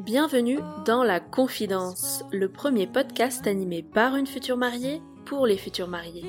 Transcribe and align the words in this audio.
Bienvenue 0.00 0.58
dans 0.84 1.04
La 1.04 1.20
Confidence, 1.20 2.24
le 2.32 2.48
premier 2.48 2.88
podcast 2.88 3.46
animé 3.46 3.84
par 3.84 4.16
une 4.16 4.26
future 4.26 4.56
mariée 4.56 5.00
pour 5.26 5.46
les 5.46 5.56
futurs 5.56 5.86
mariés. 5.86 6.24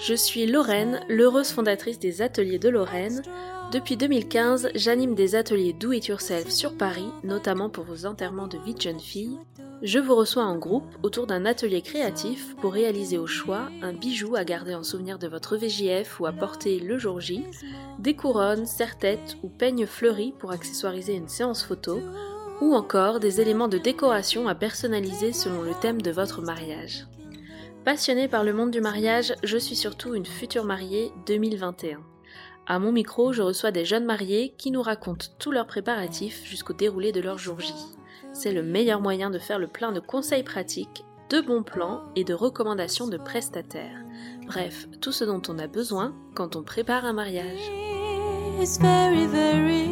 Je 0.00 0.14
suis 0.14 0.46
Lorraine, 0.46 0.98
l'heureuse 1.08 1.52
fondatrice 1.52 2.00
des 2.00 2.22
ateliers 2.22 2.58
de 2.58 2.70
Lorraine. 2.70 3.22
Depuis 3.70 3.96
2015, 3.96 4.70
j'anime 4.74 5.14
des 5.14 5.36
ateliers 5.36 5.74
Do 5.74 5.92
It 5.92 6.08
Yourself 6.08 6.50
sur 6.50 6.76
Paris, 6.76 7.08
notamment 7.22 7.70
pour 7.70 7.84
vos 7.84 8.06
enterrements 8.06 8.48
de 8.48 8.58
vie 8.58 8.74
de 8.74 8.80
jeune 8.80 8.98
fille. 8.98 9.38
Je 9.82 9.98
vous 9.98 10.14
reçois 10.14 10.44
en 10.44 10.58
groupe 10.58 10.94
autour 11.02 11.26
d'un 11.26 11.46
atelier 11.46 11.80
créatif 11.80 12.54
pour 12.56 12.74
réaliser 12.74 13.16
au 13.16 13.26
choix 13.26 13.70
un 13.80 13.94
bijou 13.94 14.36
à 14.36 14.44
garder 14.44 14.74
en 14.74 14.82
souvenir 14.82 15.18
de 15.18 15.26
votre 15.26 15.56
VJF 15.56 16.20
ou 16.20 16.26
à 16.26 16.32
porter 16.32 16.78
le 16.78 16.98
jour 16.98 17.18
J, 17.18 17.44
des 17.98 18.14
couronnes, 18.14 18.66
serre-têtes 18.66 19.38
ou 19.42 19.48
peignes 19.48 19.86
fleuris 19.86 20.34
pour 20.38 20.50
accessoiriser 20.50 21.14
une 21.14 21.28
séance 21.28 21.64
photo, 21.64 21.98
ou 22.60 22.74
encore 22.74 23.20
des 23.20 23.40
éléments 23.40 23.68
de 23.68 23.78
décoration 23.78 24.48
à 24.48 24.54
personnaliser 24.54 25.32
selon 25.32 25.62
le 25.62 25.72
thème 25.80 26.02
de 26.02 26.10
votre 26.10 26.42
mariage. 26.42 27.06
Passionnée 27.86 28.28
par 28.28 28.44
le 28.44 28.52
monde 28.52 28.70
du 28.70 28.82
mariage, 28.82 29.32
je 29.42 29.56
suis 29.56 29.76
surtout 29.76 30.14
une 30.14 30.26
future 30.26 30.66
mariée 30.66 31.10
2021. 31.26 32.00
À 32.66 32.78
mon 32.78 32.92
micro, 32.92 33.32
je 33.32 33.40
reçois 33.40 33.70
des 33.70 33.86
jeunes 33.86 34.04
mariés 34.04 34.54
qui 34.58 34.70
nous 34.70 34.82
racontent 34.82 35.28
tous 35.38 35.52
leurs 35.52 35.66
préparatifs 35.66 36.44
jusqu'au 36.44 36.74
déroulé 36.74 37.12
de 37.12 37.22
leur 37.22 37.38
jour 37.38 37.58
J. 37.58 37.72
C'est 38.42 38.52
le 38.52 38.62
meilleur 38.62 39.02
moyen 39.02 39.28
de 39.28 39.38
faire 39.38 39.58
le 39.58 39.66
plein 39.66 39.92
de 39.92 40.00
conseils 40.00 40.42
pratiques, 40.42 41.04
de 41.28 41.42
bons 41.42 41.62
plans 41.62 42.00
et 42.16 42.24
de 42.24 42.32
recommandations 42.32 43.06
de 43.06 43.18
prestataires. 43.18 44.02
Bref, 44.46 44.88
tout 45.02 45.12
ce 45.12 45.24
dont 45.24 45.42
on 45.50 45.58
a 45.58 45.66
besoin 45.66 46.14
quand 46.34 46.56
on 46.56 46.62
prépare 46.62 47.04
un 47.04 47.12
mariage. 47.12 47.60
Very, 48.80 49.26
very. 49.26 49.90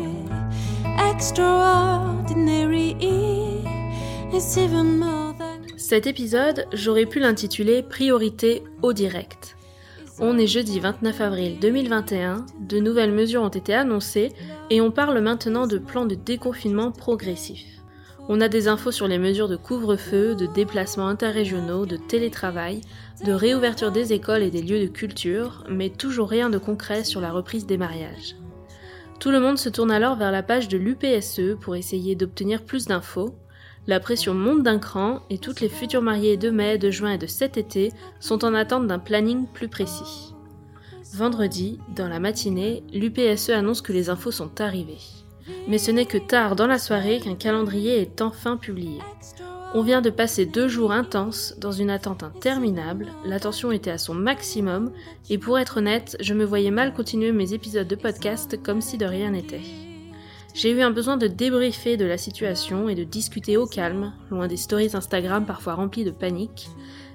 Cet 5.77 6.07
épisode, 6.07 6.65
j'aurais 6.73 7.05
pu 7.05 7.21
l'intituler 7.21 7.83
Priorité 7.83 8.65
au 8.81 8.95
direct. 8.95 9.59
On 10.21 10.39
est 10.39 10.47
jeudi 10.47 10.81
29 10.81 11.21
avril 11.21 11.59
2021, 11.61 12.47
de 12.61 12.79
nouvelles 12.79 13.13
mesures 13.13 13.43
ont 13.43 13.49
été 13.49 13.75
annoncées 13.75 14.33
et 14.71 14.81
on 14.81 14.91
parle 14.91 15.21
maintenant 15.21 15.67
de 15.67 15.77
plan 15.77 16.07
de 16.07 16.15
déconfinement 16.15 16.93
progressif. 16.93 17.78
On 18.31 18.43
a 18.43 18.49
des 18.49 18.69
infos 18.69 18.93
sur 18.93 19.09
les 19.09 19.17
mesures 19.17 19.49
de 19.49 19.57
couvre-feu, 19.57 20.35
de 20.35 20.45
déplacements 20.45 21.09
interrégionaux, 21.09 21.87
de 21.87 21.97
télétravail, 21.97 22.83
de 23.25 23.33
réouverture 23.33 23.91
des 23.91 24.13
écoles 24.13 24.43
et 24.43 24.51
des 24.51 24.61
lieux 24.61 24.81
de 24.81 24.93
culture, 24.93 25.65
mais 25.71 25.89
toujours 25.89 26.29
rien 26.29 26.51
de 26.51 26.59
concret 26.59 27.05
sur 27.05 27.23
la 27.23 27.33
reprise 27.33 27.65
des 27.65 27.79
mariages. 27.79 28.37
Tout 29.19 29.31
le 29.31 29.41
monde 29.41 29.57
se 29.57 29.71
tourne 29.71 29.91
alors 29.91 30.17
vers 30.17 30.31
la 30.31 30.43
page 30.43 30.69
de 30.69 30.77
l'UPSE 30.77 31.57
pour 31.59 31.75
essayer 31.75 32.17
d'obtenir 32.17 32.65
plus 32.65 32.85
d'infos. 32.85 33.35
La 33.87 33.99
pression 33.99 34.35
monte 34.35 34.63
d'un 34.63 34.79
cran 34.79 35.23
et 35.31 35.39
toutes 35.39 35.63
les 35.63 35.71
futures 35.71 36.03
mariées 36.03 36.37
de 36.37 36.51
mai, 36.51 36.77
de 36.77 36.91
juin 36.91 37.13
et 37.13 37.19
de 37.19 37.27
cet 37.27 37.57
été 37.57 37.93
sont 38.21 38.45
en 38.45 38.53
attente 38.53 38.87
d'un 38.87 38.99
planning 38.99 39.47
plus 39.47 39.69
précis. 39.69 40.35
Vendredi, 41.15 41.79
dans 41.97 42.09
la 42.09 42.21
matinée, 42.21 42.83
l'UPSE 42.93 43.49
annonce 43.49 43.81
que 43.81 43.95
les 43.95 44.11
infos 44.11 44.31
sont 44.33 44.61
arrivées. 44.61 45.18
Mais 45.67 45.79
ce 45.79 45.91
n'est 45.91 46.07
que 46.07 46.19
tard 46.19 46.57
dans 46.57 46.67
la 46.67 46.79
soirée 46.79 47.21
qu'un 47.21 47.35
calendrier 47.35 48.01
est 48.01 48.21
enfin 48.23 48.57
publié. 48.57 48.99
On 49.75 49.83
vient 49.83 50.01
de 50.01 50.09
passer 50.09 50.47
deux 50.47 50.67
jours 50.67 50.93
intenses 50.93 51.55
dans 51.59 51.73
une 51.73 51.91
attente 51.91 52.23
interminable, 52.23 53.09
la 53.27 53.39
tension 53.39 53.71
était 53.71 53.91
à 53.91 53.99
son 53.99 54.15
maximum, 54.15 54.93
et 55.29 55.37
pour 55.37 55.59
être 55.59 55.77
honnête, 55.77 56.17
je 56.21 56.33
me 56.33 56.45
voyais 56.45 56.71
mal 56.71 56.95
continuer 56.95 57.33
mes 57.33 57.53
épisodes 57.53 57.87
de 57.87 57.95
podcast 57.95 58.63
comme 58.63 58.81
si 58.81 58.97
de 58.97 59.05
rien 59.05 59.33
n'était. 59.33 59.61
J'ai 60.55 60.71
eu 60.71 60.81
un 60.81 60.91
besoin 60.91 61.19
de 61.19 61.27
débriefer 61.27 61.99
de 61.99 62.07
la 62.07 62.17
situation 62.17 62.89
et 62.89 62.95
de 62.95 63.05
discuter 63.05 63.59
au 63.59 63.67
calme, 63.67 64.15
loin 64.31 64.49
des 64.49 64.57
stories 64.57 64.97
Instagram 64.97 65.45
parfois 65.45 65.75
remplies 65.75 66.05
de 66.05 66.11
panique. 66.11 66.69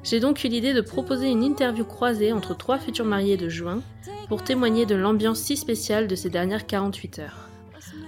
J'ai 0.04 0.20
donc 0.20 0.44
eu 0.44 0.48
l'idée 0.48 0.74
de 0.74 0.82
proposer 0.82 1.30
une 1.30 1.44
interview 1.44 1.86
croisée 1.86 2.34
entre 2.34 2.56
trois 2.56 2.78
futurs 2.78 3.04
mariés 3.04 3.36
de 3.36 3.50
juin 3.50 3.82
pour 4.28 4.44
témoigner 4.44 4.86
de 4.86 4.96
l'ambiance 4.96 5.40
si 5.40 5.58
spéciale 5.58 6.08
de 6.08 6.16
ces 6.16 6.30
dernières 6.30 6.68
48 6.68 7.20
heures. 7.20 7.50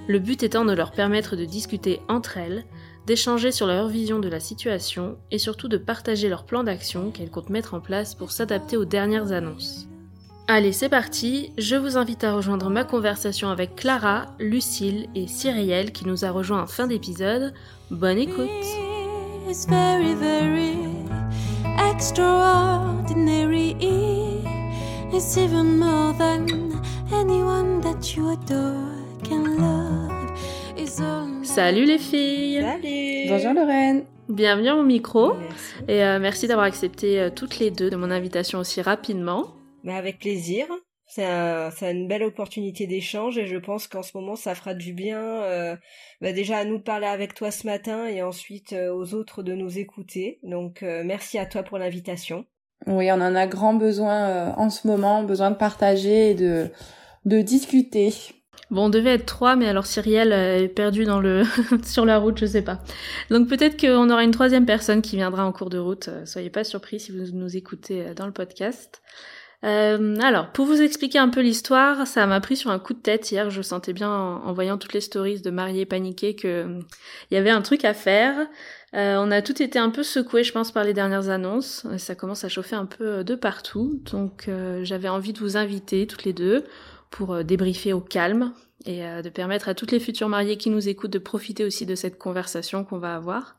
Le 0.08 0.20
but 0.20 0.44
étant 0.44 0.66
de 0.66 0.74
leur 0.74 0.92
permettre 0.92 1.36
de 1.36 1.46
discuter 1.46 2.00
entre 2.08 2.38
elles, 2.38 2.66
d'échanger 3.08 3.52
sur 3.52 3.68
leur 3.68 3.88
vision 3.88 4.20
de 4.20 4.28
la 4.28 4.40
situation 4.40 5.18
et 5.32 5.40
surtout 5.40 5.68
de 5.68 5.78
partager 5.78 6.30
leur 6.30 6.46
plan 6.46 6.64
d'action 6.64 7.12
qu'elles 7.12 7.30
comptent 7.30 7.50
mettre 7.50 7.74
en 7.74 7.80
place 7.80 8.16
pour 8.16 8.32
s'adapter 8.32 8.78
aux 8.78 8.86
dernières 8.86 9.32
annonces. 9.32 9.88
Allez, 10.48 10.74
c'est 10.74 10.90
parti, 10.90 11.52
je 11.58 11.76
vous 11.76 11.98
invite 11.98 12.24
à 12.24 12.34
rejoindre 12.34 12.70
ma 12.70 12.84
conversation 12.84 13.50
avec 13.50 13.76
Clara, 13.76 14.28
Lucille 14.40 15.08
et 15.16 15.28
Cyrielle 15.28 15.92
qui 15.92 16.06
nous 16.06 16.24
a 16.24 16.30
rejoint 16.30 16.62
en 16.62 16.68
fin 16.68 16.86
d'épisode. 16.86 17.54
Bonne 17.90 18.20
écoute. 18.20 18.50
Salut 31.56 31.86
les 31.86 32.00
filles 32.00 32.60
Salut 32.62 33.30
Bonjour 33.30 33.54
Lorraine. 33.54 34.04
Bienvenue 34.28 34.68
à 34.68 34.76
mon 34.76 34.84
micro 34.84 35.36
Merci. 35.36 35.74
et 35.88 36.04
euh, 36.04 36.20
merci 36.20 36.48
d'avoir 36.48 36.66
accepté 36.66 37.18
euh, 37.18 37.30
toutes 37.30 37.60
les 37.60 37.72
deux 37.72 37.90
de 37.90 37.96
mon 37.96 38.12
invitation 38.12 38.60
aussi 38.60 38.82
rapidement. 38.82 39.46
Bah, 39.86 39.96
avec 39.96 40.20
plaisir. 40.20 40.66
C'est 41.08 41.24
un, 41.24 41.72
c'est 41.72 41.90
une 41.94 42.10
belle 42.10 42.24
opportunité 42.24 42.88
d'échange 42.88 43.38
et 43.38 43.46
je 43.46 43.56
pense 43.56 43.88
qu'en 43.88 44.04
ce 44.04 44.12
moment 44.18 44.36
ça 44.36 44.54
fera 44.54 44.74
du 44.74 44.92
bien 44.92 45.22
euh, 45.22 45.78
bah, 46.20 46.34
déjà 46.34 46.58
à 46.58 46.66
nous 46.66 46.78
de 46.78 46.84
parler 46.84 47.08
avec 47.08 47.34
toi 47.34 47.52
ce 47.52 47.66
matin 47.66 48.06
et 48.06 48.22
ensuite 48.22 48.74
euh, 48.74 48.94
aux 48.94 49.14
autres 49.14 49.42
de 49.42 49.54
nous 49.54 49.80
écouter. 49.80 50.40
Donc 50.44 50.84
euh, 50.84 51.04
merci 51.06 51.38
à 51.38 51.46
toi 51.46 51.64
pour 51.64 51.78
l'invitation. 51.78 52.44
Oui, 52.86 53.10
on 53.14 53.22
en 53.22 53.34
a 53.34 53.48
grand 53.48 53.76
besoin 53.76 54.28
euh, 54.28 54.52
en 54.58 54.70
ce 54.70 54.88
moment, 54.90 55.24
besoin 55.24 55.52
de 55.52 55.56
partager 55.56 56.32
et 56.32 56.34
de, 56.34 56.68
de 57.24 57.42
discuter. 57.42 58.14
Bon, 58.72 58.86
on 58.86 58.90
devait 58.90 59.14
être 59.14 59.28
trois, 59.28 59.56
mais 59.56 59.68
alors 59.68 59.86
Cyrielle 59.86 60.34
euh, 60.34 60.64
est 60.64 60.68
perdue 60.68 61.06
dans 61.06 61.20
le 61.20 61.44
sur 61.86 62.04
la 62.04 62.18
route, 62.18 62.40
je 62.40 62.48
sais 62.48 62.64
pas. 62.64 62.80
Donc 63.30 63.48
peut-être 63.48 63.80
qu'on 63.80 64.10
aura 64.10 64.24
une 64.24 64.32
troisième 64.32 64.66
personne 64.66 65.04
qui 65.04 65.18
viendra 65.18 65.46
en 65.46 65.52
cours 65.52 65.70
de 65.70 65.78
route. 65.78 66.08
euh, 66.08 66.26
Soyez 66.26 66.50
pas 66.50 66.64
surpris 66.64 67.00
si 67.00 67.12
vous 67.12 67.32
nous 67.34 67.56
écoutez 67.56 68.08
euh, 68.08 68.14
dans 68.14 68.26
le 68.26 68.32
podcast. 68.32 69.02
Alors, 69.64 70.52
pour 70.52 70.68
vous 70.68 70.80
expliquer 70.80 71.18
un 71.18 71.30
peu 71.30 71.42
l'histoire, 71.42 72.06
ça 72.06 72.28
m'a 72.28 72.40
pris 72.40 72.56
sur 72.56 72.70
un 72.70 72.78
coup 72.78 72.94
de 72.94 73.00
tête 73.00 73.32
hier. 73.32 73.50
Je 73.50 73.64
sentais 73.64 73.94
bien 73.94 74.12
en, 74.12 74.54
voyant 74.54 74.78
toutes 74.78 74.94
les 74.94 75.02
stories 75.02 75.42
de 75.42 75.50
mariés 75.50 75.88
paniqués 75.88 76.36
que 76.36 76.68
il 77.32 77.34
y 77.34 77.38
avait 77.38 77.50
un 77.50 77.64
truc 77.64 77.84
à 77.84 77.96
faire. 77.96 78.36
On 78.94 79.32
a 79.32 79.42
tout 79.42 79.64
été 79.64 79.80
un 79.80 79.90
peu 79.90 80.04
secoués, 80.04 80.44
je 80.44 80.52
pense, 80.52 80.72
par 80.72 80.84
les 80.84 80.94
dernières 80.94 81.30
annonces. 81.30 81.88
Ça 81.98 82.14
commence 82.14 82.44
à 82.44 82.48
chauffer 82.48 82.76
un 82.76 82.86
peu 82.86 83.24
de 83.24 83.34
partout. 83.34 84.00
Donc, 84.12 84.48
j'avais 84.84 85.10
envie 85.10 85.34
de 85.34 85.40
vous 85.40 85.58
inviter 85.58 86.06
toutes 86.06 86.26
les 86.26 86.34
deux 86.34 86.64
pour 87.16 87.34
euh, 87.34 87.44
débriefer 87.44 87.94
au 87.94 88.02
calme 88.02 88.54
et 88.86 89.06
euh, 89.06 89.22
de 89.22 89.30
permettre 89.30 89.70
à 89.70 89.74
toutes 89.74 89.92
les 89.92 90.00
futures 90.00 90.28
mariées 90.28 90.58
qui 90.58 90.70
nous 90.70 90.90
écoutent 90.90 91.14
de 91.14 91.20
profiter 91.20 91.64
aussi 91.64 91.86
de 91.86 91.96
cette 91.96 92.18
conversation 92.18 92.84
qu'on 92.84 93.00
va 93.00 93.16
avoir. 93.16 93.56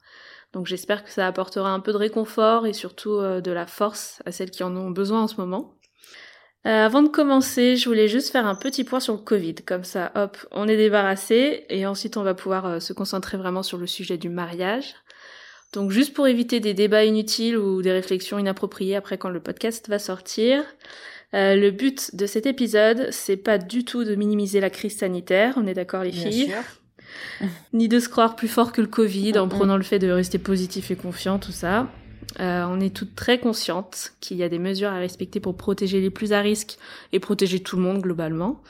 Donc 0.52 0.66
j'espère 0.66 1.02
que 1.04 1.10
ça 1.10 1.26
apportera 1.26 1.70
un 1.70 1.80
peu 1.80 1.92
de 1.92 1.96
réconfort 1.96 2.66
et 2.66 2.74
surtout 2.74 3.14
euh, 3.14 3.40
de 3.40 3.50
la 3.50 3.66
force 3.66 4.22
à 4.26 4.32
celles 4.32 4.50
qui 4.50 4.62
en 4.62 4.76
ont 4.76 4.90
besoin 4.90 5.22
en 5.22 5.28
ce 5.28 5.36
moment. 5.40 5.72
Avant 6.64 7.00
de 7.00 7.08
commencer, 7.08 7.76
je 7.76 7.88
voulais 7.88 8.08
juste 8.08 8.32
faire 8.32 8.44
un 8.44 8.56
petit 8.56 8.82
point 8.82 8.98
sur 8.98 9.12
le 9.14 9.20
Covid. 9.20 9.54
Comme 9.54 9.84
ça, 9.84 10.10
hop, 10.16 10.36
on 10.50 10.66
est 10.66 10.76
débarrassé 10.76 11.64
et 11.68 11.86
ensuite 11.86 12.16
on 12.16 12.24
va 12.24 12.34
pouvoir 12.34 12.82
se 12.82 12.92
concentrer 12.92 13.36
vraiment 13.36 13.62
sur 13.62 13.78
le 13.78 13.86
sujet 13.86 14.18
du 14.18 14.28
mariage. 14.28 14.96
Donc 15.72 15.92
juste 15.92 16.12
pour 16.12 16.26
éviter 16.26 16.58
des 16.58 16.74
débats 16.74 17.04
inutiles 17.04 17.56
ou 17.56 17.82
des 17.82 17.92
réflexions 17.92 18.40
inappropriées 18.40 18.96
après 18.96 19.16
quand 19.16 19.28
le 19.28 19.38
podcast 19.38 19.88
va 19.88 20.00
sortir, 20.00 20.64
euh, 21.34 21.56
le 21.56 21.70
but 21.70 22.14
de 22.14 22.26
cet 22.26 22.46
épisode, 22.46 23.08
c'est 23.10 23.36
pas 23.36 23.58
du 23.58 23.84
tout 23.84 24.04
de 24.04 24.14
minimiser 24.14 24.60
la 24.60 24.70
crise 24.70 24.96
sanitaire, 24.96 25.54
on 25.56 25.66
est 25.66 25.74
d'accord 25.74 26.02
les 26.02 26.10
Bien 26.10 26.30
filles, 26.30 26.46
sûr. 26.46 27.48
ni 27.72 27.88
de 27.88 27.98
se 28.00 28.08
croire 28.08 28.36
plus 28.36 28.48
fort 28.48 28.72
que 28.72 28.80
le 28.80 28.86
Covid 28.86 29.38
en 29.38 29.48
prenant 29.48 29.76
le 29.76 29.82
fait 29.82 29.98
de 29.98 30.10
rester 30.10 30.38
positif 30.38 30.90
et 30.90 30.96
confiant, 30.96 31.38
tout 31.38 31.52
ça. 31.52 31.88
Euh, 32.40 32.64
on 32.68 32.80
est 32.80 32.94
toutes 32.94 33.14
très 33.14 33.38
conscientes 33.38 34.12
qu'il 34.20 34.36
y 34.36 34.42
a 34.42 34.48
des 34.48 34.58
mesures 34.58 34.90
à 34.90 34.98
respecter 34.98 35.40
pour 35.40 35.56
protéger 35.56 36.00
les 36.00 36.10
plus 36.10 36.32
à 36.32 36.40
risque 36.40 36.76
et 37.12 37.20
protéger 37.20 37.60
tout 37.60 37.76
le 37.76 37.82
monde 37.82 38.02
globalement. 38.02 38.62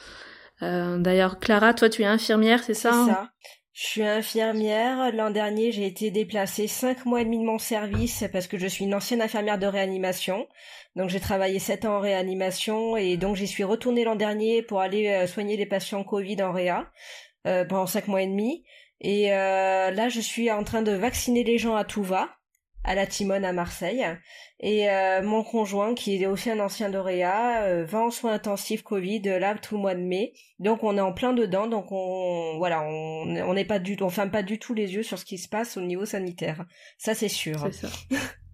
Euh, 0.62 0.98
D'ailleurs, 0.98 1.38
Clara, 1.40 1.74
toi 1.74 1.88
tu 1.88 2.02
es 2.02 2.06
infirmière, 2.06 2.62
c'est 2.62 2.74
ça 2.74 2.92
C'est 2.92 2.96
hein 2.98 3.06
ça. 3.06 3.30
Je 3.72 3.86
suis 3.86 4.02
infirmière. 4.02 5.12
L'an 5.12 5.30
dernier, 5.30 5.70
j'ai 5.70 5.86
été 5.86 6.10
déplacée 6.10 6.66
cinq 6.66 7.04
mois 7.04 7.20
et 7.20 7.24
demi 7.24 7.38
de 7.38 7.44
mon 7.44 7.58
service 7.58 8.24
parce 8.32 8.46
que 8.46 8.56
je 8.56 8.66
suis 8.66 8.86
une 8.86 8.94
ancienne 8.94 9.20
infirmière 9.20 9.58
de 9.58 9.66
réanimation. 9.66 10.46
Donc 10.96 11.10
j'ai 11.10 11.20
travaillé 11.20 11.58
sept 11.58 11.84
ans 11.84 11.96
en 11.96 12.00
réanimation 12.00 12.96
et 12.96 13.16
donc 13.16 13.36
j'y 13.36 13.46
suis 13.46 13.64
retournée 13.64 14.02
l'an 14.02 14.16
dernier 14.16 14.62
pour 14.62 14.80
aller 14.80 15.08
euh, 15.08 15.26
soigner 15.26 15.56
les 15.56 15.66
patients 15.66 16.02
Covid 16.02 16.42
en 16.42 16.52
réa 16.52 16.90
euh, 17.46 17.64
pendant 17.64 17.86
cinq 17.86 18.08
mois 18.08 18.22
et 18.22 18.26
demi. 18.26 18.64
Et 19.00 19.32
euh, 19.32 19.90
là, 19.90 20.08
je 20.08 20.20
suis 20.20 20.50
en 20.50 20.64
train 20.64 20.82
de 20.82 20.92
vacciner 20.92 21.44
les 21.44 21.58
gens 21.58 21.76
à 21.76 21.84
tout 21.84 22.02
va. 22.02 22.30
à 22.84 22.94
la 22.94 23.06
Timone 23.06 23.44
à 23.44 23.52
Marseille. 23.52 24.06
Et 24.60 24.88
euh, 24.88 25.20
mon 25.20 25.42
conjoint, 25.42 25.94
qui 25.94 26.22
est 26.22 26.26
aussi 26.26 26.50
un 26.50 26.60
ancien 26.60 26.88
d'Oréa, 26.88 27.64
euh, 27.64 27.84
va 27.84 27.98
en 27.98 28.10
soins 28.10 28.32
intensifs 28.32 28.82
Covid 28.82 29.20
là 29.22 29.54
tout 29.56 29.74
le 29.74 29.80
mois 29.80 29.94
de 29.94 30.00
mai. 30.00 30.32
Donc 30.60 30.82
on 30.82 30.96
est 30.96 31.00
en 31.00 31.12
plein 31.12 31.32
dedans, 31.32 31.66
donc 31.66 31.90
on 31.90 32.56
voilà, 32.58 32.82
on 32.84 33.52
n'est 33.54 33.64
pas 33.64 33.80
du 33.80 33.96
tout, 33.96 34.04
on 34.04 34.10
ferme 34.10 34.30
pas 34.30 34.42
du 34.42 34.58
tout 34.58 34.72
les 34.72 34.94
yeux 34.94 35.02
sur 35.02 35.18
ce 35.18 35.24
qui 35.24 35.36
se 35.36 35.48
passe 35.48 35.76
au 35.76 35.80
niveau 35.80 36.06
sanitaire. 36.06 36.64
Ça 36.96 37.14
c'est 37.14 37.28
sûr. 37.28 37.58
C'est 37.72 37.86
ça. 37.86 37.88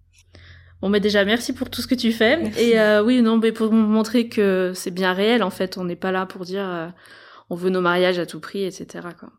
Bon, 0.83 0.89
mais 0.89 0.99
déjà, 0.99 1.23
merci 1.23 1.53
pour 1.53 1.69
tout 1.69 1.81
ce 1.81 1.87
que 1.87 1.95
tu 1.95 2.11
fais. 2.11 2.37
Et 2.57 2.77
euh, 2.77 3.01
oui, 3.01 3.21
non, 3.21 3.37
mais 3.37 3.53
pour 3.53 3.71
montrer 3.71 4.27
que 4.27 4.73
c'est 4.75 4.91
bien 4.91 5.13
réel, 5.13 5.41
en 5.41 5.49
fait, 5.49 5.77
on 5.77 5.85
n'est 5.85 5.95
pas 5.95 6.11
là 6.11 6.25
pour 6.25 6.43
dire 6.43 6.67
euh, 6.67 6.89
on 7.49 7.55
veut 7.55 7.69
nos 7.69 7.79
mariages 7.79 8.19
à 8.19 8.25
tout 8.25 8.41
prix, 8.41 8.65
etc. 8.65 9.07
Quoi. 9.17 9.29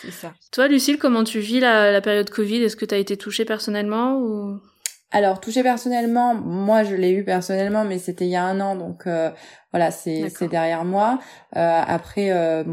C'est 0.00 0.10
ça. 0.10 0.32
Toi, 0.50 0.66
Lucille, 0.66 0.96
comment 0.96 1.22
tu 1.22 1.40
vis 1.40 1.60
la, 1.60 1.92
la 1.92 2.00
période 2.00 2.30
Covid? 2.30 2.62
Est-ce 2.62 2.76
que 2.76 2.86
tu 2.86 2.94
as 2.94 2.96
été 2.96 3.18
touchée 3.18 3.44
personnellement 3.44 4.16
ou? 4.16 4.58
Alors 5.14 5.38
touchée 5.38 5.62
personnellement, 5.62 6.34
moi 6.34 6.82
je 6.82 6.96
l'ai 6.96 7.12
eu 7.12 7.22
personnellement, 7.22 7.84
mais 7.84 7.98
c'était 7.98 8.24
il 8.24 8.32
y 8.32 8.36
a 8.36 8.42
un 8.42 8.60
an, 8.60 8.74
donc 8.74 9.06
euh, 9.06 9.30
voilà, 9.70 9.92
c'est 9.92 10.28
c'est 10.28 10.48
derrière 10.48 10.84
moi. 10.84 11.20
Euh, 11.56 11.82
après, 11.86 12.32
euh, 12.32 12.64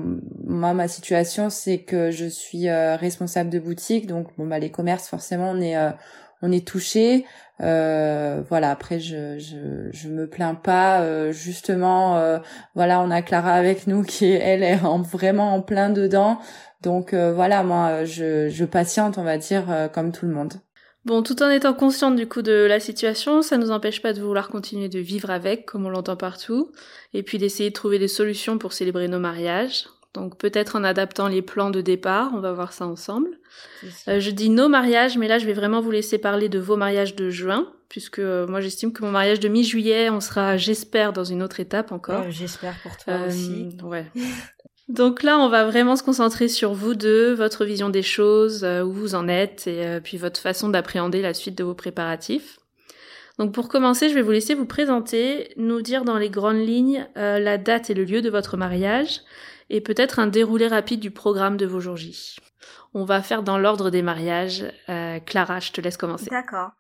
moi 0.47 0.73
ma 0.73 0.87
situation 0.87 1.51
c'est 1.51 1.83
que 1.83 2.09
je 2.09 2.25
suis 2.25 2.67
responsable 2.67 3.51
de 3.51 3.59
boutique, 3.59 4.07
donc 4.07 4.25
bon 4.39 4.47
bah 4.47 4.57
les 4.57 4.71
commerces 4.71 5.07
forcément 5.07 5.51
on 5.51 5.61
est 5.61 5.77
on 6.41 6.51
est 6.51 6.67
touché. 6.67 7.25
voilà, 7.59 8.71
après 8.71 8.99
je, 8.99 9.37
je 9.39 9.89
je 9.91 10.07
me 10.09 10.27
plains 10.27 10.55
pas. 10.55 11.31
justement, 11.31 12.39
voilà, 12.75 13.01
on 13.01 13.11
a 13.11 13.21
Clara 13.21 13.53
avec 13.53 13.87
nous 13.87 14.03
qui 14.03 14.25
elle 14.25 14.63
est 14.63 14.79
en, 14.83 15.01
vraiment 15.01 15.53
en 15.55 15.61
plein 15.61 15.89
dedans. 15.89 16.39
Donc 16.81 17.13
voilà, 17.13 17.63
moi 17.63 18.05
je 18.05 18.49
je 18.49 18.65
patiente, 18.65 19.17
on 19.17 19.23
va 19.23 19.37
dire 19.37 19.89
comme 19.93 20.11
tout 20.11 20.25
le 20.25 20.33
monde. 20.33 20.53
Bon, 21.03 21.23
tout 21.23 21.41
en 21.41 21.49
étant 21.49 21.73
consciente 21.73 22.15
du 22.15 22.27
coup 22.27 22.43
de 22.43 22.51
la 22.51 22.79
situation, 22.79 23.41
ça 23.41 23.57
nous 23.57 23.71
empêche 23.71 24.03
pas 24.03 24.13
de 24.13 24.21
vouloir 24.21 24.49
continuer 24.49 24.87
de 24.87 24.99
vivre 24.99 25.31
avec, 25.31 25.65
comme 25.65 25.87
on 25.87 25.89
l'entend 25.89 26.15
partout, 26.15 26.71
et 27.15 27.23
puis 27.23 27.39
d'essayer 27.39 27.69
de 27.71 27.75
trouver 27.75 27.97
des 27.97 28.07
solutions 28.07 28.59
pour 28.59 28.71
célébrer 28.71 29.07
nos 29.07 29.19
mariages. 29.19 29.87
Donc 30.13 30.37
peut-être 30.37 30.75
en 30.75 30.83
adaptant 30.83 31.27
les 31.27 31.41
plans 31.41 31.69
de 31.69 31.79
départ, 31.79 32.31
on 32.33 32.39
va 32.39 32.51
voir 32.51 32.73
ça 32.73 32.85
ensemble. 32.85 33.29
Euh, 34.07 34.19
je 34.19 34.31
dis 34.31 34.49
nos 34.49 34.67
mariages, 34.67 35.17
mais 35.17 35.27
là 35.27 35.39
je 35.39 35.45
vais 35.45 35.53
vraiment 35.53 35.79
vous 35.79 35.91
laisser 35.91 36.17
parler 36.17 36.49
de 36.49 36.59
vos 36.59 36.75
mariages 36.75 37.15
de 37.15 37.29
juin, 37.29 37.71
puisque 37.87 38.19
euh, 38.19 38.45
moi 38.45 38.59
j'estime 38.59 38.91
que 38.91 39.03
mon 39.03 39.11
mariage 39.11 39.39
de 39.39 39.47
mi-juillet, 39.47 40.09
on 40.09 40.19
sera, 40.19 40.57
j'espère, 40.57 41.13
dans 41.13 41.23
une 41.23 41.41
autre 41.41 41.61
étape 41.61 41.93
encore. 41.93 42.29
j'espère 42.29 42.75
pour 42.83 42.97
toi 42.97 43.13
euh, 43.13 43.27
aussi. 43.27 43.69
Ouais. 43.83 44.05
Donc 44.89 45.23
là, 45.23 45.39
on 45.39 45.47
va 45.47 45.63
vraiment 45.63 45.95
se 45.95 46.03
concentrer 46.03 46.49
sur 46.49 46.73
vous 46.73 46.95
deux, 46.95 47.33
votre 47.33 47.63
vision 47.63 47.87
des 47.87 48.01
choses, 48.01 48.65
où 48.65 48.91
vous 48.91 49.15
en 49.15 49.29
êtes, 49.29 49.67
et 49.67 50.01
puis 50.03 50.17
votre 50.17 50.41
façon 50.41 50.67
d'appréhender 50.67 51.21
la 51.21 51.33
suite 51.33 51.57
de 51.57 51.63
vos 51.63 51.75
préparatifs. 51.75 52.59
Donc 53.39 53.53
pour 53.53 53.69
commencer, 53.69 54.09
je 54.09 54.15
vais 54.15 54.21
vous 54.21 54.31
laisser 54.31 54.53
vous 54.53 54.65
présenter, 54.65 55.53
nous 55.55 55.81
dire 55.81 56.03
dans 56.03 56.17
les 56.17 56.29
grandes 56.29 56.59
lignes 56.59 57.07
la 57.15 57.57
date 57.57 57.89
et 57.89 57.93
le 57.93 58.03
lieu 58.03 58.21
de 58.21 58.29
votre 58.29 58.57
mariage, 58.57 59.21
et 59.71 59.81
peut-être 59.81 60.19
un 60.19 60.27
déroulé 60.27 60.67
rapide 60.67 60.99
du 60.99 61.11
programme 61.11 61.57
de 61.57 61.65
vos 61.65 61.79
jours 61.79 61.97
J. 61.97 62.37
On 62.93 63.05
va 63.05 63.23
faire 63.23 63.41
dans 63.41 63.57
l'ordre 63.57 63.89
des 63.89 64.01
mariages. 64.01 64.65
Clara, 65.25 65.59
je 65.59 65.71
te 65.71 65.81
laisse 65.81 65.97
commencer. 65.97 66.29
D'accord. 66.29 66.71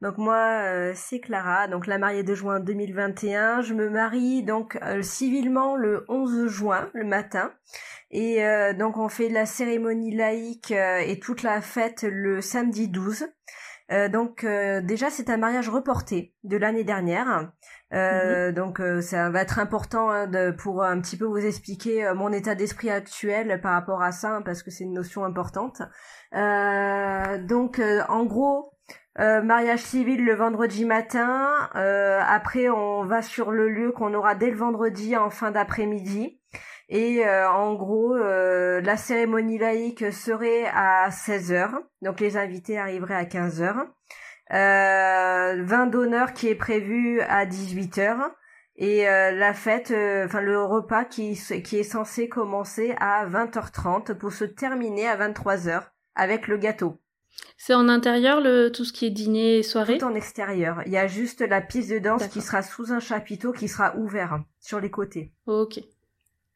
Donc 0.00 0.16
moi, 0.16 0.62
euh, 0.64 0.92
c'est 0.94 1.20
Clara, 1.20 1.68
donc 1.68 1.86
la 1.86 1.98
mariée 1.98 2.22
de 2.22 2.34
juin 2.34 2.58
2021. 2.58 3.60
Je 3.60 3.74
me 3.74 3.90
marie 3.90 4.42
donc 4.42 4.78
euh, 4.82 5.02
civilement 5.02 5.76
le 5.76 6.06
11 6.08 6.46
juin, 6.46 6.88
le 6.94 7.04
matin. 7.04 7.52
Et 8.10 8.44
euh, 8.44 8.72
donc 8.72 8.96
on 8.96 9.08
fait 9.10 9.28
la 9.28 9.44
cérémonie 9.44 10.16
laïque 10.16 10.72
et 10.72 11.20
toute 11.20 11.42
la 11.42 11.60
fête 11.60 12.02
le 12.02 12.40
samedi 12.40 12.88
12. 12.88 13.26
Donc 13.90 14.46
déjà 14.46 15.10
c'est 15.10 15.30
un 15.30 15.36
mariage 15.36 15.68
reporté 15.68 16.34
de 16.44 16.56
l'année 16.56 16.84
dernière. 16.84 17.50
Mhm. 17.92 18.52
Donc 18.52 18.80
ça 19.00 19.30
va 19.30 19.42
être 19.42 19.58
important 19.58 20.10
hein, 20.10 20.26
de, 20.26 20.52
pour 20.52 20.84
un 20.84 21.00
petit 21.00 21.16
peu 21.16 21.24
vous 21.24 21.44
expliquer 21.44 22.12
mon 22.14 22.32
état 22.32 22.54
d'esprit 22.54 22.90
actuel 22.90 23.60
par 23.60 23.72
rapport 23.72 24.02
à 24.02 24.12
ça, 24.12 24.36
hein, 24.36 24.42
parce 24.42 24.62
que 24.62 24.70
c'est 24.70 24.84
une 24.84 24.94
notion 24.94 25.24
importante. 25.24 25.82
donc 26.32 27.80
en 28.08 28.24
gros, 28.24 28.74
euh, 29.18 29.42
mariage 29.42 29.80
civil 29.80 30.24
le 30.24 30.34
vendredi 30.34 30.84
matin. 30.84 31.68
Euh, 31.74 32.20
après, 32.26 32.68
on 32.68 33.04
va 33.04 33.22
sur 33.22 33.50
le 33.50 33.68
lieu 33.68 33.92
qu'on 33.92 34.14
aura 34.14 34.34
dès 34.34 34.50
le 34.50 34.56
vendredi 34.56 35.16
en 35.16 35.30
fin 35.30 35.50
d'après-midi. 35.50 36.39
Et 36.90 37.24
euh, 37.24 37.48
en 37.48 37.74
gros, 37.74 38.16
la 38.16 38.96
cérémonie 38.96 39.58
laïque 39.58 40.12
serait 40.12 40.66
à 40.66 41.08
16h. 41.08 41.70
Donc 42.02 42.20
les 42.20 42.36
invités 42.36 42.78
arriveraient 42.78 43.14
à 43.14 43.24
15h. 43.24 43.86
Euh, 44.52 45.62
vin 45.62 45.86
d'honneur 45.86 46.32
qui 46.32 46.48
est 46.48 46.56
prévu 46.56 47.20
à 47.20 47.46
18h. 47.46 48.32
Et 48.76 49.04
la 49.04 49.54
fête, 49.54 49.92
enfin 50.24 50.40
le 50.40 50.64
repas 50.64 51.04
qui, 51.04 51.38
qui 51.62 51.78
est 51.78 51.84
censé 51.84 52.28
commencer 52.28 52.94
à 52.98 53.26
20h30 53.26 54.14
pour 54.14 54.32
se 54.32 54.44
terminer 54.44 55.06
à 55.06 55.16
23h 55.16 55.82
avec 56.14 56.48
le 56.48 56.56
gâteau. 56.56 56.98
C'est 57.56 57.74
en 57.74 57.88
intérieur 57.88 58.40
le 58.40 58.70
tout 58.70 58.84
ce 58.84 58.92
qui 58.92 59.06
est 59.06 59.10
dîner 59.10 59.58
et 59.58 59.62
soirée? 59.62 59.98
Tout 59.98 60.06
en 60.06 60.14
extérieur. 60.14 60.82
Il 60.86 60.92
y 60.92 60.96
a 60.96 61.06
juste 61.06 61.40
la 61.42 61.60
piste 61.60 61.90
de 61.90 61.98
danse 61.98 62.26
qui 62.28 62.40
sera 62.40 62.62
sous 62.62 62.92
un 62.92 63.00
chapiteau 63.00 63.52
qui 63.52 63.68
sera 63.68 63.94
ouvert 63.96 64.42
sur 64.60 64.80
les 64.80 64.90
côtés. 64.90 65.32
Ok. 65.46 65.80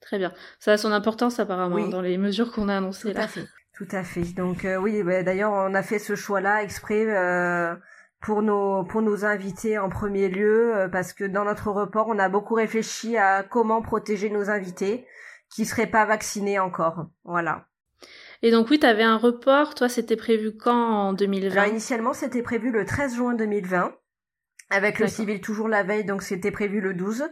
Très 0.04 0.18
bien. 0.18 0.32
Ça 0.58 0.72
a 0.72 0.76
son 0.76 0.92
importance 0.92 1.40
apparemment 1.40 1.88
dans 1.88 2.02
les 2.02 2.18
mesures 2.18 2.52
qu'on 2.52 2.68
a 2.68 2.76
annoncées 2.76 3.12
Tout 3.12 3.20
À 3.20 3.26
fait. 3.26 3.46
Tout 3.74 3.88
à 3.90 4.04
fait. 4.04 4.34
Donc 4.34 4.64
euh, 4.64 4.76
oui, 4.76 5.02
bah, 5.02 5.22
d'ailleurs 5.22 5.52
on 5.52 5.74
a 5.74 5.82
fait 5.82 5.98
ce 5.98 6.14
choix-là 6.14 6.62
exprès 6.62 7.06
euh, 7.08 7.74
pour 8.20 8.42
nos 8.42 8.84
pour 8.84 9.00
nos 9.02 9.24
invités 9.24 9.78
en 9.78 9.88
premier 9.88 10.28
lieu 10.28 10.76
euh, 10.76 10.88
parce 10.88 11.12
que 11.14 11.24
dans 11.24 11.44
notre 11.44 11.70
report 11.70 12.08
on 12.08 12.18
a 12.18 12.28
beaucoup 12.28 12.54
réfléchi 12.54 13.16
à 13.16 13.42
comment 13.42 13.80
protéger 13.80 14.28
nos 14.28 14.50
invités 14.50 15.06
qui 15.50 15.64
seraient 15.64 15.88
pas 15.88 16.04
vaccinés 16.04 16.58
encore. 16.58 17.06
Voilà. 17.24 17.66
Et 18.42 18.50
donc 18.50 18.68
oui, 18.70 18.78
tu 18.78 18.86
avais 18.86 19.02
un 19.02 19.16
report, 19.16 19.74
toi 19.74 19.88
c'était 19.88 20.16
prévu 20.16 20.54
quand 20.54 21.08
en 21.08 21.12
2020 21.14 21.56
Alors 21.58 21.70
initialement 21.70 22.12
c'était 22.12 22.42
prévu 22.42 22.70
le 22.70 22.84
13 22.84 23.16
juin 23.16 23.34
2020, 23.34 23.92
avec 24.68 24.98
le 24.98 25.08
civil 25.08 25.40
toujours 25.40 25.66
la 25.66 25.82
veille, 25.82 26.04
donc 26.04 26.22
c'était 26.22 26.50
prévu 26.50 26.80
le 26.80 26.92
12. 26.92 27.24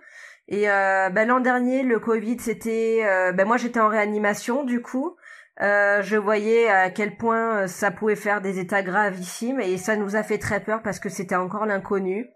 Et 0.48 0.68
euh, 0.68 1.10
ben, 1.10 1.28
l'an 1.28 1.40
dernier, 1.40 1.82
le 1.82 1.98
Covid, 1.98 2.38
c'était... 2.40 3.02
Euh, 3.04 3.32
ben, 3.32 3.46
moi 3.46 3.56
j'étais 3.56 3.80
en 3.80 3.88
réanimation 3.88 4.64
du 4.64 4.82
coup. 4.82 5.16
Euh, 5.60 6.02
je 6.02 6.16
voyais 6.16 6.68
à 6.70 6.90
quel 6.90 7.16
point 7.16 7.66
ça 7.66 7.90
pouvait 7.90 8.16
faire 8.16 8.40
des 8.40 8.58
états 8.58 8.82
gravissimes 8.82 9.60
et 9.60 9.76
ça 9.76 9.96
nous 9.96 10.16
a 10.16 10.22
fait 10.22 10.38
très 10.38 10.60
peur 10.60 10.82
parce 10.82 10.98
que 10.98 11.08
c'était 11.08 11.36
encore 11.36 11.66
l'inconnu. 11.66 12.30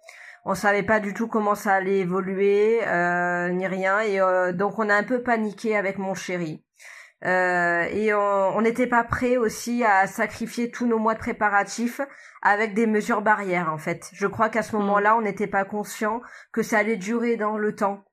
On 0.44 0.54
savait 0.54 0.82
pas 0.82 1.00
du 1.00 1.14
tout 1.14 1.26
comment 1.26 1.54
ça 1.54 1.72
allait 1.74 1.98
évoluer 1.98 2.80
ni 3.52 3.66
rien 3.66 4.00
et 4.00 4.20
donc 4.52 4.78
on 4.78 4.88
a 4.88 4.94
un 4.94 5.02
peu 5.02 5.22
paniqué 5.22 5.76
avec 5.76 5.98
mon 5.98 6.14
chéri. 6.14 6.65
Euh, 7.24 7.84
et 7.84 8.12
on 8.12 8.60
n'était 8.60 8.86
pas 8.86 9.02
prêt 9.02 9.36
aussi 9.36 9.82
à 9.84 10.06
sacrifier 10.06 10.70
tous 10.70 10.86
nos 10.86 10.98
mois 10.98 11.14
de 11.14 11.18
préparatifs 11.18 12.00
avec 12.42 12.74
des 12.74 12.86
mesures 12.86 13.22
barrières 13.22 13.72
en 13.72 13.78
fait. 13.78 14.10
Je 14.12 14.26
crois 14.26 14.50
qu'à 14.50 14.62
ce 14.62 14.76
mm. 14.76 14.80
moment-là, 14.80 15.16
on 15.16 15.22
n'était 15.22 15.46
pas 15.46 15.64
conscient 15.64 16.20
que 16.52 16.62
ça 16.62 16.78
allait 16.78 16.96
durer 16.96 17.36
dans 17.36 17.56
le 17.56 17.74
temps. 17.74 18.04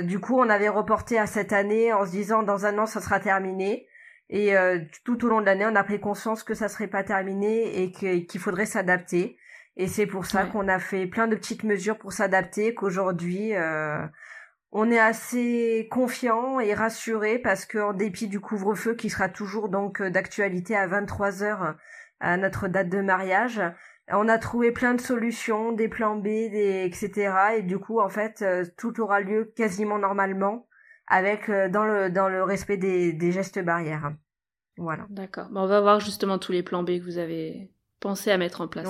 Du 0.00 0.20
coup, 0.20 0.38
on 0.38 0.48
avait 0.48 0.68
reporté 0.68 1.18
à 1.18 1.26
cette 1.26 1.52
année 1.52 1.92
en 1.92 2.04
se 2.04 2.10
disant 2.10 2.42
dans 2.42 2.66
un 2.66 2.78
an 2.78 2.86
ça 2.86 3.00
sera 3.00 3.20
terminé. 3.20 3.86
Et 4.28 4.56
euh, 4.56 4.80
tout 5.04 5.24
au 5.24 5.28
long 5.28 5.40
de 5.40 5.46
l'année, 5.46 5.66
on 5.66 5.76
a 5.76 5.84
pris 5.84 6.00
conscience 6.00 6.42
que 6.42 6.54
ça 6.54 6.68
serait 6.68 6.88
pas 6.88 7.04
terminé 7.04 7.82
et 7.82 7.92
qu'il 7.92 8.40
faudrait 8.40 8.66
s'adapter. 8.66 9.38
Et 9.76 9.86
c'est 9.86 10.06
pour 10.06 10.26
ça 10.26 10.44
qu'on 10.44 10.68
a 10.68 10.78
fait 10.78 11.06
plein 11.06 11.28
de 11.28 11.36
petites 11.36 11.62
mesures 11.62 11.98
pour 11.98 12.12
s'adapter. 12.12 12.74
Qu'aujourd'hui, 12.74 13.54
euh, 13.54 14.04
on 14.78 14.90
est 14.90 14.98
assez 14.98 15.88
confiant 15.90 16.60
et 16.60 16.74
rassuré 16.74 17.38
parce 17.38 17.64
qu'en 17.64 17.94
dépit 17.94 18.28
du 18.28 18.40
couvre-feu 18.40 18.94
qui 18.94 19.08
sera 19.08 19.30
toujours 19.30 19.70
donc 19.70 20.02
euh, 20.02 20.10
d'actualité 20.10 20.76
à 20.76 20.86
23 20.86 21.42
heures 21.42 21.76
à 22.20 22.36
notre 22.36 22.68
date 22.68 22.90
de 22.90 23.00
mariage, 23.00 23.62
on 24.08 24.28
a 24.28 24.38
trouvé 24.38 24.72
plein 24.72 24.92
de 24.92 25.00
solutions, 25.00 25.72
des 25.72 25.88
plans 25.88 26.16
B, 26.16 26.24
des 26.24 26.84
etc. 26.84 27.32
Et 27.56 27.62
du 27.62 27.78
coup, 27.78 28.00
en 28.00 28.10
fait, 28.10 28.42
euh, 28.42 28.64
tout 28.76 29.00
aura 29.00 29.20
lieu 29.20 29.50
quasiment 29.56 29.98
normalement 29.98 30.66
avec 31.06 31.48
euh, 31.48 31.70
dans 31.70 31.86
le 31.86 32.10
dans 32.10 32.28
le 32.28 32.42
respect 32.42 32.76
des, 32.76 33.32
gestes 33.32 33.58
barrières. 33.58 34.12
Voilà. 34.76 35.06
D'accord. 35.08 35.48
on 35.54 35.66
va 35.66 35.80
voir 35.80 36.00
justement 36.00 36.38
tous 36.38 36.52
les 36.52 36.62
plans 36.62 36.82
B 36.82 36.98
que 36.98 37.04
vous 37.04 37.16
avez 37.16 37.70
pensé 37.98 38.30
à 38.30 38.36
mettre 38.36 38.60
en 38.60 38.68
place. 38.68 38.86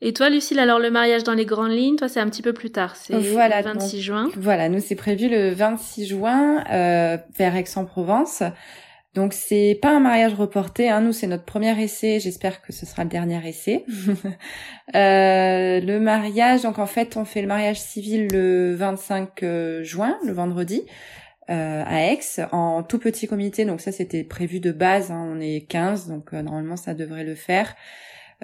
Et 0.00 0.12
toi, 0.12 0.30
Lucille, 0.30 0.60
alors 0.60 0.78
le 0.78 0.90
mariage 0.90 1.24
dans 1.24 1.34
les 1.34 1.44
grandes 1.44 1.72
lignes, 1.72 1.96
toi, 1.96 2.08
c'est 2.08 2.20
un 2.20 2.28
petit 2.28 2.42
peu 2.42 2.52
plus 2.52 2.70
tard, 2.70 2.94
c'est 2.94 3.14
le 3.14 3.18
26 3.18 4.00
juin. 4.00 4.30
Voilà, 4.36 4.68
nous, 4.68 4.80
c'est 4.80 4.94
prévu 4.94 5.28
le 5.28 5.50
26 5.50 6.06
juin 6.06 6.64
euh, 6.70 7.16
vers 7.36 7.56
Aix-en-Provence. 7.56 8.44
Donc, 9.14 9.32
c'est 9.32 9.76
pas 9.82 9.90
un 9.90 9.98
mariage 9.98 10.34
reporté. 10.34 10.88
Hein. 10.88 11.00
Nous, 11.00 11.12
c'est 11.12 11.26
notre 11.26 11.44
premier 11.44 11.76
essai. 11.82 12.20
J'espère 12.20 12.62
que 12.62 12.72
ce 12.72 12.86
sera 12.86 13.02
le 13.02 13.10
dernier 13.10 13.40
essai. 13.48 13.84
euh, 14.94 15.80
le 15.80 15.98
mariage, 15.98 16.62
donc 16.62 16.78
en 16.78 16.86
fait, 16.86 17.16
on 17.16 17.24
fait 17.24 17.42
le 17.42 17.48
mariage 17.48 17.80
civil 17.80 18.28
le 18.30 18.76
25 18.76 19.42
euh, 19.42 19.82
juin, 19.82 20.16
le 20.24 20.32
vendredi. 20.32 20.84
Euh, 21.50 21.82
à 21.86 22.12
Aix 22.12 22.20
en 22.52 22.82
tout 22.82 22.98
petit 22.98 23.26
comité 23.26 23.64
donc 23.64 23.80
ça 23.80 23.90
c'était 23.90 24.22
prévu 24.22 24.60
de 24.60 24.70
base 24.70 25.10
hein. 25.10 25.32
on 25.34 25.40
est 25.40 25.66
15 25.66 26.06
donc 26.06 26.34
euh, 26.34 26.42
normalement 26.42 26.76
ça 26.76 26.92
devrait 26.92 27.24
le 27.24 27.34
faire 27.34 27.74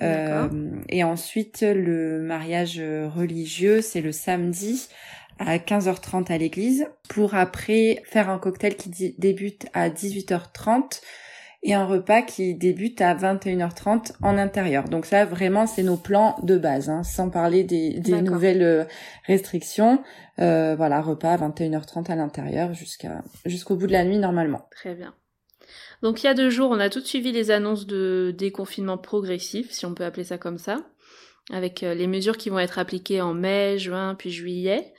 et 0.00 1.04
ensuite, 1.04 1.62
le 1.62 2.20
mariage 2.20 2.78
religieux, 2.80 3.80
c'est 3.80 4.00
le 4.00 4.12
samedi 4.12 4.88
à 5.38 5.58
15h30 5.58 6.32
à 6.32 6.38
l'église 6.38 6.86
pour 7.08 7.34
après 7.34 8.02
faire 8.04 8.30
un 8.30 8.38
cocktail 8.38 8.76
qui 8.76 9.14
débute 9.18 9.66
à 9.72 9.88
18h30 9.88 11.00
et 11.64 11.72
un 11.72 11.86
repas 11.86 12.22
qui 12.22 12.54
débute 12.54 13.00
à 13.00 13.14
21h30 13.14 14.12
en 14.22 14.36
intérieur. 14.36 14.84
Donc 14.84 15.06
ça, 15.06 15.24
vraiment, 15.24 15.66
c'est 15.66 15.82
nos 15.82 15.96
plans 15.96 16.36
de 16.42 16.58
base, 16.58 16.90
hein, 16.90 17.02
sans 17.02 17.30
parler 17.30 17.64
des, 17.64 17.98
des 18.00 18.20
nouvelles 18.20 18.62
euh, 18.62 18.84
restrictions. 19.26 20.02
Euh, 20.38 20.74
voilà, 20.76 21.00
repas 21.00 21.32
à 21.32 21.38
21h30 21.38 22.10
à 22.10 22.16
l'intérieur 22.16 22.74
jusqu'à 22.74 23.22
jusqu'au 23.46 23.76
bout 23.76 23.86
de 23.86 23.92
la 23.92 24.04
nuit 24.04 24.18
normalement. 24.18 24.68
Très 24.70 24.94
bien. 24.94 25.14
Donc 26.04 26.22
il 26.22 26.26
y 26.26 26.28
a 26.28 26.34
deux 26.34 26.50
jours, 26.50 26.70
on 26.70 26.80
a 26.80 26.90
tout 26.90 27.00
suivi 27.00 27.32
les 27.32 27.50
annonces 27.50 27.86
de 27.86 28.34
déconfinement 28.36 28.98
progressif, 28.98 29.70
si 29.70 29.86
on 29.86 29.94
peut 29.94 30.04
appeler 30.04 30.24
ça 30.24 30.36
comme 30.36 30.58
ça, 30.58 30.84
avec 31.50 31.82
euh, 31.82 31.94
les 31.94 32.06
mesures 32.06 32.36
qui 32.36 32.50
vont 32.50 32.58
être 32.58 32.78
appliquées 32.78 33.22
en 33.22 33.32
mai, 33.32 33.78
juin, 33.78 34.14
puis 34.14 34.30
juillet. 34.30 34.92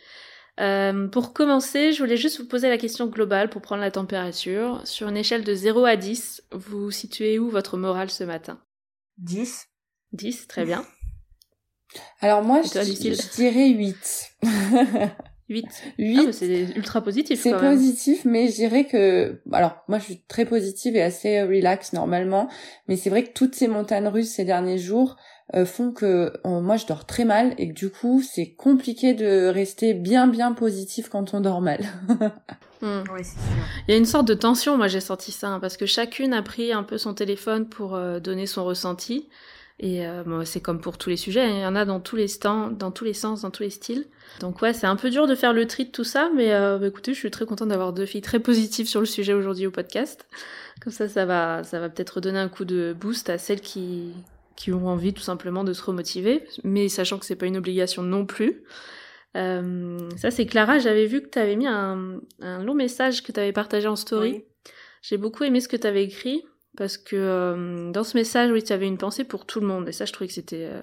Euh, 0.60 1.08
pour 1.08 1.34
commencer, 1.34 1.92
je 1.92 2.02
voulais 2.02 2.18
juste 2.18 2.40
vous 2.40 2.48
poser 2.48 2.70
la 2.70 2.80
question 2.80 3.06
globale 3.06 3.52
pour 3.52 3.62
prendre 3.62 3.82
la 3.82 3.92
température. 3.92 4.82
Sur 4.84 5.08
une 5.08 5.18
échelle 5.18 5.44
de 5.44 5.54
0 5.54 5.86
à 5.86 5.96
10, 5.96 6.46
vous 6.54 6.90
situez 6.90 7.38
où 7.38 7.52
votre 7.52 7.78
morale 7.78 8.10
ce 8.10 8.24
matin? 8.24 8.60
10. 9.20 9.68
10, 10.14 10.48
très 10.48 10.66
bien. 10.66 10.84
Alors 12.20 12.42
moi, 12.42 12.64
je, 12.64 12.70
je, 12.70 13.36
dirais 13.36 13.70
8. 13.70 14.38
8. 15.50 15.66
8. 16.00 16.32
c'est 16.34 16.64
ultra 16.76 17.02
positif. 17.02 17.40
C'est 17.40 17.58
positif, 17.58 18.26
mais 18.26 18.48
je 18.48 18.56
dirais 18.56 18.86
que, 18.86 19.40
alors, 19.52 19.84
moi, 19.88 20.00
je 20.00 20.06
suis 20.06 20.22
très 20.28 20.46
positive 20.46 20.96
et 20.96 21.02
assez 21.02 21.42
relax 21.44 21.94
normalement, 21.94 22.50
mais 22.88 22.96
c'est 22.98 23.10
vrai 23.10 23.24
que 23.24 23.34
toutes 23.34 23.56
ces 23.56 23.68
montagnes 23.68 24.08
russes 24.08 24.32
ces 24.32 24.46
derniers 24.46 24.80
jours, 24.80 25.18
euh, 25.54 25.64
font 25.64 25.92
que 25.92 26.34
euh, 26.44 26.60
moi 26.60 26.76
je 26.76 26.88
dors 26.88 27.06
très 27.06 27.24
mal 27.24 27.54
et 27.60 27.70
que 27.70 27.74
du 27.74 27.92
coup 27.92 28.24
c'est 28.24 28.56
compliqué 28.56 29.14
de 29.14 29.46
rester 29.46 29.94
bien 29.94 30.26
bien 30.26 30.54
positif 30.54 31.08
quand 31.08 31.34
on 31.34 31.42
dort 31.42 31.62
mal. 31.62 31.82
Hmm. 32.82 33.04
Il 33.88 33.92
y 33.92 33.94
a 33.94 33.98
une 33.98 34.06
sorte 34.06 34.28
de 34.28 34.34
tension, 34.34 34.76
moi 34.76 34.90
j'ai 34.90 35.00
senti 35.00 35.32
ça, 35.32 35.48
hein, 35.48 35.60
parce 35.62 35.78
que 35.78 35.86
chacune 35.86 36.34
a 36.34 36.42
pris 36.42 36.74
un 36.74 36.84
peu 36.84 36.98
son 36.98 37.14
téléphone 37.14 37.70
pour 37.70 37.96
euh, 37.96 38.20
donner 38.20 38.46
son 38.46 38.66
ressenti. 38.66 39.30
Et 39.80 40.06
c'est 40.46 40.62
comme 40.62 40.80
pour 40.80 40.98
tous 40.98 41.10
les 41.10 41.18
sujets, 41.18 41.42
hein. 41.42 41.54
il 41.54 41.60
y 41.60 41.66
en 41.66 41.76
a 41.76 41.84
dans 41.84 42.00
tous 42.00 42.16
les 42.16 42.30
temps, 42.30 42.72
dans 42.72 42.92
tous 42.92 43.04
les 43.04 43.14
sens, 43.14 43.42
dans 43.42 43.52
tous 43.52 43.64
les 43.64 43.70
styles. 43.70 44.06
Donc 44.40 44.62
ouais, 44.62 44.72
c'est 44.72 44.88
un 44.88 44.96
peu 44.96 45.10
dur 45.10 45.28
de 45.28 45.36
faire 45.36 45.52
le 45.52 45.68
tri 45.68 45.86
de 45.86 45.92
tout 45.92 46.06
ça, 46.06 46.32
mais 46.34 46.52
bah, 46.52 46.88
écoutez, 46.88 47.14
je 47.14 47.20
suis 47.20 47.30
très 47.30 47.46
contente 47.46 47.68
d'avoir 47.68 47.92
deux 47.92 48.06
filles 48.06 48.22
très 48.22 48.40
positives 48.40 48.88
sur 48.88 49.02
le 49.02 49.06
sujet 49.06 49.34
aujourd'hui 49.34 49.68
au 49.68 49.72
podcast. 49.72 50.28
Comme 50.82 50.94
ça, 50.94 51.10
ça 51.10 51.26
va, 51.26 51.64
ça 51.64 51.82
va 51.82 51.90
peut-être 51.90 52.22
donner 52.22 52.40
un 52.40 52.48
coup 52.48 52.64
de 52.64 52.96
boost 52.98 53.30
à 53.30 53.38
celles 53.38 53.60
qui, 53.60 54.14
qui 54.56 54.72
ont 54.72 54.88
envie 54.88 55.14
tout 55.14 55.22
simplement 55.22 55.64
de 55.64 55.74
se 55.74 55.84
remotiver, 55.84 56.44
mais 56.64 56.90
sachant 56.90 57.20
que 57.20 57.26
c'est 57.26 57.36
pas 57.36 57.46
une 57.46 57.58
obligation 57.58 58.02
non 58.02 58.26
plus. 58.26 58.64
Euh, 59.36 59.98
ça 60.16 60.32
c'est 60.32 60.46
Clara, 60.46 60.80
j'avais 60.80 61.06
vu 61.06 61.22
que 61.22 61.28
tu 61.28 61.40
avais 61.40 61.58
mis 61.58 61.68
un, 61.68 62.22
un, 62.40 62.64
long 62.64 62.74
message 62.74 63.22
que 63.22 63.34
tu 63.34 63.40
avais 63.40 63.52
partagé 63.52 63.88
en 63.88 63.98
story. 63.98 64.46
J'ai 65.02 65.18
beaucoup 65.18 65.44
aimé 65.44 65.60
ce 65.60 65.68
que 65.68 65.76
tu 65.76 65.86
avais 65.86 66.04
écrit 66.04 66.46
parce 66.76 66.98
que 66.98 67.16
euh, 67.16 67.92
dans 67.92 68.04
ce 68.04 68.18
message, 68.18 68.52
oui, 68.52 68.64
tu 68.64 68.74
avais 68.74 68.88
une 68.88 68.98
pensée 68.98 69.24
pour 69.24 69.46
tout 69.46 69.60
le 69.60 69.68
monde 69.68 69.88
et 69.88 69.92
ça 69.92 70.06
je 70.06 70.14
trouvais 70.14 70.28
que 70.28 70.34
c'était 70.34 70.70
euh, 70.72 70.82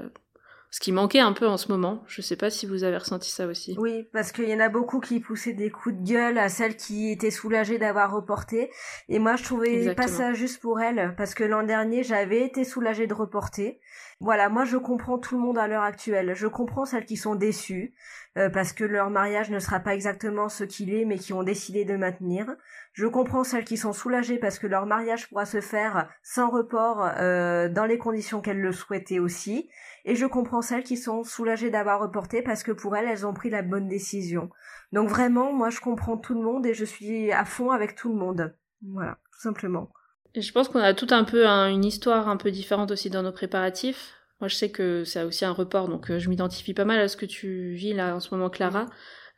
ce 0.73 0.81
qui 0.81 0.91
manquait 0.91 1.21
un 1.21 1.33
peu 1.33 1.47
en 1.47 1.59
ce 1.59 1.69
moment. 1.71 2.03
Je 2.07 2.23
sais 2.23 2.35
pas 2.35 2.49
si 2.49 2.65
vous 2.65 2.83
avez 2.83 2.97
ressenti 2.97 3.31
ça 3.31 3.47
aussi. 3.47 3.77
Oui, 3.79 4.09
parce 4.15 4.33
qu'il 4.33 4.49
y 4.49 4.55
en 4.55 4.61
a 4.61 4.71
beaucoup 4.71 5.01
qui 5.01 5.21
poussaient 5.21 5.53
des 5.53 5.71
coups 5.71 5.95
de 5.95 6.03
gueule 6.03 6.39
à 6.39 6.49
celles 6.49 6.77
qui 6.77 7.11
étaient 7.11 7.31
soulagées 7.31 7.79
d'avoir 7.79 8.11
reporté. 8.11 8.71
Et 9.11 9.19
moi, 9.19 9.37
je 9.37 9.45
trouvais 9.45 9.95
pas 9.95 10.09
ça 10.09 10.33
juste 10.33 10.63
pour 10.63 10.81
elles, 10.81 11.15
parce 11.19 11.35
que 11.35 11.45
l'an 11.45 11.63
dernier, 11.63 12.03
j'avais 12.03 12.43
été 12.47 12.65
soulagée 12.65 13.07
de 13.07 13.13
reporter. 13.13 13.81
Voilà, 14.23 14.49
moi, 14.49 14.65
je 14.65 14.77
comprends 14.77 15.19
tout 15.19 15.35
le 15.35 15.43
monde 15.43 15.59
à 15.59 15.67
l'heure 15.67 15.83
actuelle. 15.83 16.33
Je 16.37 16.47
comprends 16.47 16.85
celles 16.85 17.07
qui 17.07 17.17
sont 17.17 17.35
déçues, 17.35 17.93
euh, 18.39 18.49
parce 18.49 18.73
que 18.73 18.85
leur 18.85 19.11
mariage 19.11 19.51
ne 19.51 19.59
sera 19.59 19.81
pas 19.81 19.97
exactement 19.97 20.49
ce 20.49 20.63
qu'il 20.63 20.95
est, 20.95 21.05
mais 21.05 21.19
qui 21.19 21.33
ont 21.33 21.43
décidé 21.43 21.85
de 21.85 21.97
maintenir. 21.97 22.55
Je 22.93 23.09
comprends 23.09 23.43
celles 23.43 23.65
qui 23.65 23.77
sont 23.77 23.93
soulagées 23.93 24.39
parce 24.39 24.61
que 24.61 24.69
leur 24.69 24.87
mariage 24.87 25.29
pourra 25.29 25.45
se 25.45 25.61
faire 25.61 26.09
sans 26.23 26.51
report 26.51 27.05
euh, 27.19 27.69
dans 27.69 27.85
les 27.85 27.99
conditions 27.99 28.41
qu'elles 28.41 28.61
le 28.61 28.71
souhaitaient 28.71 29.19
aussi. 29.19 29.69
Et 30.05 30.15
je 30.15 30.27
comprends 30.27 30.63
celles 30.63 30.85
qui 30.85 30.97
sont 30.97 31.25
soulagées 31.25 31.71
d'avoir 31.71 31.99
reporté 31.99 32.43
parce 32.43 32.63
que 32.63 32.71
pour 32.71 32.95
elles, 32.95 33.09
elles 33.09 33.27
ont 33.27 33.35
pris 33.35 33.51
la 33.51 33.63
bonne 33.63 33.89
décision. 33.89 34.51
Donc 34.93 35.09
vraiment, 35.09 35.53
moi, 35.53 35.71
je 35.71 35.81
comprends 35.81 36.17
tout 36.17 36.35
le 36.35 36.43
monde 36.43 36.65
et 36.65 36.75
je 36.75 36.85
suis 36.85 37.33
à 37.33 37.45
fond 37.45 37.73
avec 37.73 37.97
tout 37.97 38.09
le 38.09 38.21
monde. 38.21 38.57
Voilà, 38.83 39.19
tout 39.33 39.41
simplement. 39.41 39.91
Je 40.35 40.53
pense 40.53 40.69
qu'on 40.69 40.81
a 40.81 40.95
tout 40.95 41.09
un 41.11 41.25
peu 41.25 41.47
une 41.47 41.85
histoire 41.85 42.29
un 42.29 42.37
peu 42.37 42.51
différente 42.51 42.91
aussi 42.91 43.11
dans 43.11 43.23
nos 43.23 43.33
préparatifs. 43.33 44.15
Moi, 44.41 44.49
je 44.49 44.57
sais 44.57 44.71
que 44.71 45.05
c'est 45.05 45.23
aussi 45.23 45.45
un 45.45 45.53
report, 45.53 45.89
donc 45.89 46.11
euh, 46.11 46.19
je 46.19 46.29
m'identifie 46.29 46.75
pas 46.75 46.85
mal 46.85 46.99
à 46.99 47.07
ce 47.07 47.17
que 47.17 47.27
tu 47.27 47.75
vis 47.75 47.93
là 47.93 48.17
en 48.17 48.21
ce 48.21 48.35
moment, 48.35 48.51
Clara. 48.51 48.87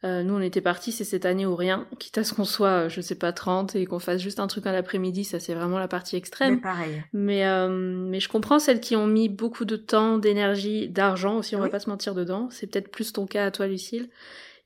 Euh, 0.04 0.22
nous, 0.22 0.34
on 0.34 0.40
était 0.40 0.60
partis, 0.60 0.92
c'est 0.92 1.04
cette 1.04 1.24
année 1.24 1.46
ou 1.46 1.56
rien. 1.56 1.86
Quitte 1.98 2.18
à 2.18 2.24
ce 2.24 2.34
qu'on 2.34 2.44
soit, 2.44 2.84
euh, 2.84 2.88
je 2.90 3.00
sais 3.00 3.14
pas, 3.14 3.32
30 3.32 3.74
et 3.74 3.86
qu'on 3.86 3.98
fasse 3.98 4.20
juste 4.20 4.38
un 4.38 4.46
truc 4.46 4.66
en 4.66 4.74
après-midi, 4.74 5.24
ça 5.24 5.40
c'est 5.40 5.54
vraiment 5.54 5.78
la 5.78 5.88
partie 5.88 6.16
extrême. 6.16 6.56
Mais 6.56 6.60
pareil. 6.60 7.02
Mais, 7.14 7.46
euh, 7.46 7.68
mais 7.70 8.20
je 8.20 8.28
comprends 8.28 8.58
celles 8.58 8.80
qui 8.80 8.96
ont 8.96 9.06
mis 9.06 9.30
beaucoup 9.30 9.64
de 9.64 9.76
temps, 9.76 10.18
d'énergie, 10.18 10.88
d'argent 10.88 11.38
aussi, 11.38 11.56
on 11.56 11.60
va 11.60 11.70
pas 11.70 11.80
se 11.80 11.88
mentir 11.88 12.14
dedans. 12.14 12.48
C'est 12.50 12.66
peut-être 12.66 12.90
plus 12.90 13.14
ton 13.14 13.26
cas 13.26 13.46
à 13.46 13.50
toi, 13.50 13.66
Lucille. 13.66 14.10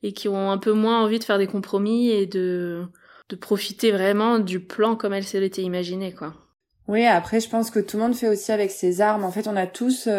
Et 0.03 0.13
qui 0.13 0.27
ont 0.27 0.51
un 0.51 0.57
peu 0.57 0.71
moins 0.71 1.01
envie 1.01 1.19
de 1.19 1.23
faire 1.23 1.37
des 1.37 1.47
compromis 1.47 2.09
et 2.09 2.25
de, 2.25 2.85
de 3.29 3.35
profiter 3.35 3.91
vraiment 3.91 4.39
du 4.39 4.59
plan 4.59 4.95
comme 4.95 5.13
elle 5.13 5.23
s'était 5.23 5.61
imaginée, 5.61 6.07
imaginé, 6.07 6.13
quoi. 6.13 6.33
Oui, 6.87 7.05
après, 7.05 7.39
je 7.39 7.49
pense 7.49 7.69
que 7.69 7.79
tout 7.79 7.97
le 7.97 8.03
monde 8.03 8.15
fait 8.15 8.27
aussi 8.27 8.51
avec 8.51 8.71
ses 8.71 9.01
armes. 9.01 9.23
En 9.23 9.31
fait, 9.31 9.47
on 9.47 9.55
a 9.55 9.67
tous 9.67 10.09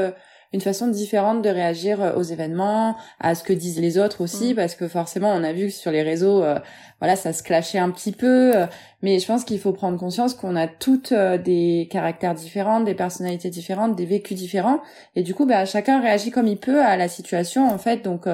une 0.52 0.60
façon 0.60 0.88
différente 0.88 1.42
de 1.42 1.48
réagir 1.48 2.02
euh, 2.02 2.14
aux 2.14 2.22
événements, 2.22 2.96
à 3.20 3.34
ce 3.34 3.44
que 3.44 3.52
disent 3.52 3.78
les 3.78 3.98
autres 3.98 4.20
aussi, 4.20 4.52
mm. 4.52 4.56
parce 4.56 4.74
que 4.74 4.88
forcément, 4.88 5.30
on 5.30 5.44
a 5.44 5.52
vu 5.52 5.66
que 5.66 5.72
sur 5.72 5.92
les 5.92 6.02
réseaux, 6.02 6.42
euh, 6.42 6.58
voilà, 6.98 7.14
ça 7.16 7.32
se 7.32 7.42
clashait 7.42 7.78
un 7.78 7.90
petit 7.90 8.12
peu. 8.12 8.56
Euh, 8.56 8.66
mais 9.02 9.18
je 9.18 9.26
pense 9.26 9.44
qu'il 9.44 9.60
faut 9.60 9.72
prendre 9.72 9.98
conscience 9.98 10.34
qu'on 10.34 10.56
a 10.56 10.66
toutes 10.66 11.12
des 11.12 11.88
caractères 11.90 12.34
différents, 12.34 12.80
des 12.80 12.94
personnalités 12.94 13.48
différentes, 13.48 13.96
des 13.96 14.06
vécus 14.06 14.36
différents, 14.36 14.80
et 15.14 15.22
du 15.22 15.34
coup, 15.34 15.46
bah, 15.46 15.64
chacun 15.64 16.00
réagit 16.00 16.30
comme 16.30 16.46
il 16.46 16.58
peut 16.58 16.82
à 16.82 16.96
la 16.96 17.08
situation, 17.08 17.68
en 17.68 17.78
fait. 17.78 18.02
Donc, 18.02 18.26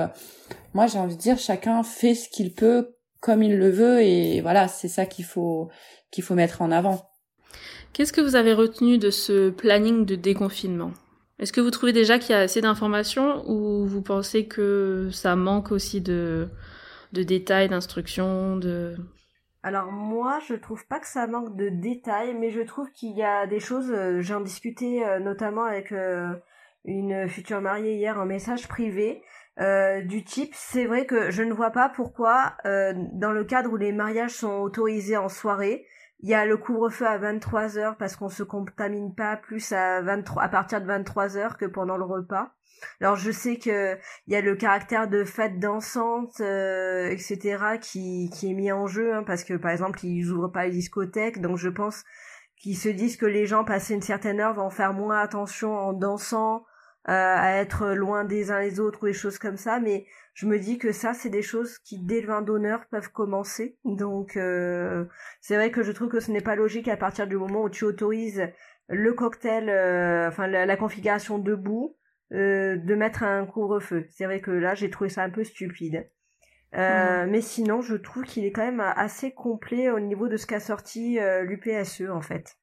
moi, 0.74 0.86
j'ai 0.88 0.98
envie 0.98 1.14
de 1.14 1.20
dire, 1.20 1.38
chacun 1.38 1.84
fait 1.84 2.14
ce 2.14 2.28
qu'il 2.28 2.52
peut 2.52 2.95
comme 3.20 3.42
il 3.42 3.58
le 3.58 3.70
veut, 3.70 4.00
et 4.02 4.40
voilà, 4.40 4.68
c'est 4.68 4.88
ça 4.88 5.06
qu'il 5.06 5.24
faut 5.24 5.70
qu'il 6.10 6.24
faut 6.24 6.34
mettre 6.34 6.62
en 6.62 6.70
avant. 6.70 7.10
Qu'est-ce 7.92 8.12
que 8.12 8.20
vous 8.20 8.36
avez 8.36 8.52
retenu 8.52 8.98
de 8.98 9.10
ce 9.10 9.50
planning 9.50 10.04
de 10.04 10.16
déconfinement? 10.16 10.92
Est-ce 11.38 11.52
que 11.52 11.60
vous 11.60 11.70
trouvez 11.70 11.92
déjà 11.92 12.18
qu'il 12.18 12.30
y 12.30 12.38
a 12.38 12.40
assez 12.40 12.60
d'informations 12.60 13.48
ou 13.48 13.86
vous 13.86 14.02
pensez 14.02 14.46
que 14.46 15.10
ça 15.12 15.36
manque 15.36 15.70
aussi 15.70 16.00
de, 16.00 16.48
de 17.12 17.22
détails, 17.22 17.68
d'instructions, 17.68 18.56
de... 18.56 18.96
Alors 19.62 19.90
moi, 19.90 20.38
je 20.46 20.54
trouve 20.54 20.86
pas 20.86 21.00
que 21.00 21.08
ça 21.08 21.26
manque 21.26 21.56
de 21.56 21.68
détails, 21.68 22.34
mais 22.34 22.50
je 22.50 22.60
trouve 22.60 22.90
qu'il 22.92 23.16
y 23.16 23.22
a 23.22 23.46
des 23.46 23.60
choses, 23.60 23.90
euh, 23.90 24.20
j'en 24.20 24.40
discutais 24.40 25.02
euh, 25.04 25.18
notamment 25.18 25.64
avec 25.64 25.90
euh, 25.92 26.28
une 26.84 27.28
future 27.28 27.60
mariée 27.60 27.96
hier 27.96 28.18
en 28.18 28.26
message 28.26 28.68
privé, 28.68 29.22
du 29.58 30.24
type, 30.24 30.52
c'est 30.54 30.86
vrai 30.86 31.06
que 31.06 31.30
je 31.30 31.42
ne 31.42 31.52
vois 31.52 31.70
pas 31.70 31.88
pourquoi, 31.88 32.56
dans 32.64 33.32
le 33.32 33.44
cadre 33.44 33.72
où 33.72 33.76
les 33.76 33.92
mariages 33.92 34.34
sont 34.34 34.58
autorisés 34.58 35.16
en 35.16 35.28
soirée, 35.28 35.86
il 36.20 36.30
y 36.30 36.34
a 36.34 36.46
le 36.46 36.56
couvre-feu 36.56 37.06
à 37.06 37.18
23 37.18 37.78
heures 37.78 37.96
parce 37.96 38.16
qu'on 38.16 38.28
se 38.28 38.42
contamine 38.42 39.14
pas 39.14 39.36
plus 39.36 39.72
à 39.72 40.00
23 40.00 40.42
à 40.42 40.48
partir 40.48 40.80
de 40.80 40.86
23 40.86 41.36
heures 41.36 41.56
que 41.58 41.66
pendant 41.66 41.96
le 41.96 42.04
repas. 42.04 42.52
Alors 43.00 43.16
je 43.16 43.30
sais 43.30 43.56
que 43.58 43.96
il 44.26 44.32
y 44.32 44.36
a 44.36 44.40
le 44.40 44.54
caractère 44.54 45.08
de 45.08 45.24
fête 45.24 45.58
dansante, 45.58 46.40
euh, 46.40 47.08
etc. 47.08 47.78
qui 47.80 48.30
qui 48.32 48.50
est 48.50 48.54
mis 48.54 48.72
en 48.72 48.86
jeu 48.86 49.14
hein, 49.14 49.24
parce 49.24 49.44
que 49.44 49.54
par 49.54 49.70
exemple 49.70 50.04
ils 50.04 50.30
ouvrent 50.30 50.48
pas 50.48 50.64
les 50.66 50.72
discothèques, 50.72 51.40
donc 51.40 51.56
je 51.58 51.68
pense 51.68 52.04
qu'ils 52.58 52.76
se 52.76 52.88
disent 52.88 53.16
que 53.16 53.26
les 53.26 53.46
gens 53.46 53.64
passés 53.64 53.94
une 53.94 54.02
certaine 54.02 54.40
heure 54.40 54.54
vont 54.54 54.70
faire 54.70 54.94
moins 54.94 55.20
attention 55.20 55.74
en 55.74 55.92
dansant, 55.92 56.56
euh, 56.56 56.60
à 57.08 57.56
être 57.56 57.94
loin 57.94 58.24
des 58.24 58.50
uns 58.50 58.60
les 58.60 58.80
autres 58.80 59.04
ou 59.04 59.06
des 59.06 59.12
choses 59.12 59.38
comme 59.38 59.56
ça. 59.56 59.78
Mais 59.78 60.06
je 60.34 60.46
me 60.46 60.58
dis 60.58 60.76
que 60.76 60.92
ça, 60.92 61.14
c'est 61.14 61.30
des 61.30 61.42
choses 61.42 61.78
qui, 61.78 61.98
dès 61.98 62.20
le 62.20 62.26
vin 62.26 62.42
d'honneur, 62.42 62.84
peuvent 62.90 63.10
commencer. 63.10 63.78
Donc, 63.84 64.36
euh, 64.36 65.04
c'est 65.40 65.54
vrai 65.54 65.70
que 65.70 65.82
je 65.82 65.92
trouve 65.92 66.08
que 66.08 66.20
ce 66.20 66.30
n'est 66.30 66.40
pas 66.40 66.56
logique 66.56 66.88
à 66.88 66.96
partir 66.96 67.26
du 67.26 67.36
moment 67.36 67.62
où 67.62 67.70
tu 67.70 67.84
autorises 67.84 68.42
le 68.88 69.12
cocktail, 69.14 69.68
euh, 69.68 70.28
enfin 70.28 70.46
la, 70.46 70.76
configuration 70.76 71.38
debout, 71.38 71.96
euh, 72.32 72.76
de 72.76 72.94
mettre 72.94 73.22
un 73.22 73.46
couvre-feu. 73.46 74.06
C'est 74.10 74.24
vrai 74.24 74.40
que 74.40 74.50
là, 74.50 74.74
j'ai 74.74 74.90
trouvé 74.90 75.10
ça 75.10 75.22
un 75.22 75.30
peu 75.30 75.44
stupide. 75.44 76.08
Euh, 76.74 77.26
Mais 77.28 77.40
sinon, 77.40 77.80
je 77.80 77.94
trouve 77.94 78.24
qu'il 78.24 78.44
est 78.44 78.52
quand 78.52 78.64
même 78.64 78.80
assez 78.80 79.32
complet 79.32 79.90
au 79.90 80.00
niveau 80.00 80.28
de 80.28 80.36
ce 80.36 80.46
qu'a 80.46 80.60
sorti 80.60 81.18
l'UPSE, 81.42 82.10
en 82.10 82.20
fait. 82.20 82.56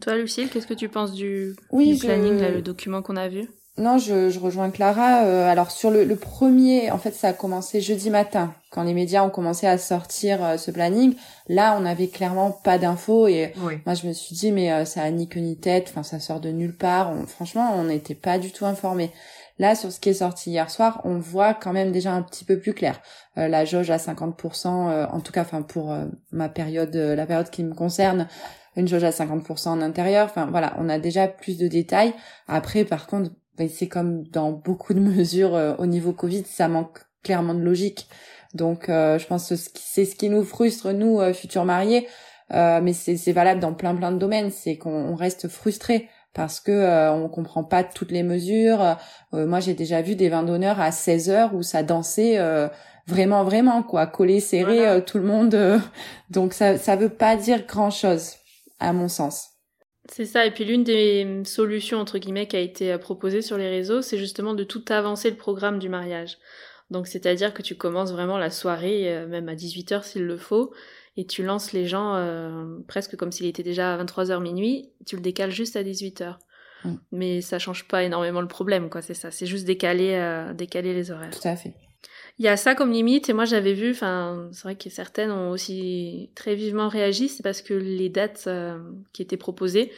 Toi, 0.00 0.16
Lucille, 0.16 0.50
qu'est-ce 0.50 0.66
que 0.66 0.74
tu 0.74 0.88
penses 0.88 1.12
du, 1.12 1.54
planning, 1.70 2.40
le 2.40 2.60
document 2.62 3.02
qu'on 3.02 3.16
a 3.16 3.28
vu? 3.28 3.46
Non, 3.78 3.98
je, 3.98 4.30
je 4.30 4.38
rejoins 4.38 4.70
Clara. 4.70 5.24
Euh, 5.24 5.50
alors 5.50 5.70
sur 5.70 5.90
le, 5.90 6.04
le, 6.04 6.16
premier, 6.16 6.90
en 6.90 6.96
fait, 6.96 7.12
ça 7.14 7.28
a 7.28 7.32
commencé 7.34 7.82
jeudi 7.82 8.08
matin 8.08 8.54
quand 8.70 8.82
les 8.82 8.94
médias 8.94 9.22
ont 9.22 9.28
commencé 9.28 9.66
à 9.66 9.76
sortir 9.76 10.42
euh, 10.42 10.56
ce 10.56 10.70
planning. 10.70 11.14
Là, 11.48 11.76
on 11.78 11.84
avait 11.84 12.08
clairement 12.08 12.50
pas 12.50 12.78
d'infos 12.78 13.28
et 13.28 13.52
moi 13.84 13.94
je 13.94 14.06
me 14.06 14.14
suis 14.14 14.34
dit 14.34 14.50
mais 14.50 14.72
euh, 14.72 14.86
ça 14.86 15.02
a 15.02 15.10
ni 15.10 15.28
queue 15.28 15.40
ni 15.40 15.58
tête. 15.58 15.88
Enfin, 15.90 16.02
ça 16.02 16.20
sort 16.20 16.40
de 16.40 16.48
nulle 16.48 16.74
part. 16.74 17.12
franchement, 17.28 17.74
on 17.76 17.84
n'était 17.84 18.14
pas 18.14 18.38
du 18.38 18.50
tout 18.50 18.64
informés. 18.64 19.10
Là, 19.58 19.74
sur 19.74 19.92
ce 19.92 20.00
qui 20.00 20.08
est 20.08 20.14
sorti 20.14 20.50
hier 20.50 20.70
soir, 20.70 21.02
on 21.04 21.18
voit 21.18 21.52
quand 21.52 21.72
même 21.72 21.92
déjà 21.92 22.12
un 22.12 22.22
petit 22.22 22.44
peu 22.44 22.58
plus 22.58 22.74
clair. 22.74 23.00
la 23.36 23.64
jauge 23.64 23.90
à 23.90 23.96
50%, 23.96 25.06
en 25.10 25.20
tout 25.20 25.32
cas, 25.32 25.40
enfin 25.40 25.62
pour 25.62 25.96
ma 26.30 26.50
période, 26.50 26.94
la 26.94 27.24
période 27.24 27.48
qui 27.48 27.64
me 27.64 27.72
concerne, 27.72 28.28
une 28.76 28.86
jauge 28.86 29.04
à 29.04 29.10
50% 29.10 29.68
en 29.68 29.80
intérieur. 29.80 30.26
Enfin 30.26 30.46
voilà, 30.50 30.74
on 30.78 30.90
a 30.90 30.98
déjà 30.98 31.26
plus 31.26 31.56
de 31.56 31.68
détails. 31.68 32.12
Après, 32.48 32.84
par 32.84 33.06
contre, 33.06 33.30
ben, 33.56 33.68
c'est 33.68 33.88
comme 33.88 34.24
dans 34.24 34.52
beaucoup 34.52 34.94
de 34.94 35.00
mesures 35.16 35.54
euh, 35.54 35.74
au 35.78 35.86
niveau 35.86 36.12
Covid, 36.12 36.44
ça 36.44 36.68
manque 36.68 37.00
clairement 37.22 37.54
de 37.54 37.60
logique. 37.60 38.08
Donc 38.54 38.88
euh, 38.88 39.18
je 39.18 39.26
pense 39.26 39.48
que 39.48 39.56
c'est 39.56 40.04
ce 40.04 40.14
qui 40.14 40.28
nous 40.30 40.44
frustre 40.44 40.92
nous 40.92 41.20
euh, 41.20 41.32
futurs 41.32 41.64
mariés, 41.64 42.06
mais 42.50 42.92
c'est 42.92 43.32
valable 43.32 43.60
dans 43.60 43.74
plein 43.74 43.94
plein 43.94 44.12
de 44.12 44.18
domaines, 44.18 44.50
c'est 44.50 44.76
qu'on 44.76 45.16
reste 45.16 45.48
frustré 45.48 46.08
parce 46.32 46.60
que 46.60 47.10
on 47.10 47.28
comprend 47.28 47.64
pas 47.64 47.82
toutes 47.82 48.12
les 48.12 48.22
mesures. 48.22 48.96
moi 49.32 49.58
j'ai 49.58 49.74
déjà 49.74 50.00
vu 50.00 50.14
des 50.14 50.28
vins 50.28 50.44
d'honneur 50.44 50.80
à 50.80 50.92
16 50.92 51.30
heures 51.30 51.54
où 51.54 51.64
ça 51.64 51.82
dansait 51.82 52.38
vraiment 53.08 53.42
vraiment 53.42 53.82
quoi, 53.82 54.06
collé 54.06 54.38
serré 54.38 55.02
tout 55.04 55.18
le 55.18 55.24
monde. 55.24 55.80
donc 56.30 56.52
ça 56.52 56.78
ça 56.78 56.94
veut 56.94 57.08
pas 57.08 57.34
dire 57.34 57.66
grand 57.66 57.90
chose 57.90 58.34
à 58.78 58.92
mon 58.92 59.08
sens. 59.08 59.55
C'est 60.10 60.26
ça, 60.26 60.46
et 60.46 60.50
puis 60.50 60.64
l'une 60.64 60.84
des 60.84 61.42
solutions, 61.44 61.98
entre 61.98 62.18
guillemets, 62.18 62.46
qui 62.46 62.56
a 62.56 62.60
été 62.60 62.92
euh, 62.92 62.98
proposée 62.98 63.42
sur 63.42 63.58
les 63.58 63.68
réseaux, 63.68 64.02
c'est 64.02 64.18
justement 64.18 64.54
de 64.54 64.64
tout 64.64 64.84
avancer 64.88 65.30
le 65.30 65.36
programme 65.36 65.78
du 65.78 65.88
mariage. 65.88 66.38
Donc 66.90 67.08
c'est-à-dire 67.08 67.52
que 67.52 67.62
tu 67.62 67.74
commences 67.74 68.12
vraiment 68.12 68.38
la 68.38 68.50
soirée, 68.50 69.12
euh, 69.12 69.26
même 69.26 69.48
à 69.48 69.54
18h 69.54 70.04
s'il 70.04 70.24
le 70.24 70.36
faut, 70.36 70.72
et 71.16 71.26
tu 71.26 71.42
lances 71.42 71.72
les 71.72 71.86
gens 71.86 72.14
euh, 72.14 72.78
presque 72.86 73.16
comme 73.16 73.32
s'il 73.32 73.46
était 73.46 73.64
déjà 73.64 73.94
à 73.94 74.04
23h 74.04 74.40
minuit, 74.40 74.90
tu 75.06 75.16
le 75.16 75.22
décales 75.22 75.50
juste 75.50 75.76
à 75.76 75.82
18h. 75.82 76.36
Mm. 76.84 76.94
Mais 77.10 77.40
ça 77.40 77.58
change 77.58 77.88
pas 77.88 78.04
énormément 78.04 78.40
le 78.40 78.48
problème, 78.48 78.90
quoi, 78.90 79.02
c'est 79.02 79.14
ça, 79.14 79.30
c'est 79.30 79.46
juste 79.46 79.66
décaler, 79.66 80.52
décaler 80.54 80.94
les 80.94 81.10
horaires. 81.10 81.30
Tout 81.30 81.48
à 81.48 81.56
fait. 81.56 81.74
Il 82.38 82.44
y 82.44 82.48
a 82.48 82.56
ça 82.56 82.74
comme 82.74 82.92
limite, 82.92 83.30
et 83.30 83.32
moi 83.32 83.46
j'avais 83.46 83.72
vu, 83.72 83.90
enfin, 83.92 84.48
c'est 84.52 84.64
vrai 84.64 84.76
que 84.76 84.90
certaines 84.90 85.30
ont 85.30 85.50
aussi 85.50 86.30
très 86.34 86.54
vivement 86.54 86.88
réagi, 86.88 87.28
c'est 87.30 87.42
parce 87.42 87.62
que 87.62 87.72
les 87.72 88.10
dates 88.10 88.44
euh, 88.46 88.78
qui 89.14 89.22
étaient 89.22 89.38
proposées 89.38 89.90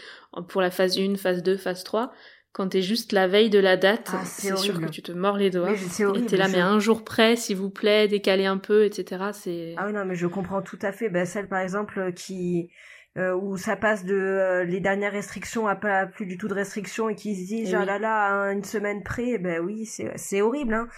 pour 0.49 0.61
la 0.61 0.71
phase 0.71 0.97
1, 0.99 1.17
phase 1.17 1.43
2, 1.43 1.57
phase 1.57 1.83
3, 1.83 2.13
quand 2.53 2.69
t'es 2.69 2.83
juste 2.83 3.13
la 3.13 3.27
veille 3.27 3.51
de 3.51 3.59
la 3.59 3.77
date, 3.77 4.11
ah, 4.13 4.25
c'est 4.25 4.57
sûr 4.57 4.81
que 4.81 4.87
tu 4.87 5.03
te 5.03 5.13
mords 5.13 5.37
les 5.37 5.51
doigts. 5.51 5.73
et 5.73 6.27
t'es 6.27 6.37
là, 6.37 6.49
mais 6.49 6.61
un 6.61 6.79
jour 6.79 7.05
près, 7.05 7.37
s'il 7.37 7.57
vous 7.57 7.71
plaît, 7.71 8.09
décaler 8.09 8.47
un 8.47 8.59
peu, 8.59 8.85
etc. 8.85 9.27
C'est. 9.33 9.75
Ah 9.77 9.87
oui, 9.87 9.93
non, 9.93 10.05
mais 10.05 10.15
je 10.15 10.27
comprends 10.27 10.63
tout 10.63 10.79
à 10.83 10.93
fait. 10.93 11.09
Ben, 11.09 11.25
celle, 11.25 11.49
par 11.49 11.61
exemple, 11.61 12.13
qui, 12.15 12.71
euh, 13.17 13.35
où 13.35 13.57
ça 13.57 13.77
passe 13.77 14.05
de 14.05 14.15
euh, 14.15 14.65
les 14.65 14.81
dernières 14.81 15.13
restrictions 15.13 15.67
à 15.67 15.77
pas 15.77 16.07
plus 16.07 16.27
du 16.27 16.37
tout 16.37 16.49
de 16.49 16.55
restrictions 16.55 17.09
et 17.09 17.15
qui 17.15 17.37
se 17.37 17.47
disent, 17.47 17.77
oh 17.81 17.85
là 17.85 17.99
là, 17.99 18.53
une 18.53 18.65
semaine 18.65 19.03
près, 19.03 19.39
ben 19.39 19.61
oui, 19.61 19.87
c'est 19.87 20.41
horrible, 20.41 20.75
hein. 20.75 20.89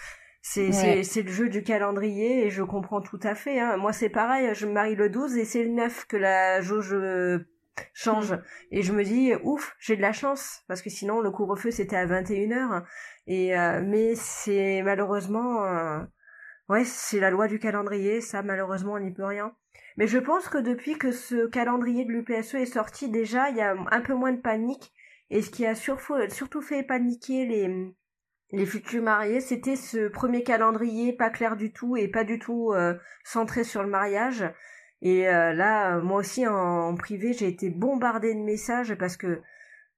C'est 0.43 1.03
c'est 1.03 1.23
le 1.23 1.31
jeu 1.31 1.49
du 1.49 1.63
calendrier 1.63 2.47
et 2.47 2.51
je 2.51 2.63
comprends 2.63 3.03
tout 3.03 3.21
à 3.23 3.35
fait. 3.35 3.61
Hein. 3.61 3.77
Moi 3.77 3.93
c'est 3.93 4.09
pareil, 4.09 4.55
je 4.55 4.67
me 4.67 4.73
marie 4.73 4.95
le 4.95 5.11
12 5.11 5.37
et 5.37 5.45
c'est 5.45 5.65
le 5.65 5.71
9 5.71 6.07
que 6.07 6.17
la 6.17 6.63
jauge 6.63 6.95
euh, 6.95 7.47
change. 7.93 8.33
Mm. 8.33 8.43
Et 8.73 8.83
je 8.83 8.93
me 8.93 9.05
dis, 9.05 9.33
ouf, 9.43 9.77
j'ai 9.79 9.97
de 9.97 10.03
la 10.03 10.13
chance 10.13 10.63
parce 10.67 10.81
que 10.81 10.89
sinon 10.89 11.21
le 11.21 11.31
couvre-feu 11.31 11.71
c'était 11.71 11.97
à 11.97 12.07
21h. 12.07 12.85
Et 13.27 13.57
euh, 13.57 13.83
mais 13.85 14.15
c'est 14.15 14.83
malheureusement, 14.83 15.65
euh, 15.67 16.01
ouais, 16.71 16.85
c'est 16.85 17.21
la 17.21 17.31
loi 17.31 17.47
du 17.47 17.59
calendrier. 17.59 18.23
Ça 18.23 18.43
malheureusement 18.43 18.95
on 18.95 19.01
n'y 19.01 19.13
peut 19.13 19.25
rien. 19.27 19.55
Mais 19.99 20.07
je 20.07 20.19
pense 20.19 20.49
que 20.49 20.59
depuis 20.59 20.97
que 20.97 21.13
ce 21.13 21.47
calendrier 21.47 22.07
de 22.07 22.13
l'UPSE 22.13 22.55
est 22.55 22.67
sorti 22.67 23.11
déjà, 23.11 23.51
il 23.51 23.57
y 23.57 23.61
a 23.61 23.77
un 23.91 24.01
peu 24.01 24.15
moins 24.15 24.33
de 24.33 24.41
panique. 24.41 24.93
Et 25.29 25.43
ce 25.43 25.51
qui 25.51 25.67
a 25.67 25.75
surtout 25.75 26.63
fait 26.63 26.83
paniquer 26.83 27.45
les 27.47 27.95
les 28.53 28.67
futurs 28.67 29.03
mariés, 29.03 29.41
c'était 29.41 29.77
ce 29.77 30.09
premier 30.09 30.43
calendrier 30.43 31.13
pas 31.13 31.31
clair 31.31 31.57
du 31.57 31.73
tout 31.73 31.97
et 31.97 32.09
pas 32.09 32.25
du 32.25 32.39
tout 32.39 32.73
euh, 32.73 32.95
centré 33.25 33.65
sur 33.65 33.83
le 33.83 33.89
mariage. 33.89 34.45
Et 35.03 35.29
euh, 35.29 35.53
là, 35.53 35.99
moi 35.99 36.19
aussi 36.19 36.47
en, 36.47 36.95
privé, 36.95 37.33
j'ai 37.33 37.49
été 37.49 37.71
bombardée 37.71 38.35
de 38.35 38.41
messages 38.41 38.95
parce 38.95 39.17
que 39.17 39.41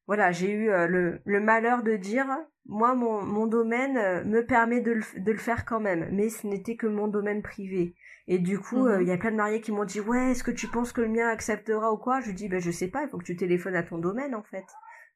voilà, 0.07 0.33
j'ai 0.33 0.51
eu 0.51 0.71
euh, 0.71 0.87
le, 0.87 1.21
le, 1.25 1.41
malheur 1.41 1.83
de 1.83 1.97
dire, 1.97 2.27
moi, 2.67 2.95
mon, 2.95 3.23
mon 3.23 3.47
domaine 3.47 4.25
me 4.25 4.45
permet 4.45 4.81
de 4.81 4.93
le, 4.93 5.03
de 5.17 5.33
le, 5.33 5.39
faire 5.39 5.65
quand 5.65 5.81
même, 5.81 6.09
mais 6.13 6.29
ce 6.29 6.47
n'était 6.47 6.77
que 6.77 6.87
mon 6.87 7.09
domaine 7.09 7.43
privé. 7.43 7.95
Et 8.29 8.39
du 8.39 8.59
coup, 8.59 8.89
il 8.89 8.99
mhm. 8.99 9.07
y 9.09 9.13
a 9.13 9.17
plein 9.17 9.33
de 9.33 9.37
mariés 9.37 9.61
qui 9.61 9.73
m'ont 9.73 9.85
dit, 9.85 10.01
ouais, 10.01 10.31
est-ce 10.31 10.45
que 10.45 10.51
tu 10.51 10.69
penses 10.69 10.93
que 10.93 11.01
le 11.01 11.09
mien 11.09 11.29
acceptera 11.29 11.93
ou 11.93 11.97
quoi? 11.97 12.21
Je 12.21 12.31
dis, 12.31 12.49
ben 12.49 12.61
je 12.61 12.71
sais 12.71 12.89
pas, 12.89 13.03
il 13.03 13.09
faut 13.09 13.19
que 13.19 13.25
tu 13.25 13.37
téléphones 13.37 13.75
à 13.75 13.83
ton 13.83 13.99
domaine 13.99 14.35
en 14.35 14.43
fait. 14.43 14.67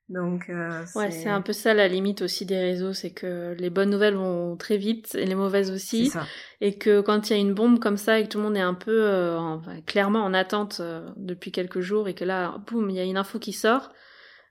Donc, 0.09 0.49
euh, 0.51 0.85
ouais, 0.95 1.11
c'est 1.11 1.29
un 1.29 1.43
peu 1.43 1.53
ça 1.53 1.75
la 1.75 1.89
limite 1.89 2.23
aussi 2.23 2.47
des 2.47 2.59
réseaux, 2.59 2.93
c'est 2.93 3.11
que 3.11 3.57
les 3.59 3.71
bonnes 3.71 3.91
nouvelles 3.91 4.15
vont 4.15 4.57
très 4.57 4.77
vite 4.77 5.17
et 5.17 5.27
les 5.27 5.35
mauvaises 5.35 5.73
aussi, 5.73 6.13
et 6.61 6.79
que 6.79 7.01
quand 7.01 7.29
il 7.29 7.33
y 7.33 7.37
a 7.37 7.41
une 7.41 7.55
bombe 7.55 7.81
comme 7.81 7.97
ça 7.97 8.21
et 8.21 8.23
que 8.23 8.29
tout 8.29 8.39
le 8.39 8.45
monde 8.45 8.57
est 8.57 8.61
un 8.61 8.75
peu 8.75 9.03
euh, 9.03 9.57
clairement 9.85 10.23
en 10.23 10.33
attente 10.33 10.79
euh, 10.79 11.09
depuis 11.17 11.51
quelques 11.51 11.81
jours 11.81 12.07
et 12.07 12.15
que 12.15 12.25
là, 12.25 12.59
boum, 12.69 12.89
il 12.89 12.97
y 12.97 13.01
a 13.01 13.05
une 13.05 13.17
info 13.17 13.41
qui 13.41 13.53
sort, 13.53 13.91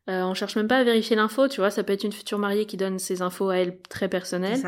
euh, 0.09 0.21
on 0.23 0.33
cherche 0.33 0.55
même 0.57 0.67
pas 0.67 0.77
à 0.77 0.83
vérifier 0.83 1.15
l'info, 1.15 1.47
tu 1.47 1.61
vois, 1.61 1.71
ça 1.71 1.83
peut 1.83 1.93
être 1.93 2.03
une 2.03 2.11
future 2.11 2.37
mariée 2.37 2.65
qui 2.65 2.77
donne 2.77 2.99
ses 2.99 3.21
infos 3.21 3.49
à 3.49 3.57
elle 3.57 3.79
très 3.89 4.09
personnelles. 4.09 4.61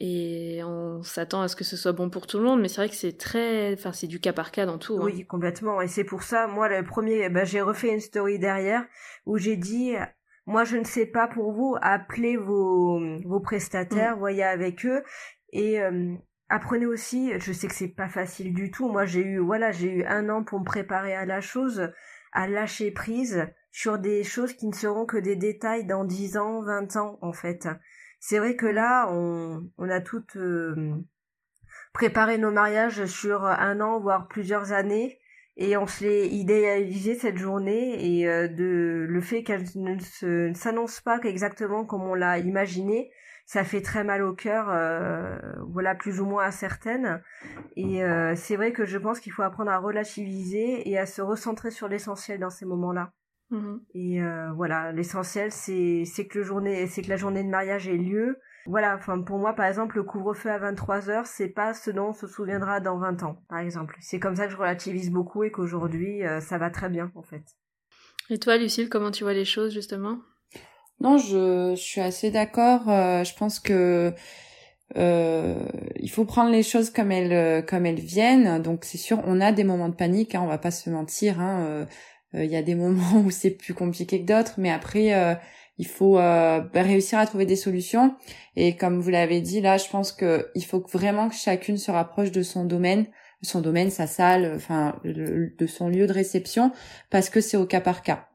Et 0.00 0.60
on 0.64 1.02
s'attend 1.02 1.42
à 1.42 1.48
ce 1.48 1.54
que 1.54 1.62
ce 1.62 1.76
soit 1.76 1.92
bon 1.92 2.10
pour 2.10 2.26
tout 2.26 2.38
le 2.38 2.44
monde, 2.44 2.60
mais 2.60 2.68
c'est 2.68 2.80
vrai 2.80 2.88
que 2.88 2.96
c'est 2.96 3.16
très, 3.16 3.72
enfin 3.74 3.92
c'est 3.92 4.08
du 4.08 4.18
cas 4.18 4.32
par 4.32 4.50
cas 4.50 4.66
dans 4.66 4.78
tout. 4.78 4.94
Hein. 4.94 5.04
Oui, 5.04 5.24
complètement. 5.24 5.80
Et 5.80 5.86
c'est 5.86 6.04
pour 6.04 6.24
ça, 6.24 6.48
moi 6.48 6.68
le 6.68 6.84
premier, 6.84 7.28
bah, 7.28 7.44
j'ai 7.44 7.60
refait 7.60 7.92
une 7.92 8.00
story 8.00 8.38
derrière 8.40 8.84
où 9.24 9.38
j'ai 9.38 9.56
dit, 9.56 9.94
moi 10.46 10.64
je 10.64 10.76
ne 10.78 10.84
sais 10.84 11.06
pas 11.06 11.28
pour 11.28 11.52
vous, 11.52 11.76
appelez 11.80 12.36
vos 12.36 13.00
vos 13.24 13.40
prestataires, 13.40 14.16
mm. 14.16 14.18
voyez 14.18 14.42
avec 14.42 14.84
eux 14.84 15.04
et 15.52 15.80
euh, 15.80 16.14
apprenez 16.48 16.86
aussi. 16.86 17.32
Je 17.38 17.52
sais 17.52 17.68
que 17.68 17.74
c'est 17.74 17.88
pas 17.88 18.08
facile 18.08 18.52
du 18.52 18.72
tout. 18.72 18.88
Moi 18.88 19.06
j'ai 19.06 19.22
eu, 19.22 19.38
voilà, 19.38 19.70
j'ai 19.70 19.88
eu 19.88 20.04
un 20.04 20.28
an 20.28 20.42
pour 20.42 20.58
me 20.58 20.64
préparer 20.64 21.14
à 21.14 21.24
la 21.24 21.40
chose, 21.40 21.92
à 22.32 22.48
lâcher 22.48 22.90
prise 22.90 23.46
sur 23.70 23.98
des 23.98 24.24
choses 24.24 24.54
qui 24.54 24.66
ne 24.66 24.74
seront 24.74 25.06
que 25.06 25.16
des 25.16 25.36
détails 25.36 25.84
dans 25.84 26.04
10 26.04 26.36
ans, 26.36 26.62
20 26.62 26.96
ans 26.96 27.18
en 27.22 27.32
fait. 27.32 27.68
C'est 28.26 28.38
vrai 28.38 28.56
que 28.56 28.64
là, 28.64 29.06
on, 29.10 29.90
a 29.90 30.00
toutes 30.00 30.36
euh, 30.36 30.94
préparé 31.92 32.38
nos 32.38 32.50
mariages 32.50 33.04
sur 33.04 33.44
un 33.44 33.82
an, 33.82 34.00
voire 34.00 34.28
plusieurs 34.28 34.72
années, 34.72 35.18
et 35.58 35.76
on 35.76 35.86
se 35.86 36.04
l'est 36.04 36.28
idéalisé 36.28 37.16
cette 37.16 37.36
journée, 37.36 38.20
et 38.20 38.26
euh, 38.26 38.48
de 38.48 39.04
le 39.06 39.20
fait 39.20 39.42
qu'elle 39.42 39.66
ne 39.74 40.54
s'annonce 40.54 41.02
pas 41.02 41.20
exactement 41.22 41.84
comme 41.84 42.04
on 42.04 42.14
l'a 42.14 42.38
imaginé, 42.38 43.10
ça 43.44 43.62
fait 43.62 43.82
très 43.82 44.04
mal 44.04 44.22
au 44.22 44.32
cœur, 44.32 44.70
euh, 44.70 45.36
voilà, 45.68 45.94
plus 45.94 46.18
ou 46.18 46.24
moins 46.24 46.44
à. 46.44 47.20
Et 47.76 48.00
c'est 48.36 48.56
vrai 48.56 48.72
que 48.72 48.86
je 48.86 48.96
pense 48.96 49.20
qu'il 49.20 49.32
faut 49.32 49.42
apprendre 49.42 49.70
à 49.70 49.76
relativiser 49.76 50.88
et 50.88 50.96
à 50.96 51.04
se 51.04 51.20
recentrer 51.20 51.70
sur 51.70 51.88
l'essentiel 51.88 52.40
dans 52.40 52.48
ces 52.48 52.64
moments-là. 52.64 53.12
Mhm. 53.54 53.80
Et 53.94 54.20
euh, 54.20 54.50
voilà, 54.56 54.90
l'essentiel 54.90 55.52
c'est 55.52 56.04
c'est 56.04 56.26
que 56.26 56.38
le 56.38 56.44
journée 56.44 56.86
c'est 56.88 57.02
que 57.02 57.08
la 57.08 57.16
journée 57.16 57.44
de 57.44 57.48
mariage 57.48 57.88
ait 57.88 57.96
lieu. 57.96 58.38
Voilà, 58.66 58.96
enfin 58.96 59.20
pour 59.20 59.38
moi 59.38 59.52
par 59.52 59.66
exemple 59.66 59.96
le 59.96 60.02
couvre-feu 60.02 60.50
à 60.50 60.58
23 60.58 61.08
heures, 61.08 61.26
c'est 61.26 61.48
pas 61.48 61.72
ce 61.72 61.90
dont 61.90 62.08
on 62.08 62.12
se 62.12 62.26
souviendra 62.26 62.80
dans 62.80 62.98
20 62.98 63.22
ans 63.22 63.36
par 63.48 63.60
exemple. 63.60 63.96
C'est 64.00 64.18
comme 64.18 64.34
ça 64.34 64.46
que 64.46 64.52
je 64.52 64.56
relativise 64.56 65.10
beaucoup 65.10 65.44
et 65.44 65.52
qu'aujourd'hui 65.52 66.26
euh, 66.26 66.40
ça 66.40 66.58
va 66.58 66.70
très 66.70 66.88
bien 66.88 67.12
en 67.14 67.22
fait. 67.22 67.44
Et 68.30 68.38
toi 68.38 68.56
Lucille, 68.56 68.88
comment 68.88 69.12
tu 69.12 69.22
vois 69.22 69.34
les 69.34 69.44
choses 69.44 69.72
justement? 69.72 70.18
Non, 71.00 71.18
je, 71.18 71.74
je 71.76 71.82
suis 71.82 72.00
assez 72.00 72.30
d'accord, 72.30 72.88
euh, 72.88 73.22
je 73.22 73.34
pense 73.36 73.60
que 73.60 74.12
il 74.96 76.10
faut 76.10 76.24
prendre 76.24 76.50
les 76.50 76.62
choses 76.62 76.90
comme 76.90 77.12
elles 77.12 77.64
comme 77.66 77.86
elles 77.86 78.00
viennent. 78.00 78.62
Donc 78.62 78.84
c'est 78.84 78.98
sûr, 78.98 79.20
on 79.26 79.40
a 79.40 79.52
des 79.52 79.64
moments 79.64 79.88
de 79.88 79.94
panique, 79.94 80.34
hein, 80.34 80.40
on 80.42 80.48
va 80.48 80.58
pas 80.58 80.70
se 80.70 80.88
mentir. 80.90 81.40
Hein, 81.40 81.64
euh, 81.64 81.84
il 82.42 82.50
y 82.50 82.56
a 82.56 82.62
des 82.62 82.74
moments 82.74 83.20
où 83.24 83.30
c'est 83.30 83.50
plus 83.50 83.74
compliqué 83.74 84.20
que 84.20 84.26
d'autres, 84.26 84.54
mais 84.58 84.70
après 84.70 85.14
euh, 85.14 85.34
il 85.78 85.86
faut 85.86 86.18
euh, 86.18 86.60
bah, 86.60 86.82
réussir 86.82 87.18
à 87.18 87.26
trouver 87.26 87.46
des 87.46 87.56
solutions. 87.56 88.14
Et 88.56 88.76
comme 88.76 89.00
vous 89.00 89.10
l'avez 89.10 89.40
dit, 89.40 89.60
là, 89.60 89.76
je 89.76 89.88
pense 89.88 90.12
que 90.12 90.50
il 90.54 90.64
faut 90.64 90.84
vraiment 90.92 91.28
que 91.28 91.34
chacune 91.34 91.78
se 91.78 91.90
rapproche 91.90 92.30
de 92.30 92.42
son 92.42 92.64
domaine, 92.64 93.06
son 93.42 93.60
domaine, 93.60 93.90
sa 93.90 94.06
salle, 94.06 94.52
enfin, 94.54 95.00
de 95.04 95.66
son 95.66 95.88
lieu 95.88 96.06
de 96.06 96.12
réception, 96.12 96.72
parce 97.10 97.28
que 97.28 97.40
c'est 97.40 97.56
au 97.56 97.66
cas 97.66 97.80
par 97.80 98.02
cas. 98.02 98.28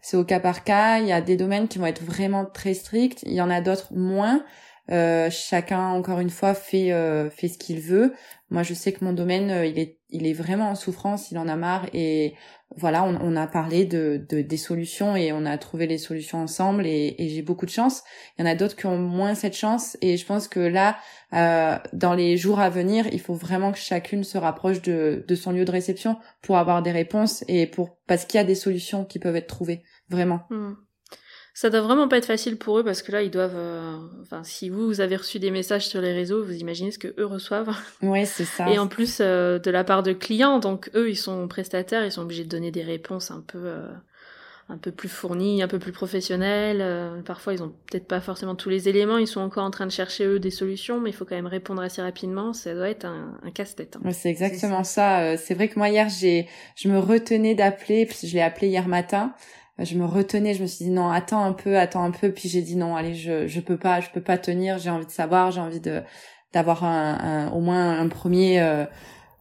C'est 0.00 0.16
au 0.16 0.24
cas 0.24 0.38
par 0.38 0.64
cas. 0.64 0.98
Il 1.00 1.06
y 1.06 1.12
a 1.12 1.20
des 1.20 1.36
domaines 1.36 1.66
qui 1.66 1.78
vont 1.78 1.86
être 1.86 2.02
vraiment 2.04 2.44
très 2.44 2.74
stricts. 2.74 3.22
Il 3.24 3.32
y 3.32 3.40
en 3.40 3.50
a 3.50 3.60
d'autres 3.60 3.92
moins. 3.92 4.44
chacun, 4.88 5.88
encore 5.88 6.20
une 6.20 6.30
fois, 6.30 6.54
fait 6.54 6.92
fait 7.30 7.48
ce 7.48 7.58
qu'il 7.58 7.80
veut. 7.80 8.14
Moi, 8.50 8.62
je 8.62 8.74
sais 8.74 8.92
que 8.92 9.04
mon 9.04 9.12
domaine, 9.12 9.64
il 9.66 9.78
est 9.78 9.98
il 10.12 10.26
est 10.26 10.32
vraiment 10.32 10.70
en 10.70 10.74
souffrance, 10.74 11.30
il 11.30 11.38
en 11.38 11.48
a 11.48 11.56
marre 11.56 11.86
et 11.92 12.34
voilà, 12.76 13.04
on, 13.04 13.18
on 13.20 13.36
a 13.36 13.46
parlé 13.46 13.84
de, 13.84 14.24
de, 14.28 14.40
des 14.42 14.56
solutions 14.56 15.16
et 15.16 15.32
on 15.32 15.44
a 15.44 15.58
trouvé 15.58 15.86
les 15.86 15.98
solutions 15.98 16.38
ensemble 16.38 16.86
et, 16.86 17.14
et 17.18 17.28
j'ai 17.28 17.42
beaucoup 17.42 17.66
de 17.66 17.70
chance. 17.70 18.02
Il 18.38 18.42
y 18.42 18.48
en 18.48 18.50
a 18.50 18.54
d'autres 18.54 18.76
qui 18.76 18.86
ont 18.86 18.98
moins 18.98 19.34
cette 19.34 19.56
chance 19.56 19.96
et 20.00 20.16
je 20.16 20.26
pense 20.26 20.48
que 20.48 20.60
là, 20.60 20.96
euh, 21.32 21.78
dans 21.92 22.14
les 22.14 22.36
jours 22.36 22.60
à 22.60 22.70
venir, 22.70 23.06
il 23.12 23.20
faut 23.20 23.34
vraiment 23.34 23.72
que 23.72 23.78
chacune 23.78 24.24
se 24.24 24.38
rapproche 24.38 24.82
de, 24.82 25.24
de 25.26 25.34
son 25.34 25.52
lieu 25.52 25.64
de 25.64 25.70
réception 25.70 26.16
pour 26.40 26.56
avoir 26.56 26.82
des 26.82 26.92
réponses 26.92 27.44
et 27.48 27.66
pour 27.66 27.98
parce 28.06 28.24
qu'il 28.24 28.38
y 28.38 28.40
a 28.40 28.44
des 28.44 28.54
solutions 28.54 29.04
qui 29.04 29.18
peuvent 29.18 29.36
être 29.36 29.46
trouvées, 29.46 29.82
vraiment. 30.08 30.42
Hmm. 30.50 30.74
Ça 31.54 31.68
doit 31.68 31.82
vraiment 31.82 32.08
pas 32.08 32.16
être 32.16 32.26
facile 32.26 32.56
pour 32.56 32.78
eux 32.78 32.84
parce 32.84 33.02
que 33.02 33.12
là, 33.12 33.22
ils 33.22 33.30
doivent. 33.30 33.56
Euh, 33.56 33.98
enfin, 34.22 34.42
si 34.42 34.70
vous, 34.70 34.86
vous 34.86 35.00
avez 35.02 35.16
reçu 35.16 35.38
des 35.38 35.50
messages 35.50 35.86
sur 35.86 36.00
les 36.00 36.12
réseaux, 36.12 36.42
vous 36.42 36.54
imaginez 36.54 36.90
ce 36.90 36.98
que 36.98 37.14
eux 37.18 37.26
reçoivent. 37.26 37.74
Oui, 38.02 38.24
c'est 38.24 38.46
ça. 38.46 38.70
Et 38.70 38.78
en 38.78 38.88
plus, 38.88 39.18
euh, 39.20 39.58
de 39.58 39.70
la 39.70 39.84
part 39.84 40.02
de 40.02 40.14
clients, 40.14 40.60
donc 40.60 40.90
eux, 40.94 41.10
ils 41.10 41.16
sont 41.16 41.46
prestataires, 41.48 42.06
ils 42.06 42.12
sont 42.12 42.22
obligés 42.22 42.44
de 42.44 42.48
donner 42.48 42.70
des 42.70 42.82
réponses 42.82 43.30
un 43.30 43.44
peu, 43.46 43.58
euh, 43.58 43.86
un 44.70 44.78
peu 44.78 44.92
plus 44.92 45.10
fournies, 45.10 45.62
un 45.62 45.68
peu 45.68 45.78
plus 45.78 45.92
professionnelles. 45.92 47.22
parfois, 47.26 47.52
ils 47.52 47.62
ont 47.62 47.74
peut-être 47.90 48.06
pas 48.06 48.22
forcément 48.22 48.54
tous 48.54 48.70
les 48.70 48.88
éléments, 48.88 49.18
ils 49.18 49.26
sont 49.26 49.40
encore 49.40 49.64
en 49.64 49.70
train 49.70 49.86
de 49.86 49.92
chercher 49.92 50.24
eux 50.24 50.38
des 50.38 50.50
solutions, 50.50 51.00
mais 51.00 51.10
il 51.10 51.12
faut 51.12 51.26
quand 51.26 51.36
même 51.36 51.46
répondre 51.46 51.82
assez 51.82 52.00
rapidement. 52.00 52.54
Ça 52.54 52.74
doit 52.74 52.88
être 52.88 53.04
un, 53.04 53.38
un 53.42 53.50
casse-tête. 53.50 53.98
Hein. 54.02 54.10
c'est 54.12 54.30
exactement 54.30 54.84
ça. 54.84 55.36
C'est 55.36 55.52
vrai 55.52 55.68
que 55.68 55.78
moi 55.78 55.90
hier, 55.90 56.08
j'ai, 56.08 56.48
je 56.76 56.88
me 56.88 56.98
retenais 56.98 57.54
d'appeler, 57.54 58.06
puis 58.06 58.26
je 58.26 58.32
l'ai 58.32 58.42
appelé 58.42 58.68
hier 58.68 58.88
matin 58.88 59.34
je 59.78 59.96
me 59.96 60.04
retenais, 60.04 60.54
je 60.54 60.62
me 60.62 60.66
suis 60.66 60.84
dit 60.86 60.90
non, 60.90 61.08
attends 61.10 61.44
un 61.44 61.52
peu, 61.52 61.78
attends 61.78 62.04
un 62.04 62.10
peu, 62.10 62.32
puis 62.32 62.48
j'ai 62.48 62.62
dit 62.62 62.76
non, 62.76 62.96
allez, 62.96 63.14
je 63.14 63.46
je 63.46 63.60
peux 63.60 63.78
pas, 63.78 64.00
je 64.00 64.10
peux 64.10 64.20
pas 64.20 64.38
tenir, 64.38 64.78
j'ai 64.78 64.90
envie 64.90 65.06
de 65.06 65.10
savoir, 65.10 65.50
j'ai 65.50 65.60
envie 65.60 65.80
de 65.80 66.02
d'avoir 66.52 66.84
un, 66.84 67.50
au 67.52 67.60
moins 67.60 67.98
un 67.98 68.08
premier 68.08 68.60
euh, 68.60 68.84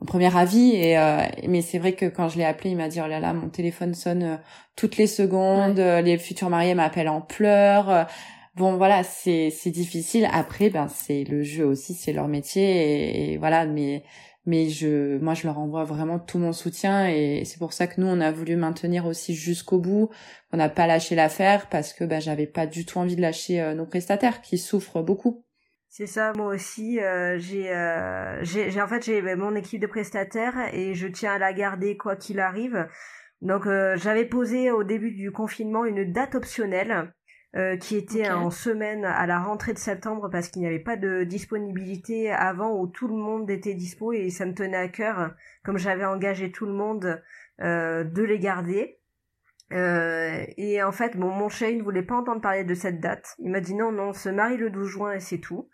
un 0.02 0.06
premier 0.06 0.36
avis 0.36 0.76
et 0.76 0.98
euh, 0.98 1.22
mais 1.48 1.62
c'est 1.62 1.80
vrai 1.80 1.94
que 1.94 2.06
quand 2.06 2.30
je 2.30 2.38
l'ai 2.38 2.46
appelé, 2.46 2.72
il 2.72 2.78
m'a 2.78 2.88
dit 2.88 3.02
oh 3.04 3.08
là 3.08 3.20
là, 3.20 3.34
mon 3.34 3.50
téléphone 3.50 3.94
sonne 3.94 4.24
euh, 4.24 4.38
toutes 4.76 4.98
les 4.98 5.08
secondes, 5.08 5.78
les 5.78 6.18
futurs 6.18 6.50
mariés 6.50 6.76
m'appellent 6.76 7.10
en 7.10 7.22
pleurs. 7.22 8.08
Bon 8.56 8.78
voilà, 8.78 9.04
c'est 9.04 9.50
c'est 9.52 9.72
difficile. 9.72 10.28
Après, 10.34 10.70
ben 10.70 10.88
c'est 10.90 11.24
le 11.26 11.44
jeu 11.44 11.66
aussi, 11.66 11.94
c'est 11.94 12.14
leur 12.14 12.28
métier 12.28 12.64
et, 12.64 13.34
et 13.34 13.38
voilà. 13.38 13.66
Mais 13.66 14.04
mais 14.46 14.70
je 14.70 15.20
moi 15.20 15.34
je 15.34 15.46
leur 15.46 15.60
envoie 15.60 15.84
vraiment 15.84 16.20
tout 16.20 16.40
mon 16.40 16.54
soutien 16.54 17.08
et 17.08 17.44
c'est 17.46 17.60
pour 17.60 17.74
ça 17.74 17.88
que 17.88 18.02
nous 18.02 18.08
on 18.08 18.20
a 18.20 18.32
voulu 18.32 18.56
maintenir 18.56 19.06
aussi 19.06 19.36
jusqu'au 19.36 19.80
bout 19.80 20.10
on 20.52 20.58
n'a 20.58 20.70
pas 20.70 20.88
lâché 20.88 21.16
l'affaire 21.16 21.68
parce 21.70 21.94
que 21.94 22.04
bah 22.04 22.20
j'avais 22.20 22.48
pas 22.48 22.66
du 22.66 22.86
tout 22.86 22.98
envie 22.98 23.16
de 23.16 23.22
lâcher 23.22 23.62
euh, 23.62 23.76
nos 23.76 23.86
prestataires 23.86 24.42
qui 24.42 24.58
souffrent 24.58 25.04
beaucoup. 25.04 25.46
C'est 25.90 26.08
ça 26.08 26.34
moi 26.36 26.48
aussi 26.48 27.00
euh, 27.00 27.38
j'ai 27.38 27.70
euh, 27.72 28.44
j'ai 28.44 28.82
en 28.82 28.88
fait 28.88 29.06
j'ai 29.06 29.22
bah, 29.22 29.36
mon 29.36 29.56
équipe 29.56 29.82
de 29.82 29.88
prestataires 29.88 30.74
et 30.74 30.96
je 30.96 31.08
tiens 31.08 31.34
à 31.34 31.38
la 31.38 31.54
garder 31.54 31.98
quoi 31.98 32.16
qu'il 32.16 32.40
arrive. 32.40 32.88
Donc 33.42 33.64
j'avais 33.96 34.26
posé 34.26 34.70
au 34.70 34.84
début 34.84 35.12
du 35.12 35.32
confinement 35.32 35.84
une 35.84 36.12
date 36.12 36.36
optionnelle 36.36 37.12
euh, 37.56 37.76
qui 37.76 37.98
était 37.98 38.30
en 38.30 38.50
semaine 38.50 39.04
à 39.04 39.28
la 39.28 39.40
rentrée 39.40 39.74
de 39.74 39.78
septembre 39.78 40.30
parce 40.32 40.48
qu'il 40.48 40.62
n'y 40.62 40.68
avait 40.70 40.80
pas 40.80 40.96
de 40.96 41.26
disponibilité 41.26 42.32
avant 42.32 42.80
où 42.80 42.88
tout 42.88 43.10
le 43.10 43.16
monde 43.16 43.50
était 43.50 43.74
dispo 43.74 44.14
et 44.14 44.30
ça 44.30 44.46
me 44.46 44.54
tenait 44.54 44.78
à 44.78 44.88
cœur, 44.88 45.34
comme 45.64 45.78
j'avais 45.78 46.06
engagé 46.06 46.52
tout 46.52 46.66
le 46.66 46.72
monde, 46.72 47.22
euh, 47.60 48.06
de 48.06 48.24
les 48.24 48.40
garder. 48.40 49.00
Euh, 49.74 50.46
et 50.58 50.82
en 50.84 50.92
fait, 50.92 51.18
bon, 51.18 51.30
mon 51.30 51.50
chéri 51.50 51.76
ne 51.76 51.84
voulait 51.84 52.04
pas 52.04 52.16
entendre 52.16 52.42
parler 52.42 52.64
de 52.64 52.74
cette 52.74 53.00
date. 53.00 53.36
Il 53.40 53.52
m'a 53.52 53.60
dit 53.60 53.76
non, 53.76 53.92
non, 53.92 54.14
se 54.14 54.30
marie 54.30 54.58
le 54.58 54.70
12 54.70 54.88
juin 54.88 55.12
et 55.14 55.20
c'est 55.20 55.40
tout. 55.40 55.70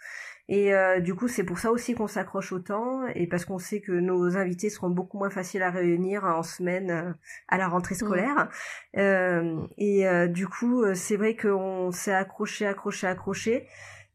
Et 0.50 0.74
euh, 0.74 1.02
du 1.02 1.14
coup, 1.14 1.28
c'est 1.28 1.44
pour 1.44 1.60
ça 1.60 1.72
aussi 1.72 1.94
qu'on 1.94 2.08
s'accroche 2.08 2.54
autant, 2.54 3.06
et 3.16 3.28
parce 3.28 3.44
qu'on 3.44 3.60
sait 3.60 3.82
que 3.82 3.92
nos 3.92 4.38
invités 4.38 4.70
seront 4.70 4.90
beaucoup 4.90 5.18
moins 5.18 5.30
faciles 5.30 5.62
à 5.62 5.72
réunir 5.72 6.24
en 6.24 6.44
semaine 6.44 6.90
euh, 6.90 7.12
à 7.50 7.58
la 7.58 7.68
rentrée 7.68 7.96
scolaire. 7.96 8.50
Euh, 8.98 9.60
et 9.78 10.06
du 10.30 10.48
coup, 10.48 10.84
c'est 10.94 11.18
vrai 11.18 11.36
qu'on 11.36 11.92
s'est 11.92 12.14
accroché, 12.14 12.66
accroché, 12.66 13.08
accroché, 13.08 13.68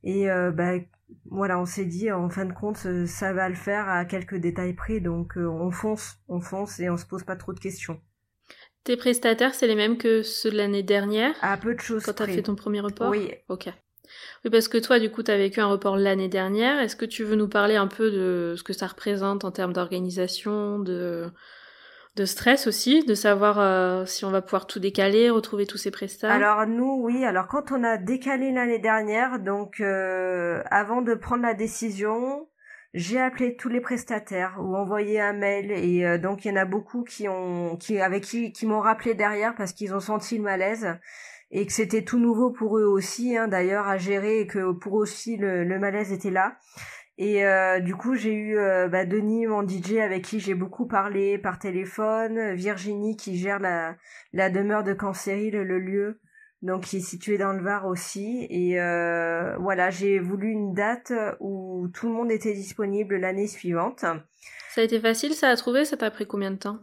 et 0.05 0.27
bah 0.53 0.73
voilà, 1.27 1.59
on 1.59 1.66
s'est 1.66 1.85
dit 1.85 2.11
en 2.11 2.31
fin 2.31 2.47
de 2.47 2.53
compte, 2.53 2.87
ça 3.07 3.33
va 3.33 3.49
le 3.49 3.55
faire 3.55 3.88
à 3.88 4.05
quelques 4.05 4.37
détails 4.37 4.73
près, 4.73 5.01
donc 5.01 5.35
on 5.37 5.71
fonce, 5.71 6.18
on 6.29 6.40
fonce 6.40 6.81
et 6.81 6.88
on 6.88 6.97
se 6.97 7.05
pose 7.07 7.25
pas 7.25 7.37
trop 7.37 7.53
de 7.53 7.61
questions. 7.61 8.01
Tes 8.85 8.97
prestataires, 8.97 9.55
c'est 9.55 9.68
les 9.68 9.77
mêmes 9.77 9.97
que 9.97 10.23
ceux 10.23 10.51
de 10.51 10.57
l'année 10.57 10.83
dernière 10.83 11.35
À 11.40 11.57
peu 11.57 11.75
de 11.75 11.81
choses. 11.81 12.05
Quand 12.05 12.14
tu 12.14 12.23
as 12.23 12.29
fait 12.29 12.42
ton 12.42 12.57
premier 12.57 12.81
report? 12.81 13.11
Oui. 13.11 13.31
Ok. 13.49 13.68
Oui, 14.45 14.51
parce 14.51 14.69
que 14.69 14.79
toi, 14.79 14.99
du 14.99 15.11
coup, 15.11 15.23
tu 15.23 15.31
as 15.31 15.37
vécu 15.37 15.61
un 15.61 15.67
report 15.67 15.97
l'année 15.97 16.29
dernière. 16.29 16.81
Est-ce 16.81 16.97
que 16.97 17.05
tu 17.05 17.25
veux 17.25 17.37
nous 17.37 17.49
parler 17.49 17.77
un 17.77 17.87
peu 17.87 18.11
de 18.11 18.55
ce 18.57 18.63
que 18.63 18.73
ça 18.73 18.87
représente 18.87 19.45
en 19.45 19.51
termes 19.51 19.73
d'organisation, 19.73 20.79
de, 20.79 21.31
de 22.17 22.25
stress 22.25 22.67
aussi, 22.67 23.05
de 23.05 23.15
savoir 23.15 23.59
euh, 23.59 24.05
si 24.05 24.25
on 24.25 24.31
va 24.31 24.43
pouvoir 24.43 24.67
tout 24.67 24.81
décaler, 24.81 25.31
retrouver 25.31 25.67
tous 25.67 25.79
ces 25.79 25.91
prestats? 25.91 26.33
Alors 26.33 26.67
nous, 26.67 27.01
oui. 27.03 27.25
Alors 27.25 27.47
quand 27.47 27.73
on 27.73 27.83
a 27.85 27.97
décalé 27.97 28.53
l'année 28.53 28.79
dernière, 28.79 29.39
donc 29.39 29.81
euh, 29.81 30.63
avant 30.71 31.01
de 31.01 31.15
prendre 31.15 31.43
la 31.43 31.55
décision, 31.55 32.49
j'ai 32.93 33.19
appelé 33.19 33.57
tous 33.57 33.71
les 33.71 33.81
prestataires 33.81 34.57
ou 34.61 34.77
envoyé 34.77 35.21
un 35.21 35.33
mail 35.33 35.71
et 35.71 36.05
euh, 36.05 36.19
donc 36.19 36.45
il 36.45 36.49
y 36.49 36.51
en 36.53 36.57
a 36.57 36.67
beaucoup 36.67 37.03
qui 37.05 37.27
ont 37.29 37.77
qui 37.77 37.99
avec 37.99 38.25
qui 38.25 38.53
qui 38.53 38.67
m'ont 38.67 38.81
rappelé 38.81 39.15
derrière 39.15 39.55
parce 39.55 39.73
qu'ils 39.73 39.95
ont 39.95 40.01
senti 40.01 40.37
le 40.37 40.43
malaise 40.43 40.99
et 41.53 41.67
que 41.67 41.73
c'était 41.73 42.03
tout 42.03 42.19
nouveau 42.19 42.51
pour 42.51 42.79
eux 42.79 42.87
aussi, 42.87 43.37
hein, 43.37 43.47
d'ailleurs, 43.47 43.87
à 43.87 43.99
gérer, 43.99 44.41
et 44.41 44.47
que 44.47 44.73
pour 44.73 44.99
eux 44.99 45.03
aussi 45.03 45.37
le, 45.37 45.79
malaise 45.79 46.11
était 46.12 46.31
là. 46.31 46.57
Et 47.19 47.45
euh, 47.45 47.79
du 47.79 47.95
coup, 47.95 48.15
j'ai 48.15 48.33
eu 48.33 48.57
euh, 48.57 48.88
bah, 48.88 49.05
Denis, 49.05 49.47
mon 49.47 49.67
DJ, 49.67 49.99
avec 49.99 50.25
qui 50.25 50.41
j'ai 50.41 50.55
beaucoup 50.55 50.87
parlé 50.87 51.37
par 51.37 51.59
téléphone, 51.59 52.55
Virginie 52.55 53.17
qui 53.17 53.37
gère 53.37 53.59
la, 53.59 53.97
la 54.33 54.49
demeure 54.49 54.83
de 54.83 54.95
Cancéril, 54.95 55.55
le 55.55 55.79
lieu, 55.79 56.21
donc 56.62 56.85
qui 56.85 56.97
est 56.97 57.01
situé 57.01 57.37
dans 57.37 57.53
le 57.53 57.62
Var 57.62 57.87
aussi. 57.87 58.47
Et 58.49 58.81
euh, 58.81 59.55
voilà, 59.59 59.91
j'ai 59.91 60.19
voulu 60.21 60.51
une 60.51 60.73
date 60.73 61.12
où 61.38 61.87
tout 61.93 62.09
le 62.09 62.15
monde 62.15 62.33
était 62.33 62.55
disponible 62.55 63.17
l'année 63.17 63.47
suivante. 63.47 64.07
Ça 64.71 64.81
a 64.81 64.85
été 64.85 64.99
facile, 64.99 65.35
ça 65.35 65.51
a 65.51 65.57
trouvé, 65.57 65.85
ça 65.85 65.99
t'a 65.99 66.11
pris 66.11 66.27
combien 66.27 66.51
de 66.51 66.57
temps? 66.57 66.79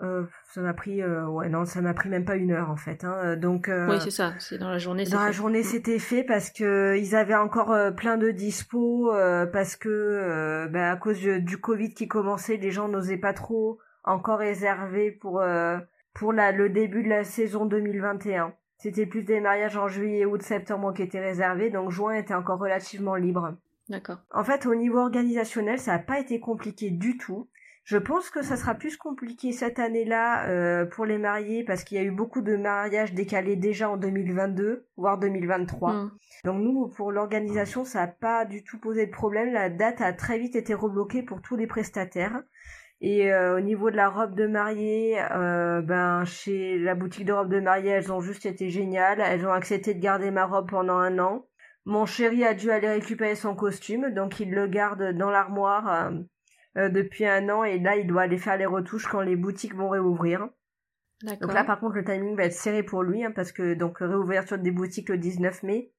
Euh, 0.00 0.24
ça 0.54 0.60
m'a 0.60 0.72
pris, 0.72 1.02
euh, 1.02 1.26
ouais, 1.26 1.48
non, 1.48 1.64
ça 1.64 1.80
m'a 1.80 1.94
pris 1.94 2.08
même 2.08 2.24
pas 2.24 2.36
une 2.36 2.52
heure 2.52 2.70
en 2.70 2.76
fait. 2.76 3.02
Hein. 3.02 3.16
Euh, 3.24 3.36
donc, 3.36 3.68
oui, 3.68 3.96
c'est 4.00 4.12
ça. 4.12 4.34
C'est 4.38 4.56
dans 4.56 4.70
la 4.70 4.78
journée. 4.78 5.04
Dans 5.04 5.18
la 5.18 5.32
journée, 5.32 5.62
mm. 5.62 5.64
c'était 5.64 5.98
fait 5.98 6.22
parce 6.22 6.50
que 6.50 6.96
ils 6.96 7.16
avaient 7.16 7.34
encore 7.34 7.76
plein 7.96 8.16
de 8.16 8.30
dispo, 8.30 9.10
parce 9.52 9.74
que, 9.74 10.68
bah, 10.70 10.92
à 10.92 10.96
cause 10.96 11.20
du, 11.20 11.58
Covid 11.58 11.92
qui 11.92 12.06
commençait, 12.06 12.56
les 12.56 12.70
gens 12.70 12.86
n'osaient 12.86 13.16
pas 13.16 13.32
trop 13.32 13.80
encore 14.04 14.38
réserver 14.38 15.10
pour 15.10 15.42
pour 16.14 16.32
la, 16.32 16.52
le 16.52 16.68
début 16.68 17.02
de 17.02 17.08
la 17.08 17.24
saison 17.24 17.66
2021. 17.66 18.54
C'était 18.78 19.06
plus 19.06 19.24
des 19.24 19.40
mariages 19.40 19.76
en 19.76 19.88
juillet, 19.88 20.24
août, 20.24 20.42
septembre 20.42 20.94
qui 20.94 21.02
étaient 21.02 21.20
réservés, 21.20 21.70
donc 21.70 21.90
juin 21.90 22.14
était 22.14 22.34
encore 22.34 22.60
relativement 22.60 23.16
libre. 23.16 23.56
D'accord. 23.88 24.18
En 24.32 24.44
fait, 24.44 24.66
au 24.66 24.74
niveau 24.76 24.98
organisationnel, 24.98 25.80
ça 25.80 25.92
n'a 25.92 25.98
pas 25.98 26.20
été 26.20 26.38
compliqué 26.38 26.90
du 26.90 27.18
tout. 27.18 27.48
Je 27.84 27.98
pense 27.98 28.30
que 28.30 28.42
ça 28.42 28.56
sera 28.56 28.74
plus 28.74 28.96
compliqué 28.96 29.52
cette 29.52 29.78
année-là 29.78 30.48
euh, 30.48 30.86
pour 30.86 31.04
les 31.04 31.18
mariés 31.18 31.64
parce 31.64 31.84
qu'il 31.84 31.98
y 31.98 32.00
a 32.00 32.02
eu 32.02 32.10
beaucoup 32.10 32.40
de 32.40 32.56
mariages 32.56 33.12
décalés 33.12 33.56
déjà 33.56 33.90
en 33.90 33.98
2022, 33.98 34.86
voire 34.96 35.18
2023. 35.18 35.92
Mm. 35.92 36.10
Donc 36.44 36.62
nous, 36.62 36.88
pour 36.88 37.12
l'organisation, 37.12 37.84
ça 37.84 38.00
n'a 38.00 38.06
pas 38.06 38.46
du 38.46 38.64
tout 38.64 38.78
posé 38.78 39.04
de 39.04 39.10
problème. 39.10 39.52
La 39.52 39.68
date 39.68 40.00
a 40.00 40.14
très 40.14 40.38
vite 40.38 40.56
été 40.56 40.72
rebloquée 40.72 41.22
pour 41.22 41.42
tous 41.42 41.56
les 41.56 41.66
prestataires. 41.66 42.42
Et 43.02 43.30
euh, 43.30 43.58
au 43.58 43.60
niveau 43.60 43.90
de 43.90 43.96
la 43.96 44.08
robe 44.08 44.34
de 44.34 44.46
mariée, 44.46 45.20
euh, 45.32 45.82
ben 45.82 46.24
chez 46.24 46.78
la 46.78 46.94
boutique 46.94 47.26
de 47.26 47.34
robe 47.34 47.52
de 47.52 47.60
mariée, 47.60 47.90
elles 47.90 48.10
ont 48.10 48.22
juste 48.22 48.46
été 48.46 48.70
géniales. 48.70 49.20
Elles 49.20 49.46
ont 49.46 49.52
accepté 49.52 49.92
de 49.92 50.00
garder 50.00 50.30
ma 50.30 50.46
robe 50.46 50.70
pendant 50.70 50.96
un 50.96 51.18
an. 51.18 51.44
Mon 51.84 52.06
chéri 52.06 52.44
a 52.44 52.54
dû 52.54 52.70
aller 52.70 52.88
récupérer 52.88 53.34
son 53.34 53.54
costume, 53.54 54.14
donc 54.14 54.40
il 54.40 54.52
le 54.52 54.68
garde 54.68 55.12
dans 55.12 55.28
l'armoire 55.28 56.12
euh, 56.76 56.88
depuis 56.88 57.26
un 57.26 57.48
an 57.48 57.64
et 57.64 57.78
là 57.78 57.96
il 57.96 58.06
doit 58.06 58.22
aller 58.22 58.38
faire 58.38 58.56
les 58.56 58.66
retouches 58.66 59.06
quand 59.06 59.20
les 59.20 59.36
boutiques 59.36 59.74
vont 59.74 59.88
réouvrir. 59.88 60.48
Donc 61.22 61.52
là 61.54 61.64
par 61.64 61.80
contre 61.80 61.96
le 61.96 62.04
timing 62.04 62.36
va 62.36 62.44
être 62.44 62.52
serré 62.52 62.82
pour 62.82 63.02
lui 63.02 63.24
hein, 63.24 63.32
parce 63.34 63.52
que 63.52 63.74
donc 63.74 63.98
réouverture 63.98 64.58
des 64.58 64.70
boutiques 64.70 65.08
le 65.08 65.18
19 65.18 65.62
mai. 65.62 65.92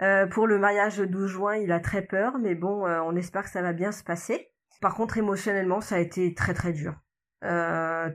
Euh, 0.00 0.26
pour 0.26 0.46
le 0.46 0.58
mariage 0.58 1.00
le 1.00 1.08
12 1.08 1.28
juin, 1.28 1.56
il 1.56 1.72
a 1.72 1.80
très 1.80 2.02
peur, 2.02 2.38
mais 2.38 2.54
bon, 2.54 2.86
euh, 2.86 3.00
on 3.00 3.16
espère 3.16 3.42
que 3.42 3.50
ça 3.50 3.62
va 3.62 3.72
bien 3.72 3.90
se 3.90 4.04
passer. 4.04 4.52
Par 4.80 4.94
contre, 4.94 5.18
émotionnellement, 5.18 5.80
ça 5.80 5.96
a 5.96 5.98
été 5.98 6.34
très 6.34 6.54
très 6.54 6.72
dur. 6.72 6.94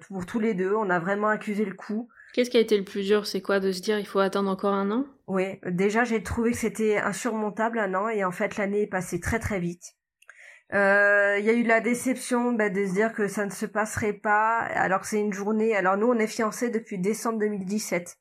Pour 0.07 0.25
tous 0.25 0.39
les 0.39 0.53
deux, 0.53 0.73
on 0.73 0.89
a 0.89 0.99
vraiment 0.99 1.27
accusé 1.27 1.65
le 1.65 1.73
coup. 1.73 2.07
Qu'est-ce 2.33 2.49
qui 2.49 2.57
a 2.57 2.61
été 2.61 2.77
le 2.77 2.83
plus 2.83 3.05
dur? 3.05 3.27
C'est 3.27 3.41
quoi 3.41 3.59
de 3.59 3.71
se 3.71 3.81
dire 3.81 3.99
il 3.99 4.07
faut 4.07 4.19
attendre 4.19 4.49
encore 4.49 4.73
un 4.73 4.91
an? 4.91 5.05
Oui, 5.27 5.59
déjà 5.65 6.03
j'ai 6.03 6.23
trouvé 6.23 6.51
que 6.51 6.57
c'était 6.57 6.97
insurmontable 6.97 7.79
un 7.79 7.93
an 7.93 8.07
et 8.07 8.23
en 8.23 8.31
fait 8.31 8.57
l'année 8.57 8.81
est 8.81 8.87
passée 8.87 9.19
très 9.19 9.39
très 9.39 9.59
vite. 9.59 9.95
Euh, 10.73 11.37
il 11.39 11.45
y 11.45 11.49
a 11.49 11.53
eu 11.53 11.63
la 11.63 11.81
déception 11.81 12.53
bah, 12.53 12.69
de 12.69 12.85
se 12.85 12.93
dire 12.93 13.13
que 13.13 13.27
ça 13.27 13.45
ne 13.45 13.51
se 13.51 13.65
passerait 13.65 14.13
pas, 14.13 14.59
alors 14.59 15.01
que 15.01 15.07
c'est 15.07 15.19
une 15.19 15.33
journée. 15.33 15.75
Alors 15.75 15.97
nous, 15.97 16.07
on 16.07 16.17
est 16.17 16.27
fiancés 16.27 16.69
depuis 16.69 16.97
décembre 16.97 17.39
2017. 17.39 18.17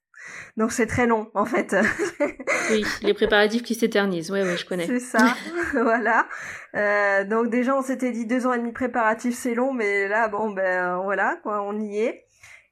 Donc 0.56 0.72
c'est 0.72 0.86
très 0.86 1.06
long 1.06 1.30
en 1.34 1.44
fait. 1.44 1.74
oui, 2.70 2.84
les 3.02 3.14
préparatifs 3.14 3.62
qui 3.62 3.74
s'éternisent, 3.74 4.30
ouais, 4.30 4.42
ouais, 4.42 4.56
je 4.56 4.66
connais. 4.66 4.86
C'est 4.86 5.00
ça, 5.00 5.34
voilà. 5.72 6.28
Euh, 6.76 7.24
donc 7.24 7.50
déjà 7.50 7.76
on 7.76 7.82
s'était 7.82 8.12
dit 8.12 8.26
deux 8.26 8.46
ans 8.46 8.52
et 8.52 8.58
demi 8.58 8.72
préparatifs 8.72 9.34
c'est 9.34 9.54
long, 9.54 9.72
mais 9.72 10.08
là 10.08 10.28
bon 10.28 10.50
ben 10.50 11.00
voilà 11.02 11.38
quoi, 11.42 11.62
on 11.62 11.78
y 11.80 11.98
est. 11.98 12.24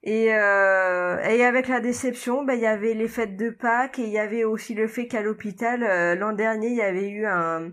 Et, 0.02 0.34
euh, 0.34 1.18
et 1.24 1.44
avec 1.44 1.68
la 1.68 1.80
déception, 1.80 2.44
ben 2.44 2.54
il 2.54 2.60
y 2.60 2.66
avait 2.66 2.94
les 2.94 3.08
fêtes 3.08 3.36
de 3.36 3.50
Pâques 3.50 3.98
et 3.98 4.04
il 4.04 4.10
y 4.10 4.18
avait 4.18 4.44
aussi 4.44 4.74
le 4.74 4.86
fait 4.86 5.06
qu'à 5.08 5.20
l'hôpital 5.20 5.82
euh, 5.82 6.14
l'an 6.14 6.32
dernier 6.32 6.68
il 6.68 6.76
y 6.76 6.82
avait 6.82 7.08
eu 7.08 7.26
un, 7.26 7.72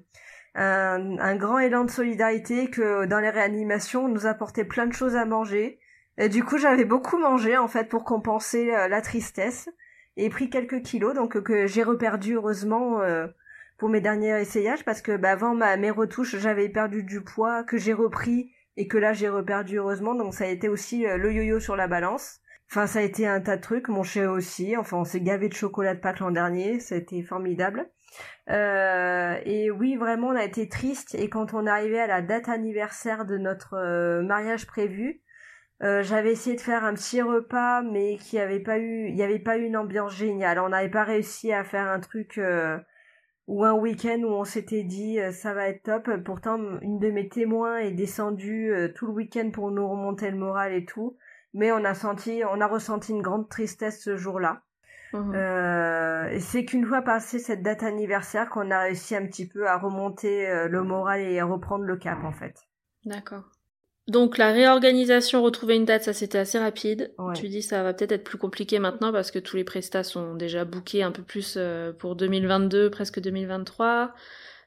un, 0.57 1.17
un 1.19 1.35
grand 1.35 1.59
élan 1.59 1.85
de 1.85 1.91
solidarité 1.91 2.69
que 2.69 3.05
dans 3.05 3.19
les 3.19 3.29
réanimations 3.29 4.05
on 4.05 4.09
nous 4.09 4.25
apportait 4.25 4.65
plein 4.65 4.87
de 4.87 4.93
choses 4.93 5.15
à 5.15 5.25
manger. 5.25 5.79
Et 6.17 6.29
du 6.29 6.43
coup 6.43 6.57
j'avais 6.57 6.85
beaucoup 6.85 7.17
mangé 7.17 7.57
en 7.57 7.67
fait 7.67 7.87
pour 7.87 8.03
compenser 8.03 8.73
euh, 8.73 8.87
la 8.87 9.01
tristesse 9.01 9.69
et 10.17 10.29
pris 10.29 10.49
quelques 10.49 10.81
kilos, 10.81 11.13
donc 11.13 11.39
que 11.41 11.67
j'ai 11.67 11.83
reperdu 11.83 12.33
heureusement 12.33 13.01
euh, 13.01 13.27
pour 13.77 13.89
mes 13.89 14.01
derniers 14.01 14.41
essayages, 14.41 14.83
parce 14.83 15.01
que 15.01 15.15
bah, 15.15 15.31
avant 15.31 15.53
ma, 15.53 15.77
mes 15.77 15.91
retouches, 15.91 16.37
j'avais 16.37 16.69
perdu 16.69 17.03
du 17.03 17.21
poids, 17.21 17.63
que 17.63 17.77
j'ai 17.77 17.93
repris, 17.93 18.51
et 18.75 18.87
que 18.87 18.97
là 18.97 19.13
j'ai 19.13 19.29
reperdu 19.29 19.77
heureusement, 19.77 20.15
donc 20.15 20.33
ça 20.33 20.45
a 20.45 20.47
été 20.47 20.69
aussi 20.69 21.05
euh, 21.05 21.17
le 21.17 21.31
yo-yo 21.31 21.59
sur 21.59 21.75
la 21.75 21.87
balance. 21.87 22.39
Enfin, 22.69 22.87
ça 22.87 22.99
a 22.99 23.03
été 23.03 23.25
un 23.27 23.39
tas 23.39 23.57
de 23.57 23.61
trucs, 23.61 23.87
mon 23.87 24.03
chien 24.03 24.29
aussi, 24.29 24.75
enfin 24.75 24.97
on 24.97 25.05
s'est 25.05 25.21
gavé 25.21 25.47
de 25.49 25.53
chocolat 25.53 25.93
de 25.93 25.99
Pâques 25.99 26.19
l'an 26.19 26.31
dernier, 26.31 26.79
ça 26.79 26.95
a 26.95 26.97
été 26.97 27.21
formidable. 27.21 27.87
Euh, 28.49 29.35
et 29.45 29.71
oui, 29.71 29.95
vraiment, 29.95 30.29
on 30.29 30.35
a 30.35 30.43
été 30.43 30.69
triste, 30.69 31.15
et 31.15 31.29
quand 31.29 31.53
on 31.53 31.67
arrivé 31.67 31.99
à 31.99 32.07
la 32.07 32.21
date 32.21 32.49
anniversaire 32.49 33.25
de 33.25 33.37
notre 33.37 34.21
mariage 34.21 34.65
prévu, 34.67 35.21
euh, 35.83 36.01
j'avais 36.01 36.31
essayé 36.31 36.55
de 36.55 36.61
faire 36.61 36.83
un 36.83 36.93
petit 36.95 37.21
repas, 37.21 37.83
mais 37.83 38.17
qui 38.17 38.39
avait 38.39 38.59
pas 38.59 38.79
eu, 38.79 39.09
il 39.09 39.15
n'y 39.15 39.21
avait 39.23 39.39
pas 39.39 39.57
eu 39.57 39.63
une 39.63 39.77
ambiance 39.77 40.15
géniale. 40.15 40.59
On 40.59 40.69
n'avait 40.69 40.89
pas 40.89 41.03
réussi 41.03 41.53
à 41.53 41.63
faire 41.63 41.87
un 41.87 41.99
truc 41.99 42.37
euh, 42.39 42.79
ou 43.47 43.63
un 43.63 43.73
week-end 43.73 44.19
où 44.23 44.29
on 44.29 44.43
s'était 44.43 44.83
dit 44.83 45.19
euh, 45.19 45.31
ça 45.31 45.53
va 45.53 45.69
être 45.69 45.83
top. 45.83 46.09
Pourtant, 46.25 46.57
une 46.81 46.99
de 46.99 47.11
mes 47.11 47.29
témoins 47.29 47.77
est 47.77 47.91
descendue 47.91 48.73
tout 48.95 49.07
le 49.07 49.13
week-end 49.13 49.51
pour 49.51 49.71
nous 49.71 49.87
remonter 49.87 50.31
le 50.31 50.37
moral 50.37 50.73
et 50.73 50.85
tout, 50.85 51.17
mais 51.53 51.71
on 51.71 51.83
a 51.85 51.93
senti, 51.93 52.41
on 52.49 52.61
a 52.61 52.67
ressenti 52.67 53.11
une 53.11 53.21
grande 53.21 53.49
tristesse 53.49 54.01
ce 54.01 54.17
jour-là. 54.17 54.63
Mmh. 55.13 55.35
et 56.33 56.39
c'est 56.41 56.65
qu'une 56.65 56.85
fois 56.85 57.01
passé 57.01 57.39
cette 57.39 57.63
date 57.63 57.81
anniversaire 57.81 58.49
qu'on 58.49 58.71
a 58.71 58.81
réussi 58.81 59.15
un 59.15 59.25
petit 59.25 59.47
peu 59.47 59.67
à 59.67 59.77
remonter 59.77 60.67
le 60.67 60.83
moral 60.83 61.21
et 61.21 61.39
à 61.39 61.45
reprendre 61.45 61.85
le 61.85 61.95
cap 61.95 62.23
en 62.25 62.33
fait. 62.33 62.55
D'accord. 63.05 63.43
Donc 64.07 64.37
la 64.37 64.53
réorganisation, 64.53 65.43
retrouver 65.43 65.75
une 65.75 65.83
date, 65.83 66.03
ça 66.03 66.13
c'était 66.13 66.37
assez 66.37 66.57
rapide. 66.57 67.13
Tu 67.35 67.49
dis 67.49 67.61
ça 67.61 67.83
va 67.83 67.93
peut-être 67.93 68.13
être 68.13 68.23
plus 68.23 68.37
compliqué 68.37 68.79
maintenant 68.79 69.11
parce 69.11 69.31
que 69.31 69.39
tous 69.39 69.57
les 69.57 69.65
prestats 69.65 70.03
sont 70.03 70.35
déjà 70.35 70.63
bookés 70.63 71.03
un 71.03 71.11
peu 71.11 71.23
plus 71.23 71.55
euh, 71.57 71.91
pour 71.91 72.15
2022, 72.15 72.89
presque 72.89 73.19
2023. 73.19 74.13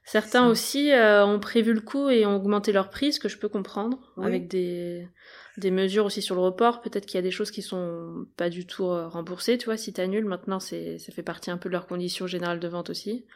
Certains 0.05 0.49
aussi 0.49 0.91
euh, 0.91 1.25
ont 1.25 1.39
prévu 1.39 1.73
le 1.73 1.81
coup 1.81 2.09
et 2.09 2.27
ont 2.27 2.35
augmenté 2.35 2.73
leur 2.73 2.91
prix, 2.91 3.13
ce 3.13 3.21
que 3.21 3.29
je 3.29 3.39
peux 3.39 3.49
comprendre, 3.49 3.99
avec 4.21 4.49
des, 4.49 5.07
des 5.57 5.71
mesures 5.71 6.05
aussi 6.07 6.23
sur 6.23 6.35
le 6.35 6.41
report. 6.41 6.81
Peut-être 6.81 7.07
qu'il 7.07 7.17
y 7.17 7.19
a 7.19 7.23
des 7.23 7.31
choses 7.31 7.51
qui 7.51 7.63
sont 7.63 8.27
pas 8.37 8.49
du 8.49 8.67
tout 8.67 8.87
euh, 8.87 9.07
remboursées, 9.07 9.59
tu 9.59 9.67
vois, 9.67 9.77
si 9.77 9.93
t'annules, 9.93 10.25
maintenant 10.25 10.59
c'est 10.59 10.99
ça 10.99 11.13
fait 11.13 11.23
partie 11.23 11.51
un 11.51 11.59
peu 11.59 11.69
de 11.69 11.75
leurs 11.75 11.87
conditions 11.87 12.27
générales 12.27 12.61
de 12.61 12.69
vente 12.69 12.91
aussi. 12.91 13.27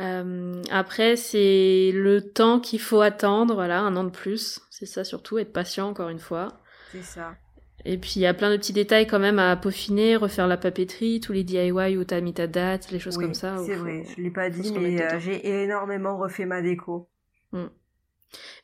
Euh, 0.00 0.60
après, 0.70 1.14
c'est 1.14 1.92
le 1.94 2.20
temps 2.32 2.58
qu'il 2.58 2.80
faut 2.80 3.00
attendre, 3.00 3.54
voilà, 3.54 3.80
un 3.80 3.94
an 3.94 4.04
de 4.04 4.10
plus. 4.10 4.60
C'est 4.70 4.86
ça 4.86 5.04
surtout, 5.04 5.38
être 5.38 5.52
patient 5.52 5.88
encore 5.88 6.08
une 6.08 6.18
fois. 6.18 6.48
C'est 6.90 7.02
ça. 7.02 7.36
Et 7.84 7.98
puis 7.98 8.12
il 8.16 8.22
y 8.22 8.26
a 8.26 8.32
plein 8.32 8.50
de 8.50 8.56
petits 8.56 8.72
détails 8.72 9.06
quand 9.06 9.18
même 9.18 9.38
à 9.38 9.56
peaufiner, 9.56 10.16
refaire 10.16 10.46
la 10.46 10.56
papeterie, 10.56 11.20
tous 11.20 11.32
les 11.32 11.44
DIY 11.44 11.96
où 11.96 12.04
t'as 12.04 12.20
mis 12.20 12.32
ta 12.32 12.46
date, 12.46 12.90
les 12.90 12.98
choses 12.98 13.18
comme 13.18 13.34
ça. 13.34 13.56
C'est 13.64 13.74
vrai, 13.74 14.04
je 14.16 14.22
l'ai 14.22 14.30
pas 14.30 14.48
dit, 14.48 14.72
mais 14.72 15.02
euh, 15.02 15.18
j'ai 15.18 15.62
énormément 15.62 16.16
refait 16.16 16.46
ma 16.46 16.62
déco. 16.62 17.08
Mm. 17.52 17.66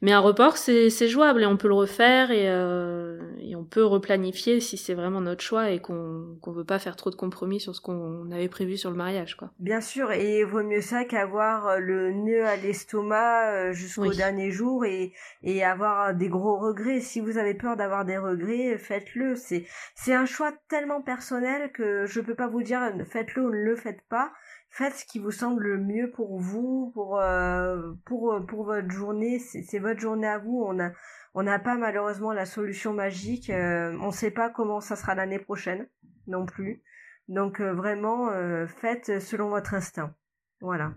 Mais 0.03 0.13
un 0.13 0.21
report, 0.21 0.57
c'est 0.57 1.09
jouable 1.09 1.43
et 1.43 1.47
on 1.47 1.57
peut 1.57 1.69
le 1.69 1.75
refaire 1.75 2.31
et, 2.31 2.49
euh, 2.49 3.21
et 3.41 3.55
on 3.55 3.65
peut 3.65 3.85
replanifier 3.85 4.61
si 4.61 4.77
c'est 4.77 4.95
vraiment 4.95 5.21
notre 5.21 5.43
choix 5.43 5.71
et 5.71 5.81
qu'on 5.81 6.39
qu'on 6.41 6.53
veut 6.53 6.65
pas 6.65 6.79
faire 6.79 6.97
trop 6.97 7.11
de 7.11 7.17
compromis 7.17 7.61
sur 7.61 7.75
ce 7.75 7.81
qu'on 7.81 8.31
avait 8.31 8.49
prévu 8.49 8.77
sur 8.77 8.91
le 8.91 8.97
mariage, 8.97 9.37
quoi. 9.37 9.51
Bien 9.59 9.81
sûr, 9.81 10.13
et 10.13 10.41
il 10.41 10.47
vaut 10.47 10.63
mieux 10.63 10.81
ça 10.81 11.05
qu'avoir 11.05 11.67
euh, 11.67 11.79
le 11.79 12.13
nœud 12.13 12.47
à 12.47 12.57
l'estomac 12.57 13.53
euh, 13.53 13.73
jusqu'au 13.73 14.13
dernier 14.13 14.51
jour 14.51 14.85
et, 14.85 15.13
et 15.43 15.65
avoir 15.65 16.15
des 16.15 16.29
gros 16.29 16.59
regrets. 16.59 17.01
Si 17.01 17.21
vous 17.21 17.37
avez 17.37 17.55
peur 17.55 17.77
d'avoir 17.77 18.05
des 18.05 18.19
regrets, 18.19 18.79
faites-le. 18.79 19.37
C'est 19.37 19.67
c'est 19.95 20.15
un 20.15 20.27
choix 20.27 20.53
tellement 20.69 21.03
personnel 21.03 21.73
que 21.73 22.07
je 22.07 22.21
peux 22.21 22.35
pas 22.35 22.49
vous 22.49 22.63
dire 22.63 22.81
faites-le 23.11 23.43
ou 23.43 23.51
ne 23.51 23.65
le 23.65 23.77
faites 23.77 24.03
pas 24.09 24.33
faites 24.71 24.95
ce 24.95 25.05
qui 25.05 25.19
vous 25.19 25.33
semble 25.33 25.65
le 25.65 25.79
mieux 25.79 26.11
pour 26.11 26.39
vous, 26.39 26.93
pour 26.95 27.19
euh, 27.19 27.93
pour 28.07 28.33
euh, 28.33 28.41
pour 28.41 28.65
votre 28.65 28.91
journée. 28.91 29.39
C'est 29.39 29.79
votre 29.79 30.01
journée 30.01 30.29
à 30.29 30.39
vous. 30.39 30.65
On 30.67 30.79
a 30.81 30.93
on 31.35 31.43
n'a 31.43 31.59
pas 31.59 31.77
malheureusement 31.77 32.33
la 32.33 32.47
solution 32.47 32.93
magique. 32.93 33.51
Euh, 33.51 33.97
on 34.01 34.07
ne 34.07 34.13
sait 34.13 34.31
pas 34.31 34.49
comment 34.49 34.81
ça 34.81 34.97
sera 34.97 35.15
l'année 35.15 35.39
prochaine 35.39 35.89
non 36.27 36.47
plus. 36.47 36.83
Donc 37.29 37.61
vraiment, 37.61 38.29
faites 38.67 39.21
selon 39.21 39.51
votre 39.51 39.75
instinct. 39.75 40.13
Voilà. 40.61 40.93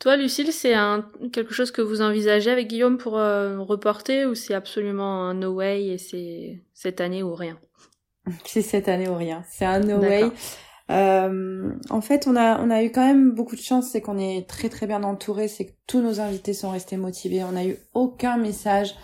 Toi, 0.00 0.16
Lucille, 0.16 0.52
c'est 0.52 0.74
quelque 1.32 1.54
chose 1.54 1.70
que 1.70 1.80
vous 1.80 2.02
envisagez 2.02 2.50
avec 2.50 2.66
Guillaume 2.66 2.98
pour 2.98 3.12
reporter 3.12 4.26
ou 4.26 4.34
c'est 4.34 4.54
absolument 4.54 5.28
un 5.28 5.34
no 5.34 5.54
way 5.54 5.86
et 5.86 5.98
c'est 5.98 6.60
cette 6.74 7.00
année 7.00 7.22
ou 7.22 7.36
rien? 7.36 7.56
C'est 8.44 8.62
cette 8.62 8.88
année 8.88 9.08
ou 9.08 9.14
rien. 9.14 9.44
C'est 9.48 9.64
un 9.64 9.80
no 9.80 9.98
way. 9.98 10.30
Euh, 10.90 11.72
en 11.88 12.00
fait, 12.00 12.26
on 12.26 12.36
a, 12.36 12.60
on 12.60 12.70
a 12.70 12.82
eu 12.82 12.90
quand 12.90 13.06
même 13.06 13.30
beaucoup 13.30 13.54
de 13.54 13.60
chance, 13.60 13.88
c'est 13.90 14.00
qu'on 14.00 14.18
est 14.18 14.48
très 14.48 14.68
très 14.68 14.86
bien 14.86 15.02
entouré, 15.04 15.46
c'est 15.46 15.66
que 15.66 15.72
tous 15.86 16.00
nos 16.00 16.20
invités 16.20 16.52
sont 16.52 16.70
restés 16.70 16.96
motivés. 16.96 17.44
On 17.44 17.52
n'a 17.52 17.64
eu 17.64 17.76
aucun 17.94 18.36
message 18.36 18.96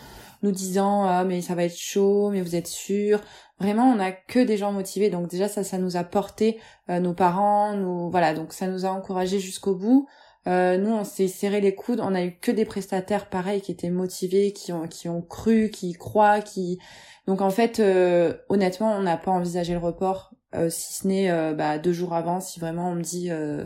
nous 0.43 0.51
disant 0.53 1.05
ah, 1.05 1.25
mais 1.25 1.41
ça 1.43 1.55
va 1.55 1.65
être 1.65 1.77
chaud, 1.77 2.31
mais 2.31 2.43
vous 2.43 2.57
êtes 2.57 2.67
sûr. 2.67 3.21
Vraiment, 3.61 3.85
on 3.85 4.01
a 4.01 4.13
que 4.13 4.41
des 4.41 4.57
gens 4.57 4.73
motivés. 4.73 5.11
Donc 5.11 5.29
déjà 5.29 5.49
ça, 5.49 5.65
ça 5.65 5.79
nous 5.79 5.97
a 5.97 6.05
porté 6.05 6.59
euh, 6.91 7.01
nos 7.01 7.15
parents, 7.15 7.75
nous 7.75 8.11
voilà, 8.11 8.35
donc 8.35 8.53
ça 8.53 8.67
nous 8.67 8.85
a 8.85 8.91
encouragés 8.91 9.39
jusqu'au 9.41 9.75
bout. 9.75 10.09
Euh, 10.47 10.79
nous, 10.79 10.93
on 10.93 11.05
s'est 11.05 11.29
serré 11.29 11.61
les 11.61 11.75
coudes. 11.75 12.01
On 12.01 12.15
a 12.15 12.23
eu 12.25 12.39
que 12.39 12.53
des 12.53 12.65
prestataires 12.65 13.29
pareils 13.29 13.61
qui 13.61 13.73
étaient 13.73 13.91
motivés, 13.91 14.53
qui 14.53 14.73
ont 14.73 14.87
qui 14.89 15.09
ont 15.09 15.23
cru, 15.23 15.71
qui 15.71 15.93
croient, 15.95 16.41
qui 16.41 16.79
donc 17.27 17.41
en 17.41 17.51
fait, 17.51 17.81
euh, 17.81 18.35
honnêtement, 18.49 18.93
on 18.93 19.03
n'a 19.03 19.17
pas 19.17 19.33
envisagé 19.33 19.73
le 19.73 19.81
report. 19.81 20.33
Euh, 20.57 20.71
si 20.71 20.95
ce 20.95 21.07
n'est 21.07 21.31
euh, 21.31 21.55
bah, 21.55 21.79
deux 21.79 21.93
jours 21.93 22.15
avant, 22.15 22.41
si 22.41 22.61
vraiment 22.61 22.91
on 22.91 22.95
me 22.95 23.03
dit 23.03 23.31
euh, 23.31 23.65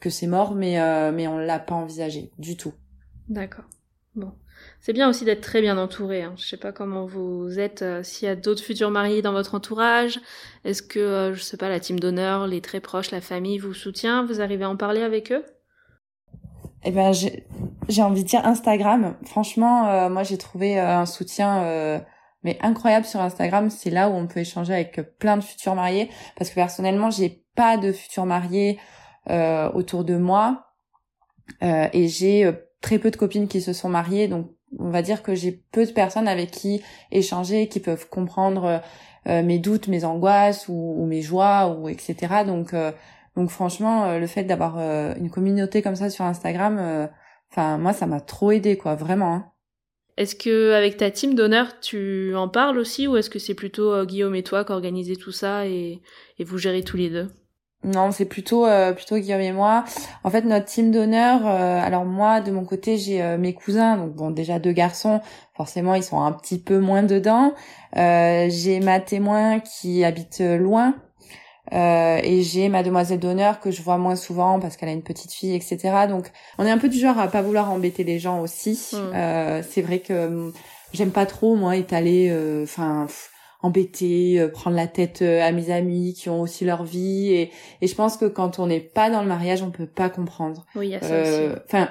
que 0.00 0.10
c'est 0.10 0.26
mort, 0.26 0.54
mais 0.54 0.76
mais 1.12 1.26
on 1.26 1.38
l'a 1.38 1.58
pas 1.58 1.74
envisagé 1.74 2.30
du 2.38 2.56
tout. 2.56 2.74
D'accord. 3.28 3.64
Bon. 4.14 4.32
C'est 4.80 4.92
bien 4.92 5.08
aussi 5.08 5.24
d'être 5.24 5.42
très 5.42 5.60
bien 5.60 5.76
entouré. 5.76 6.22
Hein. 6.22 6.34
Je 6.36 6.46
sais 6.46 6.56
pas 6.56 6.72
comment 6.72 7.04
vous 7.04 7.58
êtes, 7.58 7.84
s'il 8.02 8.26
y 8.26 8.30
a 8.30 8.36
d'autres 8.36 8.62
futurs 8.62 8.90
mariés 8.90 9.20
dans 9.20 9.32
votre 9.32 9.54
entourage. 9.54 10.18
Est-ce 10.64 10.82
que, 10.82 11.32
je 11.34 11.42
sais 11.42 11.56
pas, 11.58 11.68
la 11.68 11.78
team 11.78 12.00
d'honneur, 12.00 12.46
les 12.46 12.60
très 12.60 12.80
proches, 12.80 13.10
la 13.10 13.20
famille 13.20 13.58
vous 13.58 13.74
soutient? 13.74 14.24
Vous 14.24 14.40
arrivez 14.40 14.64
à 14.64 14.70
en 14.70 14.76
parler 14.76 15.02
avec 15.02 15.30
eux? 15.30 15.44
Eh 16.84 16.90
ben, 16.90 17.12
j'ai 17.12 18.02
envie 18.02 18.22
de 18.22 18.28
dire 18.28 18.46
Instagram. 18.46 19.16
Franchement, 19.24 20.08
moi 20.08 20.22
j'ai 20.22 20.38
trouvé 20.38 20.78
un 20.78 21.04
soutien 21.04 22.00
mais 22.46 22.56
incroyable 22.62 23.04
sur 23.04 23.20
Instagram. 23.20 23.68
C'est 23.68 23.90
là 23.90 24.08
où 24.08 24.14
on 24.14 24.28
peut 24.28 24.40
échanger 24.40 24.72
avec 24.72 25.18
plein 25.18 25.36
de 25.36 25.42
futurs 25.42 25.74
mariés. 25.74 26.08
Parce 26.36 26.48
que 26.48 26.54
personnellement, 26.54 27.10
j'ai 27.10 27.44
pas 27.56 27.76
de 27.76 27.92
futurs 27.92 28.24
mariés 28.24 28.78
euh, 29.28 29.68
autour 29.72 30.04
de 30.04 30.16
moi. 30.16 30.68
Euh, 31.64 31.88
et 31.92 32.06
j'ai 32.06 32.44
euh, 32.44 32.52
très 32.80 33.00
peu 33.00 33.10
de 33.10 33.16
copines 33.16 33.48
qui 33.48 33.60
se 33.60 33.72
sont 33.72 33.88
mariées. 33.88 34.28
Donc, 34.28 34.48
on 34.78 34.90
va 34.90 35.02
dire 35.02 35.24
que 35.24 35.34
j'ai 35.34 35.52
peu 35.72 35.84
de 35.84 35.90
personnes 35.90 36.28
avec 36.28 36.52
qui 36.52 36.82
échanger, 37.10 37.66
qui 37.66 37.80
peuvent 37.80 38.08
comprendre 38.08 38.80
euh, 39.26 39.42
mes 39.42 39.58
doutes, 39.58 39.88
mes 39.88 40.04
angoisses 40.04 40.68
ou, 40.68 41.04
mes 41.06 41.22
joies, 41.22 41.66
ou 41.66 41.88
etc. 41.88 42.44
Donc, 42.46 42.74
euh, 42.74 42.92
donc 43.34 43.50
franchement, 43.50 44.18
le 44.18 44.26
fait 44.26 44.44
d'avoir 44.44 44.78
une 44.78 45.30
communauté 45.30 45.82
comme 45.82 45.94
ça 45.94 46.08
sur 46.08 46.24
Instagram, 46.24 47.08
enfin 47.50 47.76
moi, 47.76 47.92
ça 47.92 48.06
m'a 48.06 48.20
trop 48.20 48.50
aidé, 48.50 48.78
quoi, 48.78 48.94
vraiment. 48.94 49.34
Hein. 49.34 49.52
Est-ce 50.16 50.34
que 50.34 50.72
avec 50.72 50.96
ta 50.96 51.10
team 51.10 51.34
d'honneur, 51.34 51.78
tu 51.80 52.34
en 52.34 52.48
parles 52.48 52.78
aussi 52.78 53.06
ou 53.06 53.16
est-ce 53.16 53.28
que 53.28 53.38
c'est 53.38 53.54
plutôt 53.54 53.92
euh, 53.92 54.06
Guillaume 54.06 54.34
et 54.34 54.42
toi 54.42 54.64
qui 54.64 54.72
organisez 54.72 55.16
tout 55.16 55.32
ça 55.32 55.66
et, 55.66 56.00
vous 56.40 56.58
gérez 56.58 56.82
tous 56.82 56.96
les 56.96 57.10
deux? 57.10 57.28
Non, 57.84 58.10
c'est 58.10 58.24
plutôt 58.24 58.66
euh, 58.66 58.92
plutôt 58.92 59.18
Guillaume 59.18 59.42
et 59.42 59.52
moi. 59.52 59.84
En 60.24 60.30
fait, 60.30 60.42
notre 60.42 60.64
team 60.64 60.90
d'honneur, 60.90 61.46
euh, 61.46 61.80
alors 61.80 62.06
moi 62.06 62.40
de 62.40 62.50
mon 62.50 62.64
côté, 62.64 62.96
j'ai 62.96 63.36
mes 63.36 63.52
cousins, 63.52 63.98
donc 63.98 64.14
bon 64.14 64.30
déjà 64.30 64.58
deux 64.58 64.72
garçons, 64.72 65.20
forcément 65.54 65.94
ils 65.94 66.02
sont 66.02 66.22
un 66.22 66.32
petit 66.32 66.58
peu 66.58 66.78
moins 66.78 67.02
dedans. 67.02 67.52
j'ai 67.94 68.80
ma 68.82 69.00
témoin 69.00 69.60
qui 69.60 70.02
habite 70.02 70.40
loin, 70.40 70.94
euh, 71.72 72.20
et 72.22 72.42
j'ai 72.42 72.68
ma 72.68 72.82
demoiselle 72.82 73.18
d'honneur 73.18 73.60
que 73.60 73.70
je 73.70 73.82
vois 73.82 73.98
moins 73.98 74.16
souvent 74.16 74.60
parce 74.60 74.76
qu'elle 74.76 74.88
a 74.88 74.92
une 74.92 75.02
petite 75.02 75.32
fille, 75.32 75.54
etc. 75.54 76.06
Donc 76.08 76.30
on 76.58 76.64
est 76.64 76.70
un 76.70 76.78
peu 76.78 76.88
du 76.88 76.98
genre 76.98 77.18
à 77.18 77.28
pas 77.28 77.42
vouloir 77.42 77.70
embêter 77.70 78.04
les 78.04 78.18
gens 78.18 78.40
aussi. 78.40 78.90
Mm. 78.92 78.96
Euh, 78.96 79.62
c'est 79.68 79.82
vrai 79.82 79.98
que 79.98 80.26
hum, 80.26 80.52
j'aime 80.92 81.10
pas 81.10 81.26
trop 81.26 81.56
moi 81.56 81.76
étaler. 81.76 82.28
Euh, 82.30 82.66
embêter, 83.66 84.46
prendre 84.52 84.76
la 84.76 84.86
tête 84.86 85.22
à 85.22 85.50
mes 85.52 85.70
amis 85.70 86.14
qui 86.14 86.28
ont 86.28 86.40
aussi 86.40 86.64
leur 86.64 86.84
vie. 86.84 87.32
Et, 87.32 87.50
et 87.80 87.86
je 87.86 87.94
pense 87.94 88.16
que 88.16 88.26
quand 88.26 88.58
on 88.58 88.66
n'est 88.66 88.80
pas 88.80 89.10
dans 89.10 89.22
le 89.22 89.28
mariage, 89.28 89.62
on 89.62 89.70
peut 89.70 89.86
pas 89.86 90.08
comprendre. 90.08 90.64
Oui, 90.74 90.88
il 90.88 90.90
y 90.90 90.94
a 90.94 91.00
ça 91.00 91.22
aussi. 91.22 91.54
Enfin, 91.66 91.88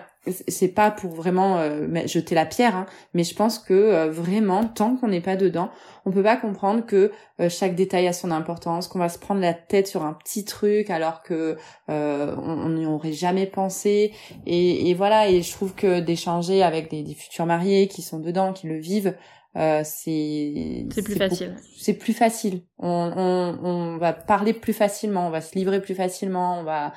c'est 0.48 0.70
pas 0.70 0.92
pour 0.92 1.12
vraiment 1.12 1.58
euh, 1.58 1.88
jeter 2.08 2.36
la 2.36 2.46
pierre, 2.46 2.76
hein, 2.76 2.86
mais 3.14 3.24
je 3.24 3.36
pense 3.36 3.60
que 3.60 3.74
euh, 3.74 4.10
vraiment, 4.10 4.66
tant 4.66 4.96
qu'on 4.96 5.08
n'est 5.08 5.22
pas 5.22 5.36
dedans, 5.36 5.70
on 6.06 6.12
peut 6.12 6.24
pas 6.24 6.38
comprendre 6.38 6.86
que 6.86 7.12
euh, 7.40 7.50
chaque 7.50 7.76
détail 7.76 8.08
a 8.08 8.14
son 8.14 8.32
importance, 8.32 8.88
qu'on 8.88 9.00
va 9.00 9.10
se 9.10 9.20
prendre 9.20 9.42
la 9.42 9.54
tête 9.54 9.88
sur 9.88 10.04
un 10.04 10.14
petit 10.14 10.46
truc 10.46 10.90
alors 10.90 11.22
que 11.22 11.58
on 11.88 12.70
n'y 12.70 12.86
aurait 12.86 13.14
jamais 13.14 13.46
pensé. 13.46 14.12
Et, 14.46 14.90
et, 14.90 14.94
voilà, 14.94 15.30
et 15.30 15.42
je 15.42 15.52
trouve 15.52 15.74
que 15.74 16.00
d'échanger 16.00 16.64
avec 16.64 16.90
des, 16.90 17.04
des, 17.04 17.14
futurs 17.14 17.46
mariés 17.46 17.88
qui 17.88 18.02
sont 18.02 18.20
dedans, 18.20 18.54
qui 18.54 18.68
le 18.68 18.78
vivent, 18.78 19.16
c'est 19.56 20.86
c'est 20.92 21.04
plus 21.04 21.16
facile. 21.16 21.56
C'est 21.78 21.94
plus 21.94 22.14
facile. 22.14 22.62
On, 22.78 23.12
on, 23.16 23.66
on 23.66 23.98
va 23.98 24.14
parler 24.14 24.54
plus 24.54 24.74
facilement, 24.74 25.28
on 25.28 25.30
va 25.32 25.42
se 25.42 25.56
livrer 25.56 25.82
plus 25.82 25.96
facilement, 25.96 26.60
on 26.60 26.64
va 26.64 26.94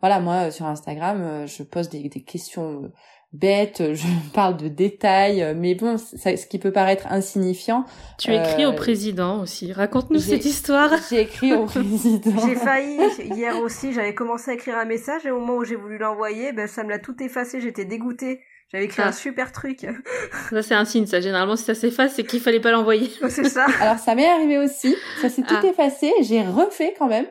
voilà, 0.00 0.20
moi 0.20 0.46
euh, 0.46 0.50
sur 0.50 0.66
Instagram, 0.66 1.20
euh, 1.22 1.46
je 1.46 1.62
pose 1.62 1.88
des, 1.90 2.08
des 2.08 2.22
questions 2.22 2.84
euh, 2.84 2.88
bêtes, 3.32 3.82
je 3.94 4.06
parle 4.32 4.56
de 4.56 4.68
détails, 4.68 5.54
mais 5.56 5.74
bon, 5.74 5.98
ça, 5.98 6.36
ce 6.36 6.46
qui 6.46 6.58
peut 6.58 6.72
paraître 6.72 7.06
insignifiant. 7.10 7.84
Tu 8.18 8.32
écris 8.32 8.66
au 8.66 8.72
président 8.72 9.40
aussi. 9.40 9.72
Raconte-nous 9.72 10.20
cette 10.20 10.44
histoire. 10.44 10.90
J'ai 11.10 11.20
écrit 11.20 11.52
au 11.52 11.66
président. 11.66 12.46
J'ai 12.46 12.56
failli 12.56 12.98
hier 13.34 13.58
aussi. 13.58 13.92
J'avais 13.92 14.14
commencé 14.14 14.50
à 14.50 14.54
écrire 14.54 14.78
un 14.78 14.86
message 14.86 15.26
et 15.26 15.30
au 15.30 15.38
moment 15.38 15.56
où 15.56 15.64
j'ai 15.64 15.76
voulu 15.76 15.98
l'envoyer, 15.98 16.52
ben 16.52 16.66
ça 16.66 16.82
me 16.82 16.90
l'a 16.90 16.98
tout 16.98 17.22
effacé. 17.22 17.60
J'étais 17.60 17.84
dégoûtée. 17.84 18.40
J'avais 18.72 18.84
écrit 18.84 19.02
un 19.02 19.10
super 19.10 19.50
truc. 19.50 19.84
Ça, 20.50 20.62
c'est 20.62 20.76
un 20.76 20.84
signe, 20.84 21.06
ça. 21.06 21.20
Généralement, 21.20 21.56
si 21.56 21.64
ça 21.64 21.74
s'efface, 21.74 22.14
c'est 22.14 22.22
qu'il 22.22 22.38
fallait 22.38 22.60
pas 22.60 22.70
l'envoyer. 22.70 23.10
c'est 23.28 23.48
ça. 23.48 23.66
Alors, 23.80 23.98
ça 23.98 24.14
m'est 24.14 24.28
arrivé 24.28 24.58
aussi. 24.58 24.94
Ça 25.20 25.28
s'est 25.28 25.42
tout 25.42 25.56
ah. 25.60 25.66
effacé. 25.66 26.12
J'ai 26.22 26.42
refait 26.42 26.94
quand 26.98 27.08
même. 27.08 27.26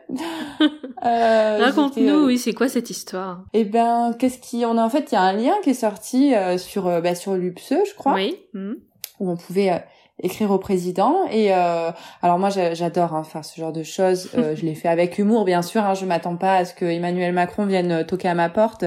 Euh, 1.06 1.60
Raconte-nous, 1.62 2.23
euh, 2.23 2.25
oui, 2.25 2.38
c'est 2.38 2.52
quoi 2.52 2.67
cette 2.67 2.89
histoire? 2.89 3.45
Eh 3.54 3.63
ben, 3.63 4.13
qu'est-ce 4.19 4.38
qui... 4.38 4.65
On 4.65 4.78
a, 4.78 4.84
en 4.84 4.89
fait, 4.89 5.13
il 5.13 5.15
y 5.15 5.17
a 5.17 5.21
un 5.21 5.32
lien 5.32 5.54
qui 5.63 5.69
est 5.69 5.73
sorti 5.73 6.36
euh, 6.36 6.58
sur, 6.58 6.88
euh, 6.88 6.99
bah, 6.99 7.15
sur 7.15 7.36
l'UPSE, 7.36 7.75
je 7.89 7.95
crois. 7.95 8.15
Oui. 8.15 8.36
Hmm. 8.54 8.73
Où 9.21 9.32
on 9.32 9.38
pouvait 9.38 9.82
écrire 10.21 10.52
au 10.52 10.58
président 10.58 11.25
et 11.32 11.54
alors 11.54 12.39
moi 12.39 12.49
j'adore 12.49 13.15
hein, 13.15 13.23
faire 13.23 13.45
ce 13.45 13.60
genre 13.60 13.71
de 13.71 13.84
choses 13.84 14.30
je 14.34 14.65
l'ai 14.65 14.75
fait 14.75 14.89
avec 14.89 15.17
humour 15.17 15.45
bien 15.45 15.62
sûr 15.62 15.82
hein, 15.82 15.93
je 15.93 16.06
m'attends 16.06 16.36
pas 16.36 16.56
à 16.56 16.65
ce 16.65 16.73
que 16.73 16.84
Emmanuel 16.84 17.32
Macron 17.32 17.65
vienne 17.65 18.06
toquer 18.06 18.28
à 18.28 18.34
ma 18.34 18.49
porte 18.49 18.84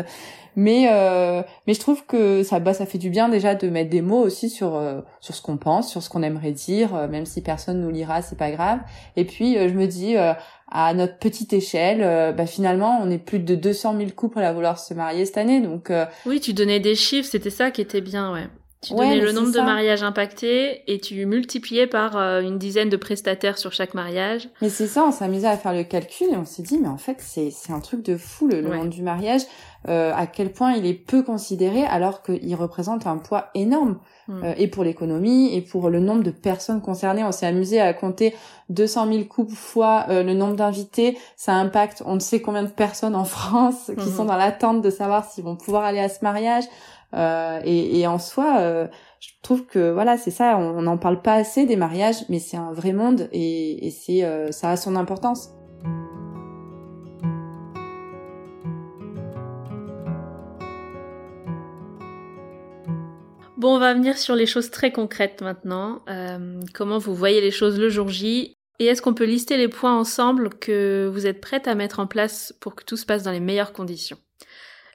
mais 0.56 0.88
euh, 0.90 1.42
mais 1.66 1.74
je 1.74 1.80
trouve 1.80 2.04
que 2.06 2.42
ça 2.42 2.60
bah 2.60 2.74
ça 2.74 2.86
fait 2.86 2.98
du 2.98 3.10
bien 3.10 3.28
déjà 3.28 3.54
de 3.54 3.68
mettre 3.68 3.90
des 3.90 4.02
mots 4.02 4.20
aussi 4.20 4.50
sur 4.50 4.74
euh, 4.74 5.00
sur 5.20 5.34
ce 5.34 5.42
qu'on 5.42 5.56
pense, 5.56 5.90
sur 5.90 6.02
ce 6.02 6.10
qu'on 6.10 6.22
aimerait 6.22 6.52
dire, 6.52 6.94
euh, 6.94 7.08
même 7.08 7.26
si 7.26 7.42
personne 7.42 7.80
nous 7.80 7.90
lira, 7.90 8.22
c'est 8.22 8.38
pas 8.38 8.50
grave. 8.50 8.80
Et 9.16 9.24
puis 9.24 9.54
je 9.54 9.74
me 9.74 9.86
dis 9.86 10.16
à 10.16 10.94
notre 10.94 11.18
petite 11.18 11.52
échelle, 11.52 12.34
bah 12.34 12.46
finalement, 12.46 12.98
on 13.02 13.10
est 13.10 13.18
plus 13.18 13.38
de 13.38 13.54
200 13.54 13.96
000 13.98 14.10
couples 14.16 14.40
à 14.40 14.52
vouloir 14.52 14.78
se 14.78 14.94
marier 14.94 15.26
cette 15.26 15.38
année, 15.38 15.60
donc. 15.60 15.92
Oui, 16.26 16.40
tu 16.40 16.52
donnais 16.54 16.80
des 16.80 16.94
chiffres, 16.94 17.28
c'était 17.30 17.50
ça 17.50 17.70
qui 17.70 17.80
était 17.80 18.00
bien, 18.00 18.32
ouais. 18.32 18.48
Tu 18.82 18.94
donnais 18.94 19.20
le 19.20 19.32
nombre 19.32 19.52
de 19.52 19.60
mariages 19.60 20.02
impactés 20.02 20.82
et 20.92 20.98
tu 20.98 21.24
multipliais 21.24 21.86
par 21.86 22.16
une 22.16 22.58
dizaine 22.58 22.88
de 22.88 22.96
prestataires 22.96 23.58
sur 23.58 23.72
chaque 23.72 23.94
mariage. 23.94 24.48
Mais 24.60 24.68
c'est 24.68 24.88
ça, 24.88 25.04
on 25.06 25.12
s'amusait 25.12 25.46
à 25.46 25.56
faire 25.56 25.72
le 25.72 25.84
calcul 25.84 26.28
et 26.32 26.36
on 26.36 26.44
s'est 26.44 26.62
dit, 26.62 26.78
mais 26.78 26.88
en 26.88 26.98
fait, 26.98 27.16
c'est 27.20 27.50
c'est 27.50 27.72
un 27.72 27.80
truc 27.80 28.02
de 28.02 28.16
fou 28.16 28.48
le, 28.48 28.60
le 28.60 28.68
monde 28.68 28.90
du 28.90 29.02
mariage. 29.02 29.42
Euh, 29.88 30.12
à 30.14 30.28
quel 30.28 30.52
point 30.52 30.74
il 30.74 30.86
est 30.86 30.94
peu 30.94 31.24
considéré 31.24 31.84
alors 31.84 32.22
qu'il 32.22 32.54
représente 32.54 33.08
un 33.08 33.18
poids 33.18 33.48
énorme 33.54 33.98
mm. 34.28 34.44
euh, 34.44 34.54
et 34.56 34.68
pour 34.68 34.84
l'économie 34.84 35.52
et 35.54 35.60
pour 35.60 35.90
le 35.90 35.98
nombre 35.98 36.22
de 36.22 36.30
personnes 36.30 36.80
concernées. 36.80 37.24
On 37.24 37.32
s'est 37.32 37.46
amusé 37.46 37.80
à 37.80 37.92
compter 37.92 38.32
200 38.68 39.12
000 39.12 39.24
couples 39.24 39.54
fois 39.54 40.06
euh, 40.08 40.22
le 40.22 40.34
nombre 40.34 40.54
d'invités. 40.54 41.18
Ça 41.36 41.54
impacte 41.54 42.02
on 42.06 42.14
ne 42.14 42.20
sait 42.20 42.40
combien 42.40 42.62
de 42.62 42.68
personnes 42.68 43.16
en 43.16 43.24
France 43.24 43.86
qui 43.86 43.92
mm-hmm. 43.92 44.16
sont 44.16 44.24
dans 44.24 44.36
l'attente 44.36 44.82
de 44.82 44.90
savoir 44.90 45.28
s'ils 45.28 45.42
vont 45.42 45.56
pouvoir 45.56 45.82
aller 45.82 46.00
à 46.00 46.08
ce 46.08 46.22
mariage. 46.22 46.64
Et, 47.14 48.00
et, 48.00 48.06
en 48.06 48.18
soi, 48.18 48.88
je 49.20 49.28
trouve 49.42 49.66
que 49.66 49.90
voilà, 49.90 50.16
c'est 50.16 50.30
ça. 50.30 50.56
On 50.56 50.82
n'en 50.82 50.98
parle 50.98 51.22
pas 51.22 51.34
assez 51.34 51.66
des 51.66 51.76
mariages, 51.76 52.24
mais 52.28 52.38
c'est 52.38 52.56
un 52.56 52.72
vrai 52.72 52.92
monde 52.92 53.28
et, 53.32 53.90
c'est 53.90 54.52
ça 54.52 54.70
a 54.70 54.76
son 54.76 54.96
importance. 54.96 55.50
Bon, 63.62 63.76
on 63.76 63.78
va 63.78 63.94
venir 63.94 64.18
sur 64.18 64.34
les 64.34 64.46
choses 64.46 64.72
très 64.72 64.90
concrètes 64.90 65.40
maintenant. 65.40 66.02
Euh, 66.08 66.60
comment 66.74 66.98
vous 66.98 67.14
voyez 67.14 67.40
les 67.40 67.52
choses 67.52 67.78
le 67.78 67.88
jour 67.90 68.08
J 68.08 68.56
Et 68.80 68.86
est-ce 68.86 69.00
qu'on 69.00 69.14
peut 69.14 69.22
lister 69.22 69.56
les 69.56 69.68
points 69.68 69.96
ensemble 69.96 70.50
que 70.50 71.08
vous 71.14 71.28
êtes 71.28 71.40
prête 71.40 71.68
à 71.68 71.76
mettre 71.76 72.00
en 72.00 72.08
place 72.08 72.52
pour 72.58 72.74
que 72.74 72.82
tout 72.82 72.96
se 72.96 73.06
passe 73.06 73.22
dans 73.22 73.30
les 73.30 73.38
meilleures 73.38 73.72
conditions? 73.72 74.18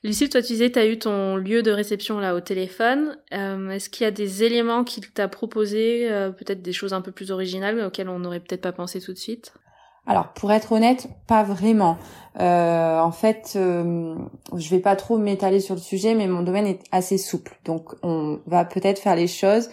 Lucille, 0.08 0.30
toi 0.30 0.42
tu 0.42 0.54
disais 0.54 0.72
tu 0.72 0.80
as 0.80 0.88
eu 0.88 0.98
ton 0.98 1.36
lieu 1.36 1.62
de 1.62 1.70
réception 1.70 2.18
là 2.18 2.34
au 2.34 2.40
téléphone. 2.40 3.18
Euh, 3.34 3.72
est-ce 3.72 3.90
qu'il 3.90 4.06
y 4.06 4.08
a 4.08 4.12
des 4.12 4.42
éléments 4.46 4.86
qu'il 4.86 5.12
t'a 5.12 5.28
proposé, 5.28 6.10
euh, 6.10 6.32
peut-être 6.32 6.62
des 6.62 6.72
choses 6.72 6.94
un 6.94 7.02
peu 7.02 7.12
plus 7.12 7.30
originales 7.30 7.78
auxquelles 7.82 8.08
on 8.08 8.20
n'aurait 8.20 8.40
peut-être 8.40 8.62
pas 8.62 8.72
pensé 8.72 9.02
tout 9.02 9.12
de 9.12 9.18
suite? 9.18 9.52
Alors 10.06 10.30
pour 10.30 10.54
être 10.54 10.72
honnête, 10.72 11.10
pas 11.28 11.44
vraiment. 11.44 11.98
Euh, 12.40 13.00
en 13.02 13.12
fait, 13.12 13.56
euh, 13.58 14.16
je 14.56 14.70
vais 14.70 14.80
pas 14.80 14.96
trop 14.96 15.18
m'étaler 15.18 15.60
sur 15.60 15.76
le 15.76 15.82
sujet, 15.82 16.16
mais 16.16 16.28
mon 16.28 16.42
domaine 16.42 16.68
est 16.68 16.80
assez 16.94 17.18
souple, 17.18 17.60
donc 17.66 17.94
on 18.02 18.40
va 18.48 18.64
peut-être 18.64 19.00
faire 19.00 19.16
les 19.16 19.28
choses 19.28 19.70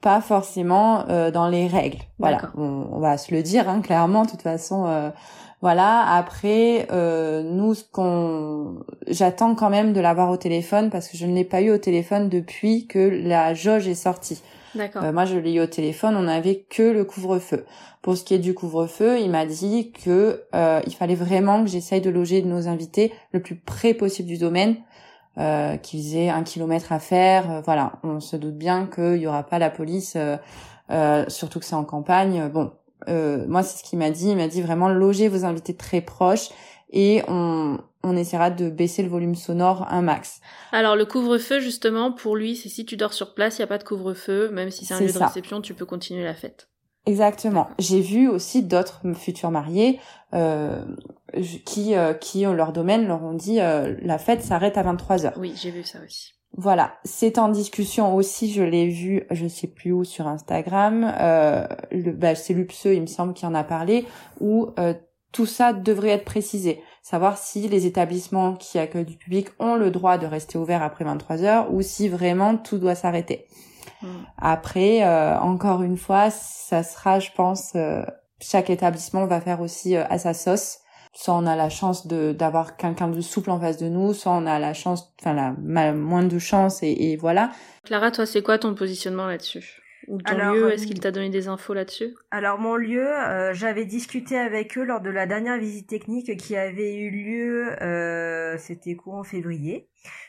pas 0.00 0.20
forcément 0.20 1.08
euh, 1.08 1.30
dans 1.30 1.48
les 1.48 1.66
règles. 1.66 1.98
Voilà, 2.18 2.52
on, 2.56 3.00
va 3.00 3.18
se 3.18 3.34
le 3.34 3.42
dire 3.42 3.68
hein, 3.68 3.80
clairement. 3.80 4.24
De 4.24 4.30
toute 4.30 4.42
façon, 4.42 5.12
voilà. 5.60 6.06
Après, 6.14 6.86
euh, 6.92 7.42
nous, 7.42 7.74
ce 7.74 7.84
qu'on, 7.84 8.76
j'attends 9.06 9.54
quand 9.54 9.70
même 9.70 9.92
de 9.92 10.00
l'avoir 10.00 10.30
au 10.30 10.36
téléphone 10.36 10.90
parce 10.90 11.08
que 11.08 11.16
je 11.16 11.26
ne 11.26 11.34
l'ai 11.34 11.44
pas 11.44 11.60
eu 11.60 11.70
au 11.70 11.78
téléphone 11.78 12.28
depuis 12.28 12.86
que 12.86 12.98
la 12.98 13.54
jauge 13.54 13.88
est 13.88 13.94
sortie. 13.94 14.42
D'accord. 14.74 15.02
Euh, 15.02 15.12
moi, 15.12 15.24
je 15.24 15.36
l'ai 15.36 15.54
eu 15.54 15.60
au 15.60 15.66
téléphone, 15.66 16.16
on 16.16 16.22
n'avait 16.22 16.66
que 16.68 16.82
le 16.82 17.04
couvre-feu. 17.04 17.64
Pour 18.02 18.16
ce 18.16 18.24
qui 18.24 18.34
est 18.34 18.38
du 18.38 18.54
couvre-feu, 18.54 19.18
il 19.18 19.30
m'a 19.30 19.46
dit 19.46 19.92
que 19.92 20.44
euh, 20.54 20.80
il 20.86 20.94
fallait 20.94 21.14
vraiment 21.14 21.64
que 21.64 21.70
j'essaye 21.70 22.00
de 22.00 22.10
loger 22.10 22.42
nos 22.42 22.68
invités 22.68 23.12
le 23.32 23.40
plus 23.40 23.56
près 23.56 23.94
possible 23.94 24.28
du 24.28 24.38
domaine, 24.38 24.76
euh, 25.38 25.76
qu'ils 25.76 26.16
aient 26.16 26.30
un 26.30 26.42
kilomètre 26.42 26.90
à 26.90 26.98
faire. 26.98 27.50
Euh, 27.50 27.60
voilà, 27.60 27.92
on 28.02 28.18
se 28.18 28.34
doute 28.34 28.56
bien 28.56 28.86
qu'il 28.86 29.18
y 29.18 29.26
aura 29.28 29.44
pas 29.44 29.60
la 29.60 29.70
police, 29.70 30.16
euh, 30.90 31.24
surtout 31.28 31.60
que 31.60 31.64
c'est 31.64 31.76
en 31.76 31.84
campagne. 31.84 32.48
Bon, 32.48 32.72
moi, 33.06 33.62
c'est 33.62 33.78
ce 33.78 33.82
qu'il 33.82 33.98
m'a 33.98 34.10
dit. 34.10 34.30
Il 34.30 34.36
m'a 34.36 34.48
dit 34.48 34.62
vraiment 34.62 34.88
loger 34.88 35.28
vos 35.28 35.44
invités 35.44 35.74
très 35.74 36.00
proches 36.00 36.48
et 36.90 37.22
on, 37.28 37.78
on 38.02 38.16
essaiera 38.16 38.50
de 38.50 38.70
baisser 38.70 39.02
le 39.02 39.08
volume 39.08 39.34
sonore 39.34 39.86
un 39.90 40.02
max. 40.02 40.40
Alors 40.72 40.96
le 40.96 41.04
couvre-feu 41.04 41.60
justement 41.60 42.12
pour 42.12 42.36
lui 42.36 42.56
c'est 42.56 42.68
si 42.68 42.84
tu 42.84 42.96
dors 42.96 43.12
sur 43.12 43.34
place, 43.34 43.58
il 43.58 43.60
y 43.60 43.64
a 43.64 43.66
pas 43.66 43.78
de 43.78 43.84
couvre-feu, 43.84 44.50
même 44.50 44.70
si 44.70 44.84
c'est 44.84 44.94
un 44.94 45.00
lieu 45.00 45.12
de 45.12 45.18
réception, 45.18 45.60
tu 45.60 45.74
peux 45.74 45.86
continuer 45.86 46.24
la 46.24 46.34
fête. 46.34 46.68
Exactement. 47.06 47.68
J'ai 47.78 48.02
vu 48.02 48.28
aussi 48.28 48.62
d'autres 48.62 49.00
futurs 49.14 49.50
mariés 49.50 49.98
euh, 50.34 50.84
qui 51.64 51.94
euh, 51.94 52.12
qui 52.12 52.46
ont 52.46 52.52
leur 52.52 52.72
domaine 52.72 53.06
leur 53.06 53.22
ont 53.22 53.32
dit 53.32 53.60
euh, 53.60 53.96
la 54.02 54.18
fête 54.18 54.42
s'arrête 54.42 54.76
à 54.76 54.82
23 54.82 55.26
heures. 55.26 55.32
Oui, 55.38 55.54
j'ai 55.56 55.70
vu 55.70 55.84
ça 55.84 56.00
aussi. 56.04 56.34
Voilà, 56.56 56.94
c'est 57.04 57.38
en 57.38 57.48
discussion 57.48 58.16
aussi, 58.16 58.52
je 58.52 58.62
l'ai 58.62 58.88
vu, 58.88 59.24
je 59.30 59.46
sais 59.46 59.68
plus 59.68 59.92
où 59.92 60.02
sur 60.02 60.26
Instagram, 60.26 61.12
euh, 61.20 61.66
le, 61.92 62.12
bah, 62.12 62.34
c'est 62.34 62.54
l'UPSE, 62.54 62.86
il 62.86 63.02
me 63.02 63.06
semble, 63.06 63.34
qui 63.34 63.46
en 63.46 63.54
a 63.54 63.62
parlé, 63.62 64.06
où 64.40 64.70
euh, 64.78 64.94
tout 65.30 65.46
ça 65.46 65.72
devrait 65.72 66.10
être 66.10 66.24
précisé. 66.24 66.82
Savoir 67.02 67.38
si 67.38 67.68
les 67.68 67.86
établissements 67.86 68.54
qui 68.54 68.78
accueillent 68.78 69.04
du 69.04 69.16
public 69.16 69.48
ont 69.58 69.76
le 69.76 69.90
droit 69.90 70.18
de 70.18 70.26
rester 70.26 70.58
ouverts 70.58 70.82
après 70.82 71.04
23 71.04 71.42
heures 71.42 71.72
ou 71.72 71.82
si 71.82 72.08
vraiment 72.08 72.56
tout 72.56 72.78
doit 72.78 72.94
s'arrêter. 72.94 73.46
Hmm. 74.02 74.08
Après, 74.36 75.04
euh, 75.04 75.38
encore 75.38 75.82
une 75.82 75.96
fois, 75.96 76.30
ça 76.30 76.82
sera, 76.82 77.18
je 77.20 77.30
pense, 77.34 77.72
euh, 77.74 78.02
chaque 78.40 78.70
établissement 78.70 79.26
va 79.26 79.40
faire 79.40 79.60
aussi 79.60 79.96
euh, 79.96 80.04
à 80.08 80.18
sa 80.18 80.34
sauce. 80.34 80.78
Soit 81.20 81.34
on 81.34 81.46
a 81.46 81.56
la 81.56 81.68
chance 81.68 82.06
de 82.06 82.30
d'avoir 82.30 82.76
quelqu'un 82.76 83.08
de 83.08 83.20
souple 83.20 83.50
en 83.50 83.58
face 83.58 83.76
de 83.76 83.88
nous, 83.88 84.14
soit 84.14 84.30
on 84.30 84.46
a 84.46 84.60
la 84.60 84.72
chance, 84.72 85.12
enfin 85.20 85.34
la 85.34 85.92
moins 85.92 86.22
de 86.22 86.38
chance 86.38 86.80
et, 86.84 86.92
et 86.92 87.16
voilà. 87.16 87.50
Clara, 87.84 88.12
toi, 88.12 88.24
c'est 88.24 88.40
quoi 88.40 88.56
ton 88.56 88.76
positionnement 88.76 89.26
là-dessus? 89.26 89.82
Ou 90.06 90.22
ton 90.22 90.52
lieu, 90.52 90.70
est-ce 90.70 90.86
qu'il 90.86 91.00
t'a 91.00 91.10
donné 91.10 91.28
des 91.28 91.48
infos 91.48 91.74
là-dessus? 91.74 92.14
Alors 92.30 92.60
mon 92.60 92.76
lieu, 92.76 93.04
euh, 93.04 93.52
j'avais 93.52 93.84
discuté 93.84 94.38
avec 94.38 94.78
eux 94.78 94.84
lors 94.84 95.00
de 95.00 95.10
la 95.10 95.26
dernière 95.26 95.58
visite 95.58 95.88
technique 95.88 96.36
qui 96.36 96.56
avait 96.56 96.94
eu 96.94 97.10
lieu, 97.10 97.82
euh, 97.82 98.56
c'était 98.56 98.94
courant 98.94 99.24
février, 99.24 99.88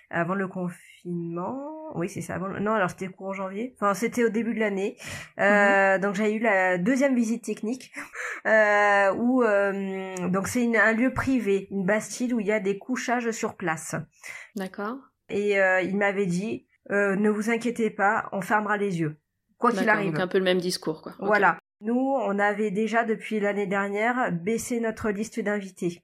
avant 0.09 0.35
le 0.35 0.47
confinement. 0.47 1.57
Oui, 1.95 2.09
c'est 2.09 2.21
ça. 2.21 2.35
Avant... 2.35 2.47
Non, 2.47 2.73
alors 2.73 2.89
c'était 2.89 3.07
courant 3.07 3.33
janvier. 3.33 3.75
Enfin, 3.75 3.93
c'était 3.93 4.23
au 4.23 4.29
début 4.29 4.53
de 4.53 4.59
l'année. 4.59 4.97
Euh, 5.39 5.95
mhm. 5.95 6.01
Donc 6.01 6.15
j'ai 6.15 6.33
eu 6.33 6.39
la 6.39 6.77
deuxième 6.77 7.15
visite 7.15 7.43
technique 7.43 7.91
euh, 8.45 9.13
où 9.13 9.43
donc 10.29 10.47
c'est 10.47 10.77
un 10.77 10.93
lieu 10.93 11.13
privé, 11.13 11.67
une 11.71 11.85
bastide 11.85 12.33
où 12.33 12.39
il 12.39 12.47
y 12.47 12.51
a 12.51 12.59
des 12.59 12.77
couchages 12.77 13.31
sur 13.31 13.55
place. 13.55 13.95
D'accord. 14.55 14.97
Et 15.29 15.55
il 15.83 15.97
m'avait 15.97 16.25
dit 16.25 16.67
ne 16.89 17.29
vous 17.29 17.49
inquiétez 17.49 17.89
pas, 17.89 18.29
on 18.31 18.41
fermera 18.41 18.77
les 18.77 18.99
yeux 18.99 19.19
quoi 19.59 19.71
qu'il 19.71 19.89
arrive. 19.89 20.13
Donc 20.13 20.21
un 20.21 20.27
peu 20.27 20.39
le 20.39 20.43
même 20.43 20.59
discours, 20.59 21.01
quoi. 21.03 21.13
Voilà. 21.19 21.59
Nous, 21.81 21.95
on 21.95 22.39
avait 22.39 22.71
déjà 22.71 23.03
depuis 23.03 23.39
l'année 23.39 23.67
dernière 23.67 24.31
baissé 24.31 24.79
notre 24.79 25.11
liste 25.11 25.39
d'invités. 25.39 26.03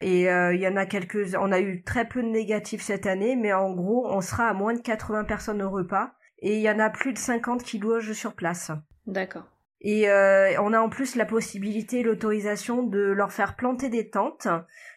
Et 0.00 0.30
euh, 0.30 0.54
il 0.54 0.60
y 0.60 0.68
en 0.68 0.76
a 0.76 0.86
quelques, 0.86 1.34
on 1.38 1.52
a 1.52 1.60
eu 1.60 1.82
très 1.82 2.06
peu 2.06 2.22
de 2.22 2.28
négatifs 2.28 2.82
cette 2.82 3.06
année, 3.06 3.36
mais 3.36 3.52
en 3.52 3.72
gros, 3.72 4.06
on 4.10 4.20
sera 4.20 4.48
à 4.48 4.54
moins 4.54 4.74
de 4.74 4.80
80 4.80 5.24
personnes 5.24 5.62
au 5.62 5.70
repas, 5.70 6.12
et 6.40 6.56
il 6.56 6.60
y 6.60 6.70
en 6.70 6.78
a 6.78 6.90
plus 6.90 7.12
de 7.12 7.18
50 7.18 7.62
qui 7.62 7.78
logent 7.78 8.12
sur 8.12 8.34
place. 8.34 8.70
D'accord. 9.06 9.44
Et 9.80 10.08
euh, 10.08 10.60
on 10.60 10.72
a 10.72 10.80
en 10.80 10.88
plus 10.88 11.16
la 11.16 11.26
possibilité, 11.26 12.02
l'autorisation 12.02 12.82
de 12.82 12.98
leur 12.98 13.32
faire 13.32 13.56
planter 13.56 13.88
des 13.88 14.08
tentes 14.08 14.48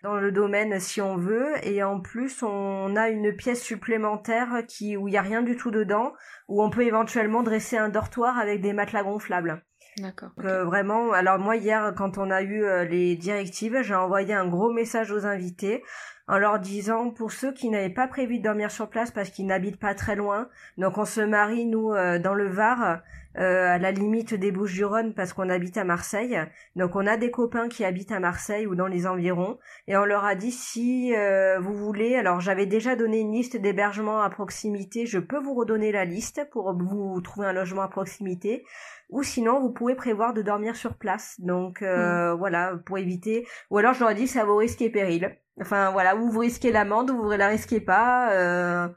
dans 0.03 0.15
le 0.15 0.31
domaine 0.31 0.79
si 0.79 1.01
on 1.01 1.17
veut. 1.17 1.53
Et 1.63 1.83
en 1.83 1.99
plus, 1.99 2.41
on 2.43 2.95
a 2.95 3.09
une 3.09 3.35
pièce 3.35 3.61
supplémentaire 3.61 4.63
qui 4.67 4.97
où 4.97 5.07
il 5.07 5.13
y 5.13 5.17
a 5.17 5.21
rien 5.21 5.41
du 5.41 5.57
tout 5.57 5.69
dedans, 5.69 6.13
où 6.47 6.63
on 6.63 6.69
peut 6.69 6.85
éventuellement 6.85 7.43
dresser 7.43 7.77
un 7.77 7.89
dortoir 7.89 8.39
avec 8.39 8.61
des 8.61 8.73
matelas 8.73 9.03
gonflables. 9.03 9.63
D'accord. 9.97 10.29
Euh, 10.43 10.63
vraiment, 10.63 11.11
alors 11.11 11.39
moi 11.39 11.55
hier, 11.55 11.93
quand 11.97 12.17
on 12.17 12.31
a 12.31 12.41
eu 12.41 12.63
euh, 12.63 12.85
les 12.85 13.15
directives, 13.15 13.81
j'ai 13.81 13.95
envoyé 13.95 14.33
un 14.33 14.47
gros 14.47 14.71
message 14.71 15.11
aux 15.11 15.25
invités 15.25 15.83
en 16.29 16.37
leur 16.37 16.59
disant 16.59 17.09
pour 17.09 17.31
ceux 17.31 17.51
qui 17.51 17.69
n'avaient 17.69 17.89
pas 17.89 18.07
prévu 18.07 18.37
de 18.37 18.43
dormir 18.43 18.69
sur 18.69 18.87
place 18.87 19.09
parce 19.09 19.31
qu'ils 19.31 19.47
n'habitent 19.47 19.79
pas 19.79 19.95
très 19.95 20.15
loin, 20.15 20.47
donc 20.77 20.99
on 20.99 21.05
se 21.05 21.21
marie 21.21 21.65
nous 21.65 21.91
euh, 21.91 22.19
dans 22.19 22.35
le 22.35 22.47
Var, 22.47 22.99
euh, 23.37 23.67
à 23.67 23.79
la 23.79 23.91
limite 23.91 24.35
des 24.35 24.51
Bouches-du-Rhône 24.51 25.15
parce 25.15 25.33
qu'on 25.33 25.49
habite 25.49 25.77
à 25.77 25.83
Marseille. 25.83 26.39
Donc 26.75 26.95
on 26.95 27.07
a 27.07 27.17
des 27.17 27.31
copains 27.31 27.67
qui 27.67 27.83
habitent 27.83 28.11
à 28.11 28.19
Marseille 28.19 28.67
ou 28.67 28.75
dans 28.75 28.87
les 28.87 29.07
environs 29.07 29.57
et 29.87 29.97
on 29.97 30.05
leur 30.05 30.23
a 30.23 30.35
dit 30.35 30.51
si 30.51 31.13
vous 31.59 31.75
voulez, 31.75 32.15
alors 32.15 32.41
j'avais 32.41 32.65
déjà 32.65 32.95
donné 32.95 33.19
une 33.19 33.31
liste 33.31 33.57
d'hébergements 33.57 34.21
à 34.21 34.29
proximité, 34.29 35.05
je 35.05 35.19
peux 35.19 35.39
vous 35.39 35.55
redonner 35.55 35.91
la 35.91 36.05
liste 36.05 36.47
pour 36.51 36.75
vous 36.77 37.19
trouver 37.21 37.47
un 37.47 37.53
logement 37.53 37.83
à 37.83 37.87
proximité 37.87 38.65
ou 39.09 39.23
sinon 39.23 39.59
vous 39.59 39.71
pouvez 39.71 39.95
prévoir 39.95 40.33
de 40.33 40.41
dormir 40.41 40.75
sur 40.75 40.95
place. 40.95 41.35
Donc 41.39 41.81
euh, 41.81 42.33
mmh. 42.33 42.37
voilà, 42.37 42.79
pour 42.85 42.97
éviter. 42.97 43.47
Ou 43.69 43.77
alors 43.77 43.93
je 43.93 43.99
leur 43.99 44.11
ai 44.11 44.15
dit 44.15 44.27
ça 44.27 44.45
vaut 44.45 44.57
risque 44.57 44.81
et 44.81 44.89
péril. 44.89 45.35
Enfin 45.59 45.91
voilà, 45.91 46.15
ou 46.15 46.29
vous 46.29 46.39
risquez 46.39 46.71
l'amende 46.71 47.09
ou 47.09 47.17
vous 47.17 47.31
ne 47.31 47.35
la 47.35 47.49
risquez 47.49 47.81
pas. 47.81 48.31
Euh, 48.33 48.87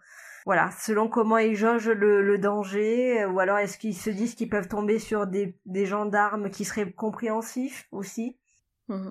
voilà, 0.44 0.70
selon 0.80 1.08
comment 1.08 1.38
ils 1.38 1.54
jaugent 1.54 1.88
le, 1.88 2.36
danger, 2.36 3.24
ou 3.26 3.38
alors 3.38 3.58
est-ce 3.58 3.78
qu'ils 3.78 3.96
se 3.96 4.10
disent 4.10 4.34
qu'ils 4.34 4.48
peuvent 4.48 4.68
tomber 4.68 4.98
sur 4.98 5.26
des, 5.26 5.54
gendarmes 5.84 6.50
qui 6.50 6.64
seraient 6.64 6.90
compréhensifs 6.90 7.86
aussi? 7.92 8.36
Mmh. 8.88 9.10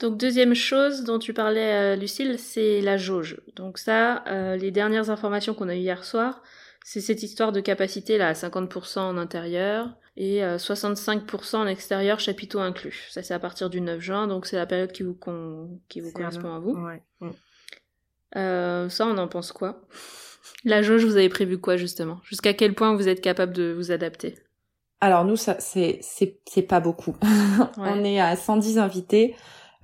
Donc 0.00 0.16
deuxième 0.16 0.54
chose 0.54 1.04
dont 1.04 1.18
tu 1.18 1.34
parlais, 1.34 1.94
euh, 1.94 1.96
Lucille, 1.96 2.38
c'est 2.38 2.80
la 2.80 2.96
jauge. 2.96 3.40
Donc 3.56 3.78
ça, 3.78 4.24
les 4.56 4.70
dernières 4.70 5.10
informations 5.10 5.54
qu'on 5.54 5.68
a 5.68 5.74
eues 5.74 5.78
hier 5.78 6.04
soir, 6.04 6.42
c'est 6.84 7.00
cette 7.00 7.22
histoire 7.22 7.50
de 7.50 7.60
capacité 7.60 8.18
là 8.18 8.28
à 8.28 8.32
50% 8.34 9.00
en 9.00 9.16
intérieur, 9.16 9.96
et 10.16 10.42
65% 10.42 11.56
euh, 11.56 11.58
en 11.58 11.66
extérieur, 11.66 12.20
chapiteau 12.20 12.60
inclus. 12.60 13.08
Ça, 13.10 13.22
c'est 13.22 13.34
à 13.34 13.40
partir 13.40 13.68
du 13.68 13.80
9 13.80 14.00
juin, 14.00 14.28
donc 14.28 14.46
c'est 14.46 14.56
la 14.56 14.66
période 14.66 14.92
qui 14.92 15.02
vous, 15.02 15.18
qui 15.88 16.00
vous 16.00 16.12
correspond 16.12 16.54
à 16.54 16.58
vous. 16.60 16.76
Mm. 17.20 17.30
Euh, 18.36 18.88
ça, 18.88 19.06
on 19.06 19.18
en 19.18 19.26
pense 19.26 19.50
quoi? 19.50 19.82
La 20.64 20.82
jauge, 20.82 21.04
vous 21.04 21.16
avez 21.16 21.30
prévu 21.30 21.58
quoi, 21.58 21.76
justement? 21.76 22.20
Jusqu'à 22.22 22.52
quel 22.52 22.74
point 22.74 22.94
vous 22.94 23.08
êtes 23.08 23.22
capable 23.22 23.54
de 23.54 23.72
vous 23.72 23.90
adapter? 23.90 24.38
Alors, 25.00 25.24
nous, 25.24 25.36
ça, 25.36 25.56
c'est, 25.58 26.00
c'est, 26.02 26.62
pas 26.62 26.80
beaucoup. 26.80 27.16
on 27.78 28.04
est 28.04 28.20
à 28.20 28.36
110 28.36 28.78
invités. 28.78 29.34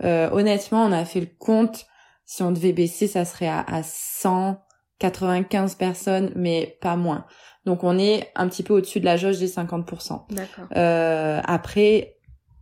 Euh, 0.05 0.29
honnêtement, 0.31 0.85
on 0.85 0.93
a 0.93 1.05
fait 1.07 1.21
le 1.21 1.29
compte. 1.39 1.87
Si 2.27 2.43
on 2.43 2.53
devait 2.53 2.73
baisser, 2.73 3.07
ça 3.07 3.25
serait 3.25 3.49
à, 3.49 3.61
à 3.61 3.83
195 5.01 5.75
personnes, 5.75 6.33
mais 6.37 6.79
pas 6.81 6.97
moins. 6.97 7.25
Donc 7.67 7.85
on 7.85 7.99
est 7.99 8.29
un 8.35 8.49
petit 8.49 8.63
peu 8.63 8.75
au-dessus 8.75 9.01
de 9.01 9.05
la 9.05 9.17
jauge 9.17 9.39
des 9.39 9.49
50%. 9.49 10.23
D'accord. 10.31 10.65
Euh, 10.77 11.41
après, 11.45 12.17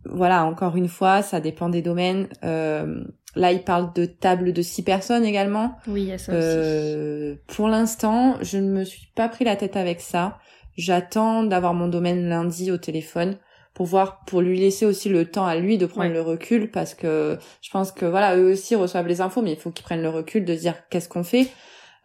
voilà, 0.05 0.45
encore 0.45 0.75
une 0.75 0.87
fois, 0.87 1.21
ça 1.21 1.39
dépend 1.39 1.69
des 1.69 1.81
domaines. 1.81 2.27
Euh, 2.43 3.03
là, 3.35 3.51
il 3.51 3.63
parle 3.63 3.93
de 3.93 4.05
table 4.05 4.53
de 4.53 4.61
six 4.61 4.83
personnes 4.83 5.25
également. 5.25 5.75
Oui, 5.87 6.03
il 6.03 6.07
y 6.07 6.11
a 6.13 6.17
ça 6.17 6.31
euh, 6.31 7.35
Pour 7.47 7.67
l'instant, 7.67 8.37
je 8.41 8.57
ne 8.57 8.69
me 8.69 8.83
suis 8.83 9.07
pas 9.15 9.29
pris 9.29 9.45
la 9.45 9.55
tête 9.55 9.75
avec 9.75 10.01
ça. 10.01 10.39
J'attends 10.77 11.43
d'avoir 11.43 11.73
mon 11.73 11.87
domaine 11.87 12.29
lundi 12.29 12.71
au 12.71 12.77
téléphone 12.77 13.37
pour 13.73 13.85
voir, 13.85 14.23
pour 14.25 14.41
lui 14.41 14.59
laisser 14.59 14.85
aussi 14.85 15.09
le 15.09 15.25
temps 15.25 15.45
à 15.45 15.55
lui 15.55 15.77
de 15.77 15.85
prendre 15.85 16.11
le 16.11 16.21
recul 16.21 16.71
parce 16.71 16.93
que 16.93 17.37
je 17.61 17.69
pense 17.69 17.91
que 17.91 18.05
voilà, 18.05 18.35
eux 18.37 18.51
aussi 18.51 18.75
reçoivent 18.75 19.07
les 19.07 19.21
infos, 19.21 19.41
mais 19.41 19.53
il 19.53 19.57
faut 19.57 19.71
qu'ils 19.71 19.83
prennent 19.83 20.01
le 20.01 20.09
recul 20.09 20.45
de 20.45 20.53
dire 20.53 20.75
qu'est-ce 20.89 21.09
qu'on 21.09 21.23
fait, 21.23 21.47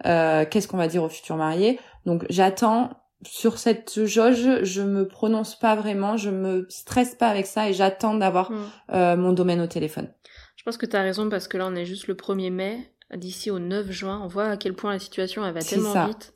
euh, 0.06 0.44
qu'est-ce 0.48 0.68
qu'on 0.68 0.76
va 0.76 0.88
dire 0.88 1.02
aux 1.02 1.08
futurs 1.08 1.36
mariés? 1.36 1.78
Donc 2.06 2.24
j'attends 2.28 2.90
sur 3.26 3.58
cette 3.58 4.04
jauge, 4.04 4.62
je 4.62 4.82
me 4.82 5.06
prononce 5.06 5.58
pas 5.58 5.74
vraiment, 5.74 6.16
je 6.16 6.30
me 6.30 6.66
stresse 6.68 7.14
pas 7.14 7.28
avec 7.28 7.46
ça 7.46 7.68
et 7.68 7.72
j'attends 7.72 8.14
d'avoir 8.14 8.50
hmm. 8.50 8.56
euh, 8.92 9.16
mon 9.16 9.32
domaine 9.32 9.60
au 9.60 9.66
téléphone. 9.66 10.08
Je 10.56 10.62
pense 10.62 10.76
que 10.76 10.86
tu 10.86 10.96
as 10.96 11.02
raison 11.02 11.28
parce 11.28 11.48
que 11.48 11.56
là 11.56 11.66
on 11.66 11.74
est 11.74 11.84
juste 11.84 12.06
le 12.06 12.14
1er 12.14 12.50
mai, 12.50 12.90
d'ici 13.14 13.50
au 13.50 13.58
9 13.58 13.90
juin, 13.90 14.20
on 14.22 14.28
voit 14.28 14.46
à 14.46 14.56
quel 14.56 14.74
point 14.74 14.92
la 14.92 14.98
situation 14.98 15.44
elle 15.44 15.54
va 15.54 15.62
tellement 15.62 16.06
vite. 16.06 16.32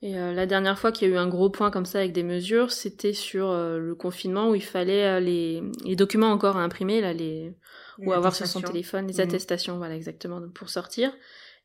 Et 0.00 0.16
euh, 0.16 0.32
la 0.32 0.46
dernière 0.46 0.78
fois 0.78 0.92
qu'il 0.92 1.08
y 1.08 1.10
a 1.10 1.14
eu 1.14 1.18
un 1.18 1.26
gros 1.26 1.50
point 1.50 1.72
comme 1.72 1.84
ça 1.84 1.98
avec 1.98 2.12
des 2.12 2.22
mesures, 2.22 2.70
c'était 2.70 3.12
sur 3.12 3.50
euh, 3.50 3.78
le 3.78 3.96
confinement 3.96 4.50
où 4.50 4.54
il 4.54 4.62
fallait 4.62 5.20
les, 5.20 5.60
les, 5.84 5.96
documents 5.96 6.30
encore 6.30 6.56
à 6.56 6.62
imprimer 6.62 7.00
là 7.00 7.12
les, 7.12 7.52
ou 7.98 8.12
avoir 8.12 8.32
sur 8.32 8.46
son 8.46 8.60
téléphone 8.60 9.08
les 9.08 9.16
hmm. 9.16 9.28
attestations 9.28 9.76
voilà 9.78 9.96
exactement 9.96 10.40
pour 10.54 10.68
sortir. 10.68 11.12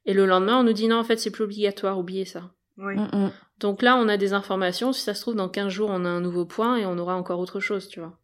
Et 0.06 0.14
le 0.14 0.26
lendemain 0.26 0.60
on 0.60 0.64
nous 0.64 0.74
dit 0.74 0.88
non 0.88 0.98
en 0.98 1.04
fait 1.04 1.18
c'est 1.18 1.32
plus 1.32 1.44
obligatoire, 1.44 1.98
oubliez 1.98 2.26
ça. 2.26 2.52
Oui. 2.78 2.96
Mm, 2.96 3.10
mm. 3.14 3.32
Donc 3.60 3.82
là, 3.82 3.96
on 3.98 4.08
a 4.08 4.18
des 4.18 4.34
informations. 4.34 4.94
Si 4.94 5.02
ça 5.02 5.14
se 5.14 5.22
trouve, 5.22 5.36
dans 5.36 5.50
15 5.50 5.72
jours, 5.72 5.90
on 5.92 6.06
a 6.06 6.10
un 6.10 6.22
nouveau 6.22 6.46
point 6.46 6.78
et 6.78 6.86
on 6.86 6.98
aura 6.98 7.16
encore 7.16 7.40
autre 7.40 7.60
chose, 7.60 7.88
tu 7.88 8.00
vois. 8.00 8.18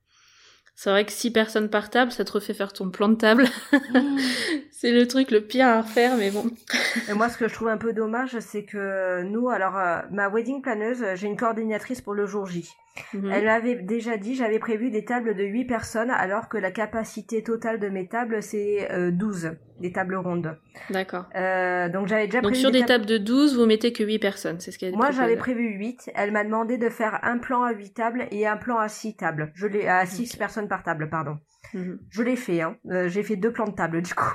C'est 0.75 0.89
vrai 0.89 1.05
que 1.05 1.11
si 1.11 1.31
personne 1.31 1.69
par 1.69 1.89
table, 1.89 2.11
ça 2.11 2.23
te 2.23 2.31
refait 2.31 2.53
faire 2.53 2.73
ton 2.73 2.89
plan 2.89 3.09
de 3.09 3.15
table. 3.15 3.45
Mm. 3.93 4.17
c'est 4.79 4.93
le 4.93 5.05
truc 5.07 5.29
le 5.31 5.41
pire 5.41 5.67
à 5.67 5.81
refaire, 5.81 6.15
mais 6.15 6.31
bon. 6.31 6.45
et 7.09 7.13
moi, 7.13 7.27
ce 7.27 7.37
que 7.37 7.49
je 7.49 7.53
trouve 7.53 7.67
un 7.67 7.77
peu 7.77 7.91
dommage, 7.91 8.39
c'est 8.39 8.63
que 8.63 9.23
nous, 9.23 9.49
alors, 9.49 9.77
euh, 9.77 9.99
ma 10.09 10.29
wedding 10.29 10.61
planeuse, 10.61 11.03
j'ai 11.15 11.27
une 11.27 11.35
coordinatrice 11.35 11.99
pour 11.99 12.13
le 12.13 12.25
jour 12.25 12.45
J. 12.45 12.65
Mhm. 13.13 13.29
Elle 13.29 13.43
m'avait 13.43 13.75
déjà 13.75 14.15
dit, 14.15 14.35
j'avais 14.35 14.57
prévu 14.57 14.89
des 14.89 15.03
tables 15.03 15.35
de 15.35 15.43
8 15.43 15.65
personnes, 15.65 16.09
alors 16.09 16.47
que 16.47 16.57
la 16.57 16.71
capacité 16.71 17.43
totale 17.43 17.81
de 17.81 17.89
mes 17.89 18.07
tables, 18.07 18.41
c'est 18.41 18.87
12, 19.11 19.45
euh, 19.47 19.49
des 19.81 19.91
tables 19.91 20.15
rondes. 20.15 20.57
D'accord. 20.89 21.25
Euh, 21.35 21.89
donc 21.89 22.07
j'avais 22.07 22.27
déjà 22.27 22.39
donc 22.39 22.55
sur 22.55 22.71
des, 22.71 22.85
tables... 22.85 23.05
de 23.05 23.17
12, 23.17 23.57
vous 23.57 23.65
mettez 23.65 23.91
que 23.91 24.05
8 24.05 24.19
personnes, 24.19 24.61
c'est 24.61 24.71
ce 24.71 24.79
qu'elle 24.79 24.95
Moi, 24.95 25.11
j'avais 25.11 25.35
prévu 25.35 25.73
8. 25.77 26.11
Elle 26.15 26.31
m'a 26.31 26.45
demandé 26.45 26.77
de 26.77 26.87
faire 26.87 27.19
un 27.23 27.37
plan 27.37 27.63
à 27.63 27.73
8 27.73 27.93
tables 27.93 28.27
et 28.31 28.47
un 28.47 28.55
plan 28.55 28.77
à 28.77 28.87
6 28.87 29.17
tables. 29.17 29.51
Je 29.55 29.67
l'ai 29.67 29.89
à 29.89 30.05
6 30.05 30.37
personnes 30.37 30.69
par 30.69 30.83
table, 30.83 31.09
pardon. 31.09 31.37
Mhm. 31.73 31.99
Je 32.09 32.23
l'ai 32.23 32.37
fait, 32.37 32.61
hein. 32.61 32.77
Euh, 32.89 33.09
j'ai 33.09 33.23
fait 33.23 33.35
deux 33.35 33.51
plans 33.51 33.67
de 33.67 33.75
table, 33.75 34.01
du 34.01 34.15
coup. 34.15 34.33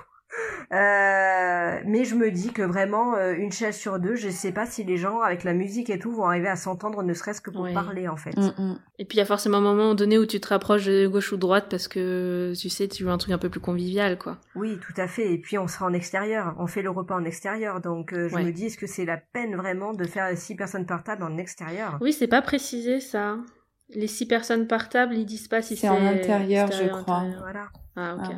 Euh, 0.72 1.80
mais 1.84 2.04
je 2.04 2.14
me 2.14 2.30
dis 2.30 2.52
que 2.52 2.62
vraiment 2.62 3.14
euh, 3.14 3.34
une 3.34 3.52
chaise 3.52 3.76
sur 3.76 3.98
deux, 3.98 4.16
je 4.16 4.28
sais 4.28 4.52
pas 4.52 4.66
si 4.66 4.82
les 4.82 4.96
gens 4.96 5.20
avec 5.20 5.44
la 5.44 5.52
musique 5.52 5.90
et 5.90 5.98
tout 5.98 6.10
vont 6.10 6.24
arriver 6.24 6.48
à 6.48 6.56
s'entendre 6.56 7.02
ne 7.02 7.14
serait-ce 7.14 7.40
que 7.40 7.50
pour 7.50 7.68
parler 7.72 8.08
en 8.08 8.16
fait. 8.16 8.36
Mm, 8.36 8.52
mm. 8.58 8.78
Et 8.98 9.04
puis 9.04 9.16
il 9.16 9.20
y 9.20 9.22
a 9.22 9.26
forcément 9.26 9.58
un 9.58 9.62
moment 9.62 9.94
donné 9.94 10.18
où 10.18 10.26
tu 10.26 10.40
te 10.40 10.48
rapproches 10.48 10.86
de 10.86 11.06
gauche 11.06 11.32
ou 11.32 11.36
de 11.36 11.40
droite 11.40 11.66
parce 11.70 11.86
que 11.88 12.52
tu 12.58 12.68
sais 12.68 12.88
tu 12.88 13.04
veux 13.04 13.10
un 13.10 13.18
truc 13.18 13.32
un 13.32 13.38
peu 13.38 13.48
plus 13.48 13.60
convivial 13.60 14.18
quoi. 14.18 14.38
Oui 14.54 14.78
tout 14.80 14.98
à 15.00 15.06
fait 15.06 15.32
et 15.32 15.38
puis 15.38 15.58
on 15.58 15.68
sera 15.68 15.86
en 15.86 15.92
extérieur, 15.92 16.54
on 16.58 16.66
fait 16.66 16.82
le 16.82 16.90
repas 16.90 17.14
en 17.14 17.24
extérieur 17.24 17.80
donc 17.80 18.12
euh, 18.12 18.28
je 18.28 18.36
me 18.36 18.50
dis 18.50 18.66
est-ce 18.66 18.78
que 18.78 18.86
c'est 18.86 19.04
la 19.04 19.18
peine 19.18 19.56
vraiment 19.56 19.92
de 19.92 20.04
faire 20.04 20.36
six 20.36 20.56
personnes 20.56 20.86
par 20.86 21.04
table 21.04 21.22
en 21.22 21.36
extérieur? 21.36 21.98
Oui 22.00 22.12
c'est 22.12 22.28
pas 22.28 22.42
précisé 22.42 23.00
ça. 23.00 23.38
Les 23.90 24.08
six 24.08 24.26
personnes 24.26 24.66
par 24.66 24.88
table 24.88 25.14
ils 25.14 25.26
disent 25.26 25.48
pas 25.48 25.62
si 25.62 25.76
c'est 25.76 25.88
en 25.88 26.04
intérieur 26.04 26.70
je 26.72 26.88
crois. 26.88 27.24
Voilà. 27.38 27.68
Ah 27.96 28.16
ok. 28.16 28.34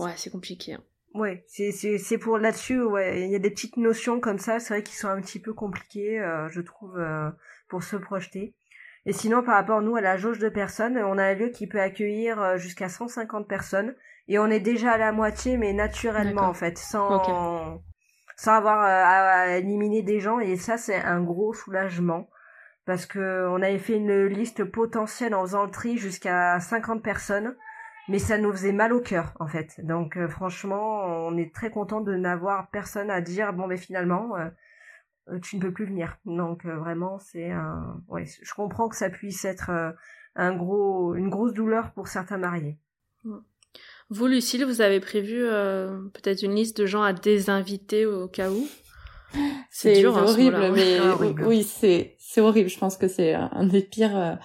Ah, 0.00 0.04
ouais 0.04 0.12
c'est 0.16 0.30
compliqué. 0.30 0.74
Hein. 0.74 0.80
Ouais, 1.14 1.44
c'est 1.46 1.70
c'est 1.70 1.96
c'est 1.98 2.18
pour 2.18 2.38
là-dessus. 2.38 2.82
Ouais, 2.82 3.22
il 3.22 3.30
y 3.30 3.36
a 3.36 3.38
des 3.38 3.50
petites 3.50 3.76
notions 3.76 4.18
comme 4.18 4.40
ça. 4.40 4.58
C'est 4.58 4.74
vrai 4.74 4.82
qu'ils 4.82 4.96
sont 4.96 5.08
un 5.08 5.20
petit 5.20 5.38
peu 5.38 5.54
compliqués, 5.54 6.20
euh, 6.20 6.48
je 6.50 6.60
trouve, 6.60 6.98
euh, 6.98 7.30
pour 7.68 7.84
se 7.84 7.94
projeter. 7.94 8.56
Et 9.06 9.12
sinon, 9.12 9.44
par 9.44 9.54
rapport 9.54 9.80
nous 9.80 9.94
à 9.94 10.00
la 10.00 10.16
jauge 10.16 10.40
de 10.40 10.48
personnes, 10.48 10.98
on 10.98 11.16
a 11.18 11.24
un 11.24 11.34
lieu 11.34 11.50
qui 11.50 11.68
peut 11.68 11.80
accueillir 11.80 12.40
euh, 12.42 12.56
jusqu'à 12.56 12.88
150 12.88 13.46
personnes 13.46 13.94
et 14.26 14.40
on 14.40 14.46
est 14.46 14.60
déjà 14.60 14.92
à 14.92 14.98
la 14.98 15.12
moitié, 15.12 15.56
mais 15.56 15.72
naturellement 15.72 16.42
en 16.42 16.54
fait, 16.54 16.78
sans 16.78 17.80
sans 18.36 18.52
avoir 18.52 18.80
à, 18.80 19.56
éliminer 19.56 20.02
des 20.02 20.18
gens. 20.18 20.40
Et 20.40 20.56
ça, 20.56 20.78
c'est 20.78 20.96
un 20.96 21.22
gros 21.22 21.54
soulagement 21.54 22.28
parce 22.86 23.06
que 23.06 23.46
on 23.50 23.62
avait 23.62 23.78
fait 23.78 23.96
une 23.96 24.26
liste 24.26 24.64
potentielle 24.64 25.34
en 25.34 25.42
faisant 25.42 25.64
le 25.64 25.70
tri 25.70 25.96
jusqu'à 25.96 26.58
50 26.58 27.02
personnes 27.04 27.54
mais 28.08 28.18
ça 28.18 28.38
nous 28.38 28.52
faisait 28.52 28.72
mal 28.72 28.92
au 28.92 29.00
cœur 29.00 29.32
en 29.40 29.46
fait. 29.46 29.80
Donc 29.84 30.16
euh, 30.16 30.28
franchement, 30.28 31.04
on 31.04 31.36
est 31.36 31.54
très 31.54 31.70
content 31.70 32.00
de 32.00 32.14
n'avoir 32.14 32.70
personne 32.70 33.10
à 33.10 33.20
dire 33.20 33.52
bon 33.52 33.66
mais 33.66 33.76
finalement 33.76 34.36
euh, 34.36 34.48
euh, 35.30 35.38
tu 35.40 35.56
ne 35.56 35.62
peux 35.62 35.72
plus 35.72 35.86
venir. 35.86 36.18
Donc 36.24 36.64
vraiment 36.64 37.18
c'est 37.18 37.50
un 37.50 38.02
ouais, 38.08 38.24
je 38.26 38.54
comprends 38.54 38.88
que 38.88 38.96
ça 38.96 39.10
puisse 39.10 39.44
être 39.44 39.94
un 40.36 40.54
gros 40.54 41.14
une 41.14 41.30
grosse 41.30 41.54
douleur 41.54 41.92
pour 41.92 42.08
certains 42.08 42.38
mariés. 42.38 42.78
Vous 44.10 44.26
Lucille, 44.26 44.64
vous 44.66 44.82
avez 44.82 45.00
prévu 45.00 45.40
peut-être 46.12 46.42
une 46.42 46.54
liste 46.54 46.78
de 46.80 46.86
gens 46.86 47.02
à 47.02 47.12
désinviter 47.12 48.04
au 48.06 48.28
cas 48.28 48.50
où? 48.50 48.68
C'est 49.70 50.04
hein, 50.04 50.10
horrible, 50.10 50.70
mais 50.72 51.00
oui, 51.44 51.64
c'est 51.64 52.14
c'est 52.20 52.40
horrible. 52.40 52.68
Je 52.68 52.78
pense 52.78 52.96
que 52.96 53.08
c'est 53.08 53.34
un 53.34 53.66
des 53.66 53.82
pires 53.82 54.38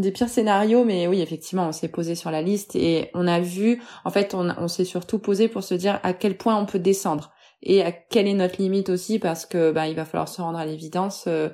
des 0.00 0.10
pires 0.10 0.28
scénarios, 0.28 0.84
mais 0.84 1.06
oui, 1.06 1.20
effectivement, 1.20 1.68
on 1.68 1.72
s'est 1.72 1.88
posé 1.88 2.14
sur 2.14 2.30
la 2.30 2.42
liste 2.42 2.74
et 2.74 3.10
on 3.14 3.26
a 3.26 3.40
vu, 3.40 3.82
en 4.04 4.10
fait, 4.10 4.34
on, 4.34 4.50
on 4.58 4.68
s'est 4.68 4.84
surtout 4.84 5.18
posé 5.18 5.48
pour 5.48 5.62
se 5.62 5.74
dire 5.74 6.00
à 6.02 6.12
quel 6.12 6.36
point 6.36 6.56
on 6.56 6.66
peut 6.66 6.78
descendre 6.78 7.32
et 7.62 7.82
à 7.82 7.92
quelle 7.92 8.26
est 8.26 8.34
notre 8.34 8.60
limite 8.60 8.90
aussi, 8.90 9.18
parce 9.18 9.46
que 9.46 9.72
bah, 9.72 9.88
il 9.88 9.96
va 9.96 10.04
falloir 10.04 10.28
se 10.28 10.42
rendre 10.42 10.58
à 10.58 10.66
l'évidence 10.66 11.24
euh, 11.28 11.48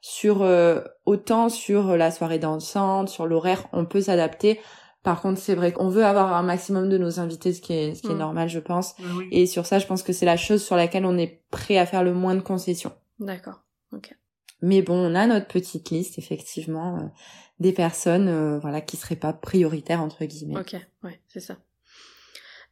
sur 0.00 0.42
euh, 0.42 0.80
autant 1.06 1.48
sur 1.48 1.96
la 1.96 2.10
soirée 2.10 2.38
dansante, 2.38 3.08
sur 3.08 3.26
l'horaire, 3.26 3.66
on 3.72 3.84
peut 3.84 4.02
s'adapter. 4.02 4.60
Par 5.02 5.22
contre, 5.22 5.40
c'est 5.40 5.54
vrai 5.54 5.72
qu'on 5.72 5.88
veut 5.88 6.04
avoir 6.04 6.34
un 6.34 6.42
maximum 6.42 6.88
de 6.88 6.98
nos 6.98 7.20
invités, 7.20 7.52
ce 7.52 7.60
qui 7.60 7.72
est, 7.72 7.94
ce 7.94 8.02
qui 8.02 8.08
est 8.08 8.14
mm. 8.14 8.18
normal, 8.18 8.48
je 8.48 8.58
pense. 8.58 8.94
Et 9.30 9.46
sur 9.46 9.64
ça, 9.64 9.78
je 9.78 9.86
pense 9.86 10.02
que 10.02 10.12
c'est 10.12 10.26
la 10.26 10.36
chose 10.36 10.64
sur 10.64 10.74
laquelle 10.76 11.06
on 11.06 11.16
est 11.16 11.42
prêt 11.50 11.78
à 11.78 11.86
faire 11.86 12.02
le 12.02 12.12
moins 12.12 12.34
de 12.34 12.40
concessions. 12.40 12.92
D'accord. 13.20 13.62
Ok. 13.92 14.16
Mais 14.62 14.82
bon, 14.82 14.94
on 14.94 15.14
a 15.14 15.26
notre 15.26 15.46
petite 15.46 15.90
liste, 15.90 16.18
effectivement, 16.18 16.96
euh, 16.96 17.06
des 17.60 17.72
personnes, 17.72 18.28
euh, 18.28 18.58
voilà, 18.58 18.80
qui 18.80 18.96
seraient 18.96 19.16
pas 19.16 19.32
prioritaires 19.32 20.00
entre 20.00 20.24
guillemets. 20.24 20.58
Ok, 20.58 20.76
ouais, 21.04 21.20
c'est 21.28 21.40
ça. 21.40 21.56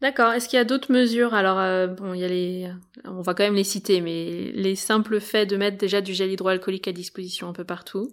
D'accord. 0.00 0.32
Est-ce 0.32 0.48
qu'il 0.48 0.56
y 0.56 0.60
a 0.60 0.64
d'autres 0.64 0.92
mesures? 0.92 1.34
Alors, 1.34 1.58
euh, 1.58 1.86
bon, 1.86 2.14
il 2.14 2.20
y 2.20 2.24
a 2.24 2.28
les, 2.28 2.70
on 3.04 3.22
va 3.22 3.32
quand 3.32 3.44
même 3.44 3.54
les 3.54 3.64
citer, 3.64 4.00
mais 4.00 4.50
les 4.52 4.74
simples 4.74 5.20
faits 5.20 5.48
de 5.48 5.56
mettre 5.56 5.78
déjà 5.78 6.00
du 6.00 6.12
gel 6.12 6.30
hydroalcoolique 6.32 6.88
à 6.88 6.92
disposition 6.92 7.48
un 7.48 7.52
peu 7.52 7.64
partout. 7.64 8.10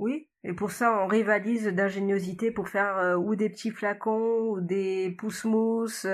Oui, 0.00 0.28
et 0.42 0.52
pour 0.52 0.70
ça, 0.70 1.02
on 1.02 1.06
rivalise 1.06 1.66
d'ingéniosité 1.66 2.50
pour 2.50 2.68
faire 2.68 3.18
ou 3.20 3.36
des 3.36 3.50
petits 3.50 3.70
flacons 3.70 4.50
ou 4.50 4.60
des 4.60 5.14
pousse-mousses 5.18 6.06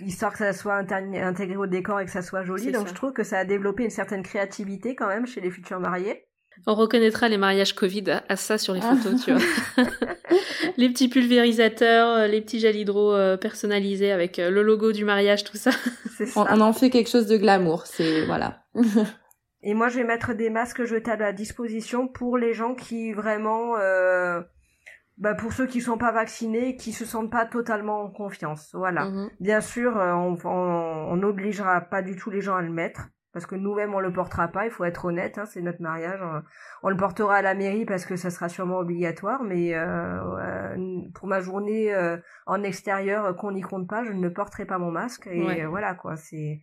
histoire 0.00 0.32
que 0.32 0.38
ça 0.38 0.52
soit 0.52 0.74
intégré 0.74 1.56
au 1.56 1.66
décor 1.66 2.00
et 2.00 2.04
que 2.04 2.10
ça 2.10 2.22
soit 2.22 2.42
joli. 2.42 2.72
Donc 2.72 2.88
je 2.88 2.94
trouve 2.94 3.12
que 3.12 3.22
ça 3.22 3.38
a 3.38 3.44
développé 3.44 3.84
une 3.84 3.90
certaine 3.90 4.22
créativité 4.22 4.94
quand 4.94 5.08
même 5.08 5.26
chez 5.26 5.40
les 5.40 5.50
futurs 5.50 5.80
mariés. 5.80 6.26
On 6.66 6.74
reconnaîtra 6.74 7.28
les 7.28 7.36
mariages 7.36 7.74
Covid 7.74 8.04
à, 8.28 8.36
ça 8.36 8.58
sur 8.58 8.74
les 8.74 8.80
photos, 8.80 9.24
tu 9.24 9.32
vois. 9.32 9.42
les 10.76 10.88
petits 10.88 11.08
pulvérisateurs, 11.08 12.08
euh, 12.08 12.26
les 12.26 12.40
petits 12.40 12.60
gels 12.60 12.76
hydro 12.76 13.12
euh, 13.12 13.36
personnalisés 13.36 14.12
avec 14.12 14.38
euh, 14.38 14.50
le 14.50 14.62
logo 14.62 14.92
du 14.92 15.04
mariage, 15.04 15.44
tout 15.44 15.56
ça. 15.56 15.70
On, 16.36 16.46
on, 16.48 16.60
en 16.60 16.72
fait 16.72 16.90
quelque 16.90 17.10
chose 17.10 17.26
de 17.26 17.36
glamour, 17.36 17.86
c'est 17.86 18.24
voilà. 18.24 18.64
Et 19.62 19.74
moi, 19.74 19.88
je 19.88 19.98
vais 19.98 20.04
mettre 20.04 20.34
des 20.34 20.50
masques 20.50 20.84
jetables 20.84 21.22
à 21.22 21.32
disposition 21.32 22.06
pour 22.06 22.36
les 22.36 22.52
gens 22.52 22.74
qui 22.74 23.12
vraiment 23.12 23.76
euh, 23.78 24.42
bah 25.16 25.34
pour 25.34 25.52
ceux 25.52 25.66
qui 25.66 25.80
sont 25.80 25.96
pas 25.96 26.12
vaccinés, 26.12 26.76
qui 26.76 26.92
se 26.92 27.04
sentent 27.04 27.30
pas 27.30 27.46
totalement 27.46 28.02
en 28.02 28.10
confiance. 28.10 28.70
Voilà. 28.74 29.06
Mhm. 29.06 29.30
Bien 29.40 29.60
sûr, 29.60 29.96
on 29.96 31.16
n'obligera 31.16 31.80
pas 31.80 32.02
du 32.02 32.16
tout 32.16 32.30
les 32.30 32.42
gens 32.42 32.56
à 32.56 32.62
le 32.62 32.70
mettre 32.70 33.08
parce 33.34 33.46
que 33.46 33.56
nous-mêmes 33.56 33.92
on 33.94 34.00
le 34.00 34.12
portera 34.12 34.48
pas. 34.48 34.64
Il 34.64 34.70
faut 34.70 34.84
être 34.84 35.04
honnête, 35.04 35.38
hein, 35.38 35.44
c'est 35.44 35.60
notre 35.60 35.82
mariage. 35.82 36.20
On, 36.82 36.88
le 36.88 36.96
portera 36.96 37.36
à 37.36 37.42
la 37.42 37.54
mairie 37.54 37.84
parce 37.84 38.06
que 38.06 38.14
ça 38.14 38.30
sera 38.30 38.48
sûrement 38.48 38.78
obligatoire. 38.78 39.42
Mais 39.42 39.74
euh, 39.74 40.78
pour 41.14 41.26
ma 41.26 41.40
journée 41.40 41.92
euh, 41.92 42.16
en 42.46 42.62
extérieur 42.62 43.36
qu'on 43.36 43.50
n'y 43.50 43.60
compte 43.60 43.88
pas, 43.88 44.04
je 44.04 44.12
ne 44.12 44.28
porterai 44.28 44.64
pas 44.64 44.78
mon 44.78 44.92
masque. 44.92 45.26
Et 45.26 45.66
voilà 45.66 45.94
quoi. 45.94 46.16
C'est 46.16 46.62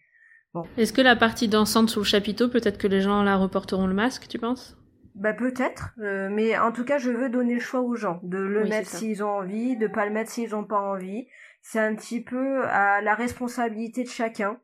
bon. 0.53 0.63
Est-ce 0.77 0.93
que 0.93 1.01
la 1.01 1.17
partie 1.17 1.49
dansante 1.49 1.89
sous 1.89 1.99
le 1.99 2.05
chapiteau, 2.05 2.47
peut-être 2.47 2.77
que 2.77 2.87
les 2.87 3.01
gens 3.01 3.21
la 3.21 3.35
reporteront 3.35 3.85
le 3.85 3.93
masque, 3.93 4.27
tu 4.29 4.39
penses? 4.39 4.77
Bah 5.13 5.33
peut-être, 5.33 5.93
euh, 5.99 6.29
mais 6.31 6.57
en 6.57 6.71
tout 6.71 6.85
cas 6.85 6.97
je 6.97 7.09
veux 7.09 7.29
donner 7.29 7.55
le 7.55 7.59
choix 7.59 7.81
aux 7.81 7.95
gens 7.95 8.21
de 8.23 8.37
le 8.37 8.63
mettre 8.63 8.87
s'ils 8.87 9.21
ont 9.21 9.29
envie, 9.29 9.75
de 9.75 9.87
pas 9.87 10.05
le 10.05 10.11
mettre 10.11 10.31
s'ils 10.31 10.55
ont 10.55 10.63
pas 10.63 10.79
envie. 10.79 11.27
C'est 11.61 11.79
un 11.79 11.93
petit 11.95 12.23
peu 12.23 12.63
à 12.63 13.01
la 13.01 13.13
responsabilité 13.13 14.03
de 14.03 14.09
chacun. 14.09 14.57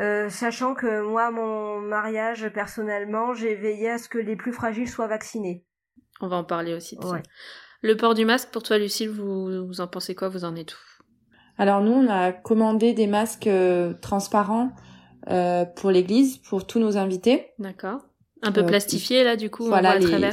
Euh, 0.00 0.28
sachant 0.30 0.74
que 0.74 1.02
moi, 1.02 1.30
mon 1.30 1.80
mariage, 1.80 2.48
personnellement, 2.50 3.34
j'ai 3.34 3.54
veillé 3.54 3.90
à 3.90 3.98
ce 3.98 4.08
que 4.08 4.18
les 4.18 4.36
plus 4.36 4.52
fragiles 4.52 4.88
soient 4.88 5.08
vaccinés. 5.08 5.64
On 6.20 6.28
va 6.28 6.36
en 6.36 6.44
parler 6.44 6.74
aussi 6.74 6.96
de 6.96 7.04
ça. 7.04 7.20
Le 7.82 7.96
port 7.96 8.14
du 8.14 8.24
masque, 8.24 8.50
pour 8.50 8.62
toi, 8.62 8.78
Lucille, 8.78 9.10
vous, 9.10 9.66
vous 9.66 9.80
en 9.80 9.86
pensez 9.86 10.14
quoi? 10.14 10.28
Vous 10.28 10.44
en 10.44 10.54
êtes 10.56 10.74
où? 10.74 10.78
Alors 11.58 11.80
nous, 11.80 11.92
on 11.92 12.08
a 12.08 12.32
commandé 12.32 12.92
des 12.92 13.08
masques 13.08 13.48
euh, 13.48 13.94
transparents 14.00 14.70
pour 15.76 15.90
l'église, 15.90 16.38
pour 16.38 16.66
tous 16.66 16.78
nos 16.78 16.96
invités. 16.96 17.48
D'accord. 17.58 18.00
Un 18.42 18.52
peu 18.52 18.60
euh, 18.60 18.66
plastifié 18.66 19.24
là 19.24 19.36
du 19.36 19.50
coup 19.50 19.64
voilà 19.64 19.96
on 19.96 20.00
voit 20.00 20.18
les, 20.18 20.30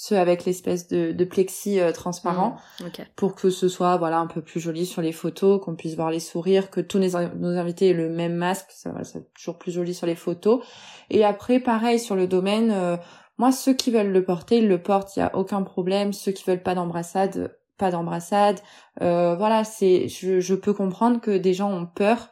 ceux 0.00 0.16
avec 0.16 0.44
l'espèce 0.44 0.86
de, 0.86 1.10
de 1.10 1.24
plexi 1.24 1.80
euh, 1.80 1.90
transparent 1.90 2.56
mmh, 2.80 2.84
pour 3.16 3.34
que 3.34 3.50
ce 3.50 3.66
soit 3.66 3.96
voilà 3.96 4.20
un 4.20 4.28
peu 4.28 4.40
plus 4.42 4.60
joli 4.60 4.86
sur 4.86 5.02
les 5.02 5.10
photos 5.10 5.60
qu'on 5.60 5.74
puisse 5.74 5.96
voir 5.96 6.12
les 6.12 6.20
sourires 6.20 6.70
que 6.70 6.80
tous 6.80 7.00
nos, 7.00 7.18
nos 7.34 7.58
invités 7.58 7.88
aient 7.88 7.94
le 7.94 8.08
même 8.08 8.36
masque 8.36 8.70
ça 8.70 8.92
va 8.92 9.02
c'est 9.02 9.34
toujours 9.34 9.58
plus 9.58 9.72
joli 9.72 9.94
sur 9.94 10.06
les 10.06 10.14
photos. 10.14 10.64
Et 11.10 11.24
après 11.24 11.58
pareil 11.58 11.98
sur 11.98 12.14
le 12.14 12.28
domaine 12.28 12.70
euh, 12.70 12.96
moi 13.38 13.50
ceux 13.50 13.74
qui 13.74 13.90
veulent 13.90 14.12
le 14.12 14.24
porter 14.24 14.58
ils 14.58 14.68
le 14.68 14.80
portent 14.80 15.16
il 15.16 15.18
y 15.18 15.22
a 15.22 15.34
aucun 15.34 15.64
problème. 15.64 16.12
Ceux 16.12 16.30
qui 16.30 16.44
veulent 16.44 16.62
pas 16.62 16.76
d'embrassade 16.76 17.56
pas 17.76 17.90
d'embrassade. 17.90 18.60
Voilà 19.00 19.64
c'est 19.64 20.06
je, 20.06 20.38
je 20.38 20.54
peux 20.54 20.74
comprendre 20.74 21.20
que 21.20 21.36
des 21.36 21.54
gens 21.54 21.72
ont 21.72 21.86
peur. 21.86 22.30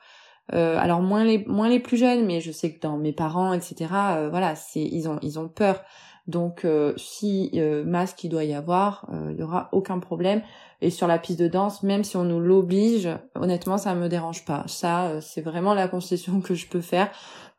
Euh, 0.55 0.79
alors 0.79 1.03
moins 1.03 1.25
les 1.25 1.45
moins 1.47 1.69
les 1.69 1.81
plus 1.81 1.97
jeunes, 1.97 2.25
mais 2.25 2.41
je 2.41 2.53
sais 2.53 2.73
que 2.73 2.81
dans 2.81 2.97
mes 2.97 3.13
parents, 3.13 3.53
etc. 3.53 3.91
Euh, 3.93 4.29
voilà, 4.31 4.55
c'est 4.55 4.83
ils 4.83 5.09
ont 5.09 5.19
ils 5.23 5.39
ont 5.39 5.49
peur. 5.49 5.83
Donc 6.27 6.65
euh, 6.65 6.93
si 6.97 7.53
masque 7.85 8.25
il 8.25 8.29
doit 8.29 8.45
y 8.45 8.55
avoir, 8.55 9.09
il 9.31 9.37
y 9.39 9.43
aura 9.43 9.69
aucun 9.73 9.99
problème. 9.99 10.43
Et 10.83 10.91
sur 10.91 11.07
la 11.07 11.19
piste 11.19 11.41
de 11.41 11.49
danse, 11.49 11.83
même 11.83 12.05
si 12.05 12.19
on 12.19 12.25
nous 12.25 12.41
l'oblige, 12.41 13.09
honnêtement 13.35 13.79
ça 13.79 13.95
me 13.95 14.09
dérange 14.09 14.45
pas. 14.45 14.65
Ça 14.67 15.21
c'est 15.21 15.41
vraiment 15.41 15.75
la 15.75 15.89
concession 15.89 16.41
que 16.43 16.55
je 16.55 16.67
peux 16.67 16.81
faire 16.81 17.11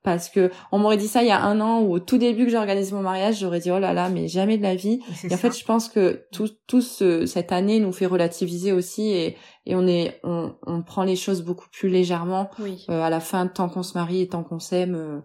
parce 0.08 0.30
que 0.30 0.52
on 0.72 0.80
m'aurait 0.80 0.96
dit 0.96 1.10
ça 1.10 1.22
il 1.22 1.28
y 1.28 1.32
a 1.32 1.42
un 1.44 1.60
an 1.60 1.82
ou 1.82 1.92
au 1.92 2.00
tout 2.00 2.18
début 2.18 2.46
que 2.46 2.52
j'organise 2.52 2.94
mon 2.94 3.02
mariage, 3.02 3.40
j'aurais 3.40 3.60
dit 3.60 3.72
oh 3.72 3.80
là 3.80 3.92
là, 3.92 4.08
mais 4.08 4.30
jamais 4.30 4.58
de 4.58 4.64
la 4.64 4.74
vie. 4.74 5.02
Et 5.30 5.34
en 5.34 5.38
fait, 5.38 5.58
je 5.58 5.66
pense 5.66 5.90
que 5.90 6.26
tout, 6.32 6.48
tout 6.66 6.80
ce, 6.80 7.26
cette 7.26 7.52
année 7.52 7.82
nous 7.82 7.92
fait 7.92 8.06
relativiser 8.06 8.72
aussi 8.72 9.10
et, 9.10 9.36
et 9.66 9.76
on 9.76 9.86
est, 9.86 10.22
on, 10.24 10.56
on 10.66 10.82
prend 10.82 11.04
les 11.04 11.18
choses 11.18 11.44
beaucoup 11.44 11.68
plus 11.70 11.90
légèrement. 11.90 12.50
Euh, 12.90 13.02
à 13.02 13.10
la 13.10 13.20
fin, 13.20 13.48
tant 13.48 13.68
qu'on 13.68 13.84
se 13.84 13.98
marie 13.98 14.22
et 14.22 14.30
tant 14.30 14.44
qu'on 14.44 14.60
s'aime, 14.60 14.96
euh, 14.96 15.20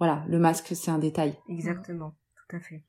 voilà, 0.00 0.24
le 0.26 0.40
masque 0.40 0.72
c'est 0.74 0.90
un 0.90 0.98
détail. 0.98 1.34
Exactement, 1.48 2.14
tout 2.48 2.56
à 2.56 2.60
fait. 2.60 2.82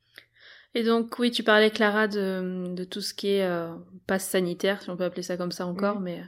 Et 0.74 0.82
donc 0.82 1.18
oui, 1.18 1.30
tu 1.30 1.42
parlais 1.42 1.70
Clara 1.70 2.08
de, 2.08 2.74
de 2.74 2.84
tout 2.84 3.00
ce 3.00 3.14
qui 3.14 3.28
est 3.28 3.44
euh, 3.44 3.74
passe 4.06 4.28
sanitaire, 4.28 4.82
si 4.82 4.90
on 4.90 4.96
peut 4.96 5.04
appeler 5.04 5.22
ça 5.22 5.36
comme 5.36 5.52
ça 5.52 5.66
encore, 5.66 6.00
mais 6.00 6.22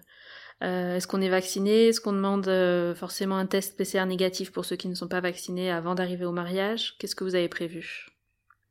euh, 0.63 0.97
est-ce 0.97 1.07
qu'on 1.07 1.21
est 1.21 1.29
vacciné? 1.29 1.89
Est-ce 1.89 2.01
qu'on 2.01 2.13
demande 2.13 2.49
euh, 2.49 2.95
forcément 2.95 3.37
un 3.37 3.47
test 3.47 3.77
PCR 3.77 4.07
négatif 4.07 4.53
pour 4.53 4.65
ceux 4.65 4.77
qui 4.77 4.89
ne 4.89 4.95
sont 4.95 5.09
pas 5.09 5.21
vaccinés 5.21 5.71
avant 5.71 5.95
d'arriver 5.95 6.25
au 6.25 6.33
mariage? 6.33 6.97
Qu'est-ce 6.99 7.15
que 7.15 7.25
vous 7.25 7.37
avez 7.37 7.49
prévu? 7.49 8.07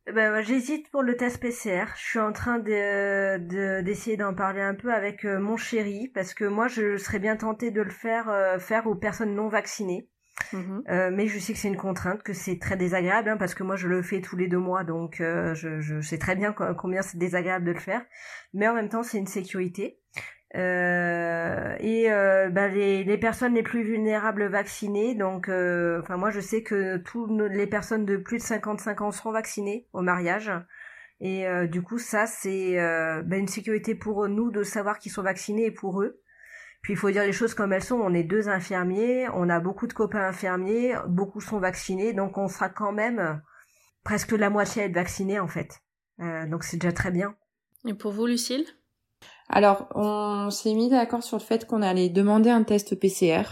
Eh 0.06 0.12
ben, 0.12 0.40
J'hésite 0.42 0.90
pour 0.90 1.02
le 1.02 1.16
test 1.16 1.40
PCR. 1.40 1.86
Je 1.96 2.02
suis 2.02 2.18
en 2.18 2.32
train 2.32 2.58
d'essayer 2.58 3.38
de, 3.38 3.80
d'essayer 3.82 4.16
d'en 4.16 4.34
parler 4.34 4.60
un 4.60 4.74
peu 4.74 4.92
avec 4.92 5.24
euh, 5.24 5.38
mon 5.38 5.56
chéri 5.56 6.08
parce 6.08 6.34
que 6.34 6.44
moi 6.44 6.68
je 6.68 6.98
serais 6.98 7.18
bien 7.18 7.36
tentée 7.36 7.70
de 7.70 7.82
le 7.82 7.90
faire 7.90 8.56
faire 8.58 8.86
aux 8.86 8.94
personnes 8.94 9.34
non 9.34 9.48
vaccinées. 9.48 10.08
Mhm. 10.52 10.82
mais 11.12 11.26
je 11.26 11.38
sais 11.38 11.52
que 11.52 11.58
c'est 11.58 11.68
une 11.68 11.76
contrainte, 11.76 12.22
que 12.22 12.32
c'est 12.32 12.58
très 12.58 12.76
désagréable, 12.76 13.28
hein, 13.28 13.36
parce 13.36 13.54
que 13.54 13.62
moi 13.62 13.76
je 13.76 13.88
le 13.88 14.02
fais 14.02 14.20
tous 14.20 14.36
les 14.36 14.48
deux 14.48 14.58
mois, 14.58 14.84
donc 14.84 15.16
je, 15.18 15.80
je 15.80 16.00
sais 16.00 16.18
très 16.18 16.36
bien 16.36 16.52
combien 16.52 17.02
c'est 17.02 17.18
désagréable 17.18 17.64
de 17.66 17.72
le 17.72 17.80
faire. 17.80 18.02
Mais 18.54 18.66
en 18.68 18.74
même 18.74 18.88
temps, 18.88 19.02
c'est 19.02 19.18
une 19.18 19.26
sécurité. 19.26 19.98
Euh, 20.56 21.76
et 21.80 22.10
euh, 22.10 22.48
bah, 22.48 22.68
les, 22.68 23.18
personnes 23.18 23.54
les 23.54 23.62
plus 23.62 23.82
vulnérables 23.82 24.46
vaccinées, 24.46 25.14
donc 25.14 25.48
euh, 25.48 26.00
enfin 26.00 26.16
moi 26.16 26.30
je 26.30 26.40
sais 26.40 26.62
que 26.62 26.96
toutes 26.98 27.30
les 27.50 27.66
personnes 27.66 28.06
de 28.06 28.16
plus 28.16 28.38
de 28.38 28.42
55 28.42 29.00
ans 29.02 29.10
seront 29.10 29.32
vaccinées 29.32 29.86
au 29.92 30.00
mariage. 30.00 30.50
Et 31.20 31.46
euh, 31.46 31.66
du 31.66 31.82
coup 31.82 31.98
ça 31.98 32.26
c'est 32.26 32.76
bah, 33.24 33.36
une 33.36 33.48
sécurité 33.48 33.94
pour 33.94 34.26
nous 34.28 34.50
de 34.50 34.62
savoir 34.62 34.98
qu'ils 34.98 35.12
sont 35.12 35.22
vaccinés 35.22 35.66
et 35.66 35.70
pour 35.70 36.02
eux. 36.02 36.20
Puis 36.82 36.94
il 36.94 36.96
faut 36.96 37.10
dire 37.10 37.24
les 37.24 37.32
choses 37.32 37.54
comme 37.54 37.72
elles 37.72 37.84
sont, 37.84 37.96
on 37.96 38.14
est 38.14 38.22
deux 38.22 38.48
infirmiers, 38.48 39.28
on 39.34 39.48
a 39.48 39.60
beaucoup 39.60 39.86
de 39.86 39.92
copains 39.92 40.28
infirmiers, 40.28 40.94
beaucoup 41.08 41.40
sont 41.40 41.58
vaccinés, 41.58 42.12
donc 42.12 42.38
on 42.38 42.48
sera 42.48 42.68
quand 42.68 42.92
même 42.92 43.42
presque 44.04 44.32
la 44.32 44.48
moitié 44.48 44.82
à 44.82 44.84
être 44.86 44.94
vaccinés 44.94 45.40
en 45.40 45.48
fait. 45.48 45.80
donc 46.18 46.64
c'est 46.64 46.76
déjà 46.76 46.92
très 46.92 47.10
bien. 47.10 47.34
Et 47.86 47.94
pour 47.94 48.12
vous 48.12 48.26
Lucille? 48.26 48.64
Alors, 49.48 49.88
on 49.94 50.50
s'est 50.50 50.74
mis 50.74 50.90
d'accord 50.90 51.22
sur 51.22 51.38
le 51.38 51.42
fait 51.42 51.66
qu'on 51.66 51.82
allait 51.82 52.10
demander 52.10 52.50
un 52.50 52.62
test 52.62 52.98
PCR, 52.98 53.42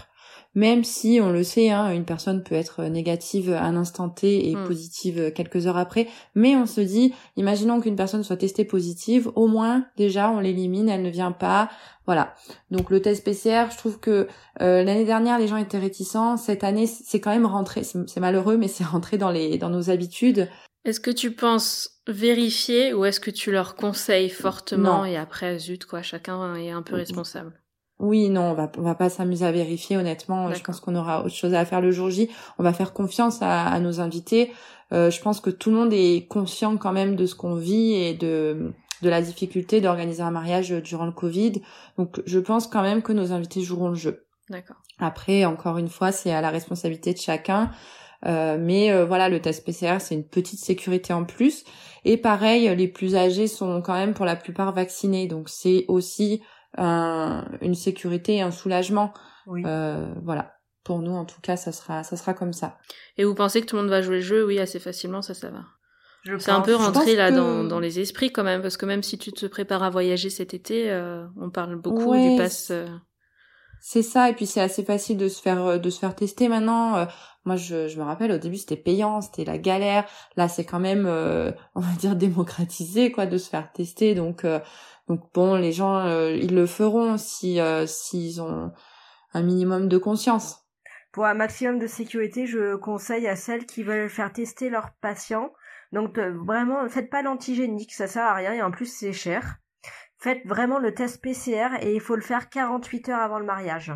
même 0.57 0.83
si 0.83 1.19
on 1.21 1.31
le 1.31 1.43
sait, 1.43 1.69
hein, 1.69 1.91
une 1.91 2.03
personne 2.03 2.41
peut 2.41 2.55
être 2.55 2.81
négative 2.85 3.53
à 3.53 3.61
un 3.61 3.75
instant 3.75 4.09
T 4.09 4.49
et 4.49 4.55
hmm. 4.55 4.63
positive 4.63 5.31
quelques 5.31 5.67
heures 5.67 5.77
après. 5.77 6.07
Mais 6.33 6.55
on 6.55 6.65
se 6.65 6.81
dit, 6.81 7.13
imaginons 7.35 7.79
qu'une 7.79 7.95
personne 7.95 8.23
soit 8.23 8.37
testée 8.37 8.65
positive, 8.65 9.29
au 9.35 9.45
moins 9.45 9.85
déjà 9.97 10.31
on 10.31 10.39
l'élimine, 10.39 10.89
elle 10.89 11.03
ne 11.03 11.11
vient 11.11 11.31
pas. 11.31 11.69
Voilà. 12.07 12.33
Donc 12.71 12.89
le 12.89 13.03
test 13.03 13.23
PCR, 13.23 13.65
je 13.71 13.77
trouve 13.77 13.99
que 13.99 14.27
euh, 14.59 14.83
l'année 14.83 15.05
dernière 15.05 15.37
les 15.37 15.47
gens 15.47 15.57
étaient 15.57 15.77
réticents. 15.77 16.37
Cette 16.37 16.63
année, 16.63 16.87
c'est 16.87 17.19
quand 17.19 17.29
même 17.29 17.45
rentré. 17.45 17.83
C'est 17.83 18.19
malheureux, 18.19 18.57
mais 18.57 18.67
c'est 18.67 18.83
rentré 18.83 19.19
dans 19.19 19.29
les 19.29 19.59
dans 19.59 19.69
nos 19.69 19.91
habitudes. 19.91 20.49
Est-ce 20.85 20.99
que 20.99 21.11
tu 21.11 21.35
penses 21.35 22.01
vérifier 22.07 22.95
ou 22.95 23.05
est-ce 23.05 23.19
que 23.19 23.29
tu 23.29 23.51
leur 23.51 23.75
conseilles 23.75 24.31
fortement 24.31 25.05
et 25.05 25.17
après, 25.17 25.59
zut, 25.59 25.85
quoi, 25.85 26.01
chacun 26.01 26.55
est 26.55 26.71
un 26.71 26.81
peu 26.81 26.95
responsable? 26.95 27.53
Oui, 27.99 28.29
non, 28.29 28.51
on 28.51 28.53
va, 28.53 28.71
on 28.77 28.81
va 28.81 28.95
pas 28.95 29.09
s'amuser 29.09 29.45
à 29.45 29.51
vérifier, 29.51 29.97
honnêtement. 29.97 30.53
Je 30.53 30.61
pense 30.61 30.79
qu'on 30.79 30.95
aura 30.95 31.21
autre 31.21 31.35
chose 31.35 31.53
à 31.53 31.65
faire 31.65 31.81
le 31.81 31.91
jour 31.91 32.09
J. 32.09 32.29
On 32.59 32.63
va 32.63 32.73
faire 32.73 32.93
confiance 32.93 33.41
à, 33.41 33.65
à 33.65 33.79
nos 33.79 33.99
invités. 33.99 34.51
Euh, 34.93 35.09
je 35.09 35.19
pense 35.21 35.41
que 35.41 35.49
tout 35.49 35.69
le 35.71 35.77
monde 35.77 35.93
est 35.93 36.27
conscient 36.27 36.77
quand 36.77 36.93
même 36.93 37.15
de 37.15 37.25
ce 37.25 37.35
qu'on 37.35 37.55
vit 37.55 37.93
et 37.93 38.13
de 38.13 38.73
de 39.03 39.09
la 39.09 39.21
difficulté 39.21 39.79
d'organiser 39.79 40.23
un 40.23 40.31
mariage 40.31 40.69
durant 40.69 41.05
le 41.05 41.11
Covid. 41.11 41.61
Donc 41.99 42.19
je 42.25 42.39
pense 42.39 42.65
quand 42.65 42.81
même 42.81 43.03
que 43.03 43.13
nos 43.13 43.31
invités 43.31 43.61
joueront 43.61 43.89
le 43.89 43.95
jeu. 43.95 44.25
D'accord. 44.49 44.77
Après, 44.97 45.45
encore 45.45 45.77
une 45.77 45.89
fois, 45.89 46.11
c'est 46.11 46.31
à 46.31 46.41
la 46.41 46.49
responsabilité 46.49 47.13
de 47.13 47.19
chacun. 47.19 47.69
Euh, 48.25 48.57
mais 48.59 48.91
euh, 48.91 49.05
voilà, 49.05 49.29
le 49.29 49.39
test 49.39 49.63
PCR, 49.63 49.97
c'est 49.99 50.15
une 50.15 50.23
petite 50.27 50.59
sécurité 50.59 51.13
en 51.13 51.25
plus. 51.25 51.63
Et 52.05 52.17
pareil, 52.17 52.75
les 52.75 52.87
plus 52.87 53.15
âgés 53.15 53.45
sont 53.45 53.83
quand 53.83 53.93
même 53.93 54.15
pour 54.15 54.25
la 54.25 54.35
plupart 54.35 54.73
vaccinés. 54.73 55.27
Donc 55.27 55.49
c'est 55.49 55.85
aussi 55.87 56.41
une 56.77 57.75
sécurité 57.75 58.37
et 58.37 58.41
un 58.41 58.51
soulagement. 58.51 59.13
Oui. 59.45 59.63
Euh, 59.65 60.13
voilà. 60.23 60.53
Pour 60.83 60.99
nous, 60.99 61.11
en 61.11 61.25
tout 61.25 61.41
cas, 61.41 61.57
ça 61.57 61.71
sera, 61.71 62.03
ça 62.03 62.15
sera 62.15 62.33
comme 62.33 62.53
ça. 62.53 62.77
Et 63.17 63.25
vous 63.25 63.35
pensez 63.35 63.61
que 63.61 63.65
tout 63.65 63.75
le 63.75 63.81
monde 63.81 63.91
va 63.91 64.01
jouer 64.01 64.17
le 64.17 64.21
jeu? 64.21 64.45
Oui, 64.45 64.57
assez 64.57 64.79
facilement, 64.79 65.21
ça, 65.21 65.33
ça 65.33 65.49
va. 65.49 65.65
C'est 66.39 66.51
un 66.51 66.61
peu 66.61 66.75
rentré 66.75 67.15
là 67.15 67.31
dans, 67.31 67.63
dans, 67.63 67.79
les 67.79 67.99
esprits 67.99 68.31
quand 68.31 68.43
même, 68.43 68.61
parce 68.61 68.75
que 68.75 68.85
même 68.85 69.03
si 69.03 69.17
tu 69.17 69.31
te 69.31 69.45
prépares 69.45 69.83
à 69.83 69.89
voyager 69.89 70.29
cet 70.29 70.53
été, 70.53 70.91
on 71.39 71.49
parle 71.49 71.75
beaucoup 71.77 72.15
du 72.15 72.37
pass. 72.37 72.71
C'est 73.79 74.01
ça, 74.01 74.29
et 74.29 74.33
puis 74.33 74.45
c'est 74.45 74.61
assez 74.61 74.83
facile 74.83 75.17
de 75.17 75.29
se 75.29 75.41
faire 75.41 75.63
euh, 75.65 75.77
de 75.77 75.89
se 75.89 75.99
faire 75.99 76.15
tester 76.15 76.49
maintenant. 76.49 76.97
Euh, 76.97 77.05
moi, 77.45 77.55
je, 77.55 77.87
je 77.87 77.97
me 77.97 78.03
rappelle 78.03 78.31
au 78.31 78.37
début 78.37 78.57
c'était 78.57 78.75
payant, 78.75 79.21
c'était 79.21 79.45
la 79.45 79.57
galère. 79.57 80.05
Là, 80.35 80.47
c'est 80.47 80.65
quand 80.65 80.79
même, 80.79 81.05
euh, 81.05 81.51
on 81.75 81.79
va 81.79 81.93
dire 81.97 82.15
démocratisé 82.15 83.11
quoi, 83.11 83.25
de 83.25 83.37
se 83.37 83.49
faire 83.49 83.71
tester. 83.71 84.15
Donc 84.15 84.45
donc 85.07 85.21
bon, 85.33 85.55
les 85.55 85.71
gens 85.71 86.07
ils 86.29 86.53
le 86.53 86.65
feront 86.65 87.17
si 87.17 87.59
s'ils 87.85 88.41
ont 88.41 88.71
un 89.33 89.43
minimum 89.43 89.87
de 89.87 89.97
conscience. 89.97 90.65
Pour 91.11 91.25
un 91.25 91.33
maximum 91.33 91.79
de 91.79 91.87
sécurité, 91.87 92.45
je 92.45 92.75
conseille 92.75 93.27
à 93.27 93.35
celles 93.35 93.65
qui 93.65 93.83
veulent 93.83 94.09
faire 94.09 94.31
tester 94.31 94.69
leurs 94.69 94.91
patients. 95.01 95.51
Donc 95.91 96.19
vraiment, 96.19 96.87
faites 96.89 97.09
pas 97.09 97.21
l'antigénique, 97.21 97.93
ça 97.93 98.07
sert 98.07 98.25
à 98.25 98.33
rien 98.33 98.53
et 98.53 98.61
en 98.61 98.71
plus 98.71 98.85
c'est 98.85 99.13
cher 99.13 99.59
faites 100.17 100.45
vraiment 100.45 100.79
le 100.79 100.93
test 100.93 101.21
PCR 101.21 101.77
et 101.81 101.93
il 101.93 102.01
faut 102.01 102.15
le 102.15 102.21
faire 102.21 102.49
48 102.49 103.09
heures 103.09 103.19
avant 103.19 103.39
le 103.39 103.45
mariage. 103.45 103.93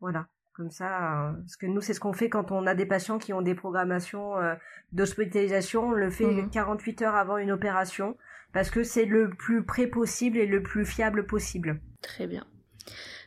Voilà. 0.00 0.26
Comme 0.52 0.70
ça, 0.70 1.28
euh, 1.28 1.32
parce 1.32 1.56
que 1.56 1.66
nous, 1.66 1.80
c'est 1.80 1.94
ce 1.94 2.00
qu'on 2.00 2.12
fait 2.12 2.28
quand 2.28 2.52
on 2.52 2.66
a 2.68 2.74
des 2.74 2.86
patients 2.86 3.18
qui 3.18 3.32
ont 3.32 3.42
des 3.42 3.56
programmations 3.56 4.38
euh, 4.38 4.54
d'hospitalisation. 4.92 5.88
On 5.88 5.92
le 5.92 6.10
fait 6.10 6.48
48 6.52 7.00
mhm. 7.00 7.06
heures 7.06 7.16
avant 7.16 7.38
une 7.38 7.50
opération 7.50 8.16
parce 8.54 8.70
que 8.70 8.82
c'est 8.82 9.04
le 9.04 9.28
plus 9.28 9.64
près 9.64 9.88
possible 9.88 10.38
et 10.38 10.46
le 10.46 10.62
plus 10.62 10.86
fiable 10.86 11.26
possible. 11.26 11.80
Très 12.00 12.26
bien. 12.26 12.46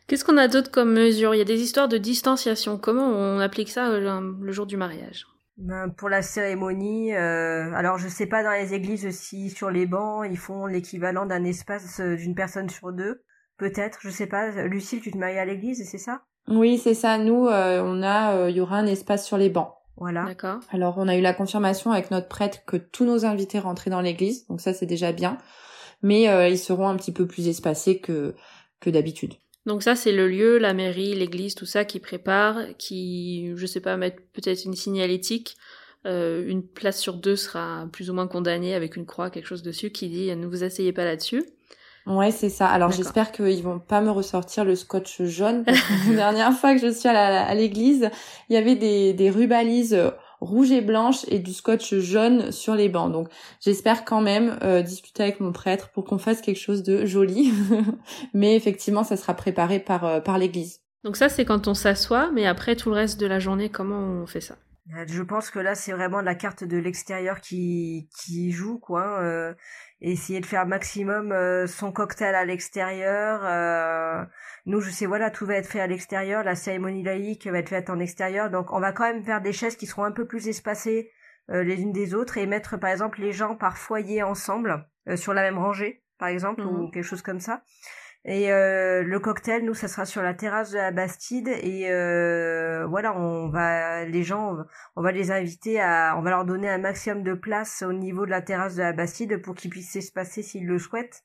Qu'est-ce 0.07 0.23
qu'on 0.23 0.38
a 0.38 0.47
d'autre 0.47 0.71
comme 0.71 0.93
mesure? 0.93 1.36
Il 1.36 1.38
y 1.38 1.41
a 1.41 1.45
des 1.45 1.61
histoires 1.61 1.89
de 1.89 1.97
distanciation. 1.97 2.78
Comment 2.78 3.09
on 3.09 3.39
applique 3.39 3.69
ça 3.69 3.89
euh, 3.89 4.21
le 4.41 4.51
jour 4.53 4.65
du 4.65 4.78
mariage? 4.78 5.28
Ben, 5.57 5.89
pour 5.89 6.07
la 6.07 6.21
cérémonie, 6.21 7.13
euh, 7.15 7.73
alors 7.73 7.97
je 7.97 8.07
sais 8.07 8.28
pas 8.28 8.43
dans 8.43 8.51
les 8.51 8.75
églises 8.75 9.09
si 9.09 9.49
sur 9.49 9.71
les 9.71 9.88
bancs 9.88 10.23
ils 10.30 10.38
font 10.38 10.67
l'équivalent 10.67 11.25
d'un 11.25 11.43
espace 11.43 11.99
euh, 11.99 12.15
d'une 12.15 12.36
personne 12.36 12.69
sur 12.69 12.93
deux, 12.93 13.23
peut-être, 13.57 13.97
je 14.01 14.11
sais 14.11 14.28
pas. 14.28 14.51
Lucille, 14.67 15.01
tu 15.01 15.11
te 15.11 15.17
maries 15.17 15.39
à 15.39 15.45
l'église, 15.45 15.84
c'est 15.89 15.97
ça? 15.97 16.21
Oui, 16.47 16.78
c'est 16.78 16.93
ça. 16.93 17.17
Nous, 17.17 17.47
euh, 17.47 17.82
on 17.84 18.03
a, 18.03 18.49
il 18.49 18.55
y 18.55 18.61
aura 18.61 18.78
un 18.78 18.86
espace 18.86 19.25
sur 19.25 19.38
les 19.38 19.49
bancs. 19.49 19.73
Voilà. 19.97 20.25
D'accord. 20.25 20.59
Alors 20.71 20.95
on 20.97 21.07
a 21.07 21.15
eu 21.15 21.21
la 21.21 21.33
confirmation 21.33 21.91
avec 21.91 22.11
notre 22.11 22.27
prêtre 22.27 22.59
que 22.65 22.77
tous 22.77 23.05
nos 23.05 23.25
invités 23.25 23.59
rentraient 23.59 23.89
dans 23.89 24.01
l'église, 24.01 24.45
donc 24.47 24.61
ça 24.61 24.73
c'est 24.73 24.85
déjà 24.85 25.11
bien. 25.11 25.37
Mais 26.03 26.23
ils 26.51 26.59
seront 26.59 26.87
un 26.87 26.95
petit 26.95 27.11
peu 27.11 27.25
plus 27.25 27.47
espacés 27.47 27.99
que 27.99 28.35
que 28.79 28.91
d'habitude. 28.91 29.33
Donc 29.67 29.83
ça, 29.83 29.97
c'est 29.97 30.13
le 30.13 30.29
lieu, 30.29 30.57
la 30.59 30.73
mairie, 30.73 31.13
l'église, 31.13 31.53
tout 31.53 31.65
ça 31.65 31.83
qui 31.83 31.99
prépare, 31.99 32.77
qui, 32.77 33.51
je 33.55 33.65
sais 33.65 33.81
pas, 33.81 33.97
mettre 33.97 34.21
peut-être 34.31 34.63
une 34.63 34.75
signalétique. 34.75 35.57
Euh, 36.05 36.47
une 36.47 36.65
place 36.65 36.99
sur 37.01 37.15
deux 37.15 37.35
sera 37.35 37.85
plus 37.91 38.09
ou 38.09 38.13
moins 38.13 38.27
condamnée 38.27 38.75
avec 38.75 38.95
une 38.95 39.05
croix, 39.05 39.29
quelque 39.29 39.47
chose 39.47 39.63
dessus 39.63 39.89
qui 39.91 40.07
dit 40.07 40.33
ne 40.33 40.47
vous 40.47 40.63
asseyez 40.63 40.93
pas 40.93 41.03
là-dessus. 41.03 41.43
Ouais, 42.08 42.32
c'est 42.32 42.49
ça. 42.49 42.68
Alors 42.68 42.91
j'espère 42.91 43.32
qu'ils 43.32 43.62
vont 43.62 43.80
pas 43.80 44.01
me 44.01 44.10
ressortir 44.10 44.64
le 44.64 44.76
scotch 44.76 45.22
jaune. 45.24 45.66
la 46.08 46.16
dernière 46.16 46.53
fois 46.53 46.74
que 46.74 46.80
je 46.80 46.91
suis 46.91 47.10
à 47.10 47.53
l'église, 47.53 48.10
il 48.49 48.53
y 48.53 48.58
avait 48.58 48.76
des, 48.76 49.14
des 49.14 49.30
rubalises 49.30 49.97
rouge 50.39 50.72
et 50.72 50.82
blanche 50.82 51.26
et 51.28 51.39
du 51.39 51.53
scotch 51.53 51.95
jaune 51.95 52.51
sur 52.51 52.76
les 52.76 52.89
bancs. 52.89 53.12
Donc 53.12 53.30
j'espère 53.60 54.05
quand 54.05 54.22
même 54.22 54.58
euh, 54.64 54.82
discuter 54.82 55.24
avec 55.24 55.39
mon 55.39 55.51
prêtre 55.51 55.89
pour 55.89 56.05
qu'on 56.05 56.18
fasse 56.18 56.41
quelque 56.41 56.60
chose 56.60 56.84
de 56.84 57.05
joli. 57.05 57.51
mais 58.34 58.55
effectivement, 58.55 59.03
ça 59.03 59.18
sera 59.18 59.34
préparé 59.34 59.80
par, 59.80 60.05
euh, 60.05 60.20
par 60.20 60.38
l'église. 60.38 60.82
Donc 61.03 61.16
ça, 61.16 61.30
c'est 61.30 61.45
quand 61.45 61.68
on 61.68 61.74
s'assoit, 61.74 62.32
mais 62.32 62.45
après 62.45 62.76
tout 62.76 62.89
le 62.89 62.95
reste 62.95 63.20
de 63.20 63.28
la 63.28 63.39
journée, 63.39 63.70
comment 63.70 63.99
on 63.99 64.26
fait 64.26 64.41
ça? 64.41 64.55
Euh, 64.95 65.03
je 65.08 65.22
pense 65.22 65.49
que 65.49 65.60
là, 65.60 65.76
c'est 65.76 65.91
vraiment 65.91 66.22
la 66.22 66.36
carte 66.36 66.64
de 66.64 66.78
l'extérieur 66.78 67.41
qui, 67.41 68.10
qui 68.18 68.51
joue, 68.51 68.80
quoi. 68.80 69.22
Euh, 69.22 69.53
essayer 70.01 70.39
de 70.39 70.45
faire 70.45 70.65
maximum 70.65 71.33
son 71.67 71.91
cocktail 71.91 72.35
à 72.35 72.45
l'extérieur. 72.45 73.41
Euh, 73.43 74.23
nous, 74.65 74.81
je 74.81 74.89
sais, 74.89 75.05
voilà, 75.05 75.31
tout 75.31 75.45
va 75.45 75.55
être 75.55 75.69
fait 75.69 75.79
à 75.79 75.87
l'extérieur. 75.87 76.43
La 76.43 76.55
cérémonie 76.55 77.01
laïque 77.01 77.47
va 77.47 77.59
être 77.59 77.69
faite 77.69 77.89
en 77.89 77.99
extérieur. 77.99 78.49
Donc, 78.49 78.73
on 78.73 78.79
va 78.79 78.91
quand 78.91 79.05
même 79.05 79.23
faire 79.23 79.41
des 79.41 79.53
chaises 79.53 79.77
qui 79.77 79.87
seront 79.87 80.03
un 80.03 80.11
peu 80.11 80.25
plus 80.27 80.47
espacées 80.49 81.11
euh, 81.49 81.63
les 81.63 81.81
unes 81.81 81.93
des 81.93 82.13
autres 82.13 82.37
et 82.37 82.45
mettre, 82.45 82.77
par 82.77 82.89
exemple, 82.89 83.21
les 83.21 83.31
gens 83.31 83.55
par 83.55 83.77
foyer 83.77 84.23
ensemble 84.23 84.85
euh, 85.07 85.15
sur 85.15 85.33
la 85.33 85.41
même 85.41 85.57
rangée, 85.57 86.03
par 86.19 86.27
exemple, 86.27 86.61
ou 86.61 86.87
mhm. 86.87 86.91
quelque 86.91 87.05
chose 87.05 87.21
comme 87.21 87.39
ça. 87.39 87.63
Et 88.28 88.51
euh, 88.51 89.03
le 89.03 89.19
cocktail, 89.19 89.63
nous, 89.63 89.73
ça 89.73 89.88
sera 89.88 90.05
sur 90.05 90.21
la 90.21 90.34
terrasse 90.34 90.71
de 90.71 90.78
la 90.78 90.91
Bastide. 90.91 91.47
Et 91.47 91.88
voilà, 92.88 93.17
on 93.17 93.49
va, 93.49 94.05
les 94.05 94.23
gens, 94.23 94.57
on 94.95 95.01
va 95.01 95.11
les 95.11 95.32
inviter 95.32 95.80
à, 95.80 96.15
on 96.17 96.21
va 96.21 96.30
leur 96.32 96.45
donner 96.45 96.69
un 96.69 96.78
maximum 96.78 97.23
de 97.23 97.34
place 97.34 97.82
au 97.82 97.93
niveau 97.93 98.25
de 98.25 98.32
la 98.32 98.41
terrasse 98.41 98.75
de 98.75 98.82
la 98.82 98.93
Bastide 98.93 99.41
pour 99.41 99.55
qu'ils 99.55 99.71
puissent 99.71 99.91
s'espacer 99.91 100.43
s'ils 100.43 100.67
le 100.67 100.78
souhaitent. 100.78 101.23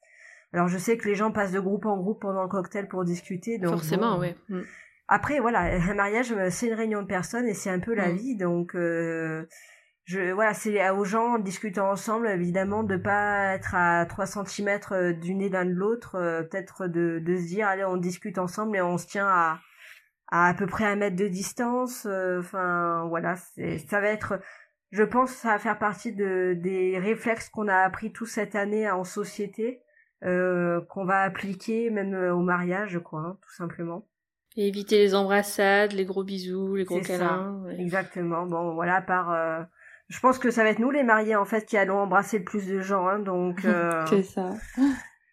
Alors 0.52 0.68
je 0.68 0.78
sais 0.78 0.96
que 0.96 1.08
les 1.08 1.14
gens 1.14 1.32
passent 1.32 1.52
de 1.52 1.60
groupe 1.60 1.86
en 1.86 1.96
groupe 1.96 2.20
pendant 2.20 2.42
le 2.42 2.48
cocktail 2.48 2.86
pour 2.88 3.04
discuter. 3.04 3.58
Donc 3.58 3.72
Forcément, 3.72 4.18
oui. 4.18 4.34
Mm. 4.48 4.60
Après, 5.08 5.40
voilà, 5.40 5.60
un 5.90 5.94
mariage, 5.94 6.34
c'est 6.50 6.68
une 6.68 6.74
réunion 6.74 7.02
de 7.02 7.06
personnes 7.06 7.46
et 7.46 7.54
c'est 7.54 7.70
un 7.70 7.80
peu 7.80 7.94
la 7.94 8.08
mm. 8.08 8.16
vie. 8.16 8.36
Donc, 8.36 8.74
euh, 8.74 9.46
je, 10.04 10.32
voilà, 10.32 10.54
c'est 10.54 10.90
aux 10.90 11.04
gens, 11.04 11.38
discutant 11.38 11.90
ensemble, 11.90 12.28
évidemment, 12.28 12.82
de 12.82 12.96
pas 12.96 13.54
être 13.54 13.74
à 13.74 14.04
3 14.06 14.26
cm 14.26 14.80
euh, 14.90 15.12
du 15.12 15.34
nez 15.34 15.48
l'un 15.48 15.64
de 15.64 15.70
l'autre. 15.70 16.16
Euh, 16.16 16.42
peut-être 16.42 16.88
de, 16.88 17.20
de 17.24 17.36
se 17.36 17.46
dire, 17.46 17.68
allez, 17.68 17.84
on 17.84 17.96
discute 17.96 18.38
ensemble 18.38 18.76
et 18.76 18.82
on 18.82 18.98
se 18.98 19.06
tient 19.06 19.28
à 19.28 19.60
à, 20.32 20.48
à 20.48 20.54
peu 20.54 20.66
près 20.66 20.84
un 20.84 20.96
mètre 20.96 21.16
de 21.16 21.28
distance. 21.28 22.06
Enfin, 22.06 23.06
voilà, 23.08 23.36
ça 23.36 24.00
va 24.00 24.08
être... 24.08 24.40
Je 24.90 25.02
pense 25.02 25.30
ça 25.30 25.48
va 25.48 25.58
faire 25.58 25.78
partie 25.78 26.12
de, 26.12 26.54
des 26.54 26.98
réflexes 26.98 27.48
qu'on 27.50 27.68
a 27.68 27.76
appris 27.76 28.12
toute 28.12 28.28
cette 28.28 28.54
année 28.54 28.90
en 28.90 29.04
société 29.04 29.82
euh, 30.24 30.80
qu'on 30.82 31.04
va 31.04 31.22
appliquer 31.22 31.90
même 31.90 32.14
euh, 32.14 32.34
au 32.34 32.40
mariage, 32.40 33.00
quoi, 33.02 33.20
hein, 33.20 33.38
tout 33.42 33.52
simplement. 33.54 34.06
Et 34.56 34.68
éviter 34.68 34.98
les 34.98 35.14
embrassades, 35.14 35.92
les 35.92 36.04
gros 36.04 36.22
bisous, 36.22 36.76
les 36.76 36.84
gros 36.84 37.00
câlins. 37.00 37.64
Exactement. 37.78 38.46
Bon, 38.46 38.74
voilà, 38.74 39.00
par. 39.00 39.66
Euh, 40.10 40.14
je 40.14 40.20
pense 40.20 40.38
que 40.38 40.50
ça 40.50 40.62
va 40.62 40.70
être 40.70 40.78
nous 40.78 40.90
les 40.90 41.02
mariés 41.02 41.36
en 41.36 41.44
fait 41.44 41.66
qui 41.66 41.76
allons 41.76 41.98
embrasser 41.98 42.38
le 42.38 42.44
plus 42.44 42.66
de 42.66 42.80
gens, 42.80 43.06
hein, 43.08 43.18
donc. 43.18 43.66
C'est 44.08 44.22
ça. 44.22 44.50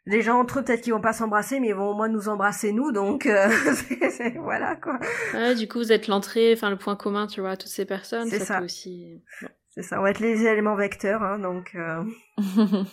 Les 0.05 0.21
gens 0.21 0.39
entre 0.39 0.59
eux 0.59 0.63
peut-être 0.63 0.81
qu'ils 0.81 0.93
vont 0.93 1.01
pas 1.01 1.13
s'embrasser, 1.13 1.59
mais 1.59 1.67
ils 1.67 1.75
vont 1.75 1.91
au 1.91 1.93
moins 1.93 2.07
nous 2.07 2.29
embrasser 2.29 2.71
nous, 2.71 2.91
donc 2.91 3.27
voilà 4.37 4.75
quoi. 4.75 4.99
Ouais, 5.33 5.55
du 5.55 5.67
coup 5.67 5.79
vous 5.79 5.91
êtes 5.91 6.07
l'entrée, 6.07 6.53
enfin 6.53 6.69
le 6.69 6.77
point 6.77 6.95
commun, 6.95 7.27
tu 7.27 7.41
vois, 7.41 7.51
à 7.51 7.57
toutes 7.57 7.69
ces 7.69 7.85
personnes. 7.85 8.27
C'est 8.29 8.39
ça. 8.39 8.61
aussi. 8.61 9.21
C'est 9.69 9.83
ça. 9.83 9.99
On 9.99 10.03
va 10.03 10.09
être 10.09 10.19
les 10.19 10.45
éléments 10.45 10.75
vecteurs, 10.75 11.21
hein, 11.21 11.39
donc. 11.39 11.75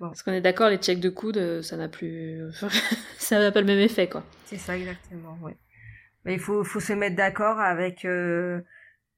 Parce 0.00 0.22
qu'on 0.22 0.32
est 0.32 0.40
d'accord, 0.40 0.68
les 0.68 0.76
checks 0.76 1.00
de 1.00 1.08
coude, 1.08 1.62
ça 1.62 1.76
n'a 1.76 1.88
plus, 1.88 2.40
ça 3.18 3.40
n'a 3.40 3.50
pas 3.50 3.60
le 3.60 3.66
même 3.66 3.80
effet, 3.80 4.08
quoi. 4.08 4.22
C'est 4.44 4.58
ça, 4.58 4.76
exactement, 4.76 5.36
oui. 5.42 5.52
Mais 6.24 6.34
il 6.34 6.40
faut, 6.40 6.62
faut 6.64 6.80
se 6.80 6.92
mettre 6.92 7.16
d'accord 7.16 7.58
avec, 7.58 8.04
euh, 8.04 8.60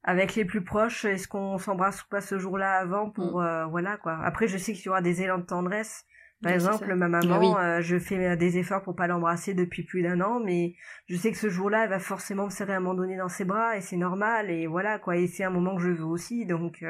avec 0.03 0.34
les 0.34 0.44
plus 0.44 0.62
proches. 0.62 1.05
Est-ce 1.05 1.28
qu'on 1.28 1.59
s'embrasse 1.59 2.03
ou 2.03 2.09
pas 2.09 2.20
ce 2.20 2.38
jour-là 2.38 2.78
avant 2.78 3.11
pour, 3.11 3.40
mm. 3.40 3.44
euh, 3.44 3.66
voilà, 3.66 3.96
quoi. 3.96 4.18
Après, 4.22 4.48
je 4.48 4.59
sais 4.59 4.72
qu'il 4.72 4.86
y 4.86 4.88
aura 4.88 5.03
des 5.03 5.22
élans 5.22 5.38
de 5.38 5.44
tendresse. 5.44 6.05
Par 6.42 6.53
exemple, 6.53 6.94
ma 6.94 7.09
maman, 7.09 7.55
ah 7.59 7.64
euh, 7.64 7.80
je 7.82 7.98
fais 7.98 8.34
des 8.38 8.57
efforts 8.57 8.82
pour 8.82 8.96
pas 8.96 9.07
l'embrasser 9.07 9.53
depuis 9.53 9.82
plus 9.82 10.01
d'un 10.01 10.22
an, 10.22 10.40
mais 10.40 10.74
je 11.07 11.14
sais 11.16 11.30
que 11.32 11.36
ce 11.36 11.51
jour-là, 11.51 11.84
elle 11.84 11.90
va 11.90 11.98
forcément 11.98 12.46
me 12.46 12.51
serrer 12.51 12.72
à 12.72 12.76
un 12.76 12.80
moment 12.80 12.94
donné 12.94 13.18
dans 13.18 13.28
ses 13.28 13.44
bras 13.44 13.76
et 13.76 13.82
c'est 13.82 13.98
normal 13.98 14.51
et 14.51 14.66
voilà 14.66 14.98
quoi. 14.98 15.18
Et 15.18 15.26
c'est 15.26 15.44
un 15.44 15.51
moment 15.51 15.76
que 15.76 15.82
je 15.82 15.90
veux 15.90 16.07
aussi, 16.07 16.46
donc 16.46 16.82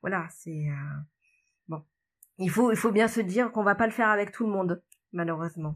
voilà, 0.00 0.26
c'est 0.30 0.68
il 2.38 2.50
faut, 2.50 2.72
il 2.72 2.76
faut 2.76 2.92
bien 2.92 3.08
se 3.08 3.20
dire 3.20 3.52
qu'on 3.52 3.62
va 3.62 3.74
pas 3.74 3.86
le 3.86 3.92
faire 3.92 4.08
avec 4.08 4.32
tout 4.32 4.44
le 4.44 4.52
monde, 4.52 4.82
malheureusement. 5.12 5.74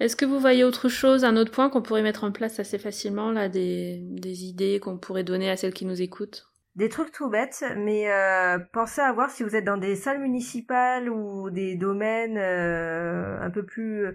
Est-ce 0.00 0.16
que 0.16 0.24
vous 0.24 0.40
voyez 0.40 0.64
autre 0.64 0.88
chose, 0.88 1.24
un 1.24 1.36
autre 1.36 1.52
point 1.52 1.70
qu'on 1.70 1.82
pourrait 1.82 2.02
mettre 2.02 2.24
en 2.24 2.32
place 2.32 2.58
assez 2.58 2.78
facilement, 2.78 3.30
là, 3.30 3.48
des, 3.48 4.00
idées 4.44 4.80
qu'on 4.80 4.98
pourrait 4.98 5.24
donner 5.24 5.50
à 5.50 5.56
celles 5.56 5.72
qui 5.72 5.86
nous 5.86 6.02
écoutent? 6.02 6.50
Des 6.74 6.88
trucs 6.88 7.12
tout 7.12 7.30
bêtes, 7.30 7.64
mais 7.76 8.10
euh, 8.10 8.58
pensez 8.72 9.00
à 9.00 9.12
voir 9.12 9.30
si 9.30 9.44
vous 9.44 9.54
êtes 9.54 9.64
dans 9.64 9.76
des 9.76 9.94
salles 9.94 10.20
municipales 10.20 11.08
ou 11.08 11.50
des 11.50 11.76
domaines 11.76 12.36
euh, 12.36 13.40
un 13.40 13.50
peu 13.50 13.64
plus 13.64 14.08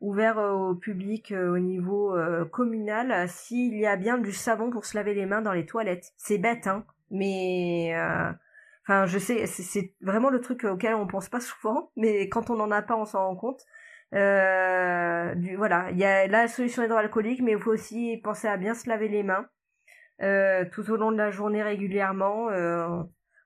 ouverts 0.00 0.38
au 0.38 0.76
public 0.76 1.32
euh, 1.32 1.52
au 1.52 1.58
niveau 1.58 2.14
communal, 2.52 3.28
s'il 3.28 3.76
y 3.76 3.86
a 3.86 3.96
bien 3.96 4.18
du 4.18 4.30
savon 4.30 4.70
pour 4.70 4.84
se 4.84 4.96
laver 4.96 5.14
les 5.14 5.26
mains 5.26 5.42
dans 5.42 5.52
les 5.52 5.66
toilettes. 5.66 6.12
C'est 6.16 6.38
bête, 6.38 6.68
hein, 6.68 6.84
mais 7.10 7.92
Enfin, 8.86 9.06
je 9.06 9.18
sais, 9.18 9.46
c'est 9.46 9.94
vraiment 10.02 10.28
le 10.28 10.42
truc 10.42 10.64
auquel 10.64 10.94
on 10.94 11.06
pense 11.06 11.30
pas 11.30 11.40
souvent, 11.40 11.90
mais 11.96 12.28
quand 12.28 12.50
on 12.50 12.60
en 12.60 12.70
a 12.70 12.82
pas, 12.82 12.96
on 12.96 13.06
s'en 13.06 13.26
rend 13.26 13.36
compte. 13.36 13.64
Euh, 14.14 15.34
voilà, 15.56 15.90
il 15.90 15.98
y 15.98 16.04
a 16.04 16.26
la 16.28 16.48
solution 16.48 16.82
hydroalcoolique, 16.84 17.42
mais 17.42 17.52
il 17.52 17.58
faut 17.58 17.72
aussi 17.72 18.16
penser 18.22 18.48
à 18.48 18.56
bien 18.56 18.74
se 18.74 18.88
laver 18.88 19.08
les 19.08 19.22
mains 19.22 19.48
euh, 20.22 20.64
tout 20.72 20.88
au 20.90 20.96
long 20.96 21.12
de 21.12 21.16
la 21.16 21.30
journée 21.30 21.62
régulièrement. 21.62 22.48
Euh, 22.50 23.02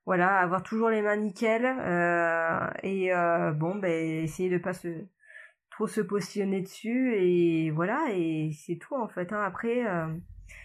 voilà, 0.07 0.39
avoir 0.39 0.63
toujours 0.63 0.91
les 0.91 1.03
mains 1.03 1.17
nickel 1.17 1.65
et 2.83 3.11
bon, 3.57 3.75
ben 3.77 4.23
essayer 4.23 4.49
de 4.51 4.59
pas 4.59 4.73
se 4.73 4.89
trop 5.71 5.87
se 5.87 6.01
positionner 6.01 6.63
dessus 6.63 7.15
et 7.15 7.71
voilà 7.71 8.07
et 8.11 8.51
c'est 8.53 8.77
tout 8.77 8.95
en 8.95 9.09
fait. 9.09 9.33
Hein. 9.33 9.43
Après. 9.45 9.85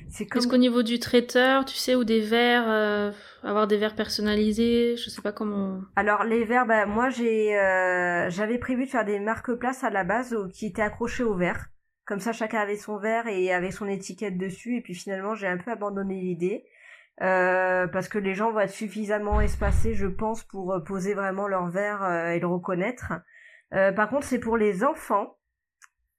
Est-ce 0.10 0.48
qu'au 0.48 0.58
niveau 0.58 0.84
du 0.84 1.00
traiteur, 1.00 1.66
tu 1.66 1.76
sais, 1.76 1.96
ou 1.96 2.04
des 2.04 2.22
verres, 2.22 2.70
euh, 2.70 3.12
avoir 3.44 3.68
des 3.68 3.78
verres 3.78 3.96
personnalisés, 3.96 4.96
je 4.96 5.10
sais 5.10 5.22
pas 5.22 5.32
comment. 5.32 5.82
Alors 5.96 6.24
les 6.24 6.44
verres, 6.44 6.66
bah, 6.66 6.86
moi 6.86 7.10
j'ai, 7.10 7.58
euh, 7.58 8.30
j'avais 8.30 8.58
prévu 8.58 8.86
de 8.86 8.90
faire 8.90 9.06
des 9.06 9.20
marque-places 9.20 9.84
à 9.84 9.90
la 9.90 10.04
base 10.04 10.36
qui 10.54 10.68
étaient 10.68 10.82
accrochés 10.82 11.24
aux 11.24 11.36
verres. 11.36 11.68
Comme 12.06 12.20
ça, 12.20 12.34
chacun 12.34 12.60
avait 12.60 12.76
son 12.76 12.98
verre 12.98 13.28
et 13.28 13.54
avait 13.54 13.72
son 13.72 13.88
étiquette 13.88 14.38
dessus. 14.38 14.78
Et 14.78 14.82
puis 14.82 14.94
finalement, 14.94 15.36
j'ai 15.36 15.48
un 15.48 15.58
peu 15.58 15.72
abandonné 15.72 16.20
l'idée. 16.20 16.66
Euh, 17.22 17.88
parce 17.88 18.10
que 18.10 18.18
les 18.18 18.34
gens 18.34 18.52
vont 18.52 18.60
être 18.60 18.72
suffisamment 18.72 19.40
espacés, 19.40 19.94
je 19.94 20.08
pense, 20.08 20.44
pour 20.44 20.76
poser 20.86 21.14
vraiment 21.14 21.48
leur 21.48 21.70
verre 21.70 22.04
et 22.32 22.40
le 22.40 22.48
reconnaître. 22.48 23.14
par 23.72 24.10
contre, 24.10 24.26
c'est 24.26 24.40
pour 24.40 24.58
les 24.58 24.84
enfants 24.84 25.38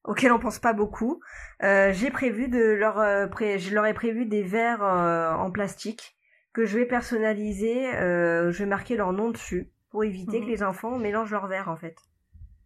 auquel 0.04 0.32
on 0.32 0.38
pense 0.38 0.58
pas 0.58 0.72
beaucoup. 0.72 1.20
Euh, 1.62 1.92
j'ai 1.92 2.10
prévu 2.10 2.48
de 2.48 2.58
leur, 2.58 2.98
euh, 2.98 3.26
je 3.40 3.74
leur 3.74 3.86
ai 3.86 3.94
prévu 3.94 4.26
des 4.26 4.42
verres 4.42 4.84
euh, 4.84 5.32
en 5.32 5.50
plastique 5.50 6.16
que 6.52 6.66
je 6.66 6.78
vais 6.78 6.86
personnaliser. 6.86 7.90
je 7.92 8.56
vais 8.56 8.66
marquer 8.66 8.96
leur 8.96 9.12
nom 9.12 9.30
dessus 9.30 9.72
pour 9.90 10.04
éviter 10.04 10.40
que 10.40 10.44
mhm. 10.44 10.50
les 10.50 10.62
enfants 10.62 10.98
mélangent 10.98 11.32
leurs 11.32 11.48
verres 11.48 11.68
en 11.68 11.76
fait. 11.76 11.96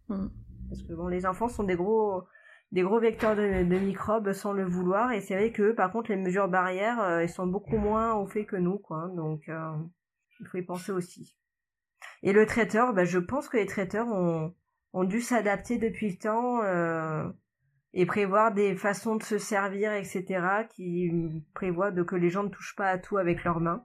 Mhm. 0.08 0.30
Parce 0.68 0.82
que 0.82 0.92
bon, 0.92 1.06
les 1.06 1.24
enfants 1.24 1.48
sont 1.48 1.64
des 1.64 1.76
gros, 1.76 2.24
des 2.72 2.82
gros 2.82 3.00
vecteurs 3.00 3.34
de, 3.34 3.64
de 3.64 3.78
microbes 3.78 4.32
sans 4.32 4.52
le 4.52 4.64
vouloir 4.64 5.12
et 5.12 5.22
c'est 5.22 5.34
vrai 5.34 5.52
que 5.52 5.72
par 5.72 5.90
contre 5.90 6.10
les 6.10 6.16
mesures 6.16 6.48
barrières, 6.48 7.22
ils 7.22 7.30
sont 7.30 7.46
beaucoup 7.46 7.78
moins 7.78 8.14
au 8.14 8.26
fait 8.26 8.44
que 8.44 8.56
nous 8.56 8.78
quoi. 8.78 9.10
Donc 9.16 9.50
il 10.40 10.46
faut 10.46 10.58
y 10.58 10.62
penser 10.62 10.92
aussi. 10.92 11.38
Et 12.22 12.32
le 12.32 12.44
traiteur, 12.44 12.92
bah, 12.92 13.04
je 13.04 13.18
pense 13.18 13.48
que 13.48 13.56
les 13.56 13.66
traiteurs 13.66 14.08
ont 14.08 14.54
ont 14.92 15.04
dû 15.04 15.20
s'adapter 15.20 15.78
depuis 15.78 16.10
le 16.10 16.16
temps 16.16 16.62
euh, 16.62 17.24
et 17.94 18.06
prévoir 18.06 18.52
des 18.52 18.74
façons 18.74 19.16
de 19.16 19.22
se 19.22 19.38
servir, 19.38 19.92
etc., 19.92 20.40
qui 20.74 21.10
prévoient 21.54 21.90
de 21.90 22.02
que 22.02 22.16
les 22.16 22.30
gens 22.30 22.44
ne 22.44 22.48
touchent 22.48 22.76
pas 22.76 22.88
à 22.88 22.98
tout 22.98 23.16
avec 23.16 23.44
leurs 23.44 23.60
mains. 23.60 23.84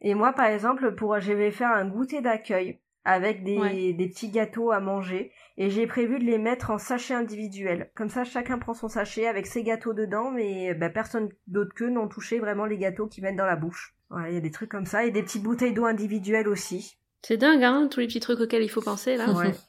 Et 0.00 0.14
moi, 0.14 0.32
par 0.32 0.46
exemple, 0.46 0.94
pour, 0.94 1.18
je 1.18 1.32
vais 1.32 1.50
faire 1.50 1.72
un 1.72 1.88
goûter 1.88 2.20
d'accueil 2.20 2.80
avec 3.04 3.42
des, 3.42 3.94
des 3.94 4.08
petits 4.08 4.30
gâteaux 4.30 4.70
à 4.70 4.80
manger 4.80 5.32
et 5.56 5.70
j'ai 5.70 5.86
prévu 5.86 6.18
de 6.18 6.24
les 6.24 6.38
mettre 6.38 6.70
en 6.70 6.78
sachet 6.78 7.14
individuel. 7.14 7.90
Comme 7.94 8.10
ça, 8.10 8.24
chacun 8.24 8.58
prend 8.58 8.74
son 8.74 8.88
sachet 8.88 9.26
avec 9.26 9.46
ses 9.46 9.62
gâteaux 9.62 9.94
dedans, 9.94 10.30
mais 10.30 10.74
bah, 10.74 10.90
personne 10.90 11.30
d'autre 11.46 11.74
qu'eux 11.74 11.90
n'ont 11.90 12.06
touché 12.06 12.38
vraiment 12.38 12.66
les 12.66 12.76
gâteaux 12.76 13.06
qui 13.06 13.22
mettent 13.22 13.36
dans 13.36 13.46
la 13.46 13.56
bouche. 13.56 13.96
Voilà, 14.10 14.28
il 14.28 14.34
y 14.34 14.38
a 14.38 14.40
des 14.42 14.50
trucs 14.50 14.70
comme 14.70 14.86
ça 14.86 15.04
et 15.04 15.10
des 15.10 15.22
petites 15.22 15.42
bouteilles 15.42 15.72
d'eau 15.72 15.86
individuelles 15.86 16.48
aussi. 16.48 16.98
C'est 17.22 17.36
dingue, 17.36 17.64
hein, 17.64 17.88
tous 17.90 18.00
les 18.00 18.06
petits 18.06 18.20
trucs 18.20 18.40
auxquels 18.40 18.62
il 18.62 18.68
faut 18.68 18.82
penser 18.82 19.16
là. 19.16 19.32
Ouais. 19.32 19.52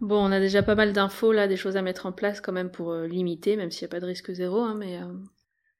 Bon, 0.00 0.24
on 0.26 0.32
a 0.32 0.40
déjà 0.40 0.62
pas 0.62 0.74
mal 0.74 0.92
d'infos 0.92 1.32
là, 1.32 1.46
des 1.46 1.56
choses 1.56 1.76
à 1.76 1.82
mettre 1.82 2.06
en 2.06 2.12
place 2.12 2.40
quand 2.40 2.52
même 2.52 2.70
pour 2.70 2.92
euh, 2.92 3.06
limiter, 3.06 3.56
même 3.56 3.70
s'il 3.70 3.86
n'y 3.86 3.90
a 3.90 3.94
pas 3.94 4.00
de 4.00 4.06
risque 4.06 4.32
zéro, 4.32 4.60
hein, 4.60 4.74
mais. 4.78 4.96
Euh, 4.96 5.12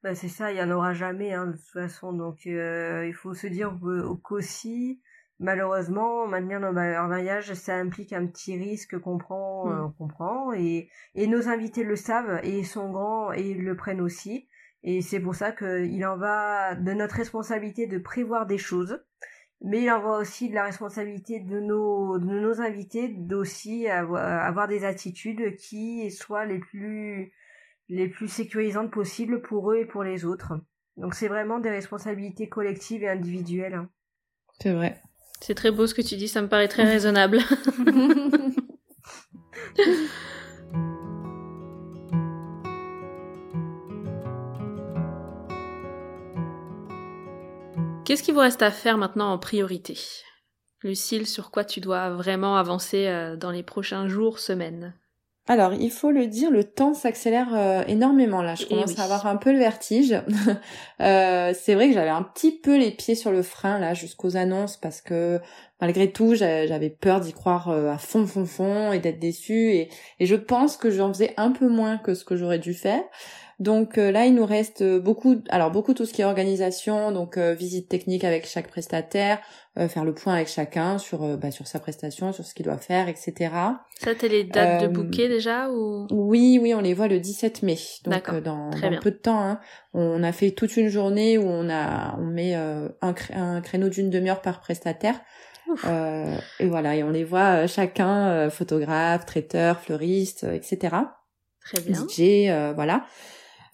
bah 0.03 0.15
c'est 0.15 0.29
ça, 0.29 0.53
il 0.53 0.59
y 0.59 0.63
en 0.63 0.71
aura 0.71 0.95
jamais 0.95 1.33
hein, 1.33 1.47
de 1.47 1.53
toute 1.53 1.73
façon, 1.73 2.13
donc 2.13 2.47
euh, 2.47 3.07
il 3.07 3.15
faut 3.15 3.35
se 3.35 3.47
dire 3.47 3.79
qu'aussi, 4.23 5.01
malheureusement, 5.39 6.27
maintenir 6.27 6.61
nos 6.61 6.73
mariages, 6.73 7.53
ça 7.55 7.77
implique 7.77 8.13
un 8.13 8.27
petit 8.27 8.57
risque 8.57 8.99
qu'on 8.99 9.19
prend, 9.19 9.69
hmm. 9.69 9.95
qu'on 9.97 10.09
prend, 10.09 10.53
et, 10.53 10.89
et 11.15 11.27
nos 11.27 11.49
invités 11.49 11.85
le 11.85 11.97
savent 11.97 12.41
et 12.43 12.59
ils 12.59 12.67
sont 12.67 12.91
grands 12.91 13.33
et 13.33 13.43
ils 13.43 13.63
le 13.63 13.77
prennent 13.77 14.01
aussi, 14.01 14.49
et 14.83 15.03
c'est 15.03 15.21
pour 15.21 15.35
ça 15.35 15.53
qu'il 15.53 16.05
en 16.07 16.17
va 16.17 16.75
de 16.75 16.93
notre 16.93 17.17
responsabilité 17.17 17.87
de 17.87 17.99
prévoir 17.99 18.47
des 18.47 18.59
choses 18.59 19.03
mais 19.63 19.83
il 19.83 19.91
en 19.91 20.01
va 20.01 20.19
aussi 20.19 20.49
de 20.49 20.55
la 20.55 20.65
responsabilité 20.65 21.41
de 21.41 21.61
nos, 21.61 22.19
de 22.19 22.25
nos 22.25 22.61
invités 22.61 23.09
d'aussi 23.09 23.89
avoir, 23.89 24.25
avoir, 24.25 24.69
des 24.69 24.85
attitudes 24.85 25.57
qui 25.57 26.11
soient 26.11 26.47
les 26.47 26.59
plus, 26.59 27.33
les 27.89 28.09
plus 28.09 28.29
sécurisantes 28.29 28.91
possibles 28.91 29.43
pour 29.43 29.73
eux 29.73 29.77
et 29.77 29.87
pour 29.87 30.03
les 30.03 30.25
autres. 30.25 30.55
Donc 30.97 31.15
c'est 31.15 31.29
vraiment 31.29 31.59
des 31.59 31.71
responsabilités 31.71 32.49
collectives 32.49 33.03
et 33.03 33.09
individuelles. 33.09 33.75
Hein. 33.75 33.89
C'est 34.61 34.73
vrai. 34.73 35.01
C'est 35.41 35.55
très 35.55 35.71
beau 35.71 35.87
ce 35.87 35.95
que 35.95 36.03
tu 36.03 36.17
dis, 36.17 36.29
ça 36.29 36.43
me 36.43 36.49
paraît 36.49 36.69
très 36.69 36.85
raisonnable. 36.85 37.39
Qu'est-ce 48.11 48.25
qu'il 48.25 48.35
vous 48.35 48.41
reste 48.41 48.63
à 48.63 48.73
faire 48.73 48.99
maintenant 48.99 49.33
en 49.33 49.39
priorité? 49.39 49.97
Lucille, 50.83 51.29
sur 51.29 51.53
quoi 51.53 51.63
tu 51.63 51.79
dois 51.79 52.11
vraiment 52.11 52.57
avancer 52.57 53.07
euh, 53.07 53.37
dans 53.37 53.53
les 53.53 53.63
prochains 53.63 54.09
jours, 54.09 54.41
semaines? 54.41 54.95
Alors, 55.47 55.75
il 55.75 55.93
faut 55.93 56.11
le 56.11 56.27
dire, 56.27 56.51
le 56.51 56.65
temps 56.65 56.93
s'accélère 56.93 57.55
euh, 57.55 57.85
énormément 57.87 58.43
là. 58.43 58.57
Je 58.57 58.65
eh 58.65 58.75
commence 58.75 58.99
à 58.99 59.05
avoir 59.05 59.29
un 59.29 59.37
peu 59.37 59.53
le 59.53 59.61
vertige. 59.61 60.13
euh, 61.01 61.55
c'est 61.57 61.77
vrai 61.77 61.87
que 61.87 61.95
j'avais 61.95 62.11
un 62.11 62.25
petit 62.25 62.51
peu 62.51 62.77
les 62.77 62.91
pieds 62.91 63.15
sur 63.15 63.31
le 63.31 63.43
frein 63.43 63.79
là 63.79 63.95
jusqu'aux 63.95 64.37
annonces 64.37 64.77
parce 64.77 65.01
que 65.01 65.39
malgré 65.81 66.11
tout, 66.11 66.35
j'avais 66.35 66.91
peur 66.91 67.21
d'y 67.21 67.33
croire 67.33 67.71
à 67.71 67.99
fond, 67.99 68.27
fond, 68.27 68.45
fond 68.45 68.93
et 68.93 68.99
d'être 68.99 69.21
déçue. 69.21 69.71
Et, 69.71 69.89
et, 70.19 70.27
je 70.27 70.35
pense 70.35 70.77
que 70.77 70.91
j'en 70.91 71.13
faisais 71.13 71.33
un 71.37 71.53
peu 71.53 71.69
moins 71.69 71.97
que 71.97 72.15
ce 72.15 72.25
que 72.25 72.35
j'aurais 72.35 72.59
dû 72.59 72.75
faire. 72.75 73.05
Donc 73.61 73.99
euh, 73.99 74.11
là, 74.11 74.25
il 74.25 74.35
nous 74.35 74.47
reste 74.47 74.83
beaucoup, 74.83 75.37
alors 75.51 75.71
beaucoup 75.71 75.93
tout 75.93 76.07
ce 76.07 76.15
qui 76.15 76.23
est 76.23 76.25
organisation, 76.25 77.13
donc 77.13 77.37
euh, 77.37 77.53
visite 77.53 77.91
technique 77.91 78.25
avec 78.25 78.47
chaque 78.47 78.69
prestataire, 78.69 79.39
euh, 79.77 79.87
faire 79.87 80.07
le 80.07 80.15
point 80.15 80.33
avec 80.33 80.49
chacun 80.49 80.97
sur 80.97 81.37
bah, 81.37 81.51
sur 81.51 81.67
sa 81.67 81.79
prestation, 81.79 82.33
sur 82.33 82.43
ce 82.43 82.55
qu'il 82.55 82.65
doit 82.65 82.79
faire, 82.79 83.09
etc. 83.09 83.53
Ça, 83.99 84.15
t'es 84.15 84.29
les 84.29 84.45
dates 84.45 84.81
de 84.83 84.89
bouquet 84.89 85.29
déjà 85.29 85.69
ou? 85.71 86.07
Oui, 86.11 86.59
oui, 86.61 86.73
on 86.73 86.81
les 86.81 86.95
voit 86.95 87.07
le 87.07 87.21
17 87.21 87.63
mai, 87.63 87.77
donc 88.05 88.31
dans, 88.43 88.71
dans 88.71 88.99
peu 88.99 89.11
de 89.11 89.17
temps. 89.17 89.43
Hein. 89.43 89.61
On 89.93 90.23
a 90.23 90.33
fait 90.33 90.53
toute 90.53 90.79
une 90.79 90.89
journée 90.89 91.37
où 91.37 91.47
on 91.47 91.69
a 91.69 92.17
on 92.19 92.25
met 92.25 92.55
un, 92.55 92.89
un 93.03 93.61
créneau 93.61 93.91
d'une 93.91 94.09
demi-heure 94.09 94.41
par 94.41 94.61
prestataire. 94.61 95.21
et 95.85 96.67
voilà, 96.67 96.97
et 96.97 97.03
on 97.03 97.11
les 97.11 97.25
voit 97.25 97.67
chacun, 97.67 98.49
photographe, 98.49 99.27
traiteur, 99.27 99.81
fleuriste, 99.81 100.45
etc. 100.45 100.97
Très 101.63 101.83
bien. 101.83 102.07
DJ, 102.09 102.75
voilà. 102.75 103.05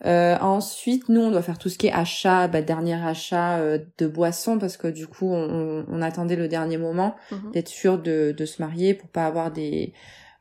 Euh, 0.05 0.36
ensuite, 0.40 1.09
nous, 1.09 1.22
on 1.22 1.30
doit 1.30 1.42
faire 1.42 1.59
tout 1.59 1.68
ce 1.68 1.78
qui 1.78 1.86
est 1.86 1.92
achat, 1.92 2.49
bah, 2.49 2.61
dernier 2.61 2.94
achat 2.94 3.59
euh, 3.59 3.78
de 3.99 4.07
boissons 4.07 4.59
parce 4.59 4.76
que 4.76 4.88
du 4.88 5.07
coup, 5.07 5.32
on, 5.32 5.86
on 5.88 6.03
attendait 6.03 6.36
le 6.36 6.49
dernier 6.49 6.76
moment 6.76 7.16
mhm. 7.30 7.53
d'être 7.53 7.68
sûr 7.68 7.99
de, 7.99 8.34
de, 8.36 8.44
se 8.44 8.61
marier 8.61 8.92
pour 8.92 9.09
pas 9.09 9.26
avoir 9.26 9.51
des 9.51 9.94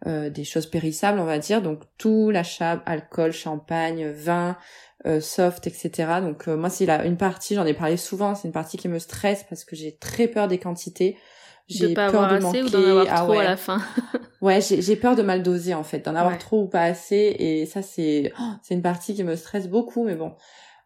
euh, 0.08 0.30
des 0.30 0.44
choses 0.44 0.66
périssables, 0.66 1.20
on 1.20 1.26
va 1.26 1.40
dire. 1.40 1.62
Donc 1.62 1.84
tout 1.98 2.32
l'achat, 2.32 2.84
alcool, 2.86 3.32
champagne, 3.32 4.12
vin, 4.12 4.58
euh, 5.06 5.22
soft, 5.22 5.68
etc. 5.68 6.20
Donc 6.22 6.48
moi, 6.48 6.70
c'est 6.70 6.86
là 6.86 7.06
une 7.06 7.18
partie, 7.18 7.56
j'en 7.56 7.66
ai 7.66 7.74
parlé 7.74 7.96
souvent, 7.96 8.36
c'est 8.36 8.48
une 8.48 8.54
partie 8.54 8.78
qui 8.78 8.90
me 8.90 9.00
stresse 9.00 9.46
parce 9.48 9.64
que 9.64 9.76
j'ai 9.76 9.96
très 9.96 10.28
peur 10.28 10.50
des 10.50 10.58
quantités. 10.58 11.18
J'ai 11.68 11.94
peur 11.94 12.10
avoir 12.10 12.36
de 12.36 12.44
manquer. 12.44 12.64
ou 12.64 12.70
d'en 12.70 12.84
avoir 12.84 13.06
ah 13.10 13.22
trop 13.24 13.40
à 13.40 13.44
la 13.44 13.58
fin. 13.58 13.82
ouais, 14.42 14.60
j'ai 14.62 14.96
peur 14.96 15.16
de 15.16 15.24
mal 15.24 15.44
doser 15.44 15.74
en 15.74 15.84
fait, 15.84 16.00
d'en 16.00 16.16
avoir 16.16 16.38
trop 16.38 16.64
ou 16.64 16.68
pas 16.68 16.84
assez. 16.84 17.36
Et 17.40 17.66
ça, 17.66 17.82
c'est 17.82 18.34
oh, 18.40 18.52
c'est 18.62 18.76
une 18.76 18.82
partie 18.82 19.16
qui 19.16 19.24
me 19.24 19.36
stresse 19.36 19.68
beaucoup, 19.68 20.04
mais 20.04 20.16
bon. 20.16 20.34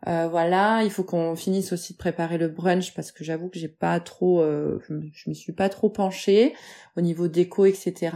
Euh, 0.08 0.30
voilà, 0.30 0.84
il 0.84 0.92
faut 0.92 1.04
qu'on 1.04 1.36
finisse 1.36 1.74
aussi 1.74 1.94
de 1.94 1.98
préparer 1.98 2.38
le 2.38 2.48
brunch 2.48 2.94
parce 2.94 3.12
que 3.12 3.24
j'avoue 3.26 3.50
que 3.50 3.60
j'ai 3.60 3.68
pas 3.68 4.00
trop, 4.00 4.42
euh, 4.42 4.82
je, 4.88 5.30
me, 5.30 5.34
suis 5.34 5.52
pas 5.52 5.68
trop 5.68 5.90
penchée 5.90 6.54
au 6.96 7.02
niveau 7.02 7.28
déco, 7.28 7.66
etc. 7.66 8.12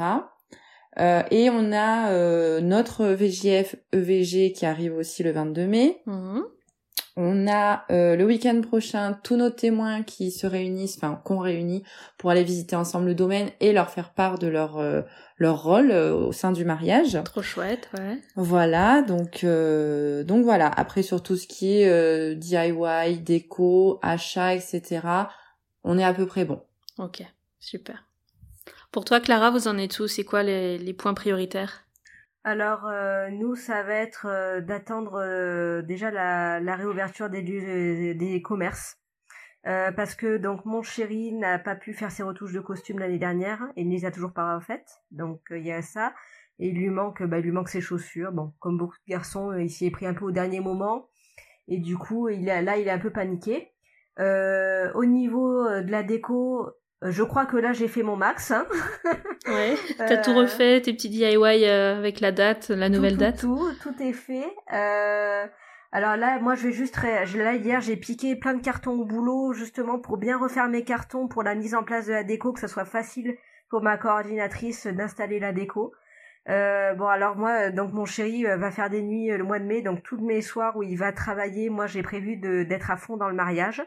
Euh, 0.99 1.23
et 1.31 1.49
on 1.49 1.71
a 1.73 2.11
euh, 2.11 2.61
notre 2.61 3.05
VGF 3.07 3.75
EVG 3.91 4.53
qui 4.53 4.65
arrive 4.65 4.95
aussi 4.95 5.23
le 5.23 5.31
22 5.31 5.67
mai. 5.67 6.01
Mhm. 6.05 6.43
On 7.15 7.47
a 7.47 7.85
euh, 7.91 8.15
le 8.15 8.25
week-end 8.25 8.59
prochain 8.61 9.19
tous 9.23 9.35
nos 9.35 9.51
témoins 9.51 10.01
qui 10.01 10.31
se 10.31 10.47
réunissent, 10.47 10.97
enfin 10.97 11.21
qu'on 11.23 11.37
réunit 11.37 11.83
pour 12.17 12.31
aller 12.31 12.43
visiter 12.43 12.75
ensemble 12.75 13.05
le 13.05 13.13
domaine 13.15 13.51
et 13.59 13.71
leur 13.71 13.91
faire 13.91 14.13
part 14.13 14.39
de 14.39 14.47
leur 14.47 14.79
euh, 14.79 15.01
leur 15.37 15.61
rôle 15.61 15.91
euh, 15.91 16.15
au 16.15 16.31
sein 16.31 16.51
du 16.51 16.65
mariage. 16.65 17.19
Trop 17.23 17.43
chouette, 17.43 17.87
ouais. 17.93 18.17
Voilà, 18.35 19.03
donc 19.03 19.45
donc 19.45 20.43
voilà. 20.43 20.67
Après 20.67 21.03
sur 21.03 21.21
tout 21.21 21.35
ce 21.35 21.45
qui 21.45 21.81
est 21.81 22.35
DIY, 22.35 23.19
déco, 23.19 23.99
achat, 24.01 24.55
etc. 24.55 25.01
On 25.83 25.99
est 25.99 26.03
à 26.03 26.13
peu 26.13 26.25
près 26.25 26.45
bon. 26.45 26.63
Ok, 26.97 27.23
super. 27.59 28.05
Pour 28.91 29.05
toi, 29.05 29.19
Clara, 29.19 29.51
vous 29.51 29.67
en 29.67 29.77
êtes 29.77 29.99
où? 29.99 30.07
C'est 30.07 30.23
quoi 30.23 30.41
les, 30.43 30.77
les 30.77 30.93
points 30.93 31.13
prioritaires? 31.13 31.83
Alors 32.43 32.87
euh, 32.87 33.29
nous, 33.29 33.55
ça 33.55 33.83
va 33.83 33.93
être 33.93 34.25
euh, 34.27 34.59
d'attendre 34.59 35.21
euh, 35.21 35.81
déjà 35.81 36.11
la, 36.11 36.75
réouverture 36.75 37.29
des, 37.29 37.41
des 38.13 38.41
commerces. 38.41 38.97
parce 39.63 40.15
que 40.15 40.37
donc 40.37 40.65
mon 40.65 40.81
chéri 40.81 41.31
n'a 41.33 41.57
pas 41.57 41.75
pu 41.75 41.93
faire 41.93 42.11
ses 42.11 42.23
retouches 42.23 42.51
de 42.53 42.59
costume 42.59 42.99
l'année 42.99 43.17
dernière 43.17 43.63
et 43.77 43.85
ne 43.85 43.91
les 43.91 44.05
a 44.05 44.11
toujours 44.11 44.33
pas 44.33 44.55
refaites. 44.55 45.01
Donc 45.11 45.41
il 45.51 45.65
y 45.65 45.71
a 45.71 45.81
ça. 45.81 46.13
Et 46.59 46.67
il 46.69 46.75
lui 46.75 46.89
manque, 46.89 47.23
bah, 47.23 47.39
il 47.39 47.45
lui 47.45 47.51
manque 47.51 47.69
ses 47.69 47.81
chaussures. 47.81 48.31
Bon, 48.31 48.53
comme 48.59 48.77
beaucoup 48.77 48.97
de 49.07 49.11
garçons, 49.11 49.53
il 49.53 49.69
s'y 49.69 49.85
est 49.87 49.91
pris 49.91 50.05
un 50.05 50.13
peu 50.13 50.25
au 50.25 50.31
dernier 50.31 50.59
moment. 50.59 51.09
Et 51.67 51.79
du 51.79 51.97
coup, 51.97 52.29
il 52.29 52.49
a, 52.49 52.61
là, 52.61 52.77
il 52.77 52.87
est 52.87 52.91
un 52.91 52.99
peu 52.99 53.11
paniqué. 53.11 53.71
au 54.19 55.05
niveau 55.05 55.63
de 55.81 55.91
la 55.91 56.03
déco, 56.03 56.69
je 57.03 57.23
crois 57.23 57.45
que 57.45 57.57
là 57.57 57.73
j'ai 57.73 57.87
fait 57.87 58.03
mon 58.03 58.15
max. 58.15 58.51
Hein. 58.51 58.65
ouais. 59.47 59.75
T'as 59.97 60.17
tout 60.17 60.33
refait, 60.33 60.81
tes 60.81 60.93
petits 60.93 61.09
DIY 61.09 61.65
avec 61.65 62.19
la 62.19 62.31
date, 62.31 62.69
la 62.69 62.89
nouvelle 62.89 63.17
date. 63.17 63.39
Tout, 63.39 63.69
tout 63.81 63.95
est 64.01 64.13
fait. 64.13 64.53
Euh, 64.73 65.45
alors 65.93 66.17
là, 66.17 66.39
moi, 66.39 66.55
je 66.55 66.67
vais 66.67 66.73
juste. 66.73 66.97
Là, 67.03 67.53
hier, 67.53 67.79
j'ai 67.79 67.95
piqué 67.95 68.35
plein 68.35 68.55
de 68.55 68.61
cartons 68.63 68.93
au 68.93 69.05
boulot, 69.05 69.53
justement, 69.53 69.99
pour 69.99 70.17
bien 70.17 70.39
refaire 70.39 70.67
mes 70.67 70.83
cartons 70.83 71.27
pour 71.27 71.43
la 71.43 71.53
mise 71.53 71.75
en 71.75 71.83
place 71.83 72.07
de 72.07 72.13
la 72.13 72.23
déco, 72.23 72.51
que 72.51 72.59
ce 72.59 72.67
soit 72.67 72.85
facile 72.85 73.37
pour 73.69 73.83
ma 73.83 73.97
coordinatrice 73.97 74.87
d'installer 74.87 75.39
la 75.39 75.53
déco. 75.53 75.93
Euh, 76.49 76.95
bon, 76.95 77.05
alors 77.05 77.35
moi, 77.35 77.69
donc 77.69 77.93
mon 77.93 78.05
chéri 78.05 78.45
euh, 78.45 78.57
va 78.57 78.71
faire 78.71 78.89
des 78.89 79.01
nuits 79.01 79.31
euh, 79.31 79.37
le 79.37 79.43
mois 79.43 79.59
de 79.59 79.65
mai, 79.65 79.81
donc 79.81 80.03
tous 80.03 80.19
mes 80.19 80.41
soirs 80.41 80.75
où 80.75 80.83
il 80.83 80.97
va 80.97 81.13
travailler, 81.13 81.69
moi, 81.69 81.85
j'ai 81.85 82.01
prévu 82.01 82.37
d'être 82.37 82.89
à 82.89 82.97
fond 82.97 83.15
dans 83.15 83.29
le 83.29 83.35
mariage. 83.35 83.83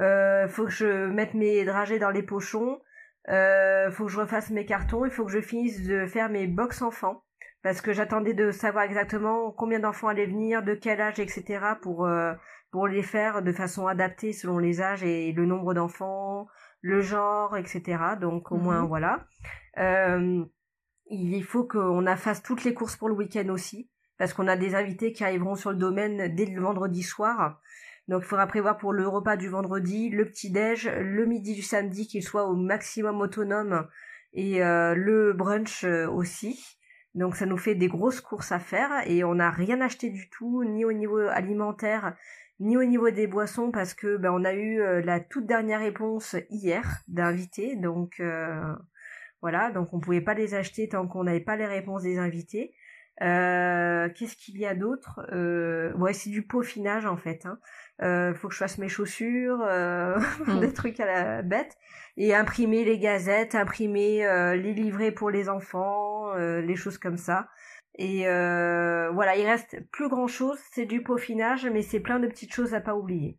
Euh, 0.00 0.48
faut 0.48 0.64
que 0.64 0.70
je 0.70 1.06
mette 1.06 1.34
mes 1.34 1.64
dragées 1.64 1.98
dans 1.98 2.10
les 2.10 2.22
pochons. 2.22 2.80
Euh, 3.28 3.90
faut 3.90 4.06
que 4.06 4.12
je 4.12 4.20
refasse 4.20 4.50
mes 4.50 4.66
cartons. 4.66 5.04
Il 5.04 5.10
faut 5.10 5.24
que 5.24 5.32
je 5.32 5.40
finisse 5.40 5.86
de 5.86 6.06
faire 6.06 6.28
mes 6.28 6.46
box 6.46 6.82
enfants 6.82 7.24
parce 7.62 7.80
que 7.80 7.92
j'attendais 7.92 8.34
de 8.34 8.52
savoir 8.52 8.84
exactement 8.84 9.50
combien 9.50 9.80
d'enfants 9.80 10.08
allaient 10.08 10.26
venir, 10.26 10.62
de 10.62 10.74
quel 10.74 11.00
âge, 11.00 11.18
etc. 11.18 11.58
pour 11.82 12.06
euh, 12.06 12.32
pour 12.70 12.86
les 12.86 13.02
faire 13.02 13.42
de 13.42 13.52
façon 13.52 13.86
adaptée 13.86 14.32
selon 14.32 14.58
les 14.58 14.80
âges 14.80 15.02
et 15.02 15.32
le 15.32 15.46
nombre 15.46 15.74
d'enfants, 15.74 16.46
le 16.80 17.00
genre, 17.00 17.56
etc. 17.56 17.98
Donc 18.20 18.52
au 18.52 18.56
moins 18.56 18.82
mhm. 18.82 18.88
voilà. 18.88 19.26
Euh, 19.78 20.44
il 21.08 21.42
faut 21.42 21.64
qu'on 21.64 22.04
fasse 22.16 22.42
toutes 22.42 22.64
les 22.64 22.74
courses 22.74 22.96
pour 22.96 23.08
le 23.08 23.14
week-end 23.14 23.48
aussi, 23.48 23.90
parce 24.18 24.32
qu'on 24.32 24.48
a 24.48 24.56
des 24.56 24.74
invités 24.74 25.12
qui 25.12 25.24
arriveront 25.24 25.56
sur 25.56 25.70
le 25.70 25.76
domaine 25.76 26.34
dès 26.34 26.46
le 26.46 26.60
vendredi 26.60 27.02
soir. 27.02 27.60
Donc 28.08 28.22
il 28.22 28.26
faudra 28.26 28.46
prévoir 28.46 28.78
pour 28.78 28.92
le 28.92 29.06
repas 29.06 29.36
du 29.36 29.48
vendredi, 29.48 30.10
le 30.10 30.26
petit-déj, 30.26 30.88
le 30.88 31.26
midi 31.26 31.54
du 31.54 31.62
samedi 31.62 32.06
qu'il 32.06 32.22
soit 32.22 32.44
au 32.44 32.54
maximum 32.54 33.20
autonome 33.20 33.88
et 34.32 34.62
euh, 34.62 34.94
le 34.94 35.32
brunch 35.32 35.84
aussi. 35.84 36.76
Donc 37.16 37.34
ça 37.34 37.46
nous 37.46 37.56
fait 37.56 37.74
des 37.74 37.88
grosses 37.88 38.20
courses 38.20 38.52
à 38.52 38.58
faire 38.58 38.90
et 39.06 39.24
on 39.24 39.36
n'a 39.36 39.50
rien 39.50 39.80
acheté 39.80 40.10
du 40.10 40.28
tout, 40.28 40.64
ni 40.64 40.84
au 40.84 40.92
niveau 40.92 41.18
alimentaire, 41.18 42.14
ni 42.60 42.76
au 42.76 42.84
niveau 42.84 43.10
des 43.10 43.26
boissons 43.26 43.70
parce 43.70 43.94
que 43.94 44.18
ben, 44.18 44.30
on 44.32 44.44
a 44.44 44.52
eu 44.52 44.80
euh, 44.80 45.00
la 45.00 45.18
toute 45.20 45.46
dernière 45.46 45.80
réponse 45.80 46.36
hier 46.50 46.84
d'invités. 47.08 47.74
Donc 47.76 48.20
euh, 48.20 48.60
voilà, 49.40 49.70
donc 49.70 49.94
on 49.94 49.98
pouvait 49.98 50.20
pas 50.20 50.34
les 50.34 50.54
acheter 50.54 50.90
tant 50.90 51.08
qu'on 51.08 51.24
n'avait 51.24 51.40
pas 51.40 51.56
les 51.56 51.66
réponses 51.66 52.02
des 52.02 52.18
invités. 52.18 52.74
Euh, 53.22 54.10
qu'est-ce 54.10 54.36
qu'il 54.36 54.58
y 54.58 54.66
a 54.66 54.74
d'autre? 54.74 55.20
Ouais, 55.96 56.12
c'est 56.12 56.28
du 56.28 56.46
peaufinage 56.46 57.06
en 57.06 57.16
fait. 57.16 57.46
Hein. 57.46 57.58
Euh, 58.02 58.34
faut 58.34 58.48
que 58.48 58.54
je 58.54 58.58
fasse 58.58 58.76
mes 58.78 58.88
chaussures, 58.88 59.60
euh, 59.62 60.18
mm. 60.46 60.60
des 60.60 60.72
trucs 60.72 61.00
à 61.00 61.06
la 61.06 61.42
bête, 61.42 61.76
et 62.16 62.34
imprimer 62.34 62.84
les 62.84 62.98
gazettes, 62.98 63.54
imprimer 63.54 64.26
euh, 64.26 64.54
les 64.54 64.74
livrets 64.74 65.12
pour 65.12 65.30
les 65.30 65.48
enfants, 65.48 66.34
euh, 66.34 66.60
les 66.60 66.76
choses 66.76 66.98
comme 66.98 67.16
ça. 67.16 67.48
Et 67.98 68.24
voilà, 68.24 69.36
il 69.36 69.46
reste 69.46 69.78
plus 69.90 70.10
grand 70.10 70.26
chose, 70.26 70.58
c'est 70.72 70.84
du 70.84 71.02
peaufinage, 71.02 71.66
mais 71.72 71.80
c'est 71.80 72.00
plein 72.00 72.18
de 72.18 72.26
petites 72.26 72.52
choses 72.52 72.74
à 72.74 72.80
pas 72.80 72.94
oublier. 72.94 73.38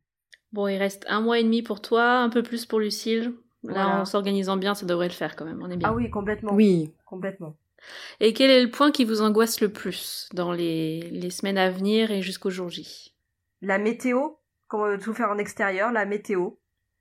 Bon, 0.52 0.68
il 0.68 0.78
reste 0.78 1.06
un 1.08 1.22
mois 1.22 1.38
et 1.38 1.44
demi 1.44 1.62
pour 1.62 1.80
toi, 1.80 2.20
un 2.20 2.30
peu 2.30 2.42
plus 2.42 2.66
pour 2.66 2.80
Lucille. 2.80 3.34
Là, 3.64 4.00
en 4.00 4.06
s'organisant 4.06 4.58
bien, 4.58 4.74
ça 4.74 4.86
devrait 4.86 5.10
le 5.10 5.14
faire 5.14 5.36
quand 5.36 5.46
même. 5.46 5.62
On 5.62 5.70
est 5.70 5.78
bien. 5.78 5.90
Ah 5.90 5.94
oui, 5.94 6.10
complètement. 6.10 6.54
Oui, 6.54 6.94
complètement. 7.06 7.56
Et 8.20 8.34
quel 8.34 8.50
est 8.50 8.64
le 8.64 8.72
point 8.72 8.92
qui 8.92 9.06
vous 9.06 9.22
angoisse 9.22 9.62
le 9.62 9.72
plus 9.72 10.28
dans 10.34 10.52
les, 10.52 11.02
les 11.12 11.30
semaines 11.30 11.58
à 11.58 11.70
venir 11.70 12.10
et 12.10 12.24
jusqu'au 12.24 12.50
jour 12.50 12.70
J? 12.70 13.14
La 13.62 13.78
météo? 13.78 14.30
Comment 14.68 14.98
tout 14.98 15.14
faire 15.14 15.30
en 15.30 15.38
extérieur, 15.38 15.92
la 15.92 16.06
météo. 16.06 16.52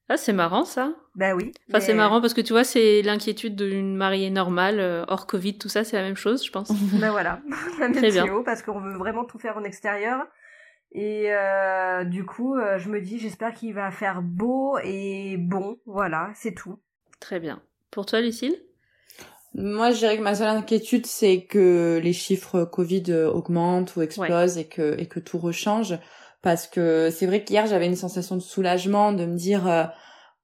Ah, 0.09 0.17
c'est 0.17 0.33
marrant 0.33 0.65
ça. 0.65 0.95
Ben 1.17 1.35
oui. 1.35 1.53
Enfin, 1.69 1.81
c'est 1.81 1.95
marrant 1.95 2.21
parce 2.21 2.33
que 2.33 2.41
tu 2.41 2.53
vois, 2.53 2.63
c'est 2.63 3.03
l'inquiétude 3.03 3.57
d'une 3.57 3.97
mariée 3.97 4.31
normale, 4.31 4.79
euh, 4.79 5.05
hors 5.09 5.27
Covid, 5.27 5.59
tout 5.59 5.69
ça, 5.69 5.83
c'est 5.83 5.97
la 5.97 6.03
même 6.03 6.17
chose, 6.17 6.45
je 6.45 6.53
pense. 6.53 6.71
ben 7.01 7.11
voilà, 7.11 7.41
la 7.81 7.89
météo, 7.89 8.45
parce 8.45 8.63
qu'on 8.63 8.79
veut 8.79 8.97
vraiment 8.97 9.25
tout 9.25 9.39
faire 9.39 9.57
en 9.57 9.65
extérieur. 9.65 10.25
Et 10.93 11.33
euh, 11.33 12.05
du 12.05 12.25
coup, 12.25 12.57
euh, 12.57 12.79
je 12.79 12.89
me 12.89 13.01
dis, 13.01 13.19
j'espère 13.19 13.53
qu'il 13.53 13.75
va 13.75 13.91
faire 13.91 14.23
beau 14.23 14.79
et 14.85 15.37
bon. 15.39 15.79
Voilà, 15.87 16.31
c'est 16.35 16.55
tout. 16.55 16.79
Très 17.19 17.41
bien. 17.41 17.61
Pour 17.91 18.07
toi, 18.07 18.21
Lucille? 18.21 18.57
Moi, 19.55 19.91
je 19.91 19.99
dirais 19.99 20.17
que 20.19 20.23
ma 20.23 20.35
seule 20.37 20.49
inquiétude, 20.49 21.07
c'est 21.07 21.45
que 21.45 21.99
les 22.03 22.13
chiffres 22.13 22.65
Covid 22.65 23.13
augmentent 23.13 23.97
ou 23.97 24.03
explosent 24.03 24.59
et 24.59 24.69
que 24.69 25.01
et 25.01 25.07
que 25.07 25.19
tout 25.19 25.39
rechange 25.39 25.99
parce 26.47 26.69
que 26.69 27.11
c'est 27.11 27.27
vrai 27.27 27.43
qu'hier 27.43 27.67
j'avais 27.67 27.87
une 27.87 27.97
sensation 27.97 28.37
de 28.37 28.41
soulagement 28.41 29.13
de 29.13 29.27
me 29.27 29.35
dire 29.35 29.67
euh, 29.67 29.83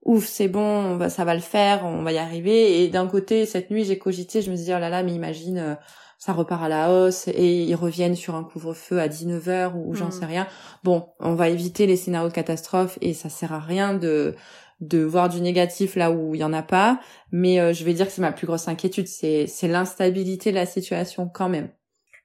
ouf 0.04 0.26
c'est 0.26 0.48
bon 0.48 1.08
ça 1.08 1.24
va 1.24 1.32
le 1.32 1.40
faire 1.40 1.84
on 1.84 2.02
va 2.02 2.10
y 2.10 2.18
arriver. 2.18 2.82
Et 2.82 2.88
d'un 2.88 3.06
côté 3.06 3.46
cette 3.46 3.70
nuit 3.70 3.84
j'ai 3.84 3.98
cogité 3.98 4.42
je 4.42 4.50
me 4.50 4.56
suis 4.56 4.64
dit 4.64 4.74
oh 4.74 4.80
là 4.80 4.88
là 4.88 5.04
mais 5.04 5.12
imagine 5.12 5.58
euh, 5.58 5.74
ça 6.18 6.32
repart 6.32 6.60
à 6.64 6.68
la 6.68 6.92
hausse 6.92 7.28
et 7.28 7.62
ils 7.62 7.76
reviennent 7.76 8.16
sur 8.16 8.34
un 8.34 8.42
couvre-feu 8.42 8.98
à 8.98 9.06
19h 9.06 9.74
ou 9.76 9.94
j'en 9.94 10.08
hmm. 10.08 10.10
sais 10.10 10.26
rien. 10.26 10.48
Bon 10.82 11.06
on 11.20 11.34
va 11.34 11.48
éviter 11.48 11.86
les 11.86 11.96
scénarios 11.96 12.30
de 12.30 12.34
catastrophe 12.34 12.98
et 13.00 13.14
ça 13.14 13.28
sert 13.28 13.52
à 13.52 13.60
rien 13.60 13.94
de 13.94 14.34
de 14.80 15.04
voir 15.04 15.28
du 15.28 15.40
négatif 15.40 15.94
là 15.94 16.10
où 16.10 16.34
il 16.34 16.40
y 16.40 16.44
en 16.44 16.52
a 16.52 16.62
pas. 16.62 16.98
Mais 17.30 17.60
euh, 17.60 17.72
je 17.72 17.84
vais 17.84 17.94
dire 17.94 18.06
que 18.06 18.12
c'est 18.12 18.22
ma 18.22 18.32
plus 18.32 18.48
grosse 18.48 18.66
inquiétude 18.66 19.06
c'est 19.06 19.46
c'est 19.46 19.68
l'instabilité 19.68 20.50
de 20.50 20.56
la 20.56 20.66
situation 20.66 21.28
quand 21.28 21.48
même 21.48 21.70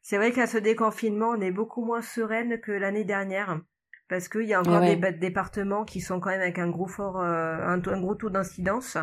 c'est 0.09 0.15
vrai 0.15 0.31
qu'à 0.31 0.47
ce 0.47 0.57
déconfinement, 0.57 1.31
on 1.31 1.41
est 1.41 1.51
beaucoup 1.51 1.83
moins 1.83 2.01
sereine 2.01 2.61
que 2.61 2.71
l'année 2.71 3.03
dernière. 3.03 3.59
Parce 4.07 4.29
qu'il 4.29 4.43
y 4.43 4.53
a 4.53 4.61
encore 4.61 4.79
des 4.79 4.95
départements 4.95 5.83
qui 5.83 5.99
sont 5.99 6.21
quand 6.21 6.29
même 6.29 6.39
avec 6.39 6.59
un 6.59 6.69
gros 6.69 6.87
fort, 6.87 7.19
euh, 7.19 7.57
un, 7.57 7.77
gros 7.77 8.15
taux 8.15 8.29
d'incidence. 8.29 8.97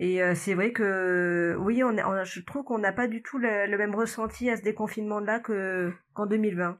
Et 0.00 0.22
euh, 0.22 0.32
c'est 0.36 0.54
vrai 0.54 0.70
que 0.70 1.56
oui, 1.58 1.82
on, 1.82 1.92
je 2.22 2.40
trouve 2.42 2.62
qu'on 2.62 2.78
n'a 2.78 2.92
pas 2.92 3.08
du 3.08 3.20
tout 3.20 3.36
le, 3.36 3.76
même 3.76 3.96
ressenti 3.96 4.48
à 4.48 4.56
ce 4.56 4.62
déconfinement-là 4.62 5.40
que 5.40 5.92
qu'en 6.14 6.26
2020. 6.26 6.78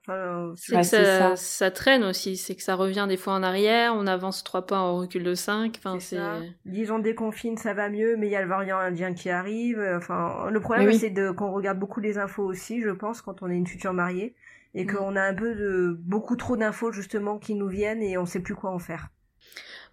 c'est 0.54 0.76
que 0.76 0.82
ça, 0.84 1.34
ça. 1.34 1.70
traîne 1.72 2.04
aussi, 2.04 2.36
c'est 2.36 2.54
que 2.54 2.62
ça 2.62 2.76
revient 2.76 3.06
des 3.08 3.16
fois 3.16 3.32
en 3.32 3.42
arrière, 3.42 3.92
on 3.96 4.06
avance 4.06 4.44
trois 4.44 4.66
pas, 4.66 4.80
on 4.80 4.98
recule 4.98 5.24
de 5.24 5.34
cinq. 5.34 5.78
Enfin, 5.78 5.98
c'est. 5.98 6.18
Disons 6.64 7.00
déconfine, 7.00 7.56
ça 7.56 7.74
va 7.74 7.88
mieux, 7.88 8.16
mais 8.16 8.28
il 8.28 8.30
y 8.30 8.36
a 8.36 8.42
le 8.42 8.48
variant 8.48 8.78
indien 8.78 9.12
qui 9.14 9.30
arrive. 9.30 9.84
Enfin, 9.96 10.48
le 10.50 10.60
problème 10.60 10.92
c'est 10.92 11.10
de 11.10 11.32
qu'on 11.32 11.50
regarde 11.50 11.80
beaucoup 11.80 11.98
les 11.98 12.18
infos 12.18 12.44
aussi, 12.44 12.80
je 12.80 12.90
pense, 12.90 13.20
quand 13.20 13.42
on 13.42 13.50
est 13.50 13.56
une 13.56 13.66
future 13.66 13.92
mariée, 13.92 14.36
et 14.74 14.84
mm. 14.84 14.94
qu'on 14.94 15.16
a 15.16 15.22
un 15.22 15.34
peu 15.34 15.56
de 15.56 15.98
beaucoup 16.04 16.36
trop 16.36 16.56
d'infos 16.56 16.92
justement 16.92 17.38
qui 17.38 17.56
nous 17.56 17.68
viennent 17.68 18.02
et 18.02 18.16
on 18.16 18.26
sait 18.26 18.40
plus 18.40 18.54
quoi 18.54 18.70
en 18.70 18.78
faire. 18.78 19.08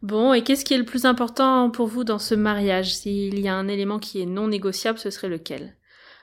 Bon, 0.06 0.34
et 0.34 0.44
qu'est-ce 0.44 0.64
qui 0.64 0.76
est 0.76 0.78
le 0.78 0.86
plus 0.86 1.06
important 1.06 1.72
pour 1.72 1.88
vous 1.88 2.04
dans 2.04 2.20
ce 2.20 2.36
mariage? 2.36 2.96
S'il 2.96 3.40
y 3.40 3.48
a 3.48 3.56
un 3.56 3.68
élément 3.68 3.98
qui 3.98 4.22
est 4.22 4.28
non 4.28 4.48
négociable, 4.48 5.00
ce 5.00 5.10
serait 5.10 5.30
lequel? 5.30 5.76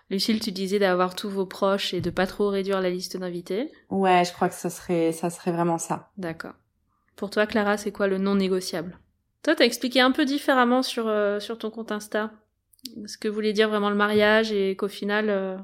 Lucille, 0.08 0.38
tu 0.38 0.52
disais 0.52 0.78
d'avoir 0.78 1.16
tous 1.16 1.28
vos 1.28 1.46
proches 1.46 1.92
et 1.92 2.00
de 2.00 2.10
pas 2.10 2.28
trop 2.28 2.48
réduire 2.48 2.80
la 2.80 2.90
liste 2.90 3.16
d'invités. 3.16 3.72
Ouais, 3.90 4.22
je 4.24 4.32
crois 4.32 4.48
que 4.48 4.54
ça 4.54 4.70
serait, 4.70 5.10
ça 5.10 5.30
serait 5.30 5.50
vraiment 5.50 5.78
ça. 5.78 6.12
D'accord. 6.16 6.52
Pour 7.16 7.28
toi, 7.28 7.44
Clara, 7.44 7.76
c'est 7.76 7.90
quoi 7.90 8.06
le 8.06 8.18
non 8.18 8.36
négociable? 8.36 9.00
Toi, 9.42 9.56
t'as 9.56 9.64
expliqué 9.64 10.00
un 10.00 10.12
peu 10.12 10.26
différemment 10.26 10.84
sur, 10.84 11.08
euh, 11.08 11.40
sur 11.40 11.58
ton 11.58 11.72
compte 11.72 11.90
Insta. 11.90 12.30
Ce 13.06 13.18
que 13.18 13.26
voulait 13.26 13.52
dire 13.52 13.68
vraiment 13.68 13.90
le 13.90 13.96
mariage 13.96 14.52
et 14.52 14.76
qu'au 14.76 14.86
final, 14.86 15.28
euh, 15.28 15.56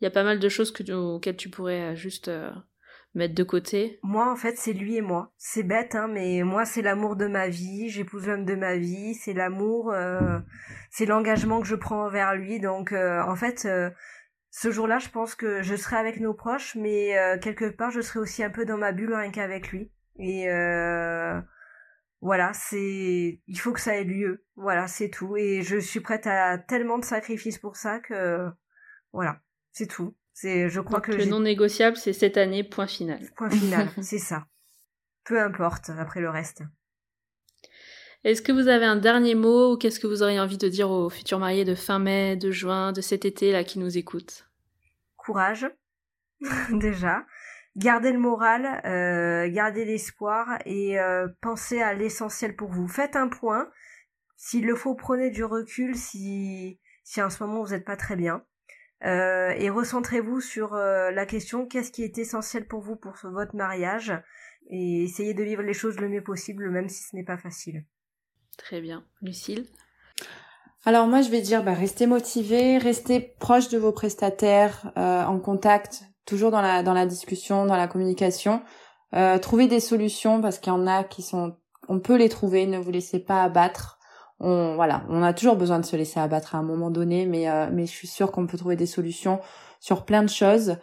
il 0.00 0.04
y 0.04 0.08
a 0.08 0.10
pas 0.10 0.24
mal 0.24 0.40
de 0.40 0.48
choses 0.48 0.72
que, 0.72 0.90
auxquelles 0.92 1.36
tu 1.36 1.48
pourrais 1.48 1.92
euh, 1.92 1.94
juste 1.94 2.28
mettre 3.14 3.34
de 3.34 3.42
côté? 3.42 3.98
Moi, 4.02 4.30
en 4.30 4.36
fait, 4.36 4.56
c'est 4.56 4.72
lui 4.72 4.96
et 4.96 5.02
moi. 5.02 5.32
C'est 5.36 5.62
bête, 5.62 5.94
hein, 5.94 6.08
mais 6.08 6.42
moi, 6.42 6.64
c'est 6.64 6.82
l'amour 6.82 7.16
de 7.16 7.26
ma 7.26 7.48
vie. 7.48 7.88
J'épouse 7.88 8.26
l'homme 8.26 8.44
de 8.44 8.54
ma 8.54 8.76
vie. 8.76 9.14
C'est 9.14 9.34
l'amour, 9.34 9.92
euh, 9.92 10.38
c'est 10.90 11.06
l'engagement 11.06 11.60
que 11.60 11.66
je 11.66 11.74
prends 11.74 12.06
envers 12.06 12.34
lui. 12.34 12.60
Donc, 12.60 12.92
euh, 12.92 13.20
en 13.22 13.36
fait, 13.36 13.64
euh, 13.66 13.90
ce 14.50 14.70
jour-là, 14.70 14.98
je 14.98 15.08
pense 15.08 15.34
que 15.34 15.62
je 15.62 15.76
serai 15.76 15.96
avec 15.96 16.20
nos 16.20 16.34
proches, 16.34 16.74
mais 16.76 17.14
quelque 17.40 17.70
part, 17.70 17.90
je 17.90 18.02
serai 18.02 18.20
aussi 18.20 18.44
un 18.44 18.50
peu 18.50 18.64
dans 18.66 18.76
ma 18.76 18.92
bulle 18.92 19.14
rien 19.14 19.30
qu'avec 19.30 19.72
lui. 19.72 19.90
Et 20.18 20.46
voilà, 22.20 22.52
c'est, 22.52 23.40
il 23.46 23.58
faut 23.58 23.72
que 23.72 23.80
ça 23.80 23.96
ait 23.96 24.04
lieu. 24.04 24.44
Voilà, 24.56 24.86
c'est 24.86 25.08
tout. 25.08 25.36
Et 25.36 25.62
je 25.62 25.78
suis 25.78 26.00
prête 26.00 26.26
à 26.26 26.58
tellement 26.58 26.98
de 26.98 27.04
sacrifices 27.04 27.58
pour 27.58 27.76
ça 27.76 27.98
que, 27.98 28.46
voilà, 29.12 29.40
c'est 29.72 29.86
tout. 29.86 30.14
C'est, 30.34 30.68
je 30.68 30.80
crois 30.80 31.00
que 31.00 31.12
le 31.12 31.26
non 31.26 31.40
négociable, 31.40 31.96
c'est 31.96 32.12
cette 32.12 32.36
année, 32.36 32.64
point 32.64 32.86
final. 32.86 33.30
Point 33.36 33.50
final, 33.50 33.88
c'est 34.02 34.18
ça. 34.18 34.46
Peu 35.24 35.40
importe 35.40 35.90
après 35.90 36.20
le 36.20 36.30
reste. 36.30 36.62
Est-ce 38.24 38.40
que 38.40 38.52
vous 38.52 38.68
avez 38.68 38.84
un 38.84 38.96
dernier 38.96 39.34
mot 39.34 39.72
ou 39.72 39.76
qu'est-ce 39.76 39.98
que 39.98 40.06
vous 40.06 40.22
auriez 40.22 40.38
envie 40.38 40.58
de 40.58 40.68
dire 40.68 40.90
aux 40.90 41.10
futurs 41.10 41.40
mariés 41.40 41.64
de 41.64 41.74
fin 41.74 41.98
mai, 41.98 42.36
de 42.36 42.50
juin, 42.52 42.92
de 42.92 43.00
cet 43.00 43.24
été 43.24 43.50
là 43.50 43.64
qui 43.64 43.78
nous 43.78 43.98
écoutent? 43.98 44.48
Courage, 45.16 45.66
déjà. 46.70 47.26
gardez 47.76 48.12
le 48.12 48.18
moral, 48.18 48.80
euh, 48.84 49.48
gardez 49.52 49.84
l'espoir 49.84 50.58
et 50.64 51.00
euh, 51.00 51.26
pensez 51.40 51.82
à 51.82 51.94
l'essentiel 51.94 52.54
pour 52.54 52.70
vous. 52.70 52.86
Faites 52.86 53.16
un 53.16 53.28
point. 53.28 53.68
S'il 54.36 54.66
le 54.66 54.76
faut, 54.76 54.94
prenez 54.94 55.30
du 55.30 55.44
recul 55.44 55.96
si, 55.96 56.80
si 57.04 57.22
en 57.22 57.30
ce 57.30 57.42
moment 57.42 57.62
vous 57.62 57.70
n'êtes 57.70 57.84
pas 57.84 57.96
très 57.96 58.16
bien. 58.16 58.44
Euh, 59.04 59.50
et 59.56 59.68
recentrez-vous 59.70 60.40
sur 60.40 60.74
la 60.74 61.26
question 61.26 61.66
qu'est-ce 61.66 61.90
qui 61.90 62.04
est 62.04 62.18
essentiel 62.18 62.66
pour 62.66 62.80
vous 62.80 62.96
pour 62.96 63.14
votre 63.24 63.56
mariage? 63.56 64.12
Et 64.70 65.02
essayez 65.02 65.34
de 65.34 65.42
vivre 65.42 65.62
les 65.62 65.74
choses 65.74 65.98
le 65.98 66.08
mieux 66.08 66.22
possible 66.22 66.70
même 66.70 66.88
si 66.88 67.02
ce 67.02 67.16
n'est 67.16 67.24
pas 67.24 67.36
facile. 67.36 67.84
Très 68.56 68.80
bien. 68.80 69.04
Lucille? 69.20 69.66
Alors 70.84 71.06
moi 71.06 71.20
je 71.20 71.30
vais 71.30 71.40
dire 71.40 71.64
bah, 71.64 71.74
restez 71.74 72.06
motivé, 72.06 72.78
restez 72.78 73.34
proche 73.40 73.68
de 73.68 73.78
vos 73.78 73.92
prestataires, 73.92 74.92
en 74.96 75.38
contact 75.40 76.04
toujours 76.24 76.50
dans 76.50 76.62
la 76.62 76.82
dans 76.82 76.94
la 76.94 77.06
discussion, 77.06 77.66
dans 77.66 77.76
la 77.76 77.88
communication, 77.88 78.62
euh, 79.14 79.38
trouver 79.38 79.66
des 79.66 79.80
solutions 79.80 80.40
parce 80.40 80.58
qu'il 80.58 80.72
y 80.72 80.76
en 80.76 80.86
a 80.86 81.04
qui 81.04 81.22
sont, 81.22 81.56
on 81.88 82.00
peut 82.00 82.16
les 82.16 82.28
trouver. 82.28 82.66
Ne 82.66 82.78
vous 82.78 82.90
laissez 82.90 83.18
pas 83.18 83.42
abattre. 83.42 83.98
On 84.42 84.74
voilà, 84.74 85.04
on 85.08 85.22
a 85.22 85.32
toujours 85.32 85.56
besoin 85.56 85.78
de 85.78 85.84
se 85.84 85.96
laisser 85.96 86.20
abattre 86.20 86.54
à 86.54 86.58
un 86.58 86.62
moment 86.62 86.90
donné, 86.90 87.26
mais 87.26 87.48
euh, 87.48 87.68
mais 87.72 87.86
je 87.86 87.92
suis 87.92 88.08
sûre 88.08 88.32
qu'on 88.32 88.46
peut 88.46 88.58
trouver 88.58 88.76
des 88.76 88.86
solutions 88.86 89.40
sur 89.80 90.04
plein 90.04 90.22
de 90.22 90.28
choses. 90.28 90.76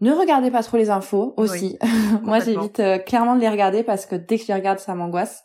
Ne 0.00 0.12
regardez 0.12 0.50
pas 0.50 0.62
trop 0.62 0.76
les 0.76 0.90
infos 0.90 1.34
aussi. 1.36 1.78
Moi, 2.22 2.38
j'évite 2.38 2.78
euh, 2.78 2.98
clairement 2.98 3.34
de 3.34 3.40
les 3.40 3.48
regarder 3.48 3.82
parce 3.82 4.06
que 4.06 4.14
dès 4.14 4.36
que 4.36 4.42
je 4.44 4.48
les 4.48 4.54
regarde, 4.54 4.78
ça 4.78 4.94
m'angoisse. 4.94 5.42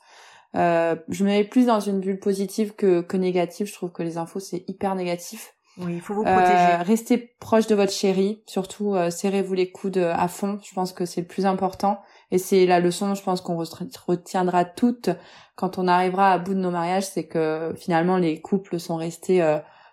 Euh, 0.56 0.96
je 1.10 1.24
me 1.24 1.30
mets 1.30 1.44
plus 1.44 1.66
dans 1.66 1.80
une 1.80 2.00
bulle 2.00 2.20
positive 2.20 2.76
que, 2.76 3.02
que 3.02 3.18
négative. 3.18 3.68
Je 3.68 3.74
trouve 3.74 3.92
que 3.92 4.04
les 4.04 4.18
infos, 4.18 4.40
c'est 4.40 4.64
hyper 4.68 4.96
négatif. 4.96 5.56
Oui, 5.80 5.94
il 5.96 6.02
faut 6.02 6.14
vous 6.14 6.24
protéger. 6.24 6.54
Euh, 6.54 6.84
restez 6.84 7.18
proche 7.40 7.66
de 7.66 7.74
votre 7.74 7.92
chéri, 7.92 8.44
surtout 8.46 8.94
euh, 8.94 9.10
serrez-vous 9.10 9.56
les 9.56 9.72
coudes 9.72 9.98
à 9.98 10.28
fond. 10.28 10.60
Je 10.64 10.72
pense 10.74 10.94
que 10.94 11.06
c'est 11.06 11.22
le 11.22 11.28
plus 11.28 11.48
important 11.48 12.00
et 12.34 12.40
c'est 12.40 12.66
la 12.66 12.80
leçon, 12.80 13.14
je 13.14 13.22
pense 13.22 13.42
qu'on 13.42 13.56
retiendra 13.58 14.66
toutes 14.66 15.12
quand 15.56 15.78
on 15.78 15.88
arrivera 15.88 16.32
à 16.32 16.40
bout 16.40 16.56
de 16.56 16.60
nos 16.60 16.72
mariages, 16.72 17.06
c'est 17.06 17.28
que 17.28 17.76
finalement 17.78 18.18
les 18.18 18.42
couples 18.42 18.80
sont 18.80 18.96
restés 18.96 19.42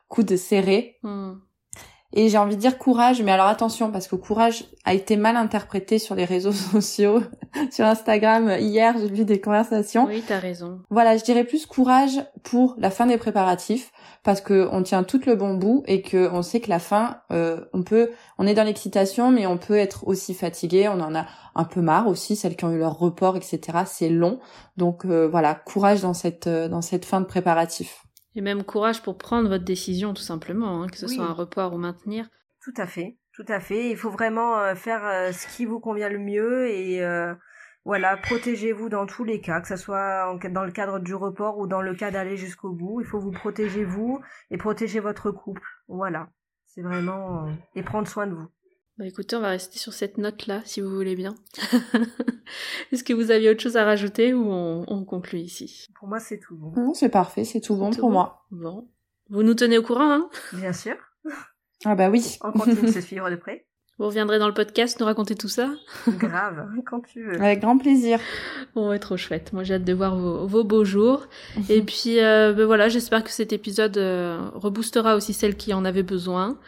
coudes 0.09 0.37
serrés. 0.37 0.99
Hmm. 1.03 1.35
Et 2.13 2.29
j'ai 2.29 2.39
envie 2.39 2.57
de 2.57 2.61
dire 2.61 2.77
courage, 2.77 3.23
mais 3.23 3.31
alors 3.31 3.47
attention, 3.47 3.93
parce 3.93 4.09
que 4.09 4.17
courage 4.17 4.65
a 4.85 4.95
été 4.95 5.17
mal 5.17 5.37
interprété 5.37 6.01
sur 6.01 6.17
les 6.17 6.25
réseaux 6.25 6.53
sociaux, 6.73 7.23
sur 7.71 7.85
Instagram. 7.85 8.57
Hier, 8.59 8.97
j'ai 8.99 9.09
vu 9.09 9.25
des 9.25 9.41
conversations. 9.41 10.07
Oui, 10.07 10.25
t'as 10.27 10.41
raison. 10.41 10.81
Voilà, 10.91 11.17
je 11.17 11.23
dirais 11.23 11.45
plus 11.45 11.67
courage 11.67 12.21
pour 12.43 12.75
la 12.79 12.91
fin 12.91 13.07
des 13.07 13.17
préparatifs, 13.17 13.93
parce 14.25 14.41
que 14.41 14.69
on 14.73 14.83
tient 14.83 15.05
tout 15.05 15.21
le 15.25 15.37
bon 15.37 15.55
bout 15.55 15.85
et 15.87 16.03
que 16.03 16.29
on 16.33 16.43
sait 16.43 16.61
que 16.61 16.69
la 16.69 16.81
fin, 16.81 17.19
euh, 17.31 17.61
on 17.73 17.85
peut, 17.85 18.11
on 18.39 18.47
est 18.47 18.55
dans 18.55 18.65
l'excitation, 18.65 19.31
mais 19.31 19.47
on 19.47 19.57
peut 19.57 19.77
être 19.77 20.09
aussi 20.09 20.35
fatigué. 20.35 20.89
On 20.89 21.01
en 21.01 21.15
a 21.15 21.27
un 21.55 21.65
peu 21.65 21.81
marre 21.81 22.09
aussi, 22.09 22.35
celles 22.35 22.57
qui 22.57 22.65
ont 22.65 22.73
eu 22.73 22.79
leur 22.79 22.99
report, 22.99 23.37
etc. 23.37 23.61
C'est 23.87 24.09
long, 24.09 24.41
donc 24.77 25.05
euh, 25.05 25.29
voilà, 25.29 25.55
courage 25.55 26.01
dans 26.01 26.15
cette 26.15 26.49
euh, 26.49 26.69
dans 26.69 26.83
cette 26.83 27.05
fin 27.05 27.21
de 27.21 27.27
préparatifs. 27.27 28.05
Et 28.37 28.41
même 28.41 28.63
courage 28.65 29.03
pour 29.03 29.19
prendre 29.19 29.49
votre 29.49 29.65
décision, 29.65 30.15
tout 30.15 30.23
simplement, 30.23 30.83
hein, 30.83 30.87
que 30.89 30.97
ce 30.97 31.09
soit 31.09 31.25
un 31.25 31.33
report 31.33 31.75
ou 31.75 31.79
maintenir. 31.79 32.29
Tout 32.63 32.75
à 32.77 32.87
fait, 32.87 33.17
tout 33.33 33.45
à 33.49 33.59
fait. 33.59 33.91
Il 33.91 33.97
faut 33.97 34.11
vraiment 34.11 34.59
euh, 34.59 34.75
faire 34.75 35.05
euh, 35.05 35.33
ce 35.33 35.47
qui 35.49 35.65
vous 35.65 35.81
convient 35.81 36.09
le 36.09 36.19
mieux 36.19 36.69
et 36.69 37.03
euh, 37.03 37.35
voilà, 37.85 38.17
protégez-vous 38.17 38.89
dans 38.89 39.07
tous 39.07 39.25
les 39.25 39.41
cas, 39.41 39.61
que 39.61 39.69
ce 39.69 39.77
soit 39.77 40.39
dans 40.51 40.65
le 40.65 40.71
cadre 40.71 41.01
du 41.01 41.15
report 41.15 41.59
ou 41.59 41.67
dans 41.67 41.81
le 41.81 41.95
cas 41.95 42.11
d'aller 42.11 42.37
jusqu'au 42.37 42.71
bout. 42.71 43.01
Il 43.01 43.07
faut 43.07 43.19
vous 43.19 43.33
protéger 43.33 43.85
vous 43.85 44.21
et 44.51 44.59
protéger 44.59 45.01
votre 45.01 45.31
couple. 45.31 45.67
Voilà, 45.89 46.29
c'est 46.67 46.83
vraiment 46.83 47.49
et 47.75 47.83
prendre 47.83 48.07
soin 48.07 48.27
de 48.27 48.35
vous. 48.35 48.49
Bah 49.01 49.07
écoutez, 49.07 49.35
on 49.35 49.41
va 49.41 49.49
rester 49.49 49.79
sur 49.79 49.95
cette 49.95 50.19
note-là, 50.19 50.61
si 50.67 50.83
vous 50.83 50.95
voulez 50.95 51.17
bien. 51.17 51.35
Est-ce 52.93 53.03
que 53.03 53.15
vous 53.15 53.31
aviez 53.31 53.49
autre 53.49 53.63
chose 53.63 53.79
à 53.79 53.85
rajouter 53.87 54.35
ou 54.35 54.45
on, 54.53 55.05
conclut 55.07 55.39
ici? 55.39 55.87
Pour 55.99 56.07
moi, 56.07 56.21
c'est 56.21 56.39
tout 56.39 56.55
bon. 56.55 56.75
Non, 56.77 56.93
c'est 56.93 57.09
parfait, 57.09 57.45
c'est 57.45 57.63
tout 57.63 57.77
bon 57.77 57.93
pour 57.93 58.11
moi. 58.11 58.45
Bon. 58.51 58.91
Vous 59.31 59.43
nous 59.43 59.55
tenez 59.55 59.79
au 59.79 59.83
courant, 59.83 60.13
hein? 60.13 60.29
Bien 60.53 60.75
sûr. 60.75 60.97
Ah 61.87 61.95
bah 61.95 62.11
oui. 62.11 62.37
On 62.43 62.53
continue 62.53 62.83
de 62.83 62.87
se 62.93 63.01
suivre 63.01 63.31
de 63.31 63.37
près. 63.37 63.65
Vous 63.97 64.05
reviendrez 64.05 64.39
dans 64.39 64.49
le 64.49 64.53
podcast 64.53 65.01
nous 65.01 65.07
raconter 65.07 65.35
tout 65.35 65.49
ça? 65.49 65.71
Grave, 66.07 66.69
quand 66.85 67.01
tu 67.01 67.25
veux. 67.25 67.41
Avec 67.41 67.61
grand 67.61 67.79
plaisir. 67.79 68.21
Bon, 68.75 68.91
ouais, 68.91 68.99
trop 68.99 69.17
chouette. 69.17 69.55
Moi, 69.55 69.63
j'ai 69.63 69.77
hâte 69.77 69.85
de 69.85 69.95
voir 69.95 70.15
vos, 70.15 70.63
beaux 70.63 70.85
jours. 70.85 71.27
Et 71.71 71.81
puis, 71.81 72.21
euh, 72.21 72.53
ben 72.53 72.67
voilà, 72.67 72.91
j'espère 72.91 73.25
que 73.25 73.31
cet 73.31 73.55
épisode 73.55 73.97
euh, 73.97 74.51
reboostera 74.53 75.17
aussi 75.17 75.33
celles 75.33 75.57
qui 75.57 75.73
en 75.73 75.87
avaient 75.87 76.03
besoin. 76.03 76.59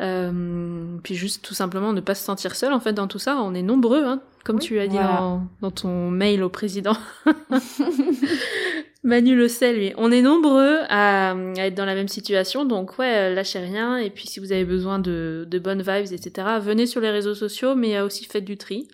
Euh, 0.00 0.98
puis 1.02 1.14
juste 1.14 1.44
tout 1.44 1.54
simplement 1.54 1.92
ne 1.92 2.00
pas 2.00 2.14
se 2.14 2.24
sentir 2.24 2.56
seul 2.56 2.72
en 2.72 2.80
fait 2.80 2.92
dans 2.92 3.08
tout 3.08 3.18
ça. 3.18 3.36
On 3.36 3.54
est 3.54 3.62
nombreux, 3.62 4.04
hein, 4.04 4.20
comme 4.44 4.58
tu 4.58 4.78
as 4.78 4.86
dit 4.86 4.96
dans, 4.96 5.70
ton 5.70 6.10
mail 6.10 6.42
au 6.42 6.48
président. 6.48 6.96
Manu 9.04 9.34
le 9.34 9.48
sait 9.48 9.72
lui. 9.72 9.92
On 9.96 10.12
est 10.12 10.22
nombreux 10.22 10.78
à, 10.88 11.34
être 11.56 11.74
dans 11.74 11.84
la 11.84 11.94
même 11.94 12.08
situation, 12.08 12.64
donc 12.64 12.98
ouais, 12.98 13.34
lâchez 13.34 13.58
rien. 13.58 13.96
Et 13.96 14.10
puis 14.10 14.28
si 14.28 14.40
vous 14.40 14.52
avez 14.52 14.64
besoin 14.64 14.98
de, 14.98 15.46
bonnes 15.62 15.82
vibes, 15.82 16.12
etc., 16.12 16.58
venez 16.60 16.86
sur 16.86 17.00
les 17.00 17.10
réseaux 17.10 17.34
sociaux, 17.34 17.74
mais 17.74 18.00
aussi 18.00 18.24
faites 18.24 18.44
du 18.44 18.56
tri. 18.56 18.88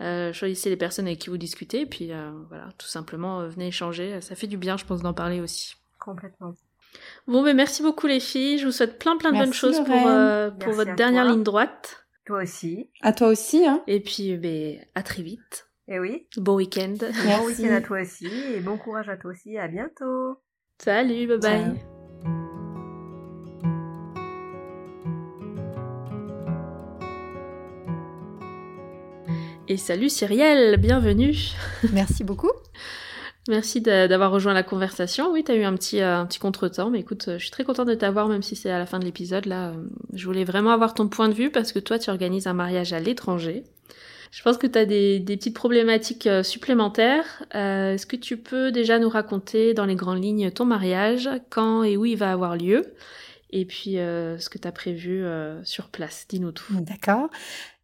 Euh, 0.00 0.32
choisissez 0.32 0.70
les 0.70 0.76
personnes 0.76 1.06
avec 1.06 1.20
qui 1.20 1.30
vous 1.30 1.38
discutez, 1.38 1.82
et 1.82 1.86
puis 1.86 2.12
euh, 2.12 2.32
voilà, 2.48 2.68
tout 2.78 2.88
simplement 2.88 3.46
venez 3.46 3.68
échanger. 3.68 4.20
Ça 4.20 4.34
fait 4.34 4.48
du 4.48 4.56
bien, 4.56 4.76
je 4.76 4.84
pense, 4.84 5.02
d'en 5.02 5.14
parler 5.14 5.40
aussi. 5.40 5.76
Complètement. 6.00 6.54
Bon, 7.26 7.42
mais 7.42 7.54
merci 7.54 7.82
beaucoup 7.82 8.06
les 8.06 8.20
filles. 8.20 8.58
Je 8.58 8.66
vous 8.66 8.72
souhaite 8.72 8.98
plein 8.98 9.16
plein 9.16 9.32
de 9.32 9.38
bonnes 9.38 9.52
choses 9.52 9.82
pour, 9.84 10.06
euh, 10.06 10.50
pour 10.50 10.72
votre 10.72 10.94
dernière 10.94 11.24
ligne 11.24 11.42
droite. 11.42 12.06
Toi 12.26 12.42
aussi. 12.42 12.90
À 13.02 13.12
toi 13.12 13.28
aussi. 13.28 13.66
Hein. 13.66 13.82
Et 13.86 14.00
puis, 14.00 14.36
ben, 14.36 14.78
à 14.94 15.02
très 15.02 15.22
vite. 15.22 15.68
Et 15.88 15.94
eh 15.94 15.98
oui. 15.98 16.26
Bon 16.36 16.54
week-end. 16.56 16.94
Bon 16.98 17.46
week-end 17.46 17.74
à 17.74 17.80
toi 17.80 18.00
aussi. 18.00 18.26
Et 18.26 18.60
bon 18.60 18.78
courage 18.78 19.08
à 19.08 19.16
toi 19.16 19.32
aussi. 19.32 19.58
À 19.58 19.68
bientôt. 19.68 20.38
Salut, 20.78 21.26
bye 21.26 21.38
bye. 21.38 21.74
Et 29.66 29.78
salut 29.78 30.10
Cyrielle, 30.10 30.76
bienvenue. 30.76 31.34
Merci 31.92 32.22
beaucoup. 32.22 32.52
Merci 33.48 33.82
d'avoir 33.82 34.30
rejoint 34.30 34.54
la 34.54 34.62
conversation. 34.62 35.30
Oui, 35.30 35.44
tu 35.44 35.52
as 35.52 35.56
eu 35.56 35.64
un 35.64 35.74
petit, 35.74 36.00
euh, 36.00 36.18
un 36.18 36.24
petit 36.26 36.38
contretemps, 36.38 36.88
mais 36.88 37.00
écoute, 37.00 37.24
je 37.26 37.38
suis 37.38 37.50
très 37.50 37.64
contente 37.64 37.88
de 37.88 37.94
t'avoir, 37.94 38.28
même 38.28 38.42
si 38.42 38.56
c'est 38.56 38.70
à 38.70 38.78
la 38.78 38.86
fin 38.86 38.98
de 38.98 39.04
l'épisode. 39.04 39.44
Là, 39.44 39.68
euh, 39.68 39.72
je 40.14 40.24
voulais 40.24 40.44
vraiment 40.44 40.70
avoir 40.70 40.94
ton 40.94 41.08
point 41.08 41.28
de 41.28 41.34
vue 41.34 41.50
parce 41.50 41.72
que 41.72 41.78
toi, 41.78 41.98
tu 41.98 42.08
organises 42.08 42.46
un 42.46 42.54
mariage 42.54 42.94
à 42.94 43.00
l'étranger. 43.00 43.64
Je 44.30 44.42
pense 44.42 44.56
que 44.56 44.66
tu 44.66 44.78
as 44.78 44.86
des, 44.86 45.22
petites 45.26 45.54
problématiques 45.54 46.26
euh, 46.26 46.42
supplémentaires. 46.42 47.44
Est-ce 47.52 48.06
que 48.06 48.16
tu 48.16 48.38
peux 48.38 48.72
déjà 48.72 48.98
nous 48.98 49.10
raconter 49.10 49.74
dans 49.74 49.84
les 49.84 49.94
grandes 49.94 50.22
lignes 50.22 50.50
ton 50.50 50.64
mariage, 50.64 51.28
quand 51.50 51.84
et 51.84 51.98
où 51.98 52.06
il 52.06 52.16
va 52.16 52.32
avoir 52.32 52.56
lieu 52.56 52.94
et 53.50 53.66
puis 53.66 53.92
ce 53.92 54.48
que 54.48 54.58
tu 54.58 54.66
as 54.66 54.72
prévu 54.72 55.24
sur 55.62 55.88
place? 55.88 56.26
Dis-nous 56.28 56.50
tout. 56.50 56.74
D'accord. 56.80 57.28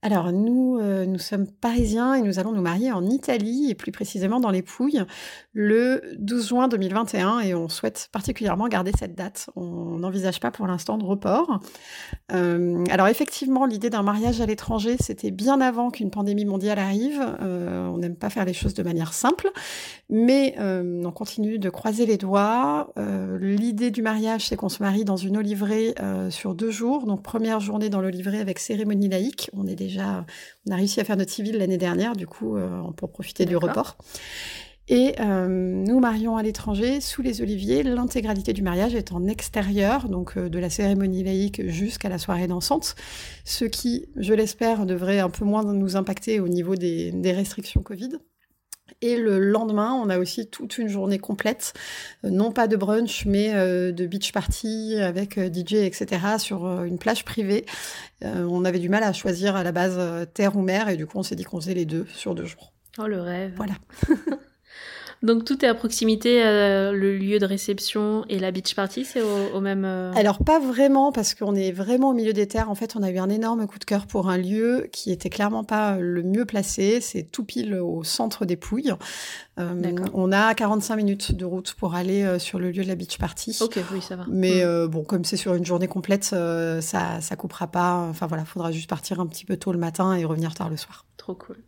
Alors 0.03 0.33
nous, 0.33 0.79
euh, 0.81 1.05
nous 1.05 1.19
sommes 1.19 1.47
parisiens 1.47 2.15
et 2.15 2.23
nous 2.23 2.39
allons 2.39 2.53
nous 2.53 2.63
marier 2.63 2.91
en 2.91 3.05
Italie 3.05 3.67
et 3.69 3.75
plus 3.75 3.93
précisément 3.93 4.41
dans 4.41 4.51
les 4.51 4.63
Pouilles 4.63 5.05
le 5.53 6.01
12 6.19 6.49
juin 6.49 6.69
2021 6.69 7.41
et 7.41 7.55
on 7.55 7.69
souhaite 7.69 8.09
particulièrement 8.11 8.69
garder 8.69 8.93
cette 8.99 9.15
date. 9.15 9.51
On 9.57 9.99
n'envisage 9.99 10.41
pas 10.41 10.51
pour 10.51 10.67
l'instant 10.67 10.97
de 10.97 11.05
report. 11.05 11.61
Euh, 12.33 12.83
alors 12.89 13.09
effectivement, 13.09 13.67
l'idée 13.67 13.91
d'un 13.91 14.03
mariage 14.03 14.41
à 14.41 14.47
l'étranger, 14.47 14.97
c'était 14.99 15.31
bien 15.31 15.61
avant 15.61 15.91
qu'une 15.91 16.11
pandémie 16.11 16.47
mondiale 16.47 16.79
arrive. 16.79 17.21
Euh, 17.43 17.87
on 17.89 17.99
n'aime 17.99 18.17
pas 18.17 18.31
faire 18.31 18.47
les 18.47 18.55
choses 18.55 18.73
de 18.73 18.83
manière 18.83 19.13
simple, 19.13 19.51
mais 20.09 20.57
on 20.59 21.13
continue 21.13 21.59
de 21.59 21.69
croiser 21.69 22.07
les 22.07 22.17
doigts. 22.17 22.93
l'idée 23.39 23.91
du 23.91 24.01
mariage, 24.01 24.47
c'est 24.47 24.57
qu'on 24.57 24.69
se 24.69 24.83
marie 24.83 25.05
dans 25.05 25.17
une 25.17 25.37
oliveraie 25.37 25.95
sur 26.31 26.55
deux 26.55 26.71
jours. 26.71 27.07
Donc 27.07 27.23
première 27.23 27.61
journée 27.61 27.91
dans 27.91 28.01
l'oliveraie 28.01 28.41
avec 28.41 28.59
cérémonie 28.59 29.09
laïque. 29.09 29.51
On 29.57 29.67
est 29.67 29.90
on 29.99 30.73
a 30.73 30.77
réussi 30.77 31.01
à 31.01 31.05
faire 31.05 31.17
notre 31.17 31.33
civil 31.33 31.59
l'année 31.59 31.79
dernière, 31.79 32.15
du 32.15 32.27
coup, 32.27 32.57
euh, 32.57 32.83
peut 32.97 33.07
profiter 33.07 33.47
du 33.47 33.57
report. 33.57 33.97
Et 34.89 35.15
euh, 35.21 35.47
nous 35.47 36.01
marions 36.01 36.37
à 36.37 36.43
l'étranger, 36.43 37.01
sous 37.01 37.23
les 37.23 37.43
oliviers. 37.43 37.85
L'intégralité 37.85 38.53
du 38.53 38.63
mariage 38.63 38.97
est 38.97 39.13
en 39.13 39.25
extérieur, 39.29 40.09
donc 40.09 40.37
euh, 40.37 40.49
de 40.49 40.59
la 40.59 40.69
cérémonie 40.69 41.23
laïque 41.23 41.69
jusqu'à 41.69 42.09
la 42.09 42.19
soirée 42.19 42.49
dansante, 42.49 42.97
ce 43.45 43.65
qui, 43.65 44.09
je 44.17 44.35
l'espère, 44.35 44.87
devrait 44.87 45.21
un 45.21 45.31
peu 45.31 45.45
moins 45.45 45.63
nous 45.63 45.97
impacter 45.97 46.41
au 46.41 46.49
niveau 46.49 46.75
des 46.75 47.33
restrictions 47.33 47.83
Covid. 47.83 48.19
Et 49.03 49.17
le 49.17 49.39
lendemain, 49.39 49.95
on 49.95 50.11
a 50.11 50.19
aussi 50.19 50.47
toute 50.47 50.77
une 50.77 50.89
journée 50.89 51.19
complète, 51.19 51.73
euh, 52.25 52.31
non 52.31 52.53
pas 52.53 52.69
de 52.69 52.77
brunch, 52.77 53.25
mais 53.25 53.55
euh, 53.55 53.93
de 53.93 54.07
beach 54.07 54.33
party 54.33 54.97
avec 54.97 55.39
euh, 55.39 55.49
DJ, 55.49 55.75
etc., 55.75 56.07
sur 56.39 56.85
une 56.85 56.99
plage 56.99 57.25
privée. 57.25 57.65
on 58.23 58.65
avait 58.65 58.79
du 58.79 58.91
mal 58.91 59.03
à 59.03 59.13
choisir 59.15 59.57
à 59.57 59.63
la 59.63 59.73
base 59.73 59.99
terre 60.35 60.57
ou 60.57 60.63
mer, 60.63 60.89
et 60.91 60.97
du 60.97 61.07
coup, 61.07 61.19
on 61.19 61.23
s'est 61.23 61.37
dit 61.37 61.45
qu'on 61.45 61.61
faisait 61.61 61.75
les 61.75 61.87
deux 61.87 62.07
sur 62.15 62.35
deux 62.35 62.45
jours. 62.45 62.73
Oh, 62.99 63.07
le 63.07 63.21
rêve. 63.21 63.55
Voilà. 63.57 63.75
Donc 65.23 65.45
tout 65.45 65.63
est 65.63 65.69
à 65.69 65.75
proximité, 65.75 66.43
euh, 66.43 66.93
le 66.93 67.15
lieu 67.19 67.39
de 67.39 67.45
réception 67.45 68.25
et 68.31 68.39
la 68.39 68.51
beach 68.51 68.75
party, 68.75 69.05
c'est 69.05 69.21
au, 69.21 69.61
même... 69.61 69.85
Euh, 69.85 70.13
Alors 70.15 70.43
pas 70.43 70.59
vraiment, 70.59 71.13
parce 71.13 71.35
qu'on 71.35 71.55
est 71.55 71.73
vraiment 71.73 72.11
au 72.11 72.13
milieu 72.15 72.33
des 72.33 72.49
terres. 72.49 72.71
En 72.71 72.75
fait, 72.75 72.97
on 72.97 73.03
a 73.03 73.11
eu 73.11 73.19
un 73.19 73.29
énorme 73.29 73.67
coup 73.67 73.79
de 73.79 73.85
cœur 73.85 74.07
pour 74.07 74.31
un 74.31 74.39
lieu 74.39 74.89
qui 74.93 75.13
était 75.13 75.29
clairement 75.29 75.63
pas 75.63 75.99
le 75.99 76.23
mieux 76.23 76.47
placé. 76.47 77.03
C'est 77.03 77.25
tout 77.25 77.45
pile 77.45 77.75
au 77.75 78.03
centre 78.03 78.47
des 78.47 78.57
Pouilles. 78.57 78.95
Euh, 79.59 79.95
on 80.15 80.33
a 80.33 80.55
45 80.55 80.97
minutes 80.97 81.33
de 81.33 81.45
route 81.45 81.75
pour 81.75 81.95
aller 81.95 82.39
sur 82.39 82.59
le 82.59 82.71
lieu 82.71 82.83
de 82.83 82.89
la 82.89 82.95
beach 82.95 83.19
party. 83.19 83.59
Ok, 83.61 83.79
oui, 83.93 84.01
ça 84.01 84.17
va. 84.17 84.25
Mais 84.27 84.65
mm. 84.65 84.87
bon, 84.87 85.05
comme 85.05 85.25
c'est 85.27 85.37
sur 85.37 85.55
une 85.55 85.67
journée 85.67 85.89
complète, 85.89 86.25
ça 86.25 86.81
ça 87.21 87.37
coupera 87.37 87.67
pas. 87.67 88.07
Enfin 88.09 88.27
voilà, 88.27 88.47
faudra 88.47 88.73
juste 88.73 88.89
partir 88.89 89.21
un 89.21 89.27
petit 89.27 89.45
peu 89.45 89.59
tôt 89.59 89.73
le 89.73 89.79
matin 89.79 90.15
et 90.15 90.25
revenir 90.25 90.55
tard 90.55 90.71
le 90.71 90.79
soir. 90.79 91.05
Trop 91.19 91.35
cool. 91.35 91.59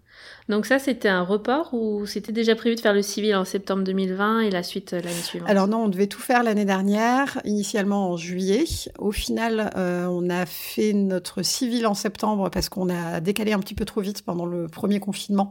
Donc 0.48 0.66
ça, 0.66 0.78
c'était 0.78 1.08
un 1.08 1.22
report 1.22 1.72
ou 1.72 2.06
c'était 2.06 2.32
déjà 2.32 2.54
prévu 2.54 2.74
de 2.74 2.80
faire 2.80 2.94
le 2.94 3.02
civil 3.02 3.34
en 3.36 3.44
septembre 3.44 3.84
2020 3.84 4.40
et 4.40 4.50
la 4.50 4.62
suite 4.62 4.92
euh, 4.92 5.00
l'année 5.00 5.14
suivante? 5.14 5.48
Alors 5.48 5.68
non, 5.68 5.84
on 5.84 5.88
devait 5.88 6.08
tout 6.08 6.20
faire 6.20 6.42
l'année 6.42 6.64
dernière, 6.64 7.40
initialement 7.44 8.10
en 8.10 8.16
juillet. 8.16 8.64
Au 8.98 9.12
final, 9.12 9.70
euh, 9.76 10.06
on 10.06 10.28
a 10.30 10.46
fait 10.46 10.92
notre 10.92 11.42
civil 11.42 11.86
en 11.86 11.94
septembre 11.94 12.50
parce 12.50 12.68
qu'on 12.68 12.88
a 12.90 13.20
décalé 13.20 13.52
un 13.52 13.60
petit 13.60 13.74
peu 13.74 13.84
trop 13.84 14.00
vite 14.00 14.22
pendant 14.22 14.46
le 14.46 14.66
premier 14.66 15.00
confinement. 15.00 15.50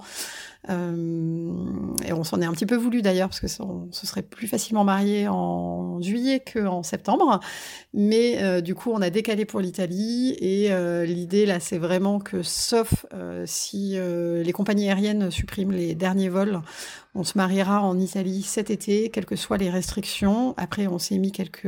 Euh, 0.70 1.66
et 2.06 2.14
on 2.14 2.24
s'en 2.24 2.42
est 2.42 2.46
un 2.46 2.52
petit 2.52 2.66
peu 2.66 2.76
voulu 2.76 3.02
d'ailleurs, 3.02 3.30
parce 3.30 3.40
que 3.40 3.64
on 3.64 3.92
se 3.92 4.06
serait 4.06 4.22
plus 4.22 4.48
facilement 4.48 4.84
marié 4.84 5.28
en 5.28 6.02
juillet 6.02 6.42
qu'en 6.42 6.84
septembre. 6.84 7.40
Mais 7.94 8.42
euh, 8.42 8.62
du 8.62 8.76
coup, 8.76 8.92
on 8.92 9.02
a 9.02 9.10
décalé 9.10 9.46
pour 9.46 9.60
l'Italie. 9.60 10.36
Et 10.40 10.72
euh, 10.72 11.06
l'idée, 11.06 11.46
là, 11.46 11.60
c'est 11.60 11.78
vraiment 11.78 12.20
que, 12.20 12.44
sauf 12.44 13.06
si 13.46 13.98
les 13.98 14.52
compagnies 14.54 14.88
aériennes 14.88 15.32
suppriment 15.32 15.72
les 15.72 15.96
derniers 15.96 16.30
vols, 16.30 16.62
on 17.14 17.24
se 17.24 17.38
mariera 17.38 17.82
en 17.82 18.00
Italie 18.00 18.42
cet 18.42 18.70
été, 18.70 19.10
quelles 19.10 19.26
que 19.26 19.36
soient 19.36 19.58
les 19.58 19.70
restrictions. 19.70 20.54
Après, 20.58 20.88
on 20.88 20.98
s'est 20.98 21.18
mis 21.18 21.32
quelques 21.32 21.68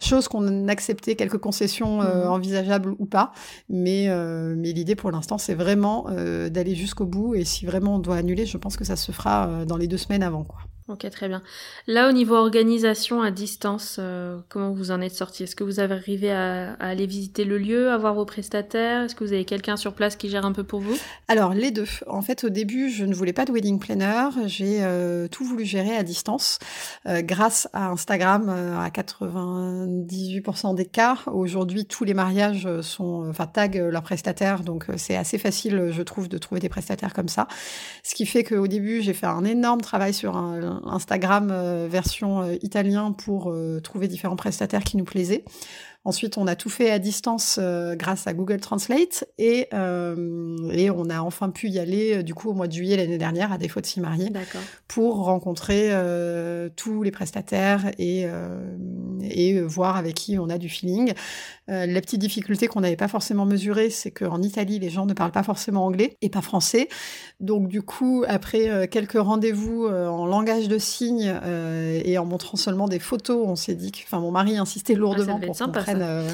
choses 0.00 0.28
qu'on 0.28 0.68
acceptait, 0.68 1.14
quelques 1.14 1.38
concessions 1.38 2.02
euh, 2.02 2.24
mhm. 2.24 2.30
envisageables 2.30 2.94
ou 2.98 3.06
pas. 3.06 3.32
Mais, 3.68 4.06
euh, 4.08 4.54
mais 4.56 4.72
l'idée 4.72 4.94
pour 4.94 5.10
l'instant, 5.10 5.38
c'est 5.38 5.54
vraiment 5.54 6.06
euh, 6.10 6.48
d'aller 6.48 6.74
jusqu'au 6.74 7.06
bout. 7.06 7.34
Et 7.34 7.44
si 7.44 7.66
vraiment 7.66 7.79
on 7.88 7.98
doit 7.98 8.16
annuler, 8.16 8.46
je 8.46 8.56
pense 8.56 8.76
que 8.76 8.84
ça 8.84 8.96
se 8.96 9.12
fera 9.12 9.64
dans 9.64 9.76
les 9.76 9.88
deux 9.88 9.98
semaines 9.98 10.22
avant. 10.22 10.44
Quoi. 10.44 10.60
Ok, 10.90 11.08
très 11.08 11.28
bien. 11.28 11.40
Là, 11.86 12.08
au 12.08 12.12
niveau 12.12 12.34
organisation 12.34 13.22
à 13.22 13.30
distance, 13.30 13.98
euh, 14.00 14.40
comment 14.48 14.72
vous 14.72 14.90
en 14.90 15.00
êtes 15.00 15.14
sorti? 15.14 15.44
Est-ce 15.44 15.54
que 15.54 15.62
vous 15.62 15.78
avez 15.78 15.94
arrivé 15.94 16.32
à, 16.32 16.72
aller 16.80 17.06
visiter 17.06 17.44
le 17.44 17.58
lieu, 17.58 17.92
à 17.92 17.96
voir 17.96 18.14
vos 18.14 18.24
prestataires? 18.24 19.02
Est-ce 19.02 19.14
que 19.14 19.22
vous 19.22 19.32
avez 19.32 19.44
quelqu'un 19.44 19.76
sur 19.76 19.94
place 19.94 20.16
qui 20.16 20.28
gère 20.28 20.44
un 20.44 20.50
peu 20.50 20.64
pour 20.64 20.80
vous? 20.80 20.98
Alors, 21.28 21.54
les 21.54 21.70
deux. 21.70 21.86
En 22.08 22.22
fait, 22.22 22.42
au 22.42 22.48
début, 22.48 22.90
je 22.90 23.04
ne 23.04 23.14
voulais 23.14 23.32
pas 23.32 23.44
de 23.44 23.52
wedding 23.52 23.78
planner. 23.78 24.30
J'ai 24.46 24.78
euh, 24.82 25.28
tout 25.28 25.44
voulu 25.44 25.64
gérer 25.64 25.96
à 25.96 26.02
distance 26.02 26.58
euh, 27.06 27.22
grâce 27.22 27.68
à 27.72 27.90
Instagram 27.90 28.48
à 28.48 28.88
98% 28.88 30.74
des 30.74 30.86
cas. 30.86 31.18
Aujourd'hui, 31.32 31.86
tous 31.86 32.02
les 32.02 32.14
mariages 32.14 32.68
sont, 32.80 33.28
enfin, 33.30 33.48
leurs 33.72 34.02
prestataires. 34.02 34.64
Donc, 34.64 34.86
c'est 34.96 35.14
assez 35.14 35.38
facile, 35.38 35.90
je 35.92 36.02
trouve, 36.02 36.28
de 36.28 36.38
trouver 36.38 36.60
des 36.60 36.68
prestataires 36.68 37.14
comme 37.14 37.28
ça. 37.28 37.46
Ce 38.02 38.16
qui 38.16 38.26
fait 38.26 38.42
qu'au 38.42 38.66
début, 38.66 39.02
j'ai 39.02 39.12
fait 39.12 39.26
un 39.26 39.44
énorme 39.44 39.82
travail 39.82 40.12
sur 40.12 40.36
un 40.36 40.79
Instagram 40.84 41.50
euh, 41.50 41.88
version 41.90 42.42
euh, 42.42 42.54
italien 42.62 43.12
pour 43.12 43.50
euh, 43.50 43.80
trouver 43.80 44.08
différents 44.08 44.36
prestataires 44.36 44.84
qui 44.84 44.96
nous 44.96 45.04
plaisaient. 45.04 45.44
Ensuite, 46.04 46.38
on 46.38 46.46
a 46.46 46.56
tout 46.56 46.70
fait 46.70 46.90
à 46.90 46.98
distance 46.98 47.58
euh, 47.60 47.94
grâce 47.94 48.26
à 48.26 48.32
Google 48.32 48.58
Translate 48.58 49.26
et, 49.36 49.68
euh, 49.74 50.56
et 50.72 50.90
on 50.90 51.10
a 51.10 51.20
enfin 51.20 51.50
pu 51.50 51.68
y 51.68 51.78
aller 51.78 52.16
euh, 52.16 52.22
du 52.22 52.32
coup 52.32 52.48
au 52.48 52.54
mois 52.54 52.68
de 52.68 52.72
juillet 52.72 52.96
l'année 52.96 53.18
dernière, 53.18 53.52
à 53.52 53.58
défaut 53.58 53.82
de 53.82 53.86
s'y 53.86 54.00
marier, 54.00 54.32
pour 54.88 55.24
rencontrer 55.24 55.90
tous 56.76 57.02
les 57.02 57.10
prestataires 57.10 57.90
et, 57.98 58.26
et 59.22 59.60
voir 59.60 59.96
avec 59.96 60.14
qui 60.14 60.38
on 60.38 60.48
a 60.48 60.56
du 60.56 60.68
feeling. 60.68 61.12
La 61.70 62.00
petite 62.00 62.20
difficulté 62.20 62.66
qu'on 62.66 62.80
n'avait 62.80 62.96
pas 62.96 63.08
forcément 63.08 63.46
mesurée, 63.46 63.90
c'est 63.90 64.10
qu'en 64.10 64.42
Italie, 64.42 64.78
les 64.78 64.90
gens 64.90 65.06
ne 65.06 65.14
parlent 65.14 65.32
pas 65.32 65.42
forcément 65.42 65.86
anglais 65.86 66.16
et 66.20 66.28
pas 66.28 66.42
français. 66.42 66.88
Donc 67.38 67.68
du 67.68 67.82
coup, 67.82 68.24
après 68.28 68.88
quelques 68.90 69.18
rendez-vous 69.18 69.86
en 69.86 70.26
langage 70.26 70.68
de 70.68 70.78
signes 70.78 71.32
et 72.04 72.18
en 72.18 72.24
montrant 72.24 72.56
seulement 72.56 72.88
des 72.88 72.98
photos, 72.98 73.46
on 73.46 73.56
s'est 73.56 73.74
dit 73.74 73.92
que, 73.92 73.98
enfin, 74.04 74.20
mon 74.20 74.30
mari 74.30 74.58
insistait 74.58 74.94
ah, 74.96 74.98
lourdement 74.98 75.40
pour 75.40 75.56
qu'on 75.56 75.72
euh, 75.88 76.28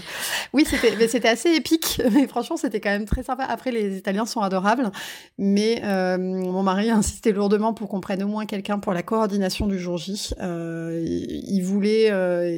oui, 0.52 0.64
c'était, 0.66 1.08
c'était 1.08 1.28
assez 1.28 1.50
épique, 1.54 2.00
mais 2.12 2.26
franchement, 2.26 2.56
c'était 2.56 2.80
quand 2.80 2.90
même 2.90 3.04
très 3.04 3.22
sympa. 3.22 3.44
Après, 3.44 3.70
les 3.70 3.96
Italiens 3.96 4.26
sont 4.26 4.40
adorables, 4.40 4.90
mais 5.38 5.80
euh, 5.84 6.18
mon 6.18 6.62
mari 6.62 6.90
a 6.90 6.96
insisté 6.96 7.32
lourdement 7.32 7.74
pour 7.74 7.88
qu'on 7.88 8.00
prenne 8.00 8.22
au 8.22 8.28
moins 8.28 8.46
quelqu'un 8.46 8.78
pour 8.78 8.92
la 8.92 9.02
coordination 9.02 9.66
du 9.66 9.78
jour 9.78 9.98
J. 9.98 10.30
Euh, 10.40 11.02
il 11.06 11.62
voulait, 11.62 12.06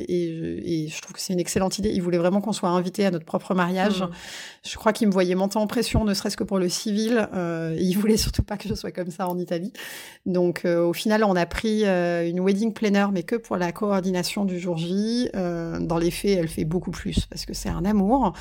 et, 0.08 0.88
je 0.88 1.02
trouve 1.02 1.14
que 1.14 1.20
c'est 1.20 1.32
une 1.32 1.40
excellente 1.40 1.78
idée, 1.78 1.90
il 1.90 2.02
voulait 2.02 2.18
vraiment 2.18 2.40
qu'on 2.40 2.52
soit 2.52 2.67
invité 2.74 3.06
à 3.06 3.10
notre 3.10 3.24
propre 3.24 3.54
mariage. 3.54 4.02
Mmh. 4.02 4.10
Je 4.64 4.76
crois 4.76 4.92
qu'il 4.92 5.08
me 5.08 5.12
voyait 5.12 5.34
monter 5.34 5.58
en 5.58 5.66
pression, 5.66 6.04
ne 6.04 6.14
serait-ce 6.14 6.36
que 6.36 6.44
pour 6.44 6.58
le 6.58 6.68
civil. 6.68 7.28
il 7.78 7.94
voulait 7.94 8.16
surtout 8.16 8.42
pas 8.42 8.56
que 8.56 8.68
je 8.68 8.74
sois 8.74 8.90
comme 8.90 9.10
ça 9.10 9.28
en 9.28 9.38
Italie. 9.38 9.72
Donc, 10.26 10.64
au 10.64 10.92
final, 10.92 11.24
on 11.24 11.36
a 11.36 11.46
pris 11.46 11.84
une 11.84 12.40
wedding 12.40 12.72
planner, 12.74 13.06
mais 13.12 13.22
que 13.22 13.36
pour 13.36 13.56
la 13.56 13.72
coordination 13.72 14.44
du 14.44 14.58
jour 14.58 14.76
J. 14.76 15.30
dans 15.32 15.98
les 15.98 16.10
faits, 16.10 16.38
elle 16.38 16.48
fait 16.48 16.64
beaucoup 16.64 16.90
plus 16.90 17.26
parce 17.26 17.46
que 17.46 17.54
c'est 17.54 17.70
un 17.70 17.84
amour. 17.84 18.34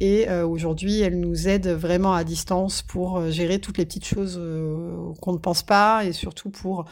Et 0.00 0.28
euh, 0.28 0.46
aujourd'hui, 0.46 1.00
elle 1.00 1.20
nous 1.20 1.48
aide 1.48 1.68
vraiment 1.68 2.14
à 2.14 2.24
distance 2.24 2.82
pour 2.82 3.18
euh, 3.18 3.30
gérer 3.30 3.60
toutes 3.60 3.78
les 3.78 3.86
petites 3.86 4.04
choses 4.04 4.36
euh, 4.38 5.12
qu'on 5.20 5.32
ne 5.32 5.38
pense 5.38 5.62
pas 5.62 6.04
et 6.04 6.12
surtout 6.12 6.50
pour 6.50 6.84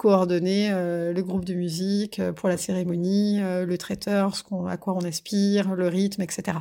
coordonner 0.00 0.70
le 0.70 1.20
groupe 1.20 1.44
de 1.44 1.52
musique, 1.52 2.22
pour 2.36 2.48
la 2.48 2.56
cérémonie, 2.56 3.38
le 3.38 3.76
traiteur, 3.76 4.34
ce 4.34 4.42
qu'on, 4.42 4.64
à 4.64 4.78
quoi 4.78 4.94
on 4.94 5.04
aspire, 5.04 5.74
le 5.74 5.88
rythme, 5.88 6.22
etc. 6.22 6.56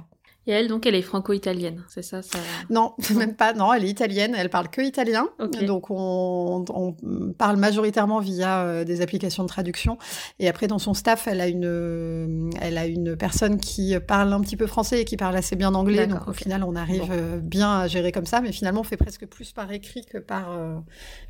Et 0.48 0.52
elle, 0.52 0.68
donc, 0.68 0.86
elle 0.86 0.96
est 0.96 1.02
franco-italienne, 1.02 1.84
c'est 1.90 2.02
ça, 2.02 2.22
ça, 2.22 2.40
Non, 2.70 2.94
même 3.16 3.36
pas. 3.36 3.54
Non, 3.54 3.74
elle 3.74 3.86
est 3.86 3.90
italienne. 3.90 4.34
Elle 4.38 4.50
parle 4.50 4.70
que 4.70 4.82
italien. 4.82 5.28
Donc, 5.62 5.92
on, 5.92 6.66
on, 6.70 6.96
parle 7.34 7.58
majoritairement 7.58 8.20
via 8.20 8.62
euh, 8.64 8.84
des 8.84 9.02
applications 9.02 9.44
de 9.44 9.50
traduction. 9.50 9.98
Et 10.40 10.48
après, 10.48 10.68
dans 10.68 10.80
son 10.80 10.94
staff, 10.94 11.28
elle 11.28 11.42
a 11.42 11.48
une, 11.48 12.50
elle 12.62 12.78
a 12.78 12.88
une 12.88 13.16
personne 13.16 13.60
qui 13.60 13.94
parle 14.00 14.34
un 14.34 14.42
petit 14.42 14.58
peu 14.58 14.66
français 14.66 15.02
et 15.02 15.06
qui 15.06 15.18
parle 15.18 15.36
assez 15.36 15.56
bien 15.56 15.76
anglais. 15.76 16.08
Donc, 16.08 16.28
au 16.28 16.34
final, 16.34 16.64
on 16.64 16.76
arrive 16.76 17.12
euh, 17.12 17.40
bien 17.40 17.82
à 17.82 17.88
gérer 17.88 18.12
comme 18.12 18.26
ça. 18.26 18.42
Mais 18.42 18.52
finalement, 18.52 18.82
on 18.82 18.86
fait 18.86 18.98
presque 18.98 19.28
plus 19.28 19.52
par 19.52 19.72
écrit 19.72 20.06
que 20.06 20.18
par 20.18 20.52
euh, 20.52 20.76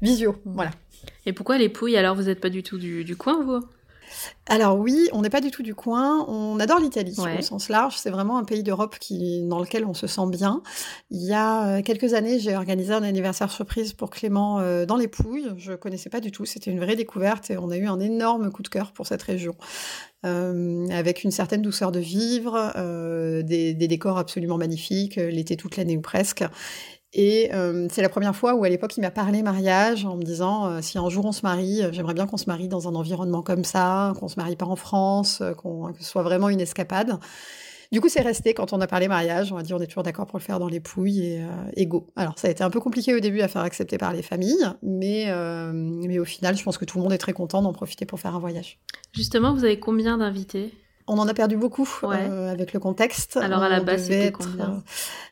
visio. 0.02 0.38
Voilà. 0.46 0.72
Et 1.26 1.34
pourquoi 1.34 1.58
les 1.58 1.70
Pouilles 1.70 1.98
Alors, 1.98 2.16
vous 2.16 2.24
n'êtes 2.24 2.40
pas 2.40 2.50
du 2.50 2.64
tout 2.64 2.78
du, 2.78 3.04
du 3.04 3.16
coin, 3.16 3.44
vous? 3.44 3.66
Alors 4.50 4.80
oui, 4.80 5.10
on 5.14 5.22
n'est 5.22 5.30
pas 5.30 5.42
du 5.42 5.52
tout 5.52 5.62
du 5.62 5.76
coin. 5.76 6.26
On 6.28 6.60
adore 6.60 6.80
l'Italie 6.80 7.16
au 7.18 7.42
sens 7.42 7.70
large. 7.70 7.98
C'est 7.98 8.10
vraiment 8.10 8.38
un 8.38 8.44
pays 8.44 8.64
d'Europe 8.64 8.98
qui, 9.00 9.44
dans 9.44 9.60
lequel 9.60 9.86
on 9.86 9.94
se 9.94 10.08
sent 10.08 10.28
bien. 10.30 10.64
Il 11.12 11.24
y 11.24 11.34
a 11.34 11.68
euh, 11.68 11.82
quelques 11.84 12.16
années, 12.16 12.40
j'ai 12.40 12.56
organisé 12.56 12.94
un 12.94 13.04
anniversaire 13.04 13.52
surprise 13.52 13.94
pour 13.94 14.10
Clément 14.10 14.60
euh, 14.60 14.88
dans 14.88 14.96
les 14.96 15.08
Pouilles. 15.08 15.52
Je 15.58 15.74
connaissais 15.74 16.10
pas 16.10 16.20
du 16.20 16.32
tout. 16.32 16.46
C'était 16.46 16.72
une 16.72 16.80
vraie 16.80 16.96
découverte 16.96 17.52
et 17.52 17.58
on 17.58 17.70
a 17.70 17.78
eu 17.78 17.88
un 17.88 18.00
énorme 18.00 18.52
coup 18.52 18.64
de 18.64 18.70
cœur 18.70 18.92
pour 18.92 19.06
cette 19.06 19.22
région. 19.22 19.56
Euh, 20.26 20.88
avec 20.90 21.24
une 21.24 21.32
certaine 21.32 21.62
douceur 21.62 21.92
de 21.92 22.00
vivre, 22.00 22.74
des, 23.44 23.74
des, 23.74 23.88
décors 23.88 24.18
absolument 24.18 24.58
magnifiques, 24.58 25.16
l'été 25.16 25.56
toute 25.56 25.78
l'année 25.78 25.96
ou 25.96 26.02
presque, 26.02 26.44
et 27.14 27.50
euh, 27.54 27.88
c'est 27.90 28.04
la 28.04 28.10
première 28.10 28.36
fois 28.36 28.54
où 28.54 28.64
à 28.64 28.70
l'époque 28.70 28.96
il 28.98 29.02
m'a 29.02 29.10
parlé 29.10 29.42
mariage 29.42 30.06
en 30.06 30.16
me 30.16 30.22
disant 30.22 30.68
euh, 30.68 30.82
si 30.82 31.00
un 31.00 31.10
jour 31.10 31.26
on 31.26 31.32
se 31.32 31.42
marie, 31.42 31.82
euh, 31.82 31.92
j'aimerais 31.92 32.14
bien 32.14 32.28
qu'on 32.28 32.38
se 32.38 32.46
marie 32.46 32.68
dans 32.68 32.88
un 32.88 32.94
environnement 32.94 33.42
comme 33.42 33.64
ça, 33.64 34.14
qu'on 34.20 34.28
se 34.28 34.36
marie 34.38 34.56
pas 34.56 34.68
en 34.68 34.76
France, 34.76 35.42
qu'on 35.58 35.92
que 35.92 36.04
ce 36.04 36.10
soit 36.10 36.22
vraiment 36.22 36.50
une 36.50 36.62
escapade. 36.62 37.18
Du 37.92 38.02
coup, 38.02 38.10
c'est 38.10 38.22
resté 38.22 38.54
quand 38.54 38.72
on 38.72 38.82
a 38.82 38.86
parlé 38.86 39.08
mariage. 39.08 39.52
On 39.52 39.58
a 39.58 39.64
dit 39.64 39.74
on 39.74 39.82
est 39.82 39.88
toujours 39.88 40.04
d'accord 40.04 40.28
pour 40.28 40.38
le 40.38 40.44
faire 40.44 40.60
dans 40.60 40.68
les 40.68 40.80
pouilles 40.80 41.26
et, 41.26 41.46
et, 41.76 41.88
go. 41.88 42.06
Alors, 42.16 42.38
ça 42.38 42.48
a 42.48 42.52
été 42.52 42.64
un 42.64 42.70
peu 42.70 42.80
compliqué 42.80 43.16
au 43.16 43.20
début 43.20 43.42
à 43.42 43.48
faire 43.48 43.64
accepter 43.64 43.98
par 43.98 44.14
les 44.14 44.22
familles, 44.22 44.68
mais, 44.84 45.34
mais 45.74 46.20
au 46.20 46.26
final, 46.26 46.56
je 46.56 46.64
pense 46.64 46.78
que 46.78 46.86
tout 46.86 47.00
le 47.00 47.04
monde 47.04 47.14
est 47.14 47.18
très 47.18 47.34
content 47.34 47.64
d'en 47.64 47.74
profiter 47.74 48.06
pour 48.06 48.20
faire 48.20 48.36
un 48.36 48.40
voyage. 48.40 48.78
Justement, 49.16 49.56
vous 49.56 49.64
avez 49.64 49.80
combien 49.80 50.20
d'invités? 50.20 50.72
On 51.10 51.18
en 51.18 51.28
a 51.28 51.34
perdu 51.34 51.58
beaucoup 51.58 51.90
euh, 52.04 52.52
avec 52.52 52.72
le 52.74 52.80
contexte. 52.80 53.38
Alors 53.38 53.64
à 53.64 53.70
la 53.70 53.80
base, 53.82 54.04
c'était 54.04 54.32
combien? 54.32 54.70
euh, 54.70 54.80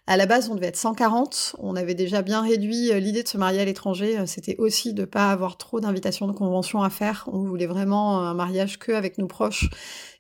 À 0.08 0.18
la 0.18 0.26
base, 0.26 0.50
on 0.50 0.56
devait 0.56 0.68
être 0.68 0.76
140. 0.78 1.56
On 1.60 1.76
avait 1.76 1.94
déjà 1.94 2.22
bien 2.22 2.42
réduit 2.42 2.92
euh, 2.92 3.00
l'idée 3.00 3.24
de 3.24 3.28
se 3.28 3.38
marier 3.38 3.62
à 3.62 3.66
l'étranger. 3.66 4.18
C'était 4.26 4.56
aussi 4.58 4.94
de 4.94 5.06
pas 5.06 5.32
avoir 5.32 5.58
trop 5.58 5.80
d'invitations 5.80 6.28
de 6.28 6.34
convention 6.34 6.82
à 6.82 6.90
faire. 6.90 7.30
On 7.32 7.40
voulait 7.44 7.68
vraiment 7.68 8.20
un 8.22 8.34
mariage 8.34 8.80
que 8.80 8.92
avec 8.92 9.18
nos 9.18 9.28
proches 9.28 9.70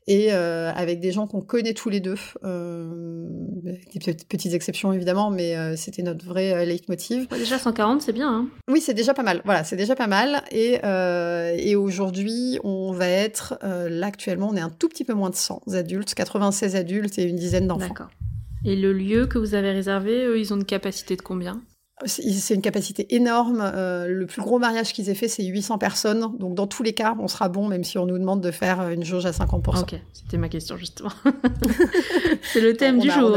et 0.07 0.29
euh, 0.31 0.71
avec 0.73 1.01
des 1.01 1.11
gens 1.11 1.27
qu'on 1.27 1.41
connaît 1.41 1.73
tous 1.73 1.89
les 1.89 1.99
deux, 1.99 2.15
euh, 2.43 3.27
des 3.93 4.13
petites 4.29 4.53
exceptions 4.53 4.93
évidemment, 4.93 5.29
mais 5.29 5.57
euh, 5.57 5.75
c'était 5.75 6.01
notre 6.01 6.25
vrai 6.25 6.65
leitmotiv. 6.65 7.27
déjà 7.29 7.59
140, 7.59 8.01
c'est 8.01 8.13
bien. 8.13 8.29
Hein 8.29 8.47
oui, 8.69 8.79
c'est 8.79 8.93
déjà 8.93 9.13
pas 9.13 9.23
mal. 9.23 9.41
Voilà, 9.43 9.65
c'est 9.65 9.75
déjà 9.75 9.95
pas 9.95 10.07
mal. 10.07 10.43
Et, 10.51 10.79
et 11.69 11.75
aujourd'hui, 11.75 12.59
on 12.63 12.93
va 12.93 13.07
être 13.07 13.59
là 13.61 14.07
actuellement, 14.07 14.49
on 14.49 14.55
est 14.55 14.61
un 14.61 14.69
tout 14.69 14.87
petit 14.87 15.03
peu 15.03 15.13
moins 15.13 15.29
de 15.29 15.35
100 15.35 15.63
adultes, 15.73 16.13
96 16.13 16.75
adultes 16.75 17.19
et 17.19 17.23
une 17.23 17.35
dizaine 17.35 17.67
d'enfants. 17.67 17.87
D'accord. 17.89 18.09
Et 18.65 18.75
le 18.75 18.93
lieu 18.93 19.27
que 19.27 19.37
vous 19.37 19.55
avez 19.55 19.71
réservé, 19.71 20.25
eux, 20.25 20.39
ils 20.39 20.53
ont 20.53 20.57
une 20.57 20.65
capacité 20.65 21.15
de 21.15 21.21
combien? 21.21 21.61
C'est 22.05 22.53
une 22.53 22.61
capacité 22.61 23.15
énorme. 23.15 23.59
Euh, 23.61 24.07
le 24.07 24.27
plus 24.27 24.41
gros 24.41 24.59
mariage 24.59 24.93
qu'ils 24.93 25.09
aient 25.09 25.15
fait, 25.15 25.27
c'est 25.27 25.43
800 25.43 25.79
personnes. 25.79 26.37
Donc, 26.37 26.53
dans 26.53 26.67
tous 26.67 26.83
les 26.83 26.93
cas, 26.93 27.15
on 27.19 27.27
sera 27.27 27.49
bon, 27.49 27.67
même 27.67 27.83
si 27.83 27.97
on 27.97 28.05
nous 28.05 28.19
demande 28.19 28.41
de 28.41 28.51
faire 28.51 28.81
euh, 28.81 28.89
une 28.91 29.03
jauge 29.03 29.25
à 29.25 29.31
50%. 29.31 29.81
Ok, 29.81 29.95
c'était 30.13 30.37
ma 30.37 30.47
question, 30.47 30.77
justement. 30.77 31.09
c'est 32.53 32.61
le 32.61 32.75
thème 32.75 32.99
du 32.99 33.09
jour. 33.09 33.31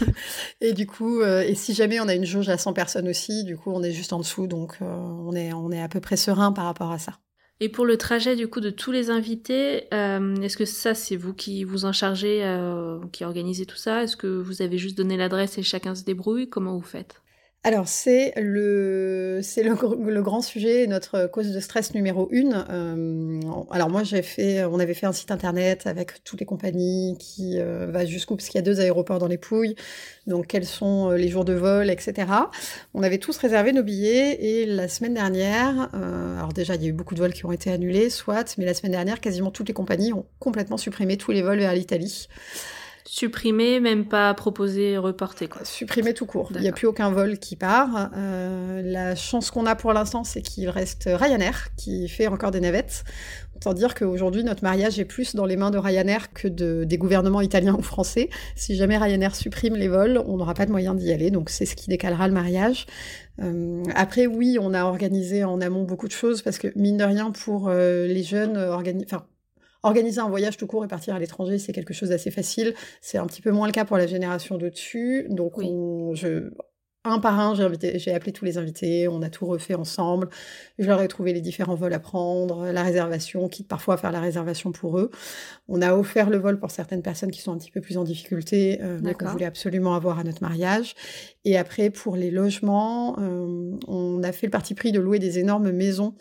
et 0.60 0.72
du 0.72 0.86
coup, 0.86 1.20
euh, 1.20 1.42
et 1.42 1.56
si 1.56 1.74
jamais 1.74 1.98
on 1.98 2.06
a 2.06 2.14
une 2.14 2.24
jauge 2.24 2.48
à 2.48 2.58
100 2.58 2.74
personnes 2.74 3.08
aussi, 3.08 3.42
du 3.42 3.56
coup, 3.56 3.72
on 3.72 3.82
est 3.82 3.92
juste 3.92 4.12
en 4.12 4.18
dessous. 4.18 4.46
Donc, 4.46 4.78
on, 4.80 5.34
est, 5.34 5.52
on 5.52 5.72
est 5.72 5.82
à 5.82 5.88
peu 5.88 6.00
près 6.00 6.16
serein 6.16 6.52
par 6.52 6.66
rapport 6.66 6.92
à 6.92 6.98
ça. 6.98 7.14
Et 7.62 7.68
pour 7.68 7.84
le 7.84 7.98
trajet 7.98 8.36
du 8.36 8.48
coup 8.48 8.60
de 8.60 8.70
tous 8.70 8.90
les 8.90 9.10
invités, 9.10 9.84
est-ce 9.92 10.56
que 10.56 10.64
ça 10.64 10.94
c'est 10.94 11.16
vous 11.16 11.34
qui 11.34 11.62
vous 11.64 11.84
en 11.84 11.92
chargez, 11.92 12.42
qui 13.12 13.22
organisez 13.22 13.66
tout 13.66 13.76
ça? 13.76 14.02
Est-ce 14.02 14.16
que 14.16 14.26
vous 14.28 14.62
avez 14.62 14.78
juste 14.78 14.96
donné 14.96 15.18
l'adresse 15.18 15.58
et 15.58 15.62
chacun 15.62 15.94
se 15.94 16.02
débrouille? 16.02 16.48
Comment 16.48 16.74
vous 16.74 16.80
faites? 16.80 17.20
Alors 17.62 17.88
c'est 17.88 18.32
le 18.38 19.42
grand 20.22 20.40
sujet, 20.40 20.86
notre 20.86 21.26
cause 21.26 21.52
de 21.52 21.60
stress 21.60 21.92
numéro 21.94 22.26
une. 22.30 22.64
Euh, 22.70 23.40
alors 23.70 23.90
moi 23.90 24.02
j'ai 24.02 24.22
fait, 24.22 24.64
on 24.64 24.78
avait 24.78 24.94
fait 24.94 25.04
un 25.04 25.12
site 25.12 25.30
internet 25.30 25.86
avec 25.86 26.24
toutes 26.24 26.40
les 26.40 26.46
compagnies 26.46 27.16
qui 27.18 27.60
euh, 27.60 27.86
va 27.90 28.06
jusqu'où 28.06 28.36
parce 28.36 28.48
qu'il 28.48 28.56
y 28.56 28.60
a 28.60 28.62
deux 28.62 28.80
aéroports 28.80 29.18
dans 29.18 29.26
les 29.26 29.36
Pouilles, 29.36 29.74
donc 30.26 30.46
quels 30.46 30.64
sont 30.64 31.10
euh, 31.10 31.16
les 31.16 31.28
jours 31.28 31.44
de 31.44 31.52
vol, 31.52 31.90
etc. 31.90 32.28
On 32.94 33.02
avait 33.02 33.18
tous 33.18 33.36
réservé 33.36 33.72
nos 33.72 33.82
billets 33.82 34.42
et 34.42 34.64
la 34.64 34.88
semaine 34.88 35.12
dernière, 35.14 35.90
alors 35.92 36.54
déjà 36.54 36.76
il 36.76 36.82
y 36.82 36.86
a 36.86 36.88
eu 36.88 36.92
beaucoup 36.92 37.14
de 37.14 37.20
vols 37.20 37.34
qui 37.34 37.44
ont 37.44 37.52
été 37.52 37.70
annulés, 37.70 38.08
soit, 38.08 38.56
mais 38.56 38.64
la 38.64 38.72
semaine 38.72 38.92
dernière 38.92 39.20
quasiment 39.20 39.50
toutes 39.50 39.68
les 39.68 39.74
compagnies 39.74 40.14
ont 40.14 40.24
complètement 40.38 40.78
supprimé 40.78 41.18
tous 41.18 41.32
les 41.32 41.42
vols 41.42 41.58
vers 41.58 41.74
l'Italie. 41.74 42.28
Supprimer, 43.12 43.80
même 43.80 44.04
pas 44.04 44.32
proposer, 44.34 44.96
reporter 44.96 45.48
quoi. 45.48 45.64
Supprimer 45.64 46.14
tout 46.14 46.26
court. 46.26 46.48
Il 46.54 46.60
n'y 46.60 46.68
a 46.68 46.72
plus 46.72 46.86
aucun 46.86 47.10
vol 47.10 47.40
qui 47.40 47.56
part. 47.56 48.08
Euh, 48.16 48.82
la 48.84 49.16
chance 49.16 49.50
qu'on 49.50 49.66
a 49.66 49.74
pour 49.74 49.92
l'instant, 49.92 50.22
c'est 50.22 50.42
qu'il 50.42 50.68
reste 50.68 51.08
Ryanair 51.12 51.74
qui 51.76 52.08
fait 52.08 52.28
encore 52.28 52.52
des 52.52 52.60
navettes. 52.60 53.02
Autant 53.56 53.74
dire 53.74 53.96
qu'aujourd'hui, 53.96 54.44
notre 54.44 54.62
mariage 54.62 55.00
est 55.00 55.04
plus 55.04 55.34
dans 55.34 55.44
les 55.44 55.56
mains 55.56 55.72
de 55.72 55.78
Ryanair 55.78 56.32
que 56.32 56.46
de, 56.46 56.84
des 56.84 56.98
gouvernements 56.98 57.40
italiens 57.40 57.74
ou 57.76 57.82
français. 57.82 58.30
Si 58.54 58.76
jamais 58.76 58.96
Ryanair 58.96 59.34
supprime 59.34 59.74
les 59.74 59.88
vols, 59.88 60.22
on 60.28 60.36
n'aura 60.36 60.54
pas 60.54 60.66
de 60.66 60.70
moyen 60.70 60.94
d'y 60.94 61.12
aller. 61.12 61.32
Donc 61.32 61.50
c'est 61.50 61.66
ce 61.66 61.74
qui 61.74 61.88
décalera 61.88 62.28
le 62.28 62.32
mariage. 62.32 62.86
Euh, 63.42 63.82
après, 63.96 64.28
oui, 64.28 64.56
on 64.60 64.72
a 64.72 64.84
organisé 64.84 65.42
en 65.42 65.60
amont 65.60 65.82
beaucoup 65.82 66.06
de 66.06 66.12
choses 66.12 66.42
parce 66.42 66.58
que 66.58 66.68
mine 66.76 66.96
de 66.96 67.04
rien, 67.04 67.32
pour 67.32 67.70
euh, 67.70 68.06
les 68.06 68.22
jeunes, 68.22 68.56
organi 68.56 69.02
enfin 69.04 69.24
Organiser 69.82 70.20
un 70.20 70.28
voyage 70.28 70.56
tout 70.56 70.66
court 70.66 70.84
et 70.84 70.88
partir 70.88 71.14
à 71.14 71.18
l'étranger, 71.18 71.58
c'est 71.58 71.72
quelque 71.72 71.94
chose 71.94 72.10
d'assez 72.10 72.30
facile. 72.30 72.74
C'est 73.00 73.18
un 73.18 73.26
petit 73.26 73.40
peu 73.40 73.50
moins 73.50 73.66
le 73.66 73.72
cas 73.72 73.84
pour 73.84 73.96
la 73.96 74.06
génération 74.06 74.58
de 74.58 74.68
dessus. 74.68 75.26
Donc, 75.30 75.58
on, 75.58 76.14
je, 76.14 76.50
un 77.04 77.18
par 77.18 77.40
un, 77.40 77.54
j'ai, 77.54 78.12
appelé 78.12 78.32
tous 78.32 78.44
les 78.44 78.58
invités, 78.58 79.08
on 79.08 79.22
a 79.22 79.30
tout 79.30 79.46
refait 79.46 79.74
ensemble. 79.74 80.28
Je 80.78 80.86
leur 80.86 81.00
ai 81.00 81.08
trouvé 81.08 81.32
les 81.32 81.40
différents 81.40 81.74
vols 81.74 81.94
à 81.94 81.98
prendre, 81.98 82.66
la 82.70 82.82
réservation, 82.82 83.48
quitte 83.48 83.68
parfois 83.68 83.94
à 83.94 83.96
faire 83.96 84.12
la 84.12 84.20
réservation 84.20 84.70
pour 84.70 84.98
eux. 84.98 85.10
On 85.66 85.80
a 85.80 85.94
offert 85.94 86.28
le 86.28 86.36
vol 86.36 86.58
pour 86.58 86.70
certaines 86.70 87.00
personnes 87.00 87.30
qui 87.30 87.40
sont 87.40 87.52
un 87.52 87.56
petit 87.56 87.70
peu 87.70 87.80
plus 87.80 87.96
en 87.96 88.04
difficulté, 88.04 88.80
euh, 88.82 88.98
mais 89.02 89.14
qu'on 89.14 89.28
voulait 89.28 89.46
absolument 89.46 89.94
avoir 89.94 90.18
à 90.18 90.24
notre 90.24 90.42
mariage. 90.42 90.94
Et 91.46 91.56
après, 91.56 91.88
pour 91.88 92.16
les 92.16 92.30
logements, 92.30 93.16
euh, 93.18 93.70
on 93.88 94.22
a 94.22 94.32
fait 94.32 94.48
le 94.48 94.50
parti 94.50 94.74
pris 94.74 94.92
de 94.92 95.00
louer 95.00 95.18
des 95.18 95.38
énormes 95.38 95.70
maisons, 95.70 96.14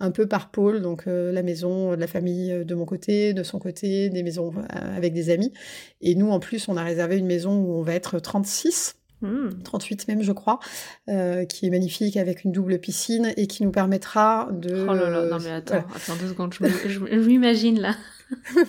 un 0.00 0.10
peu 0.10 0.26
par 0.26 0.50
pôle, 0.50 0.82
donc 0.82 1.04
euh, 1.06 1.30
la 1.30 1.44
maison 1.44 1.92
de 1.92 2.00
la 2.00 2.08
famille 2.08 2.64
de 2.64 2.74
mon 2.74 2.86
côté, 2.86 3.34
de 3.34 3.44
son 3.44 3.60
côté, 3.60 4.10
des 4.10 4.24
maisons 4.24 4.52
avec 4.68 5.14
des 5.14 5.30
amis. 5.30 5.52
Et 6.00 6.16
nous, 6.16 6.30
en 6.30 6.40
plus, 6.40 6.66
on 6.66 6.76
a 6.76 6.82
réservé 6.82 7.18
une 7.18 7.26
maison 7.26 7.56
où 7.56 7.74
on 7.78 7.82
va 7.82 7.94
être 7.94 8.18
36. 8.18 8.96
38 9.64 10.06
hmm. 10.06 10.12
même 10.12 10.22
je 10.22 10.32
crois, 10.32 10.58
euh, 11.08 11.44
qui 11.44 11.66
est 11.66 11.70
magnifique 11.70 12.16
avec 12.16 12.44
une 12.44 12.52
double 12.52 12.78
piscine 12.78 13.32
et 13.36 13.46
qui 13.46 13.64
nous 13.64 13.70
permettra 13.70 14.48
de... 14.52 14.86
Oh 14.88 14.94
là 14.94 15.10
là, 15.10 15.26
non 15.26 15.38
mais 15.42 15.50
attends, 15.50 15.84
attends 15.94 16.16
deux 16.20 16.28
secondes, 16.28 16.54
je 16.54 17.00
m'imagine 17.00 17.80
là. 17.80 17.94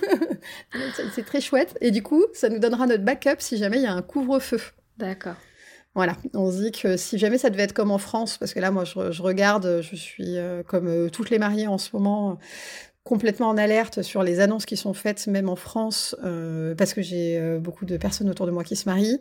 c'est 1.13 1.25
très 1.25 1.41
chouette 1.41 1.77
et 1.81 1.91
du 1.91 2.03
coup 2.03 2.23
ça 2.33 2.49
nous 2.49 2.59
donnera 2.59 2.87
notre 2.87 3.03
backup 3.03 3.37
si 3.39 3.57
jamais 3.57 3.77
il 3.77 3.83
y 3.83 3.87
a 3.87 3.93
un 3.93 4.01
couvre-feu. 4.01 4.59
D'accord. 4.97 5.35
Voilà, 5.95 6.17
on 6.33 6.51
se 6.51 6.57
dit 6.57 6.71
que 6.73 6.97
si 6.97 7.17
jamais 7.17 7.37
ça 7.37 7.49
devait 7.49 7.63
être 7.63 7.73
comme 7.73 7.89
en 7.89 7.97
France, 7.97 8.37
parce 8.37 8.53
que 8.53 8.59
là, 8.59 8.69
moi, 8.69 8.83
je, 8.83 9.13
je 9.13 9.21
regarde, 9.21 9.79
je 9.81 9.95
suis 9.95 10.37
euh, 10.37 10.61
comme 10.61 10.87
euh, 10.87 11.09
toutes 11.09 11.29
les 11.29 11.39
mariées 11.39 11.67
en 11.67 11.77
ce 11.77 11.91
moment, 11.93 12.37
complètement 13.05 13.49
en 13.49 13.57
alerte 13.57 14.01
sur 14.01 14.23
les 14.23 14.39
annonces 14.39 14.65
qui 14.65 14.77
sont 14.77 14.95
faites, 14.95 15.27
même 15.27 15.47
en 15.47 15.55
France, 15.55 16.15
euh, 16.23 16.73
parce 16.73 16.95
que 16.95 17.03
j'ai 17.03 17.37
euh, 17.37 17.59
beaucoup 17.59 17.85
de 17.85 17.97
personnes 17.97 18.27
autour 18.31 18.47
de 18.47 18.51
moi 18.51 18.63
qui 18.63 18.75
se 18.75 18.89
marient, 18.89 19.19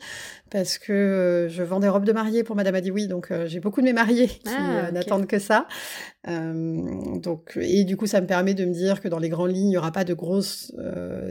parce 0.51 0.78
que 0.78 0.93
euh, 0.93 1.48
je 1.51 1.62
vends 1.62 1.81
des 1.81 1.89
robes 1.90 2.06
de 2.06 2.12
mariée 2.12 2.44
pour 2.44 2.56
Madame 2.56 2.74
oui, 2.93 3.06
donc 3.06 3.31
j'ai 3.44 3.61
beaucoup 3.61 3.82
de 3.82 3.85
mes 3.85 3.93
mariés 3.93 4.28
qui 4.28 4.48
ah, 4.48 4.90
n'attendent 4.90 5.27
que 5.27 5.39
ça. 5.39 5.66
donc, 6.27 7.59
et 7.61 7.85
du 7.85 7.97
coup, 7.97 8.06
ça 8.06 8.20
me 8.23 8.27
permet 8.27 8.55
de 8.55 8.65
me 8.65 8.73
dire 8.73 9.02
que 9.02 9.09
dans 9.09 9.19
les 9.19 9.28
grandes 9.28 9.55
lignes, 9.55 9.66
il 9.66 9.70
n'y 9.70 9.77
aura 9.77 9.93
pas 9.93 10.05
de 10.05 10.15
grosses 10.15 10.73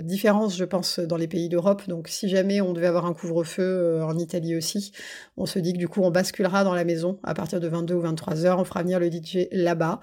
différences, 0.03 0.55
je 0.55 0.63
pense, 0.63 0.99
dans 0.99 1.17
les 1.17 1.27
pays 1.27 1.49
d'Europe. 1.49 1.83
Donc, 1.87 2.07
si 2.07 2.29
jamais 2.29 2.61
on 2.61 2.71
devait 2.71 2.87
avoir 2.87 3.05
un 3.05 3.13
couvre-feu 3.13 4.01
en 4.03 4.17
Italie 4.17 4.55
aussi, 4.55 4.93
on 5.37 5.45
se 5.45 5.59
dit 5.59 5.73
que 5.73 5.79
du 5.79 5.87
coup, 5.87 6.01
on 6.01 6.11
basculera 6.11 6.63
dans 6.63 6.75
la 6.75 6.85
maison 6.85 7.19
à 7.23 7.33
partir 7.33 7.59
de 7.59 7.67
22 7.67 7.95
ou 7.95 8.01
23 8.01 8.45
heures, 8.45 8.59
on 8.59 8.63
fera 8.63 8.83
venir 8.83 8.99
le 8.99 9.11
DJ 9.11 9.47
là-bas 9.51 9.99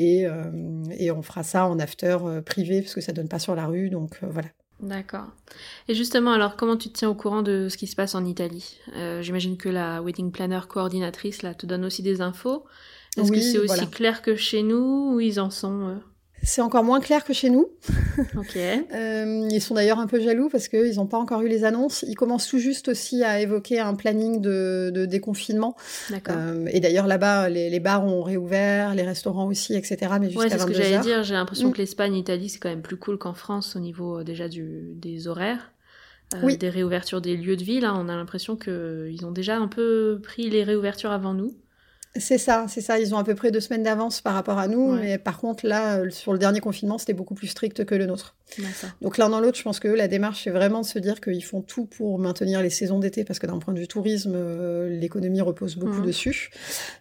euh, 0.00 0.84
et, 0.96 1.10
on 1.10 1.22
fera 1.22 1.42
ça 1.42 1.66
en 1.66 1.78
after 1.78 2.18
euh, 2.22 2.40
privé 2.40 2.82
parce 2.82 2.94
que 2.94 3.00
ça 3.00 3.12
donne 3.12 3.28
pas 3.28 3.38
sur 3.38 3.54
la 3.54 3.66
rue, 3.66 3.90
donc 3.90 4.18
euh, 4.22 4.26
voilà. 4.30 4.48
D'accord. 4.80 5.26
Et 5.88 5.94
justement, 5.94 6.32
alors 6.32 6.56
comment 6.56 6.76
tu 6.76 6.88
te 6.88 6.98
tiens 6.98 7.08
au 7.08 7.14
courant 7.14 7.42
de 7.42 7.68
ce 7.68 7.76
qui 7.76 7.88
se 7.88 7.96
passe 7.96 8.14
en 8.14 8.24
Italie? 8.24 8.78
J'imagine 9.20 9.56
que 9.56 9.68
la 9.68 10.00
wedding 10.02 10.30
planner 10.30 10.60
coordinatrice 10.68 11.42
là 11.42 11.52
te 11.52 11.66
donne 11.66 11.84
aussi 11.84 12.04
des 12.04 12.20
infos. 12.20 12.64
Est-ce 13.16 13.32
que 13.32 13.40
c'est 13.40 13.58
aussi 13.58 13.88
clair 13.88 14.22
que 14.22 14.36
chez 14.36 14.62
nous? 14.62 15.14
Ou 15.14 15.20
ils 15.20 15.40
en 15.40 15.50
sont 15.50 16.00
c'est 16.48 16.62
encore 16.62 16.82
moins 16.82 17.00
clair 17.00 17.24
que 17.24 17.32
chez 17.32 17.50
nous. 17.50 17.68
Ok. 18.36 18.56
euh, 18.56 19.48
ils 19.50 19.60
sont 19.60 19.74
d'ailleurs 19.74 20.00
un 20.00 20.08
peu 20.08 20.20
jaloux 20.20 20.48
parce 20.48 20.66
qu'ils 20.66 20.96
n'ont 20.96 21.06
pas 21.06 21.18
encore 21.18 21.42
eu 21.42 21.48
les 21.48 21.64
annonces. 21.64 22.04
Ils 22.08 22.16
commencent 22.16 22.48
tout 22.48 22.58
juste 22.58 22.88
aussi 22.88 23.22
à 23.22 23.40
évoquer 23.40 23.78
un 23.78 23.94
planning 23.94 24.40
de, 24.40 24.90
de 24.92 25.06
déconfinement. 25.06 25.76
D'accord. 26.10 26.34
Euh, 26.36 26.66
et 26.72 26.80
d'ailleurs 26.80 27.06
là-bas, 27.06 27.48
les, 27.48 27.70
les, 27.70 27.80
bars 27.80 28.04
ont 28.04 28.22
réouvert, 28.22 28.94
les 28.94 29.04
restaurants 29.04 29.46
aussi, 29.46 29.74
etc. 29.74 30.14
Mais 30.20 30.30
jusqu'à 30.30 30.40
ouais, 30.40 30.50
c'est 30.50 30.58
ce 30.58 30.66
que 30.66 30.72
j'allais 30.72 30.98
dire. 30.98 31.22
J'ai 31.22 31.34
l'impression 31.34 31.68
mm. 31.68 31.72
que 31.72 31.78
l'Espagne, 31.78 32.14
l'Italie, 32.14 32.48
c'est 32.48 32.58
quand 32.58 32.70
même 32.70 32.82
plus 32.82 32.96
cool 32.96 33.18
qu'en 33.18 33.34
France 33.34 33.76
au 33.76 33.78
niveau 33.78 34.18
euh, 34.18 34.24
déjà 34.24 34.48
du, 34.48 34.94
des 34.94 35.28
horaires. 35.28 35.70
Euh, 36.34 36.38
oui. 36.42 36.56
Des 36.56 36.70
réouvertures 36.70 37.20
des 37.20 37.36
lieux 37.36 37.56
de 37.56 37.64
vie. 37.64 37.80
Là, 37.80 37.94
on 37.94 38.08
a 38.08 38.16
l'impression 38.16 38.56
qu'ils 38.56 39.24
ont 39.24 39.30
déjà 39.30 39.56
un 39.58 39.68
peu 39.68 40.18
pris 40.22 40.50
les 40.50 40.64
réouvertures 40.64 41.12
avant 41.12 41.34
nous. 41.34 41.54
C'est 42.18 42.38
ça, 42.38 42.66
c'est 42.68 42.80
ça. 42.80 42.98
Ils 42.98 43.14
ont 43.14 43.18
à 43.18 43.24
peu 43.24 43.34
près 43.34 43.50
deux 43.50 43.60
semaines 43.60 43.82
d'avance 43.82 44.20
par 44.20 44.34
rapport 44.34 44.58
à 44.58 44.68
nous. 44.68 44.92
Mais 44.92 45.18
par 45.18 45.38
contre, 45.38 45.66
là, 45.66 45.98
euh, 45.98 46.10
sur 46.10 46.32
le 46.32 46.38
dernier 46.38 46.60
confinement, 46.60 46.98
c'était 46.98 47.12
beaucoup 47.12 47.34
plus 47.34 47.48
strict 47.48 47.84
que 47.84 47.94
le 47.94 48.06
nôtre. 48.06 48.34
Donc 49.02 49.18
l'un 49.18 49.28
dans 49.28 49.40
l'autre, 49.40 49.58
je 49.58 49.62
pense 49.62 49.78
que 49.78 49.88
la 49.88 50.08
démarche, 50.08 50.44
c'est 50.44 50.50
vraiment 50.50 50.80
de 50.80 50.86
se 50.86 50.98
dire 50.98 51.20
qu'ils 51.20 51.44
font 51.44 51.60
tout 51.60 51.84
pour 51.84 52.18
maintenir 52.18 52.62
les 52.62 52.70
saisons 52.70 52.98
d'été, 52.98 53.24
parce 53.24 53.38
que 53.38 53.46
d'un 53.46 53.58
point 53.58 53.74
de 53.74 53.80
vue 53.80 53.88
tourisme, 53.88 54.32
euh, 54.34 54.88
l'économie 54.88 55.40
repose 55.40 55.76
beaucoup 55.76 56.00
mhm. 56.00 56.06
dessus. 56.06 56.50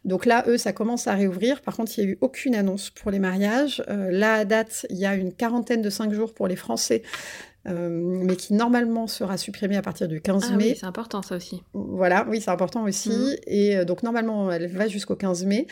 Donc 0.06 0.26
là, 0.26 0.44
eux, 0.48 0.58
ça 0.58 0.74
commence 0.74 1.08
à 1.08 1.14
réouvrir. 1.14 1.62
Par 1.62 1.76
contre, 1.76 1.98
il 1.98 2.04
n'y 2.04 2.10
a 2.10 2.14
eu 2.14 2.18
aucune 2.22 2.56
annonce 2.56 2.90
pour 2.90 3.12
les 3.12 3.20
mariages. 3.20 3.84
Euh, 3.90 4.12
là, 4.12 4.34
à 4.34 4.46
date, 4.46 4.86
il 4.90 4.98
y 4.98 5.06
a 5.06 5.16
une 5.16 5.34
quarantaine 5.34 5.82
de 5.82 5.90
cinq 5.90 6.14
jours 6.14 6.34
pour 6.34 6.48
les 6.48 6.56
Français 6.56 7.02
euh, 7.68 7.90
mais 7.90 8.36
qui 8.36 8.54
normalement 8.54 9.08
sera 9.08 9.38
supprimée 9.38 9.76
à 9.76 9.82
partir 9.82 10.08
du 10.08 10.22
15 10.22 10.44
ah 10.52 10.56
mai. 10.56 10.72
Oui, 10.72 10.78
c'est 10.80 10.86
important 10.86 11.22
ça 11.22 11.36
aussi. 11.36 11.64
Voilà, 11.74 12.26
oui, 12.30 12.40
c'est 12.42 12.52
important 12.52 12.84
aussi. 12.84 13.10
Mhm. 13.10 13.36
Et 13.48 13.78
euh, 13.78 13.86
donc 13.86 14.04
normalement, 14.04 14.52
elle 14.52 14.68
va 14.68 14.88
jusqu'au 14.88 15.16
15 15.16 15.46
mai. 15.46 15.68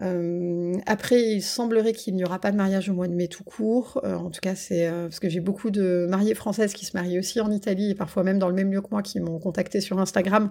Euh, 0.00 0.74
après, 0.86 1.20
il 1.20 1.42
semblerait 1.42 1.92
qu'il 1.92 2.14
n'y 2.14 2.24
aura 2.24 2.38
pas 2.38 2.52
de 2.52 2.56
mariage 2.56 2.88
au 2.88 2.94
mois 2.94 3.08
de 3.08 3.14
mai 3.14 3.26
tout 3.26 3.42
court. 3.42 4.00
Euh, 4.04 4.14
en 4.14 4.30
tout 4.30 4.40
cas, 4.40 4.54
c'est 4.54 4.86
euh, 4.86 5.04
parce 5.04 5.18
que 5.18 5.28
j'ai 5.28 5.40
beaucoup 5.40 5.70
de 5.70 6.06
mariées 6.08 6.34
françaises 6.34 6.72
qui 6.72 6.84
se 6.86 6.96
marient 6.96 7.18
aussi 7.18 7.40
en 7.40 7.50
Italie 7.50 7.90
et 7.90 7.94
parfois 7.94 8.22
même 8.22 8.38
dans 8.38 8.48
le 8.48 8.54
même 8.54 8.72
lieu 8.72 8.80
que 8.80 8.88
moi 8.90 9.02
qui 9.02 9.20
m'ont 9.20 9.38
contacté 9.38 9.80
sur 9.80 9.98
Instagram. 9.98 10.50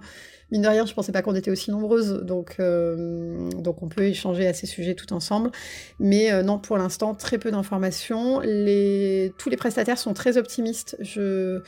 Mine 0.52 0.62
de 0.62 0.68
rien, 0.68 0.86
je 0.86 0.94
pensais 0.94 1.12
pas 1.12 1.22
qu'on 1.22 1.36
était 1.36 1.52
aussi 1.52 1.72
nombreuses, 1.72 2.24
donc 2.24 2.58
donc 2.58 3.84
on 3.84 3.90
peut 3.90 4.04
échanger 4.04 4.48
à 4.48 4.54
ces 4.54 4.66
sujets 4.66 4.96
tout 4.96 5.12
ensemble. 5.12 5.52
Mais 6.00 6.42
non, 6.42 6.58
pour 6.58 6.78
l'instant, 6.78 7.16
très 7.16 7.38
peu 7.38 7.52
d'informations. 7.52 8.40
Les 8.40 9.34
tous 9.38 9.50
les 9.50 9.58
prestataires 9.58 9.98
sont 9.98 10.14
très 10.14 10.38
optimistes. 10.38 10.96
Je 11.02 11.62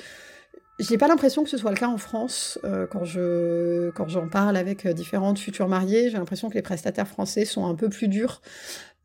j'ai 0.79 0.97
pas 0.97 1.07
l'impression 1.07 1.43
que 1.43 1.49
ce 1.49 1.57
soit 1.57 1.71
le 1.71 1.77
cas 1.77 1.87
en 1.87 1.97
France. 1.97 2.57
Euh, 2.63 2.87
quand 2.87 3.03
je 3.03 3.89
quand 3.91 4.07
j'en 4.07 4.29
parle 4.29 4.55
avec 4.55 4.85
euh, 4.85 4.93
différentes 4.93 5.39
futures 5.39 5.67
mariées, 5.67 6.09
j'ai 6.09 6.17
l'impression 6.17 6.49
que 6.49 6.55
les 6.55 6.61
prestataires 6.61 7.07
français 7.07 7.45
sont 7.45 7.65
un 7.65 7.75
peu 7.75 7.89
plus 7.89 8.07
durs. 8.07 8.41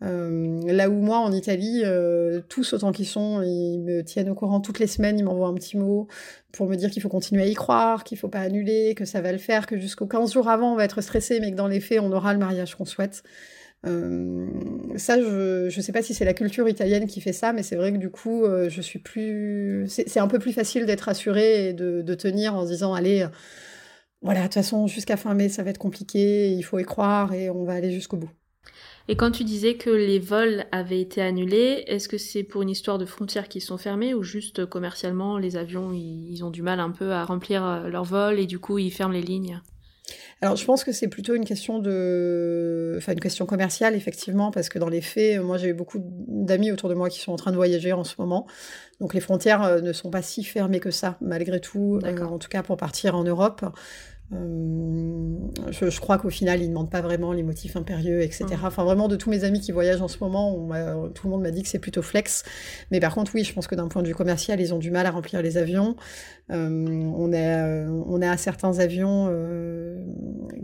Euh, 0.02 0.60
là 0.66 0.90
où 0.90 1.00
moi, 1.00 1.18
en 1.18 1.32
Italie, 1.32 1.82
tous 2.48 2.72
autant 2.74 2.92
qu'ils 2.92 3.06
sont, 3.06 3.42
ils 3.42 3.78
me 3.78 4.02
tiennent 4.02 4.28
au 4.28 4.34
courant 4.34 4.60
toutes 4.60 4.78
les 4.78 4.86
semaines, 4.86 5.18
ils 5.18 5.24
m'envoient 5.24 5.48
un 5.48 5.54
petit 5.54 5.76
mot 5.76 6.08
pour 6.52 6.68
me 6.68 6.76
dire 6.76 6.90
qu'il 6.90 7.02
faut 7.02 7.08
continuer 7.08 7.42
à 7.42 7.46
y 7.46 7.54
croire, 7.54 8.04
qu'il 8.04 8.18
faut 8.18 8.28
pas 8.28 8.40
annuler, 8.40 8.94
que 8.94 9.04
ça 9.04 9.20
va 9.20 9.32
le 9.32 9.38
faire, 9.38 9.66
que 9.66 9.78
jusqu'aux 9.78 10.06
15 10.06 10.32
jours 10.32 10.48
avant, 10.48 10.72
on 10.72 10.76
va 10.76 10.84
être 10.84 11.00
stressé, 11.00 11.40
mais 11.40 11.50
que 11.50 11.56
dans 11.56 11.68
les 11.68 11.80
faits, 11.80 12.00
on 12.00 12.12
aura 12.12 12.32
le 12.32 12.38
mariage 12.38 12.74
qu'on 12.74 12.84
souhaite. 12.84 13.22
Euh, 13.86 14.46
ça, 14.96 15.20
je 15.20 15.64
ne 15.66 15.82
sais 15.82 15.92
pas 15.92 16.02
si 16.02 16.14
c'est 16.14 16.24
la 16.24 16.34
culture 16.34 16.68
italienne 16.68 17.06
qui 17.06 17.20
fait 17.20 17.32
ça, 17.32 17.52
mais 17.52 17.62
c'est 17.62 17.76
vrai 17.76 17.92
que 17.92 17.98
du 17.98 18.10
coup, 18.10 18.44
euh, 18.44 18.68
je 18.68 18.80
suis 18.80 18.98
plus. 18.98 19.84
C'est 19.88 20.20
un 20.20 20.28
peu 20.28 20.38
plus 20.38 20.52
facile 20.52 20.86
d'être 20.86 21.08
assurée 21.08 21.68
et 21.68 21.72
de, 21.72 22.02
de, 22.02 22.14
tenir 22.14 22.54
en 22.54 22.64
se 22.64 22.70
disant 22.70 22.94
allez, 22.94 23.26
voilà, 24.22 24.40
de 24.40 24.44
toute 24.46 24.54
façon, 24.54 24.86
jusqu'à 24.86 25.16
fin 25.16 25.34
mai, 25.34 25.48
ça 25.48 25.62
va 25.62 25.70
être 25.70 25.78
compliqué, 25.78 26.50
il 26.52 26.62
faut 26.62 26.78
y 26.78 26.84
croire 26.84 27.34
et 27.34 27.50
on 27.50 27.64
va 27.64 27.74
aller 27.74 27.92
jusqu'au 27.92 28.16
bout. 28.16 28.30
Et 29.06 29.16
quand 29.16 29.30
tu 29.30 29.44
disais 29.44 29.74
que 29.74 29.90
les 29.90 30.18
vols 30.18 30.64
avaient 30.72 31.00
été 31.00 31.20
annulés, 31.20 31.84
est-ce 31.86 32.08
que 32.08 32.16
c'est 32.16 32.42
pour 32.42 32.62
une 32.62 32.70
histoire 32.70 32.96
de 32.96 33.04
frontières 33.04 33.48
qui 33.48 33.60
sont 33.60 33.76
fermées 33.76 34.14
ou 34.14 34.22
juste 34.22 34.64
commercialement, 34.64 35.36
les 35.36 35.56
avions, 35.56 35.92
ils 35.92 36.42
ont 36.42 36.50
du 36.50 36.62
mal 36.62 36.80
un 36.80 36.90
peu 36.90 37.12
à 37.12 37.24
remplir 37.24 37.62
euh, 37.62 37.88
leurs 37.88 38.04
vols 38.04 38.38
et 38.38 38.46
du 38.46 38.58
coup, 38.58 38.78
ils 38.78 38.90
ferment 38.90 39.12
les 39.12 39.20
lignes? 39.20 39.60
Alors, 40.40 40.56
je 40.56 40.64
pense 40.64 40.84
que 40.84 40.92
c'est 40.92 41.08
plutôt 41.08 41.34
une 41.34 41.44
question 41.44 41.78
de, 41.78 42.94
enfin, 42.98 43.12
une 43.12 43.20
question 43.20 43.46
commerciale, 43.46 43.94
effectivement, 43.94 44.50
parce 44.50 44.68
que 44.68 44.78
dans 44.78 44.88
les 44.88 45.00
faits, 45.00 45.40
moi, 45.40 45.56
j'ai 45.56 45.68
eu 45.68 45.74
beaucoup 45.74 45.98
d'amis 46.02 46.70
autour 46.70 46.88
de 46.88 46.94
moi 46.94 47.08
qui 47.08 47.20
sont 47.20 47.32
en 47.32 47.36
train 47.36 47.50
de 47.50 47.56
voyager 47.56 47.92
en 47.92 48.04
ce 48.04 48.14
moment. 48.18 48.46
Donc, 49.00 49.14
les 49.14 49.20
frontières 49.20 49.62
euh, 49.62 49.80
ne 49.80 49.92
sont 49.92 50.10
pas 50.10 50.22
si 50.22 50.44
fermées 50.44 50.80
que 50.80 50.90
ça, 50.90 51.16
malgré 51.20 51.60
tout, 51.60 51.98
euh, 52.04 52.22
en 52.22 52.38
tout 52.38 52.48
cas 52.48 52.62
pour 52.62 52.76
partir 52.76 53.14
en 53.14 53.24
Europe. 53.24 53.64
Euh, 54.34 55.70
je, 55.70 56.00
crois 56.00 56.18
qu'au 56.18 56.30
final, 56.30 56.60
ils 56.60 56.64
ne 56.64 56.68
demandent 56.68 56.90
pas 56.90 57.00
vraiment 57.00 57.32
les 57.32 57.42
motifs 57.42 57.76
impérieux, 57.76 58.22
etc. 58.22 58.44
Mmh. 58.50 58.64
Enfin, 58.64 58.84
vraiment, 58.84 59.08
de 59.08 59.16
tous 59.16 59.30
mes 59.30 59.44
amis 59.44 59.60
qui 59.60 59.72
voyagent 59.72 60.02
en 60.02 60.08
ce 60.08 60.18
moment, 60.20 60.54
tout 61.14 61.26
le 61.26 61.30
monde 61.30 61.42
m'a 61.42 61.50
dit 61.50 61.62
que 61.62 61.68
c'est 61.68 61.78
plutôt 61.78 62.02
flex. 62.02 62.44
Mais 62.90 63.00
par 63.00 63.14
contre, 63.14 63.32
oui, 63.34 63.44
je 63.44 63.52
pense 63.52 63.66
que 63.66 63.74
d'un 63.74 63.88
point 63.88 64.02
de 64.02 64.08
vue 64.08 64.14
commercial, 64.14 64.60
ils 64.60 64.74
ont 64.74 64.78
du 64.78 64.90
mal 64.90 65.06
à 65.06 65.10
remplir 65.10 65.42
les 65.42 65.56
avions. 65.56 65.96
Euh, 66.50 66.68
on, 67.16 67.32
a, 67.32 67.36
euh, 67.36 67.88
on 68.06 68.20
a 68.22 68.36
certains 68.36 68.78
avions 68.78 69.30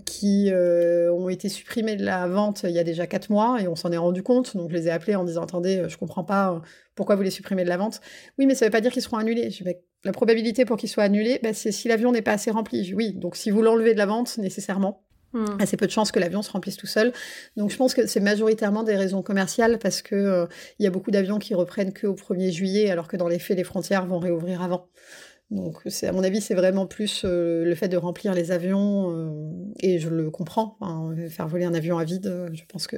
qui 0.05 0.51
ont 0.53 1.29
été 1.29 1.49
supprimés 1.49 1.97
de 1.97 2.05
la 2.05 2.27
vente 2.27 2.65
il 2.65 2.71
y 2.73 2.79
a 2.79 2.85
déjà 2.85 3.07
quatre 3.07 3.31
mois 3.31 3.61
et 3.61 3.69
on 3.69 3.77
s'en 3.77 3.93
est 3.93 3.99
rendu 3.99 4.23
compte. 4.23 4.57
Donc, 4.57 4.71
je 4.71 4.77
les 4.77 4.89
ai 4.89 4.91
appelés 4.91 5.17
en 5.17 5.25
disant 5.25 5.43
Attendez, 5.43 5.85
je 5.89 5.97
comprends 5.97 6.25
pas 6.25 6.61
pourquoi 6.95 7.17
vous 7.17 7.23
les 7.23 7.31
supprimez 7.31 7.65
de 7.65 7.69
la 7.69 7.77
vente 7.77 8.01
Oui, 8.39 8.47
mais 8.47 8.55
ça 8.55 8.65
ne 8.65 8.69
veut 8.69 8.73
pas 8.73 8.81
dire 8.81 8.93
qu'ils 8.93 9.03
seront 9.03 9.19
annulés. 9.19 9.51
Je 9.51 9.65
la 10.05 10.13
probabilité 10.13 10.65
pour 10.65 10.77
qu'ils 10.77 10.89
soient 10.89 11.05
annulés, 11.05 11.41
bah, 11.43 11.53
c'est 11.53 11.73
si 11.73 11.89
l'avion 11.89 12.13
n'est 12.13 12.23
pas 12.23 12.33
assez 12.33 12.51
rempli. 12.51 12.93
Oui, 12.95 13.13
donc 13.13 13.37
si 13.37 13.51
vous 13.51 13.63
l'enlevez 13.63 13.93
de 13.93 13.99
la 13.99 14.07
vente, 14.07 14.39
nécessairement, 14.39 15.03
hmm. 15.33 15.61
assez 15.61 15.77
peu 15.77 15.87
de 15.87 15.91
chances 15.91 16.11
que 16.11 16.19
l'avion 16.19 16.43
se 16.43 16.51
remplisse 16.51 16.77
tout 16.77 16.87
seul. 16.87 17.13
Donc 17.57 17.71
je 17.71 17.77
pense 17.77 17.95
que 17.95 18.07
c'est 18.07 18.21
majoritairement 18.21 18.83
des 18.83 18.97
raisons 18.97 19.23
commerciales 19.23 19.79
parce 19.79 20.01
que 20.01 20.15
euh, 20.15 20.47
il 20.79 20.85
y 20.85 20.87
a 20.87 20.91
beaucoup 20.91 21.11
d'avions 21.11 21.39
qui 21.39 21.55
reprennent 21.55 21.93
qu'au 21.93 22.15
1er 22.15 22.51
juillet, 22.51 22.91
alors 22.91 23.09
que 23.09 23.17
dans 23.17 23.29
les 23.29 23.39
faits, 23.39 23.57
les 23.57 23.65
frontières 23.65 24.07
vont 24.07 24.19
réouvrir 24.19 24.63
avant. 24.63 24.89
Donc 25.51 25.81
c'est 25.87 26.07
à 26.07 26.13
mon 26.13 26.23
avis, 26.23 26.41
c'est 26.41 26.55
vraiment 26.55 26.87
plus 26.87 27.23
euh, 27.25 27.65
le 27.65 27.75
fait 27.75 27.89
de 27.89 27.97
remplir 27.97 28.35
les 28.35 28.53
avions 28.53 29.11
euh, 29.11 29.53
et 29.81 29.99
je 29.99 30.09
le 30.09 30.31
comprends. 30.31 30.77
Hein, 30.81 31.15
faire 31.29 31.49
voler 31.49 31.65
un 31.65 31.75
avion 31.75 31.99
à 31.99 32.05
vide, 32.05 32.51
je 32.53 32.63
pense 32.69 32.87
que 32.87 32.97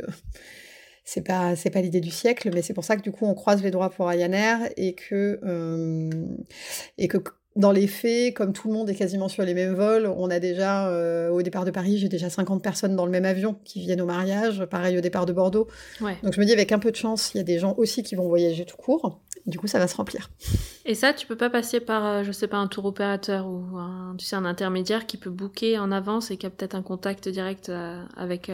c'est 1.04 1.26
pas 1.26 1.56
c'est 1.56 1.70
pas 1.70 1.80
l'idée 1.80 2.00
du 2.00 2.10
siècle, 2.10 2.50
mais 2.54 2.62
c'est 2.62 2.74
pour 2.74 2.84
ça 2.84 2.96
que 2.96 3.02
du 3.02 3.12
coup 3.12 3.26
on 3.26 3.34
croise 3.34 3.62
les 3.62 3.70
droits 3.70 3.90
pour 3.90 4.06
Ryanair 4.06 4.58
et 4.76 4.94
que 4.94 5.40
euh, 5.44 6.10
et 6.98 7.08
que 7.08 7.18
dans 7.54 7.72
les 7.72 7.86
faits, 7.86 8.34
comme 8.34 8.52
tout 8.52 8.68
le 8.68 8.74
monde 8.74 8.88
est 8.88 8.94
quasiment 8.94 9.28
sur 9.28 9.42
les 9.42 9.52
mêmes 9.52 9.74
vols, 9.74 10.06
on 10.06 10.30
a 10.30 10.38
déjà, 10.38 10.88
euh, 10.88 11.28
au 11.28 11.42
départ 11.42 11.64
de 11.64 11.70
Paris, 11.70 11.98
j'ai 11.98 12.08
déjà 12.08 12.30
50 12.30 12.62
personnes 12.62 12.96
dans 12.96 13.04
le 13.04 13.10
même 13.10 13.26
avion 13.26 13.56
qui 13.64 13.80
viennent 13.80 14.00
au 14.00 14.06
mariage, 14.06 14.64
pareil 14.64 14.96
au 14.96 15.02
départ 15.02 15.26
de 15.26 15.34
Bordeaux. 15.34 15.68
Donc 16.00 16.32
je 16.32 16.40
me 16.40 16.46
dis, 16.46 16.52
avec 16.52 16.72
un 16.72 16.78
peu 16.78 16.90
de 16.90 16.96
chance, 16.96 17.32
il 17.34 17.38
y 17.38 17.40
a 17.40 17.44
des 17.44 17.58
gens 17.58 17.74
aussi 17.76 18.02
qui 18.02 18.14
vont 18.14 18.26
voyager 18.26 18.64
tout 18.64 18.76
court. 18.76 19.20
Du 19.44 19.58
coup, 19.58 19.66
ça 19.66 19.78
va 19.78 19.88
se 19.88 19.96
remplir. 19.96 20.30
Et 20.86 20.94
ça, 20.94 21.12
tu 21.12 21.26
peux 21.26 21.36
pas 21.36 21.50
passer 21.50 21.80
par, 21.80 22.06
euh, 22.06 22.22
je 22.22 22.32
sais 22.32 22.46
pas, 22.46 22.58
un 22.58 22.68
tour 22.68 22.86
opérateur 22.86 23.46
ou 23.46 23.76
un, 23.76 24.14
tu 24.16 24.24
sais, 24.24 24.36
un 24.36 24.44
intermédiaire 24.44 25.04
qui 25.04 25.18
peut 25.18 25.30
booker 25.30 25.78
en 25.78 25.92
avance 25.92 26.30
et 26.30 26.36
qui 26.38 26.46
a 26.46 26.50
peut-être 26.50 26.74
un 26.74 26.82
contact 26.82 27.28
direct 27.28 27.70
avec 28.16 28.50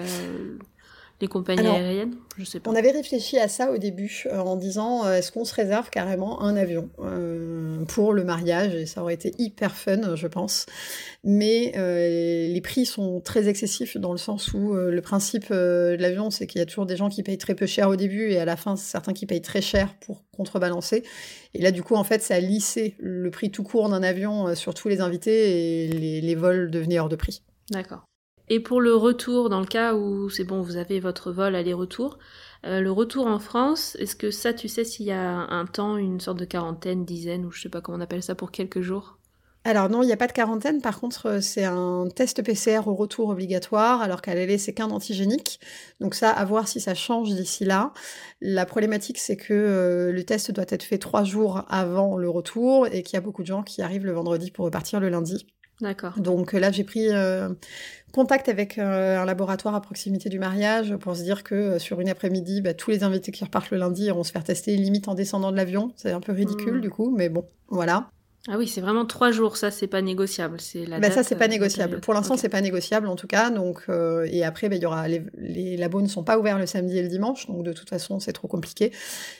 les 1.20 1.26
compagnies 1.26 1.66
aériennes 1.66 2.14
Je 2.36 2.44
sais 2.44 2.60
pas. 2.60 2.70
On 2.70 2.76
avait 2.76 2.92
réfléchi 2.92 3.38
à 3.38 3.48
ça 3.48 3.72
au 3.72 3.78
début 3.78 4.24
euh, 4.26 4.38
en 4.38 4.54
disant 4.56 5.04
euh, 5.04 5.14
est-ce 5.14 5.32
qu'on 5.32 5.44
se 5.44 5.54
réserve 5.54 5.90
carrément 5.90 6.42
un 6.42 6.56
avion 6.56 6.90
euh, 7.00 7.84
pour 7.86 8.12
le 8.12 8.22
mariage? 8.22 8.74
Et 8.74 8.86
ça 8.86 9.02
aurait 9.02 9.14
été 9.14 9.34
hyper 9.38 9.74
fun, 9.74 10.14
je 10.14 10.26
pense. 10.28 10.66
Mais 11.24 11.72
les 11.74 12.60
prix 12.60 12.86
sont 12.86 13.20
très 13.20 13.48
excessifs 13.48 13.96
dans 13.96 14.12
le 14.12 14.18
sens 14.18 14.52
où 14.52 14.74
le 14.74 15.00
principe 15.00 15.50
de 15.50 15.96
l'avion, 15.98 16.30
c'est 16.30 16.46
qu'il 16.46 16.60
y 16.60 16.62
a 16.62 16.66
toujours 16.66 16.86
des 16.86 16.96
gens 16.96 17.08
qui 17.08 17.22
payent 17.22 17.38
très 17.38 17.54
peu 17.54 17.66
cher 17.66 17.88
au 17.88 17.96
début 17.96 18.30
et 18.30 18.38
à 18.38 18.44
la 18.44 18.56
fin, 18.56 18.76
certains 18.76 19.12
qui 19.12 19.26
payent 19.26 19.42
très 19.42 19.60
cher 19.60 19.94
pour 20.00 20.22
contrebalancer. 20.36 21.02
Et 21.54 21.60
là, 21.60 21.70
du 21.70 21.82
coup, 21.82 21.96
en 21.96 22.04
fait, 22.04 22.22
ça 22.22 22.36
a 22.36 22.40
lissé 22.40 22.94
le 22.98 23.30
prix 23.30 23.50
tout 23.50 23.64
court 23.64 23.88
d'un 23.88 24.02
avion 24.02 24.54
sur 24.54 24.74
tous 24.74 24.88
les 24.88 25.00
invités 25.00 25.84
et 25.84 25.88
les, 25.88 26.20
les 26.20 26.34
vols 26.34 26.70
devenaient 26.70 27.00
hors 27.00 27.08
de 27.08 27.16
prix. 27.16 27.42
D'accord. 27.70 28.07
Et 28.50 28.60
pour 28.60 28.80
le 28.80 28.94
retour, 28.94 29.50
dans 29.50 29.60
le 29.60 29.66
cas 29.66 29.94
où 29.94 30.30
c'est 30.30 30.44
bon, 30.44 30.62
vous 30.62 30.76
avez 30.76 31.00
votre 31.00 31.32
vol 31.32 31.54
aller-retour, 31.54 32.18
euh, 32.64 32.80
le 32.80 32.90
retour 32.90 33.26
en 33.26 33.38
France, 33.38 33.96
est-ce 34.00 34.16
que 34.16 34.30
ça, 34.30 34.52
tu 34.52 34.68
sais 34.68 34.84
s'il 34.84 35.06
y 35.06 35.12
a 35.12 35.30
un 35.30 35.66
temps, 35.66 35.96
une 35.96 36.20
sorte 36.20 36.38
de 36.38 36.44
quarantaine, 36.44 37.04
dizaine, 37.04 37.44
ou 37.44 37.50
je 37.50 37.62
sais 37.62 37.68
pas 37.68 37.80
comment 37.80 37.98
on 37.98 38.00
appelle 38.00 38.22
ça, 38.22 38.34
pour 38.34 38.50
quelques 38.50 38.80
jours? 38.80 39.18
Alors 39.64 39.90
non, 39.90 40.02
il 40.02 40.06
n'y 40.06 40.12
a 40.12 40.16
pas 40.16 40.28
de 40.28 40.32
quarantaine. 40.32 40.80
Par 40.80 40.98
contre, 40.98 41.26
euh, 41.26 41.40
c'est 41.42 41.64
un 41.64 42.08
test 42.14 42.42
PCR 42.42 42.80
au 42.86 42.94
retour 42.94 43.28
obligatoire, 43.28 44.00
alors 44.00 44.22
qu'à 44.22 44.34
l'aller, 44.34 44.56
c'est 44.56 44.72
qu'un 44.72 44.90
antigénique. 44.90 45.60
Donc 46.00 46.14
ça, 46.14 46.30
à 46.30 46.44
voir 46.46 46.68
si 46.68 46.80
ça 46.80 46.94
change 46.94 47.34
d'ici 47.34 47.66
là. 47.66 47.92
La 48.40 48.64
problématique, 48.64 49.18
c'est 49.18 49.36
que 49.36 49.52
euh, 49.52 50.12
le 50.12 50.24
test 50.24 50.52
doit 50.52 50.64
être 50.68 50.84
fait 50.84 50.98
trois 50.98 51.24
jours 51.24 51.64
avant 51.68 52.16
le 52.16 52.30
retour 52.30 52.86
et 52.86 53.02
qu'il 53.02 53.14
y 53.14 53.18
a 53.18 53.20
beaucoup 53.20 53.42
de 53.42 53.46
gens 53.48 53.62
qui 53.62 53.82
arrivent 53.82 54.06
le 54.06 54.12
vendredi 54.12 54.50
pour 54.50 54.64
repartir 54.64 55.00
le 55.00 55.10
lundi. 55.10 55.46
D'accord. 55.80 56.18
Donc 56.18 56.52
là, 56.52 56.72
j'ai 56.72 56.82
pris 56.82 57.08
euh, 57.08 57.50
contact 58.12 58.48
avec 58.48 58.78
euh, 58.78 59.20
un 59.20 59.24
laboratoire 59.24 59.74
à 59.74 59.80
proximité 59.80 60.28
du 60.28 60.38
mariage 60.38 60.96
pour 60.96 61.16
se 61.16 61.22
dire 61.22 61.44
que 61.44 61.54
euh, 61.54 61.78
sur 61.78 62.00
une 62.00 62.08
après-midi, 62.08 62.60
bah, 62.60 62.74
tous 62.74 62.90
les 62.90 63.04
invités 63.04 63.30
qui 63.30 63.44
repartent 63.44 63.70
le 63.70 63.78
lundi 63.78 64.04
iront 64.04 64.24
se 64.24 64.32
faire 64.32 64.44
tester 64.44 64.76
limite 64.76 65.08
en 65.08 65.14
descendant 65.14 65.52
de 65.52 65.56
l'avion. 65.56 65.92
C'est 65.96 66.10
un 66.10 66.20
peu 66.20 66.32
ridicule 66.32 66.78
hmm. 66.78 66.80
du 66.80 66.90
coup, 66.90 67.14
mais 67.16 67.28
bon, 67.28 67.44
voilà. 67.68 68.10
Ah 68.50 68.56
oui, 68.56 68.66
c'est 68.66 68.80
vraiment 68.80 69.04
trois 69.04 69.30
jours, 69.30 69.56
ça 69.56 69.70
c'est 69.70 69.86
pas 69.86 70.00
négociable. 70.00 70.60
C'est 70.60 70.86
la 70.86 70.98
bah 71.00 71.10
ça 71.10 71.22
c'est 71.22 71.36
pas 71.36 71.48
négociable. 71.48 72.00
Pour 72.00 72.14
l'instant 72.14 72.36
c'est 72.36 72.48
pas 72.48 72.62
négociable 72.62 73.06
en 73.06 73.14
tout 73.14 73.26
cas. 73.26 73.50
Donc 73.50 73.84
et 74.26 74.44
après 74.44 74.68
bah, 74.68 74.76
y 74.76 74.86
aura 74.86 75.06
les, 75.06 75.22
les, 75.36 75.76
labos 75.76 76.00
ne 76.00 76.08
sont 76.08 76.24
pas 76.24 76.38
ouverts 76.38 76.58
le 76.58 76.66
samedi 76.66 76.98
et 76.98 77.02
le 77.02 77.08
dimanche, 77.08 77.46
donc 77.46 77.62
de 77.62 77.72
toute 77.72 77.90
façon 77.90 78.20
c'est 78.20 78.32
trop 78.32 78.48
compliqué. 78.48 78.92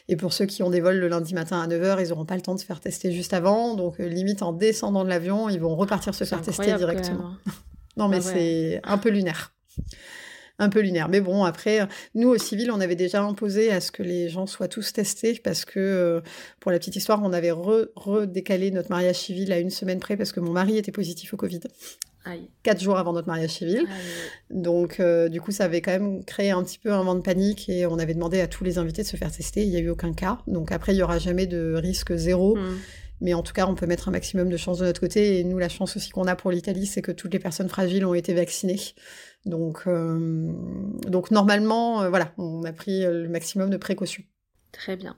Et 0.08 0.16
pour 0.16 0.32
ceux 0.32 0.44
qui 0.44 0.62
ont 0.62 0.70
des 0.70 0.80
vols 0.80 0.98
le 0.98 1.08
lundi 1.08 1.32
matin 1.34 1.60
à 1.60 1.66
9h, 1.66 2.04
ils 2.04 2.12
auront 2.12 2.26
pas 2.26 2.36
le 2.36 2.42
temps 2.42 2.54
de 2.54 2.60
se 2.60 2.66
faire 2.66 2.80
tester 2.80 3.10
juste 3.10 3.32
avant. 3.32 3.74
Donc 3.74 3.98
limite 3.98 4.42
en 4.42 4.52
descendant 4.52 5.04
de 5.04 5.08
l'avion, 5.08 5.48
ils 5.48 5.60
vont 5.60 5.74
repartir 5.74 6.14
se 6.14 6.24
faire 6.24 6.42
tester 6.42 6.74
directement. 6.74 7.30
Hein. 7.46 7.52
non 7.96 8.08
mais 8.08 8.18
ah 8.18 8.20
c'est 8.20 8.80
un 8.84 8.98
peu 8.98 9.08
lunaire 9.08 9.52
un 10.58 10.68
peu 10.68 10.80
lunaire. 10.80 11.08
Mais 11.08 11.20
bon, 11.20 11.44
après, 11.44 11.86
nous, 12.14 12.28
au 12.28 12.38
civil, 12.38 12.70
on 12.70 12.80
avait 12.80 12.96
déjà 12.96 13.22
imposé 13.22 13.70
à 13.70 13.80
ce 13.80 13.92
que 13.92 14.02
les 14.02 14.28
gens 14.28 14.46
soient 14.46 14.68
tous 14.68 14.92
testés 14.92 15.40
parce 15.42 15.64
que, 15.64 15.78
euh, 15.78 16.20
pour 16.60 16.70
la 16.70 16.78
petite 16.78 16.96
histoire, 16.96 17.20
on 17.22 17.32
avait 17.32 17.52
redécalé 17.52 18.70
notre 18.70 18.90
mariage 18.90 19.16
civil 19.16 19.52
à 19.52 19.58
une 19.58 19.70
semaine 19.70 20.00
près 20.00 20.16
parce 20.16 20.32
que 20.32 20.40
mon 20.40 20.52
mari 20.52 20.76
était 20.76 20.92
positif 20.92 21.34
au 21.34 21.36
Covid. 21.36 21.60
Quatre 22.62 22.82
jours 22.82 22.98
avant 22.98 23.12
notre 23.12 23.28
mariage 23.28 23.50
civil. 23.50 23.86
Donc, 24.50 25.00
euh, 25.00 25.28
du 25.28 25.40
coup, 25.40 25.50
ça 25.50 25.64
avait 25.64 25.80
quand 25.80 25.92
même 25.92 26.24
créé 26.24 26.50
un 26.50 26.62
petit 26.62 26.78
peu 26.78 26.92
un 26.92 27.02
vent 27.02 27.14
de 27.14 27.20
panique 27.20 27.68
et 27.68 27.86
on 27.86 27.98
avait 27.98 28.12
demandé 28.12 28.40
à 28.40 28.46
tous 28.46 28.64
les 28.64 28.76
invités 28.76 29.02
de 29.02 29.06
se 29.06 29.16
faire 29.16 29.32
tester. 29.32 29.62
Il 29.62 29.70
n'y 29.70 29.76
a 29.76 29.80
eu 29.80 29.88
aucun 29.88 30.12
cas. 30.12 30.38
Donc, 30.46 30.72
après, 30.72 30.92
il 30.92 30.96
n'y 30.96 31.02
aura 31.02 31.18
jamais 31.18 31.46
de 31.46 31.74
risque 31.74 32.14
zéro. 32.14 32.56
Hmm. 32.56 32.76
Mais 33.20 33.34
en 33.34 33.42
tout 33.42 33.52
cas, 33.52 33.66
on 33.66 33.74
peut 33.74 33.86
mettre 33.86 34.08
un 34.08 34.12
maximum 34.12 34.48
de 34.48 34.56
chance 34.56 34.78
de 34.78 34.84
notre 34.84 35.00
côté. 35.00 35.38
Et 35.38 35.44
nous, 35.44 35.58
la 35.58 35.68
chance 35.68 35.96
aussi 35.96 36.10
qu'on 36.10 36.26
a 36.26 36.36
pour 36.36 36.50
l'Italie, 36.50 36.86
c'est 36.86 37.02
que 37.02 37.12
toutes 37.12 37.32
les 37.32 37.38
personnes 37.38 37.68
fragiles 37.68 38.04
ont 38.04 38.14
été 38.14 38.34
vaccinées. 38.34 38.80
Donc, 39.48 39.82
euh, 39.86 40.52
donc 41.08 41.30
normalement, 41.30 42.02
euh, 42.02 42.10
voilà, 42.10 42.32
on 42.36 42.64
a 42.64 42.72
pris 42.72 43.02
le 43.02 43.28
maximum 43.28 43.70
de 43.70 43.76
précautions. 43.76 44.22
Très 44.72 44.96
bien. 44.96 45.16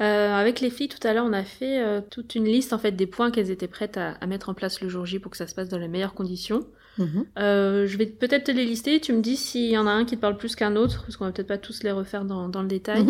Euh, 0.00 0.32
avec 0.32 0.60
les 0.60 0.70
filles, 0.70 0.88
tout 0.88 1.04
à 1.06 1.12
l'heure, 1.12 1.26
on 1.26 1.32
a 1.32 1.42
fait 1.42 1.82
toute 2.08 2.36
une 2.36 2.44
liste 2.44 2.72
en 2.72 2.78
fait 2.78 2.92
des 2.92 3.08
points 3.08 3.32
qu'elles 3.32 3.50
étaient 3.50 3.68
prêtes 3.68 3.96
à, 3.96 4.24
mettre 4.26 4.48
en 4.48 4.54
place 4.54 4.80
le 4.80 4.88
jour 4.88 5.04
J 5.04 5.18
pour 5.18 5.32
que 5.32 5.36
ça 5.36 5.48
se 5.48 5.54
passe 5.54 5.68
dans 5.68 5.78
les 5.78 5.88
meilleures 5.88 6.14
conditions. 6.14 6.66
Mhm. 6.98 7.26
je 7.36 7.96
vais 7.96 8.06
peut-être 8.06 8.44
te 8.44 8.52
les 8.52 8.64
lister. 8.64 9.00
Tu 9.00 9.12
me 9.12 9.20
dis 9.20 9.36
s'il 9.36 9.70
y 9.70 9.78
en 9.78 9.88
a 9.88 9.90
un 9.90 10.04
qui 10.04 10.16
te 10.16 10.20
parle 10.20 10.36
plus 10.36 10.54
qu'un 10.54 10.76
autre, 10.76 11.02
parce 11.02 11.16
qu'on 11.16 11.24
va 11.24 11.32
peut-être 11.32 11.48
pas 11.48 11.58
tous 11.58 11.82
les 11.82 11.90
refaire 11.90 12.24
dans, 12.24 12.62
le 12.62 12.68
détail. 12.68 13.06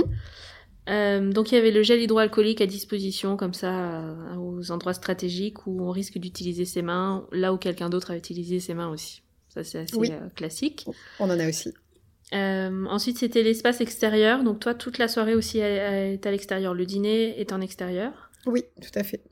Mhm. 0.87 1.33
donc 1.35 1.53
il 1.53 1.57
y 1.57 1.59
avait 1.59 1.73
le 1.73 1.83
gel 1.83 2.01
hydroalcoolique 2.01 2.63
à 2.63 2.67
disposition 2.67 3.37
comme 3.37 3.53
ça 3.53 4.17
aux 4.39 4.71
endroits 4.71 4.95
stratégiques 4.95 5.67
où 5.67 5.83
on 5.83 5.91
risque 5.91 6.17
d'utiliser 6.17 6.65
ses 6.65 6.81
mains, 6.81 7.27
là 7.33 7.53
où 7.53 7.59
quelqu'un 7.59 7.91
d'autre 7.91 8.13
a 8.13 8.17
utilisé 8.17 8.61
ses 8.61 8.73
mains 8.73 8.89
aussi. 8.89 9.23
Ça, 9.49 9.65
c'est 9.65 9.79
assez 9.79 10.13
euh, 10.13 10.29
classique. 10.35 10.87
On 11.19 11.31
en 11.31 11.39
a 11.39 11.49
aussi. 11.49 11.73
Euh, 12.35 12.85
ensuite, 12.87 13.19
c'était 13.19 13.43
l'espace 13.43 13.81
extérieur. 13.81 14.45
Donc, 14.45 14.61
toi, 14.61 14.75
toute 14.75 14.99
la 14.99 15.09
soirée 15.09 15.35
aussi 15.35 15.59
est 15.59 16.25
à 16.27 16.31
l'extérieur. 16.31 16.75
Le 16.75 16.85
dîner 16.85 17.41
est 17.41 17.53
en 17.53 17.61
extérieur. 17.61 18.31
Oui, 18.47 18.65
tout 18.81 18.97
à 18.99 19.03
fait. 19.03 19.23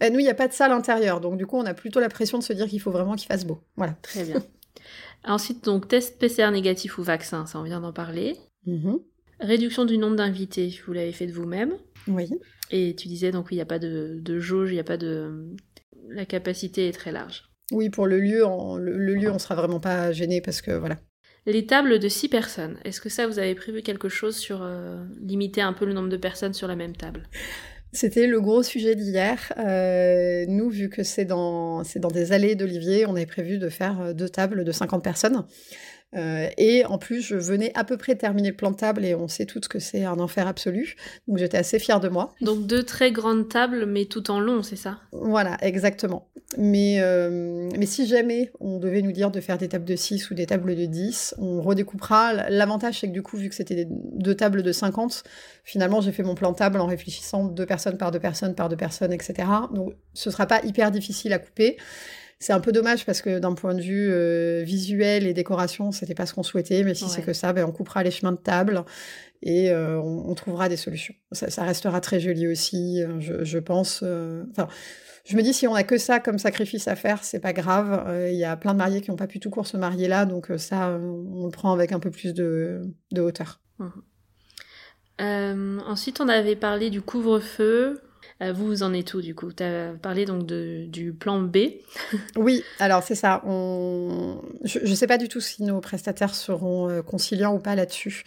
Bah, 0.00 0.10
nous, 0.10 0.20
il 0.20 0.22
n'y 0.22 0.30
a 0.30 0.34
pas 0.34 0.48
de 0.48 0.52
salle 0.52 0.72
intérieure. 0.72 1.20
Donc, 1.20 1.36
du 1.38 1.46
coup, 1.46 1.56
on 1.56 1.66
a 1.66 1.74
plutôt 1.74 2.00
la 2.00 2.08
pression 2.08 2.38
de 2.38 2.44
se 2.44 2.52
dire 2.52 2.68
qu'il 2.68 2.80
faut 2.80 2.92
vraiment 2.92 3.16
qu'il 3.16 3.26
fasse 3.26 3.44
beau. 3.44 3.60
Voilà. 3.76 3.96
Très 4.02 4.24
bien. 4.24 4.42
Ensuite, 5.24 5.64
donc, 5.64 5.88
test 5.88 6.18
PCR 6.18 6.50
négatif 6.52 6.98
ou 6.98 7.02
vaccin. 7.02 7.46
Ça, 7.46 7.58
on 7.58 7.62
vient 7.64 7.80
d'en 7.80 7.92
parler. 7.92 8.36
Mm-hmm. 8.66 9.02
Réduction 9.40 9.84
du 9.84 9.98
nombre 9.98 10.16
d'invités. 10.16 10.72
Vous 10.86 10.92
l'avez 10.92 11.12
fait 11.12 11.26
de 11.26 11.32
vous-même. 11.32 11.74
Oui. 12.06 12.30
Et 12.70 12.94
tu 12.94 13.08
disais, 13.08 13.32
donc, 13.32 13.48
il 13.50 13.56
n'y 13.56 13.60
a 13.60 13.66
pas 13.66 13.80
de, 13.80 14.18
de 14.20 14.38
jauge, 14.38 14.70
il 14.70 14.74
n'y 14.74 14.80
a 14.80 14.84
pas 14.84 14.96
de. 14.96 15.56
La 16.08 16.24
capacité 16.24 16.88
est 16.88 16.92
très 16.92 17.10
large. 17.10 17.50
Oui, 17.72 17.90
pour 17.90 18.06
le 18.06 18.20
lieu, 18.20 18.46
on, 18.46 18.76
le, 18.76 19.14
lieu, 19.14 19.30
on 19.30 19.38
sera 19.38 19.54
vraiment 19.54 19.80
pas 19.80 20.12
gêné 20.12 20.40
parce 20.40 20.62
que 20.62 20.70
voilà. 20.70 20.96
Les 21.46 21.66
tables 21.66 21.98
de 21.98 22.08
six 22.08 22.28
personnes, 22.28 22.76
est-ce 22.84 23.00
que 23.00 23.08
ça, 23.08 23.26
vous 23.26 23.38
avez 23.38 23.54
prévu 23.54 23.82
quelque 23.82 24.08
chose 24.08 24.36
sur 24.36 24.62
euh, 24.62 25.04
limiter 25.20 25.60
un 25.60 25.72
peu 25.72 25.84
le 25.84 25.92
nombre 25.92 26.08
de 26.08 26.16
personnes 26.16 26.54
sur 26.54 26.68
la 26.68 26.76
même 26.76 26.96
table? 26.96 27.28
C'était 27.92 28.26
le 28.26 28.40
gros 28.40 28.62
sujet 28.62 28.94
d'hier. 28.94 29.52
Euh, 29.58 30.44
nous, 30.48 30.68
vu 30.68 30.90
que 30.90 31.02
c'est 31.02 31.24
dans, 31.24 31.82
c'est 31.84 32.00
dans 32.00 32.10
des 32.10 32.32
allées 32.32 32.56
d'Olivier, 32.56 33.06
on 33.06 33.14
avait 33.14 33.26
prévu 33.26 33.58
de 33.58 33.68
faire 33.68 34.14
deux 34.14 34.28
tables 34.28 34.64
de 34.64 34.72
50 34.72 35.02
personnes. 35.02 35.46
Euh, 36.14 36.48
et 36.56 36.84
en 36.86 36.98
plus, 36.98 37.20
je 37.20 37.36
venais 37.36 37.72
à 37.74 37.84
peu 37.84 37.96
près 37.96 38.14
terminer 38.14 38.50
le 38.50 38.56
plan 38.56 38.70
de 38.70 38.76
table 38.76 39.04
et 39.04 39.14
on 39.14 39.28
sait 39.28 39.44
toutes 39.44 39.68
que 39.68 39.78
c'est 39.78 40.04
un 40.04 40.18
enfer 40.18 40.46
absolu. 40.46 40.96
Donc 41.26 41.38
j'étais 41.38 41.58
assez 41.58 41.78
fière 41.78 42.00
de 42.00 42.08
moi. 42.08 42.32
Donc 42.40 42.66
deux 42.66 42.84
très 42.84 43.10
grandes 43.12 43.48
tables, 43.48 43.86
mais 43.86 44.04
tout 44.04 44.30
en 44.30 44.40
long, 44.40 44.62
c'est 44.62 44.76
ça? 44.76 45.00
Voilà, 45.12 45.56
exactement. 45.60 46.28
Mais, 46.56 47.00
euh, 47.00 47.68
mais 47.76 47.86
si 47.86 48.06
jamais 48.06 48.52
on 48.60 48.78
devait 48.78 49.02
nous 49.02 49.12
dire 49.12 49.30
de 49.30 49.40
faire 49.40 49.58
des 49.58 49.68
tables 49.68 49.84
de 49.84 49.96
6 49.96 50.30
ou 50.30 50.34
des 50.34 50.46
tables 50.46 50.76
de 50.76 50.86
10, 50.86 51.34
on 51.38 51.60
redécoupera. 51.60 52.48
L'avantage, 52.50 53.00
c'est 53.00 53.08
que 53.08 53.12
du 53.12 53.22
coup, 53.22 53.36
vu 53.36 53.48
que 53.48 53.54
c'était 53.54 53.86
deux 53.90 54.34
tables 54.34 54.62
de 54.62 54.72
50, 54.72 55.24
finalement, 55.64 56.00
j'ai 56.00 56.12
fait 56.12 56.22
mon 56.22 56.36
plan 56.36 56.52
de 56.52 56.56
table 56.56 56.80
en 56.80 56.86
réfléchissant 56.86 57.44
deux 57.44 57.66
personnes 57.66 57.98
par 57.98 58.12
deux 58.12 58.20
personnes 58.20 58.54
par 58.54 58.68
deux 58.68 58.76
personnes, 58.76 59.12
etc. 59.12 59.48
Donc 59.74 59.92
ce 60.14 60.30
sera 60.30 60.46
pas 60.46 60.64
hyper 60.64 60.90
difficile 60.92 61.32
à 61.32 61.38
couper. 61.38 61.76
C'est 62.38 62.52
un 62.52 62.60
peu 62.60 62.70
dommage 62.70 63.06
parce 63.06 63.22
que 63.22 63.38
d'un 63.38 63.54
point 63.54 63.74
de 63.74 63.80
vue 63.80 64.10
euh, 64.10 64.62
visuel 64.62 65.26
et 65.26 65.32
décoration, 65.32 65.90
c'était 65.90 66.14
pas 66.14 66.26
ce 66.26 66.34
qu'on 66.34 66.42
souhaitait. 66.42 66.82
Mais 66.82 66.94
si 66.94 67.08
c'est 67.08 67.22
que 67.22 67.32
ça, 67.32 67.54
ben, 67.54 67.64
on 67.64 67.72
coupera 67.72 68.02
les 68.02 68.10
chemins 68.10 68.32
de 68.32 68.36
table 68.36 68.84
et 69.42 69.70
euh, 69.70 69.98
on, 69.98 70.34
trouvera 70.34 70.68
des 70.68 70.76
solutions. 70.76 71.14
Ça, 71.32 71.64
restera 71.64 72.00
très 72.02 72.20
joli 72.20 72.46
aussi, 72.46 73.02
euh, 73.02 73.20
je, 73.42 73.58
pense. 73.58 74.02
Enfin, 74.50 74.68
je 75.24 75.36
me 75.36 75.42
dis 75.42 75.54
si 75.54 75.66
on 75.66 75.74
a 75.74 75.82
que 75.82 75.96
ça 75.96 76.20
comme 76.20 76.38
sacrifice 76.38 76.88
à 76.88 76.96
faire, 76.96 77.24
c'est 77.24 77.40
pas 77.40 77.54
grave. 77.54 78.06
Il 78.30 78.36
y 78.36 78.44
a 78.44 78.54
plein 78.56 78.74
de 78.74 78.78
mariés 78.78 79.00
qui 79.00 79.10
n'ont 79.10 79.16
pas 79.16 79.26
pu 79.26 79.40
tout 79.40 79.50
court 79.50 79.66
se 79.66 79.78
marier 79.78 80.06
là, 80.06 80.26
donc 80.26 80.48
ça, 80.58 80.90
on 80.90 81.46
le 81.46 81.50
prend 81.50 81.72
avec 81.72 81.92
un 81.92 82.00
peu 82.00 82.10
plus 82.10 82.34
de, 82.34 82.82
hauteur. 83.16 83.62
Mmh. 85.18 85.80
ensuite, 85.86 86.20
on 86.20 86.28
avait 86.28 86.56
parlé 86.56 86.90
du 86.90 87.00
couvre-feu. 87.00 88.02
Euh, 88.42 88.52
vous, 88.52 88.82
en 88.82 88.92
êtes 88.92 89.14
où 89.14 89.22
du 89.22 89.34
coup? 89.34 89.50
Tu 89.52 89.62
as 89.62 89.92
parlé 90.00 90.26
donc 90.26 90.44
de, 90.44 90.84
du 90.86 91.12
plan 91.12 91.40
B. 91.40 91.56
oui, 92.36 92.62
alors 92.78 93.02
c'est 93.02 93.14
ça. 93.14 93.42
Je 93.44 94.78
ne 94.88 94.94
sais 94.94 95.06
pas 95.06 95.16
du 95.16 95.28
tout 95.28 95.40
si 95.40 95.62
nos 95.62 95.80
prestataires 95.80 96.34
seront 96.34 96.88
euh, 96.88 97.02
conciliants 97.02 97.54
ou 97.54 97.58
pas 97.58 97.74
là-dessus. 97.74 98.24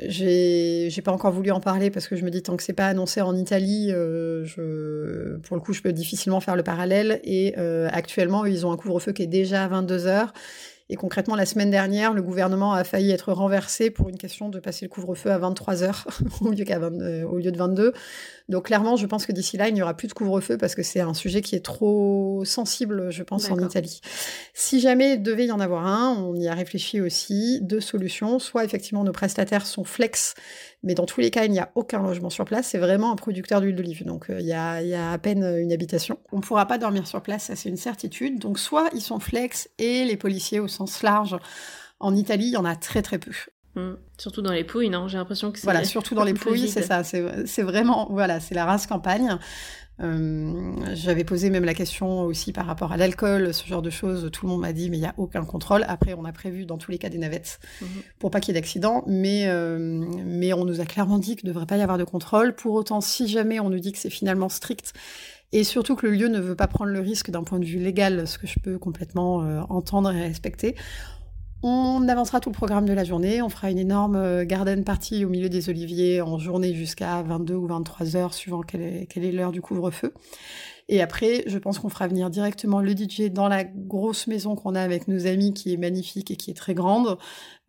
J'ai 0.00 1.02
pas 1.04 1.12
encore 1.12 1.32
voulu 1.32 1.50
en 1.50 1.60
parler 1.60 1.90
parce 1.90 2.06
que 2.06 2.14
je 2.14 2.24
me 2.24 2.30
dis 2.30 2.42
tant 2.42 2.56
que 2.56 2.62
c'est 2.62 2.72
pas 2.72 2.86
annoncé 2.86 3.20
en 3.20 3.34
Italie, 3.34 3.88
euh, 3.90 5.38
pour 5.44 5.56
le 5.56 5.62
coup, 5.62 5.72
je 5.72 5.82
peux 5.82 5.92
difficilement 5.92 6.40
faire 6.40 6.56
le 6.56 6.62
parallèle. 6.62 7.20
Et 7.24 7.56
actuellement, 7.56 8.44
ils 8.46 8.64
ont 8.64 8.72
un 8.72 8.76
couvre-feu 8.76 9.12
qui 9.12 9.22
est 9.22 9.26
déjà 9.26 9.64
à 9.64 9.68
22 9.68 10.06
heures. 10.06 10.32
Et 10.90 10.96
concrètement, 10.96 11.36
la 11.36 11.44
semaine 11.44 11.70
dernière, 11.70 12.14
le 12.14 12.22
gouvernement 12.22 12.72
a 12.72 12.82
failli 12.82 13.10
être 13.10 13.32
renversé 13.32 13.90
pour 13.90 14.08
une 14.08 14.16
question 14.16 14.48
de 14.48 14.58
passer 14.58 14.86
le 14.86 14.88
couvre-feu 14.88 15.30
à 15.30 15.36
23 15.36 15.82
heures 15.82 16.06
au 16.40 16.50
lieu 16.50 17.52
de 17.52 17.58
22. 17.58 17.92
Donc 18.48 18.66
clairement, 18.66 18.96
je 18.96 19.06
pense 19.06 19.26
que 19.26 19.32
d'ici 19.32 19.58
là, 19.58 19.68
il 19.68 19.74
n'y 19.74 19.82
aura 19.82 19.94
plus 19.94 20.08
de 20.08 20.14
couvre-feu 20.14 20.56
parce 20.56 20.74
que 20.74 20.82
c'est 20.82 21.00
un 21.00 21.12
sujet 21.12 21.42
qui 21.42 21.54
est 21.54 21.64
trop 21.64 22.42
sensible, 22.46 23.10
je 23.10 23.22
pense, 23.22 23.50
en 23.50 23.58
Italie. 23.58 24.00
Si 24.54 24.80
jamais 24.80 25.14
il 25.14 25.22
devait 25.22 25.46
y 25.46 25.52
en 25.52 25.60
avoir 25.60 25.86
un, 25.86 26.16
on 26.16 26.34
y 26.34 26.48
a 26.48 26.54
réfléchi 26.54 27.02
aussi, 27.02 27.60
deux 27.60 27.80
solutions. 27.80 28.38
Soit 28.38 28.64
effectivement 28.64 29.04
nos 29.04 29.12
prestataires 29.12 29.66
sont 29.66 29.84
flex, 29.84 30.34
mais 30.82 30.94
dans 30.94 31.04
tous 31.04 31.20
les 31.20 31.30
cas, 31.30 31.44
il 31.44 31.50
n'y 31.50 31.58
a 31.58 31.70
aucun 31.74 32.02
logement 32.02 32.30
sur 32.30 32.46
place. 32.46 32.68
C'est 32.68 32.78
vraiment 32.78 33.12
un 33.12 33.16
producteur 33.16 33.60
d'huile 33.60 33.76
d'olive. 33.76 34.04
Donc 34.06 34.30
euh, 34.30 34.40
il 34.40 34.46
y, 34.46 34.54
a, 34.54 34.80
y, 34.82 34.94
a, 34.94 35.12
à 35.12 35.18
peine 35.18 35.44
une 35.44 35.72
habitation. 35.72 36.18
On 36.32 36.38
ne 36.38 36.42
pourra 36.42 36.66
pas 36.66 36.78
dormir 36.78 37.06
sur 37.06 37.20
place, 37.20 37.44
ça 37.44 37.56
c'est 37.56 37.68
une 37.68 37.76
certitude. 37.76 38.38
Donc 38.38 38.58
soit 38.58 38.88
ils 38.94 39.02
sont 39.02 39.20
flex 39.20 39.68
et 39.78 40.06
les 40.06 40.16
policiers 40.16 40.60
au 40.60 40.68
sens 40.68 41.02
large. 41.02 41.36
En 42.00 42.14
Italie, 42.14 42.46
il 42.46 42.52
y 42.52 42.56
en 42.56 42.64
a 42.64 42.76
très 42.76 43.02
très 43.02 43.18
peu. 43.18 43.32
Mm. 43.78 43.96
Surtout 44.18 44.42
dans 44.42 44.52
les 44.52 44.64
Pouilles, 44.64 44.90
non? 44.90 45.08
J'ai 45.08 45.18
l'impression 45.18 45.52
que 45.52 45.58
c'est. 45.58 45.64
Voilà, 45.64 45.84
surtout 45.84 46.14
dans 46.14 46.24
les 46.32 46.34
Pouilles, 46.34 46.68
c'est 46.68 46.82
ça. 46.82 47.04
C'est 47.04 47.62
vraiment, 47.62 48.08
voilà, 48.10 48.40
c'est 48.40 48.54
la 48.54 48.64
race 48.64 48.86
campagne. 48.86 49.38
Euh, 50.00 50.72
j'avais 50.94 51.24
posé 51.24 51.50
même 51.50 51.64
la 51.64 51.74
question 51.74 52.22
aussi 52.22 52.52
par 52.52 52.66
rapport 52.66 52.92
à 52.92 52.96
l'alcool, 52.96 53.52
ce 53.52 53.66
genre 53.66 53.82
de 53.82 53.90
choses. 53.90 54.30
Tout 54.32 54.46
le 54.46 54.52
monde 54.52 54.60
m'a 54.60 54.72
dit, 54.72 54.90
mais 54.90 54.96
il 54.96 55.00
n'y 55.00 55.06
a 55.06 55.14
aucun 55.16 55.44
contrôle. 55.44 55.84
Après, 55.88 56.14
on 56.14 56.24
a 56.24 56.32
prévu 56.32 56.66
dans 56.66 56.78
tous 56.78 56.90
les 56.90 56.98
cas 56.98 57.08
des 57.08 57.18
navettes 57.18 57.58
mm-hmm. 57.82 57.86
pour 58.18 58.30
pas 58.30 58.40
qu'il 58.40 58.54
y 58.54 58.56
ait 58.56 58.60
d'accident, 58.60 59.02
mais, 59.06 59.48
euh, 59.48 59.78
mais 60.24 60.52
on 60.52 60.64
nous 60.64 60.80
a 60.80 60.84
clairement 60.84 61.18
dit 61.18 61.34
qu'il 61.36 61.48
ne 61.48 61.52
devrait 61.52 61.66
pas 61.66 61.76
y 61.76 61.82
avoir 61.82 61.98
de 61.98 62.04
contrôle. 62.04 62.54
Pour 62.54 62.74
autant, 62.74 63.00
si 63.00 63.26
jamais 63.26 63.58
on 63.58 63.70
nous 63.70 63.80
dit 63.80 63.92
que 63.92 63.98
c'est 63.98 64.10
finalement 64.10 64.48
strict 64.48 64.94
et 65.50 65.64
surtout 65.64 65.96
que 65.96 66.06
le 66.06 66.12
lieu 66.12 66.28
ne 66.28 66.40
veut 66.40 66.54
pas 66.54 66.66
prendre 66.66 66.92
le 66.92 67.00
risque 67.00 67.30
d'un 67.30 67.42
point 67.42 67.58
de 67.58 67.64
vue 67.64 67.78
légal, 67.78 68.28
ce 68.28 68.38
que 68.38 68.46
je 68.46 68.60
peux 68.60 68.78
complètement 68.78 69.42
euh, 69.42 69.60
entendre 69.68 70.12
et 70.12 70.20
respecter, 70.20 70.76
on 71.62 72.08
avancera 72.08 72.40
tout 72.40 72.50
le 72.50 72.54
programme 72.54 72.86
de 72.86 72.92
la 72.92 73.04
journée, 73.04 73.42
on 73.42 73.48
fera 73.48 73.70
une 73.70 73.78
énorme 73.78 74.16
euh, 74.16 74.44
garden 74.44 74.84
party 74.84 75.24
au 75.24 75.28
milieu 75.28 75.48
des 75.48 75.68
oliviers 75.68 76.20
en 76.20 76.38
journée 76.38 76.72
jusqu'à 76.74 77.22
22 77.22 77.54
ou 77.54 77.66
23 77.66 78.16
heures, 78.16 78.34
suivant 78.34 78.62
quelle 78.62 78.82
est, 78.82 79.32
l'heure 79.32 79.50
du 79.50 79.60
couvre-feu. 79.60 80.14
Et 80.88 81.02
après, 81.02 81.42
je 81.46 81.58
pense 81.58 81.78
qu'on 81.78 81.88
fera 81.88 82.06
venir 82.06 82.30
directement 82.30 82.80
le 82.80 82.92
DJ 82.96 83.30
dans 83.30 83.48
la 83.48 83.64
grosse 83.64 84.26
maison 84.26 84.54
qu'on 84.54 84.74
a 84.74 84.80
avec 84.80 85.08
nos 85.08 85.26
amis, 85.26 85.52
qui 85.52 85.72
est 85.74 85.76
magnifique 85.76 86.30
et 86.30 86.36
qui 86.36 86.50
est 86.50 86.54
très 86.54 86.74
grande, 86.74 87.18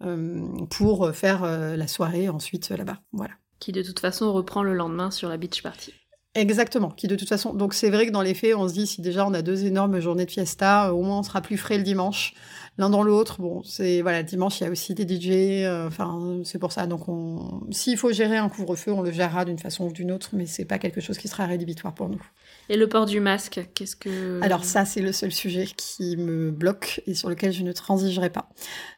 euh, 0.03 0.47
pour 0.69 1.13
faire 1.13 1.43
euh, 1.43 1.75
la 1.75 1.87
soirée 1.87 2.29
ensuite 2.29 2.69
là-bas. 2.69 2.99
Voilà. 3.11 3.33
Qui 3.59 3.71
de 3.71 3.81
toute 3.81 3.99
façon 3.99 4.31
reprend 4.31 4.63
le 4.63 4.73
lendemain 4.73 5.11
sur 5.11 5.27
la 5.27 5.37
beach 5.37 5.63
party. 5.63 5.93
Exactement, 6.35 6.91
qui 6.91 7.07
de 7.07 7.15
toute 7.15 7.27
façon. 7.27 7.53
Donc 7.53 7.73
c'est 7.73 7.89
vrai 7.89 8.05
que 8.05 8.11
dans 8.11 8.21
les 8.21 8.35
faits, 8.35 8.55
on 8.55 8.67
se 8.69 8.73
dit 8.73 8.85
si 8.85 9.01
déjà 9.01 9.25
on 9.25 9.33
a 9.33 9.41
deux 9.41 9.65
énormes 9.65 9.99
journées 9.99 10.25
de 10.25 10.31
fiesta, 10.31 10.93
au 10.93 11.01
moins 11.01 11.19
on 11.19 11.23
sera 11.23 11.41
plus 11.41 11.57
frais 11.57 11.77
le 11.77 11.83
dimanche 11.83 12.35
l'un 12.79 12.89
dans 12.89 13.03
l'autre. 13.03 13.39
Bon, 13.39 13.61
c'est 13.63 14.01
voilà, 14.01 14.23
dimanche 14.23 14.61
il 14.61 14.63
y 14.63 14.67
a 14.67 14.71
aussi 14.71 14.95
des 14.95 15.03
DJ. 15.03 15.65
Euh, 15.65 15.87
enfin, 15.87 16.39
c'est 16.45 16.57
pour 16.57 16.71
ça. 16.71 16.87
Donc, 16.87 17.07
on, 17.09 17.61
s'il 17.69 17.97
faut 17.97 18.11
gérer 18.11 18.37
un 18.37 18.49
couvre-feu, 18.49 18.91
on 18.91 19.01
le 19.01 19.11
gérera 19.11 19.45
d'une 19.45 19.59
façon 19.59 19.87
ou 19.87 19.91
d'une 19.91 20.11
autre, 20.11 20.29
mais 20.33 20.45
c'est 20.45 20.65
pas 20.65 20.79
quelque 20.79 21.01
chose 21.01 21.17
qui 21.17 21.27
sera 21.27 21.45
rédhibitoire 21.45 21.93
pour 21.93 22.09
nous. 22.09 22.21
Et 22.69 22.77
le 22.77 22.87
port 22.87 23.05
du 23.05 23.19
masque, 23.19 23.61
qu'est-ce 23.73 23.95
que 23.95 24.39
Alors 24.43 24.63
ça, 24.63 24.85
c'est 24.85 25.01
le 25.01 25.11
seul 25.11 25.31
sujet 25.31 25.67
qui 25.75 26.15
me 26.17 26.51
bloque 26.51 27.01
et 27.07 27.15
sur 27.15 27.29
lequel 27.29 27.51
je 27.51 27.63
ne 27.63 27.71
transigerai 27.71 28.29
pas. 28.29 28.49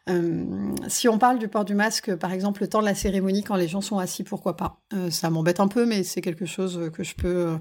Euh, 0.10 0.44
si 0.88 1.08
on 1.08 1.18
parle 1.18 1.40
du 1.40 1.48
port 1.48 1.64
du 1.64 1.74
masque, 1.74 2.14
par 2.16 2.34
exemple, 2.34 2.62
le 2.62 2.68
temps 2.68 2.82
de 2.82 2.86
la 2.86 2.96
cérémonie, 2.96 3.44
quand 3.44 3.56
les 3.56 3.68
gens 3.70 3.82
sont 3.82 3.98
assis, 3.98 4.24
pourquoi 4.24 4.58
pas? 4.58 4.82
Euh, 4.94 5.10
Ça 5.10 5.30
m'embête 5.30 5.60
un 5.60 5.68
peu, 5.68 5.86
mais 5.86 6.04
c'est 6.04 6.22
quelque 6.22 6.46
chose 6.46 6.92
que 6.94 7.04
je 7.04 7.16
peux 7.16 7.58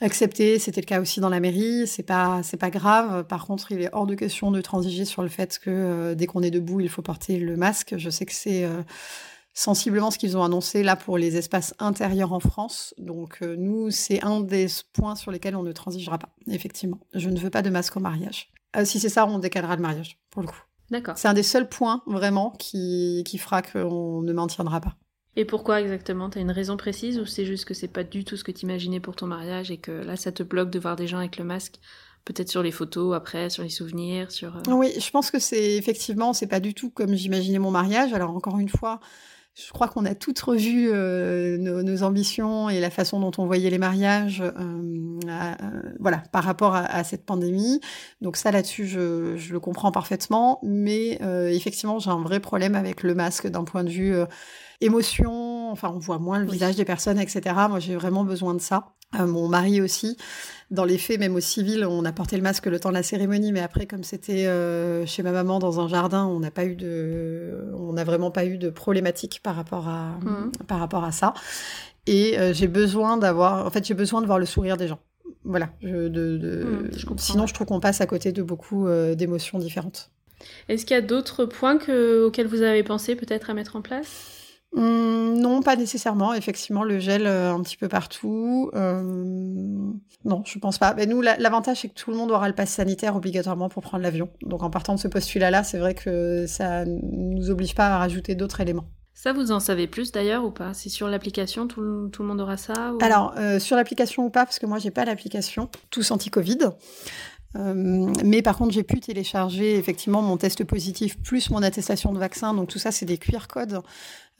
accepter. 0.00 0.58
C'était 0.58 0.80
le 0.80 0.86
cas 0.86 1.00
aussi 1.00 1.20
dans 1.20 1.28
la 1.28 1.40
mairie. 1.40 1.86
C'est 1.86 2.02
pas, 2.02 2.40
c'est 2.42 2.56
pas 2.56 2.70
grave. 2.70 3.24
Par 3.26 3.46
contre, 3.46 3.72
il 3.72 3.82
est 3.82 3.90
hors 3.92 4.06
de 4.06 4.14
question 4.14 4.50
de 4.50 4.60
transiger 4.60 5.04
sur 5.04 5.22
le 5.22 5.28
fait 5.28 5.58
que 5.58 5.70
euh, 5.70 6.14
dès 6.14 6.26
qu'on 6.26 6.42
est 6.42 6.50
debout, 6.50 6.80
il 6.80 6.88
faut 6.88 7.02
porter 7.02 7.38
le 7.38 7.56
masque. 7.56 7.94
Je 7.96 8.10
sais 8.10 8.26
que 8.26 8.32
c'est 8.32 8.64
euh, 8.64 8.82
sensiblement 9.52 10.10
ce 10.10 10.18
qu'ils 10.18 10.36
ont 10.36 10.42
annoncé 10.42 10.82
là 10.82 10.96
pour 10.96 11.18
les 11.18 11.36
espaces 11.36 11.74
intérieurs 11.78 12.32
en 12.32 12.40
France. 12.40 12.94
Donc 12.98 13.38
euh, 13.42 13.56
nous, 13.56 13.90
c'est 13.90 14.22
un 14.22 14.40
des 14.40 14.66
points 14.92 15.16
sur 15.16 15.30
lesquels 15.30 15.56
on 15.56 15.62
ne 15.62 15.72
transigera 15.72 16.18
pas. 16.18 16.30
Effectivement, 16.48 17.00
je 17.14 17.28
ne 17.28 17.38
veux 17.38 17.50
pas 17.50 17.62
de 17.62 17.70
masque 17.70 17.96
au 17.96 18.00
mariage. 18.00 18.52
si 18.84 19.00
c'est 19.00 19.08
ça, 19.08 19.26
on 19.26 19.38
décalera 19.38 19.76
le 19.76 19.82
mariage 19.82 20.18
pour 20.30 20.42
le 20.42 20.48
coup. 20.48 20.62
D'accord. 20.90 21.16
C'est 21.16 21.28
un 21.28 21.34
des 21.34 21.42
seuls 21.42 21.68
points 21.68 22.02
vraiment 22.06 22.50
qui, 22.58 23.22
qui 23.24 23.38
fera 23.38 23.62
qu'on 23.62 24.22
ne 24.22 24.32
maintiendra 24.32 24.80
pas. 24.80 24.96
Et 25.36 25.44
pourquoi 25.44 25.80
exactement? 25.80 26.28
T'as 26.28 26.40
une 26.40 26.50
raison 26.50 26.76
précise 26.76 27.20
ou 27.20 27.26
c'est 27.26 27.46
juste 27.46 27.64
que 27.64 27.74
c'est 27.74 27.88
pas 27.88 28.02
du 28.02 28.24
tout 28.24 28.36
ce 28.36 28.42
que 28.42 28.50
t'imaginais 28.50 28.98
pour 28.98 29.14
ton 29.14 29.26
mariage 29.26 29.70
et 29.70 29.78
que 29.78 29.92
là 29.92 30.16
ça 30.16 30.32
te 30.32 30.42
bloque 30.42 30.70
de 30.70 30.80
voir 30.80 30.96
des 30.96 31.06
gens 31.06 31.18
avec 31.18 31.36
le 31.36 31.44
masque 31.44 31.78
peut-être 32.24 32.48
sur 32.48 32.62
les 32.62 32.70
photos 32.70 33.14
après, 33.16 33.50
sur 33.50 33.62
les 33.62 33.70
souvenirs, 33.70 34.30
sur. 34.30 34.56
Euh, 34.56 34.72
oui, 34.72 34.92
je 34.98 35.10
pense 35.10 35.30
que 35.30 35.38
c'est 35.38 35.76
effectivement, 35.76 36.32
c'est 36.32 36.46
pas 36.46 36.60
du 36.60 36.74
tout 36.74 36.90
comme 36.90 37.14
j'imaginais 37.14 37.58
mon 37.58 37.70
mariage. 37.70 38.12
Alors 38.12 38.30
encore 38.30 38.58
une 38.58 38.68
fois, 38.68 39.00
je 39.66 39.72
crois 39.72 39.88
qu'on 39.88 40.04
a 40.04 40.14
toutes 40.14 40.40
revu 40.40 40.90
euh, 40.92 41.56
nos, 41.58 42.02
ambitions 42.02 42.70
et 42.70 42.80
la 42.80 42.90
façon 42.90 43.20
dont 43.20 43.32
on 43.38 43.46
voyait 43.46 43.70
les 43.70 43.78
mariages, 43.78 44.42
euh, 44.42 45.18
voilà, 45.98 46.22
par 46.32 46.44
rapport 46.44 46.74
à, 46.74 47.04
cette 47.04 47.24
pandémie. 47.26 47.80
Donc 48.20 48.36
ça, 48.36 48.50
là-dessus, 48.50 48.86
je, 48.86 49.36
je, 49.36 49.52
le 49.52 49.60
comprends 49.60 49.92
parfaitement. 49.92 50.60
Mais 50.62 51.18
effectivement, 51.52 51.98
j'ai 51.98 52.10
un 52.10 52.22
vrai 52.22 52.40
problème 52.40 52.74
avec 52.74 53.02
le 53.02 53.14
masque 53.14 53.46
d'un 53.46 53.64
point 53.64 53.84
de 53.84 53.90
vue 53.90 54.14
émotion. 54.80 55.70
Enfin, 55.70 55.92
on 55.94 55.98
voit 55.98 56.18
moins 56.18 56.38
le 56.38 56.46
visage 56.50 56.76
des 56.76 56.84
personnes, 56.84 57.18
etc. 57.18 57.54
Moi, 57.68 57.80
j'ai 57.80 57.96
vraiment 57.96 58.24
besoin 58.24 58.54
de 58.54 58.60
ça. 58.60 58.94
Euh, 59.18 59.26
mon 59.26 59.48
mari 59.48 59.80
aussi. 59.80 60.16
Dans 60.70 60.84
les 60.84 60.98
faits, 60.98 61.18
même 61.18 61.34
au 61.34 61.40
civil, 61.40 61.84
on 61.84 62.04
a 62.04 62.12
porté 62.12 62.36
le 62.36 62.42
masque 62.42 62.66
le 62.66 62.78
temps 62.78 62.90
de 62.90 62.94
la 62.94 63.02
cérémonie, 63.02 63.50
mais 63.50 63.60
après, 63.60 63.86
comme 63.86 64.04
c'était 64.04 64.46
euh, 64.46 65.04
chez 65.04 65.24
ma 65.24 65.32
maman 65.32 65.58
dans 65.58 65.80
un 65.80 65.88
jardin, 65.88 66.26
on 66.26 66.38
n'a 66.38 66.52
pas 66.52 66.64
eu 66.64 66.76
de, 66.76 67.72
on 67.76 67.92
n'a 67.92 68.04
vraiment 68.04 68.30
pas 68.30 68.44
eu 68.44 68.56
de 68.56 68.70
problématique 68.70 69.40
par 69.42 69.56
rapport 69.56 69.88
à, 69.88 70.18
mmh. 70.22 70.52
par 70.68 70.78
rapport 70.78 71.02
à 71.02 71.10
ça. 71.10 71.34
Et 72.06 72.38
euh, 72.38 72.52
j'ai 72.52 72.68
besoin 72.68 73.16
d'avoir, 73.16 73.66
en 73.66 73.70
fait, 73.70 73.84
j'ai 73.84 73.94
besoin 73.94 74.20
de 74.20 74.26
voir 74.26 74.38
le 74.38 74.46
sourire 74.46 74.76
des 74.76 74.86
gens. 74.86 75.00
Voilà. 75.42 75.70
Je, 75.82 76.06
de, 76.06 76.64
mmh, 76.64 77.18
sinon, 77.18 77.46
je 77.48 77.54
trouve 77.54 77.66
qu'on 77.66 77.80
passe 77.80 78.00
à 78.00 78.06
côté 78.06 78.30
de 78.30 78.42
beaucoup 78.42 78.88
d'émotions 79.16 79.58
différentes. 79.58 80.10
Est-ce 80.68 80.86
qu'il 80.86 80.94
y 80.94 80.98
a 80.98 81.02
d'autres 81.02 81.44
points 81.46 81.78
que, 81.78 82.26
auxquels 82.26 82.46
vous 82.46 82.62
avez 82.62 82.82
pensé 82.82 83.16
peut-être 83.16 83.50
à 83.50 83.54
mettre 83.54 83.76
en 83.76 83.82
place? 83.82 84.49
Hum, 84.76 85.38
non, 85.40 85.62
pas 85.62 85.76
nécessairement. 85.76 86.32
Effectivement, 86.34 86.84
le 86.84 87.00
gel 87.00 87.26
euh, 87.26 87.52
un 87.52 87.62
petit 87.62 87.76
peu 87.76 87.88
partout. 87.88 88.70
Euh, 88.74 89.02
non, 90.24 90.42
je 90.44 90.58
pense 90.58 90.78
pas. 90.78 90.94
Mais 90.94 91.06
nous, 91.06 91.20
l'avantage, 91.20 91.80
c'est 91.80 91.88
que 91.88 91.94
tout 91.94 92.10
le 92.10 92.16
monde 92.16 92.30
aura 92.30 92.48
le 92.48 92.54
pass 92.54 92.70
sanitaire 92.70 93.16
obligatoirement 93.16 93.68
pour 93.68 93.82
prendre 93.82 94.02
l'avion. 94.02 94.28
Donc, 94.42 94.62
en 94.62 94.70
partant 94.70 94.94
de 94.94 95.00
ce 95.00 95.08
postulat-là, 95.08 95.64
c'est 95.64 95.78
vrai 95.78 95.94
que 95.94 96.46
ça 96.46 96.84
nous 96.86 97.50
oblige 97.50 97.74
pas 97.74 97.88
à 97.88 97.98
rajouter 97.98 98.34
d'autres 98.34 98.60
éléments. 98.60 98.88
Ça, 99.12 99.32
vous 99.32 99.52
en 99.52 99.60
savez 99.60 99.86
plus 99.86 100.12
d'ailleurs 100.12 100.44
ou 100.44 100.50
pas? 100.50 100.72
Si 100.72 100.88
sur 100.88 101.08
l'application, 101.08 101.66
tout, 101.66 101.82
le 101.82 102.24
monde 102.24 102.40
aura 102.40 102.56
ça 102.56 102.92
Alors, 103.02 103.34
sur 103.58 103.76
l'application 103.76 104.24
ou 104.24 104.30
pas, 104.30 104.46
parce 104.46 104.58
que 104.58 104.66
moi, 104.66 104.78
j'ai 104.78 104.90
pas 104.90 105.04
l'application, 105.04 105.68
tous 105.90 106.10
anti-Covid. 106.10 106.58
Euh, 107.56 108.12
mais 108.24 108.42
par 108.42 108.56
contre, 108.56 108.72
j'ai 108.72 108.82
pu 108.82 109.00
télécharger 109.00 109.76
effectivement 109.76 110.22
mon 110.22 110.36
test 110.36 110.64
positif 110.64 111.18
plus 111.18 111.50
mon 111.50 111.62
attestation 111.62 112.12
de 112.12 112.18
vaccin. 112.18 112.54
Donc 112.54 112.68
tout 112.68 112.78
ça, 112.78 112.92
c'est 112.92 113.06
des 113.06 113.18
QR 113.18 113.46
codes 113.48 113.80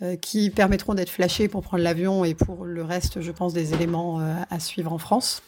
euh, 0.03 0.17
qui 0.17 0.51
permettront 0.51 0.95
d'être 0.95 1.11
flashés 1.11 1.49
pour 1.49 1.63
prendre 1.63 1.83
l'avion 1.83 2.25
et 2.25 2.35
pour 2.35 2.65
le 2.65 2.83
reste, 2.83 3.21
je 3.21 3.33
pense, 3.33 3.53
des 3.53 3.75
éléments 3.75 4.21
euh, 4.21 4.35
à 4.49 4.61
suivre 4.61 4.93
en 4.93 4.99
France. 4.99 5.43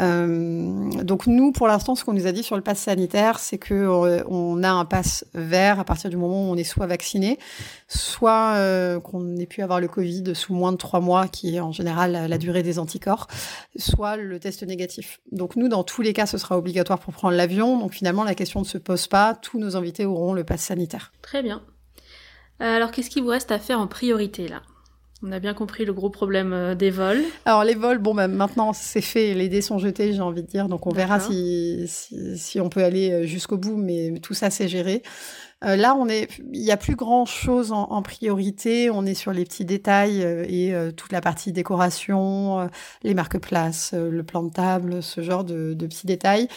Euh, 0.00 0.90
donc 1.02 1.26
nous, 1.26 1.52
pour 1.52 1.68
l'instant, 1.68 1.94
ce 1.94 2.04
qu'on 2.04 2.12
nous 2.12 2.26
a 2.26 2.32
dit 2.32 2.42
sur 2.42 2.56
le 2.56 2.62
pass 2.62 2.80
sanitaire, 2.80 3.38
c'est 3.38 3.58
que 3.58 3.74
euh, 3.74 4.24
on 4.28 4.62
a 4.62 4.70
un 4.70 4.84
pass 4.84 5.24
vert 5.34 5.78
à 5.78 5.84
partir 5.84 6.10
du 6.10 6.16
moment 6.16 6.48
où 6.48 6.52
on 6.52 6.56
est 6.56 6.64
soit 6.64 6.86
vacciné, 6.86 7.38
soit 7.86 8.54
euh, 8.56 8.98
qu'on 8.98 9.36
ait 9.36 9.46
pu 9.46 9.62
avoir 9.62 9.80
le 9.80 9.88
Covid 9.88 10.34
sous 10.34 10.54
moins 10.54 10.72
de 10.72 10.76
trois 10.76 11.00
mois, 11.00 11.28
qui 11.28 11.56
est 11.56 11.60
en 11.60 11.72
général 11.72 12.28
la, 12.28 12.38
durée 12.38 12.62
des 12.62 12.78
anticorps, 12.78 13.28
soit 13.76 14.16
le 14.16 14.40
test 14.40 14.62
négatif. 14.64 15.20
Donc 15.30 15.56
nous, 15.56 15.68
dans 15.68 15.84
tous 15.84 16.02
les 16.02 16.12
cas, 16.12 16.26
ce 16.26 16.38
sera 16.38 16.58
obligatoire 16.58 16.98
pour 16.98 17.12
prendre 17.12 17.36
l'avion. 17.36 17.78
Donc 17.78 17.92
finalement, 17.92 18.24
la 18.24 18.34
question 18.34 18.60
ne 18.60 18.66
se 18.66 18.78
pose 18.78 19.06
pas. 19.06 19.34
Tous 19.34 19.58
nos 19.58 19.76
invités 19.76 20.04
auront 20.04 20.34
le 20.34 20.44
pass 20.44 20.62
sanitaire. 20.62 21.12
Très 21.22 21.42
bien. 21.42 21.62
Alors, 22.60 22.92
qu'est-ce 22.92 23.10
qui 23.10 23.20
vous 23.20 23.28
reste 23.28 23.50
à 23.50 23.58
faire 23.58 23.80
en 23.80 23.86
priorité 23.86 24.48
là? 24.48 24.62
On 25.24 25.32
a 25.32 25.38
bien 25.38 25.54
compris 25.54 25.84
le 25.84 25.92
gros 25.92 26.10
problème 26.10 26.52
euh, 26.52 26.74
des 26.74 26.90
vols. 26.90 27.22
Alors 27.46 27.64
les 27.64 27.74
vols, 27.74 27.98
bon, 27.98 28.14
bah, 28.14 28.28
maintenant 28.28 28.72
c'est 28.72 29.00
fait, 29.00 29.34
les 29.34 29.48
dés 29.48 29.62
sont 29.62 29.78
jetés, 29.78 30.12
j'ai 30.12 30.20
envie 30.20 30.42
de 30.42 30.46
dire, 30.46 30.68
donc 30.68 30.86
on 30.86 30.90
verra 30.90 31.18
si, 31.18 31.86
si, 32.36 32.60
on 32.60 32.68
peut 32.68 32.84
aller 32.84 33.10
euh, 33.10 33.26
jusqu'au 33.26 33.56
bout, 33.56 33.76
mais 33.76 34.12
tout 34.22 34.34
ça 34.34 34.50
c'est 34.50 34.68
géré. 34.68 35.02
Euh, 35.64 35.76
là, 35.76 35.96
on 35.98 36.08
est, 36.08 36.28
il 36.52 36.60
y 36.60 36.72
a 36.72 36.76
plus 36.76 36.94
grand 36.94 37.24
chose 37.24 37.72
en, 37.72 38.02
priorité. 38.02 38.90
On 38.90 39.06
est 39.06 39.14
sur 39.14 39.32
les 39.32 39.44
petits 39.44 39.64
détails 39.64 40.20
et 40.20 40.74
toute 40.94 41.10
la 41.10 41.22
partie 41.22 41.52
décoration, 41.52 42.68
les 43.02 43.14
marque-places, 43.14 43.94
le 43.94 44.22
plan 44.24 44.42
de 44.42 44.52
table, 44.52 45.02
ce 45.02 45.22
genre 45.22 45.42
de, 45.42 45.72
de 45.72 45.86
petits 45.86 46.06
détails. 46.06 46.48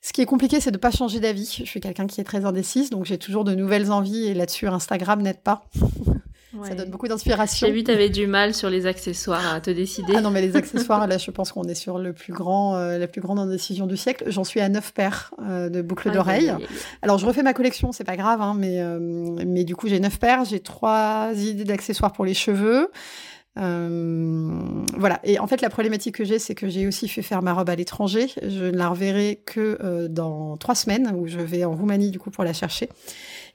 Ce 0.00 0.14
qui 0.14 0.22
est 0.22 0.26
compliqué, 0.26 0.60
c'est 0.60 0.70
de 0.70 0.76
ne 0.76 0.80
pas 0.80 0.92
changer 0.92 1.20
d'avis. 1.20 1.58
Je 1.58 1.68
suis 1.68 1.80
quelqu'un 1.80 2.06
qui 2.06 2.22
est 2.22 2.24
très 2.24 2.46
indécise, 2.46 2.88
donc 2.88 3.04
j'ai 3.04 3.18
toujours 3.18 3.44
de 3.44 3.54
nouvelles 3.54 3.92
envies 3.92 4.28
et 4.28 4.34
là-dessus, 4.34 4.66
Instagram 4.66 5.20
n'aide 5.20 5.42
pas. 5.42 5.66
Ça 6.62 6.74
donne 6.74 6.90
beaucoup 6.90 7.08
d'inspiration. 7.08 7.66
J'ai 7.66 7.72
vu, 7.72 7.84
tu 7.84 7.90
avais 7.90 8.08
du 8.08 8.26
mal 8.26 8.54
sur 8.54 8.70
les 8.70 8.86
accessoires 8.86 9.54
à 9.54 9.60
te 9.60 9.70
décider. 9.70 10.14
Ah 10.16 10.20
non, 10.20 10.30
mais 10.30 10.40
les 10.40 10.56
accessoires, 10.56 11.06
là, 11.06 11.18
je 11.18 11.30
pense 11.30 11.52
qu'on 11.52 11.64
est 11.64 11.74
sur 11.74 11.98
le 11.98 12.12
plus 12.12 12.32
grand, 12.32 12.76
euh, 12.76 12.98
la 12.98 13.08
plus 13.08 13.20
grande 13.20 13.38
indécision 13.38 13.86
du 13.86 13.96
siècle. 13.96 14.24
J'en 14.28 14.44
suis 14.44 14.60
à 14.60 14.68
neuf 14.68 14.92
paires 14.92 15.32
euh, 15.42 15.68
de 15.68 15.82
boucles 15.82 16.10
d'oreilles. 16.12 16.54
Alors, 17.02 17.18
je 17.18 17.26
refais 17.26 17.42
ma 17.42 17.52
collection, 17.54 17.92
c'est 17.92 18.04
pas 18.04 18.16
grave, 18.16 18.40
hein, 18.40 18.54
mais, 18.56 18.80
euh, 18.80 18.98
mais 19.00 19.64
du 19.64 19.74
coup, 19.74 19.88
j'ai 19.88 20.00
neuf 20.00 20.18
paires. 20.18 20.44
J'ai 20.44 20.60
trois 20.60 21.30
idées 21.34 21.64
d'accessoires 21.64 22.12
pour 22.12 22.24
les 22.24 22.34
cheveux. 22.34 22.90
voilà. 23.56 25.20
Et 25.24 25.38
en 25.38 25.46
fait, 25.46 25.60
la 25.60 25.70
problématique 25.70 26.16
que 26.16 26.24
j'ai, 26.24 26.38
c'est 26.38 26.54
que 26.54 26.68
j'ai 26.68 26.86
aussi 26.86 27.08
fait 27.08 27.22
faire 27.22 27.42
ma 27.42 27.52
robe 27.52 27.70
à 27.70 27.74
l'étranger. 27.74 28.28
Je 28.42 28.64
ne 28.66 28.76
la 28.76 28.88
reverrai 28.88 29.42
que 29.44 30.06
dans 30.08 30.56
trois 30.56 30.74
semaines, 30.74 31.12
où 31.16 31.26
je 31.26 31.40
vais 31.40 31.64
en 31.64 31.74
Roumanie, 31.74 32.10
du 32.10 32.18
coup, 32.18 32.30
pour 32.30 32.44
la 32.44 32.52
chercher. 32.52 32.88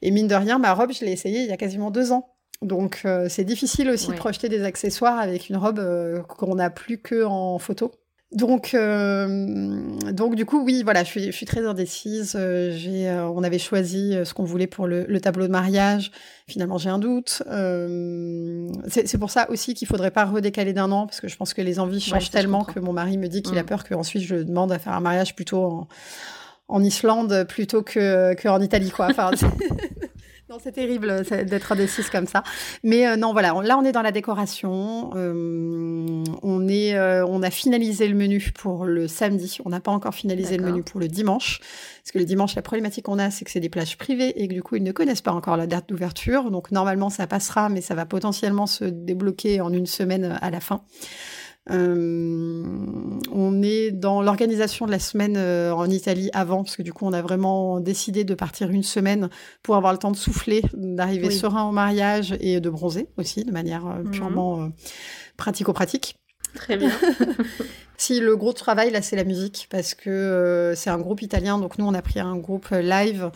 Et 0.01 0.11
mine 0.11 0.27
de 0.27 0.35
rien, 0.35 0.59
ma 0.59 0.73
robe, 0.73 0.91
je 0.91 1.05
l'ai 1.05 1.11
essayée 1.11 1.41
il 1.41 1.47
y 1.47 1.51
a 1.51 1.57
quasiment 1.57 1.91
deux 1.91 2.11
ans. 2.11 2.35
Donc 2.61 3.03
euh, 3.05 3.27
c'est 3.29 3.45
difficile 3.45 3.89
aussi 3.89 4.09
de 4.09 4.15
projeter 4.15 4.49
des 4.49 4.63
accessoires 4.63 5.17
avec 5.17 5.49
une 5.49 5.55
robe 5.55 5.79
euh, 5.79 6.21
qu'on 6.23 6.55
n'a 6.55 6.69
plus 6.69 6.97
que 6.97 7.23
en 7.23 7.57
photo. 7.57 7.91
Donc, 8.31 8.75
euh, 8.75 9.81
donc 10.11 10.35
du 10.35 10.45
coup, 10.45 10.63
oui, 10.63 10.83
voilà, 10.83 11.03
je 11.03 11.09
suis, 11.09 11.25
je 11.25 11.31
suis 11.31 11.47
très 11.47 11.65
indécise. 11.65 12.37
j'ai, 12.37 13.09
on 13.09 13.41
avait 13.41 13.57
choisi 13.57 14.15
ce 14.23 14.35
qu'on 14.35 14.43
voulait 14.43 14.67
pour 14.67 14.85
le, 14.85 15.05
le, 15.05 15.19
tableau 15.19 15.47
de 15.47 15.51
mariage. 15.51 16.11
Finalement, 16.47 16.77
j'ai 16.77 16.91
un 16.91 16.99
doute. 16.99 17.41
c'est, 18.87 19.17
pour 19.17 19.31
ça 19.31 19.49
aussi 19.49 19.73
qu'il 19.73 19.87
faudrait 19.87 20.11
pas 20.11 20.25
redécaler 20.25 20.73
d'un 20.73 20.91
an, 20.91 21.07
parce 21.07 21.21
que 21.21 21.27
je 21.27 21.35
pense 21.37 21.55
que 21.55 21.63
les 21.63 21.79
envies 21.79 22.01
changent 22.01 22.29
tellement 22.29 22.65
que 22.65 22.79
mon 22.79 22.93
mari 22.93 23.17
me 23.17 23.27
dit 23.29 23.41
qu'il 23.41 23.57
a 23.57 23.63
mm. 23.63 23.65
peur 23.65 23.83
qu'ensuite 23.83 24.21
je 24.21 24.35
demande 24.35 24.71
à 24.71 24.77
faire 24.77 24.93
un 24.93 24.99
mariage 24.99 25.35
plutôt 25.35 25.63
en, 25.63 25.87
en 26.67 26.83
Islande 26.83 27.45
plutôt 27.49 27.81
que 27.81 28.35
qu'en 28.35 28.61
Italie, 28.61 28.91
quoi. 28.91 29.07
Enfin, 29.09 29.31
non, 30.49 30.57
c'est 30.59 30.71
terrible 30.71 31.23
d'être 31.45 31.71
indécise 31.73 32.09
comme 32.09 32.25
ça. 32.25 32.41
Mais 32.83 33.05
euh, 33.05 33.17
non, 33.17 33.33
voilà, 33.33 33.53
là 33.61 33.77
on 33.77 33.83
est 33.83 33.91
dans 33.91 34.01
la 34.01 34.11
décoration. 34.11 35.11
Euh, 35.15 36.23
on 36.41 36.67
est, 36.67 36.95
euh, 36.95 37.23
on 37.27 37.43
a 37.43 37.51
finalisé 37.51 38.07
le 38.07 38.15
menu 38.15 38.51
pour 38.55 38.85
le 38.85 39.07
samedi. 39.07 39.59
On 39.63 39.69
n'a 39.69 39.79
pas 39.79 39.91
encore 39.91 40.15
finalisé 40.15 40.57
le 40.57 40.63
menu 40.63 40.81
pour 40.81 40.99
le 40.99 41.07
dimanche, 41.07 41.59
parce 42.01 42.11
que 42.11 42.17
le 42.17 42.25
dimanche, 42.25 42.55
la 42.55 42.63
problématique 42.63 43.05
qu'on 43.05 43.19
a, 43.19 43.29
c'est 43.29 43.45
que 43.45 43.51
c'est 43.51 43.59
des 43.59 43.69
plages 43.69 43.95
privées 43.95 44.41
et 44.41 44.47
que 44.47 44.53
du 44.53 44.63
coup 44.63 44.75
ils 44.75 44.83
ne 44.83 44.91
connaissent 44.91 45.21
pas 45.21 45.33
encore 45.33 45.55
la 45.55 45.67
date 45.67 45.87
d'ouverture. 45.87 46.49
Donc 46.49 46.71
normalement 46.71 47.11
ça 47.11 47.27
passera, 47.27 47.69
mais 47.69 47.81
ça 47.81 47.93
va 47.93 48.07
potentiellement 48.07 48.65
se 48.65 48.85
débloquer 48.85 49.61
en 49.61 49.71
une 49.71 49.85
semaine 49.85 50.35
à 50.41 50.49
la 50.49 50.61
fin. 50.61 50.81
Euh, 51.71 52.63
on 53.31 53.61
est 53.61 53.91
dans 53.91 54.21
l'organisation 54.21 54.85
de 54.85 54.91
la 54.91 54.99
semaine 54.99 55.35
euh, 55.37 55.71
en 55.71 55.89
Italie 55.89 56.29
avant, 56.33 56.63
parce 56.63 56.75
que 56.75 56.81
du 56.81 56.93
coup, 56.93 57.05
on 57.05 57.13
a 57.13 57.21
vraiment 57.21 57.79
décidé 57.79 58.23
de 58.23 58.33
partir 58.33 58.69
une 58.69 58.83
semaine 58.83 59.29
pour 59.63 59.75
avoir 59.75 59.93
le 59.93 59.99
temps 59.99 60.11
de 60.11 60.17
souffler, 60.17 60.61
d'arriver 60.73 61.29
serein 61.29 61.67
au 61.67 61.71
mariage 61.71 62.35
et 62.39 62.59
de 62.59 62.69
bronzer 62.69 63.07
aussi, 63.17 63.43
de 63.43 63.51
manière 63.51 63.85
euh, 63.87 64.03
mhm. 64.03 64.11
purement 64.11 64.69
pratico-pratique. 65.37 66.15
Très 66.55 66.77
bien. 66.77 66.91
si 67.99 68.19
le 68.19 68.35
gros 68.35 68.53
travail 68.53 68.91
là, 68.91 69.01
c'est 69.01 69.15
la 69.15 69.23
musique, 69.23 69.67
parce 69.69 69.93
que 69.93 70.73
c'est 70.75 70.89
un 70.89 70.99
groupe 70.99 71.21
italien, 71.21 71.57
donc 71.57 71.77
nous 71.77 71.85
on 71.85 71.93
a 71.93 72.01
pris 72.01 72.19
un 72.19 72.37
groupe 72.37 72.69
live 72.71 73.31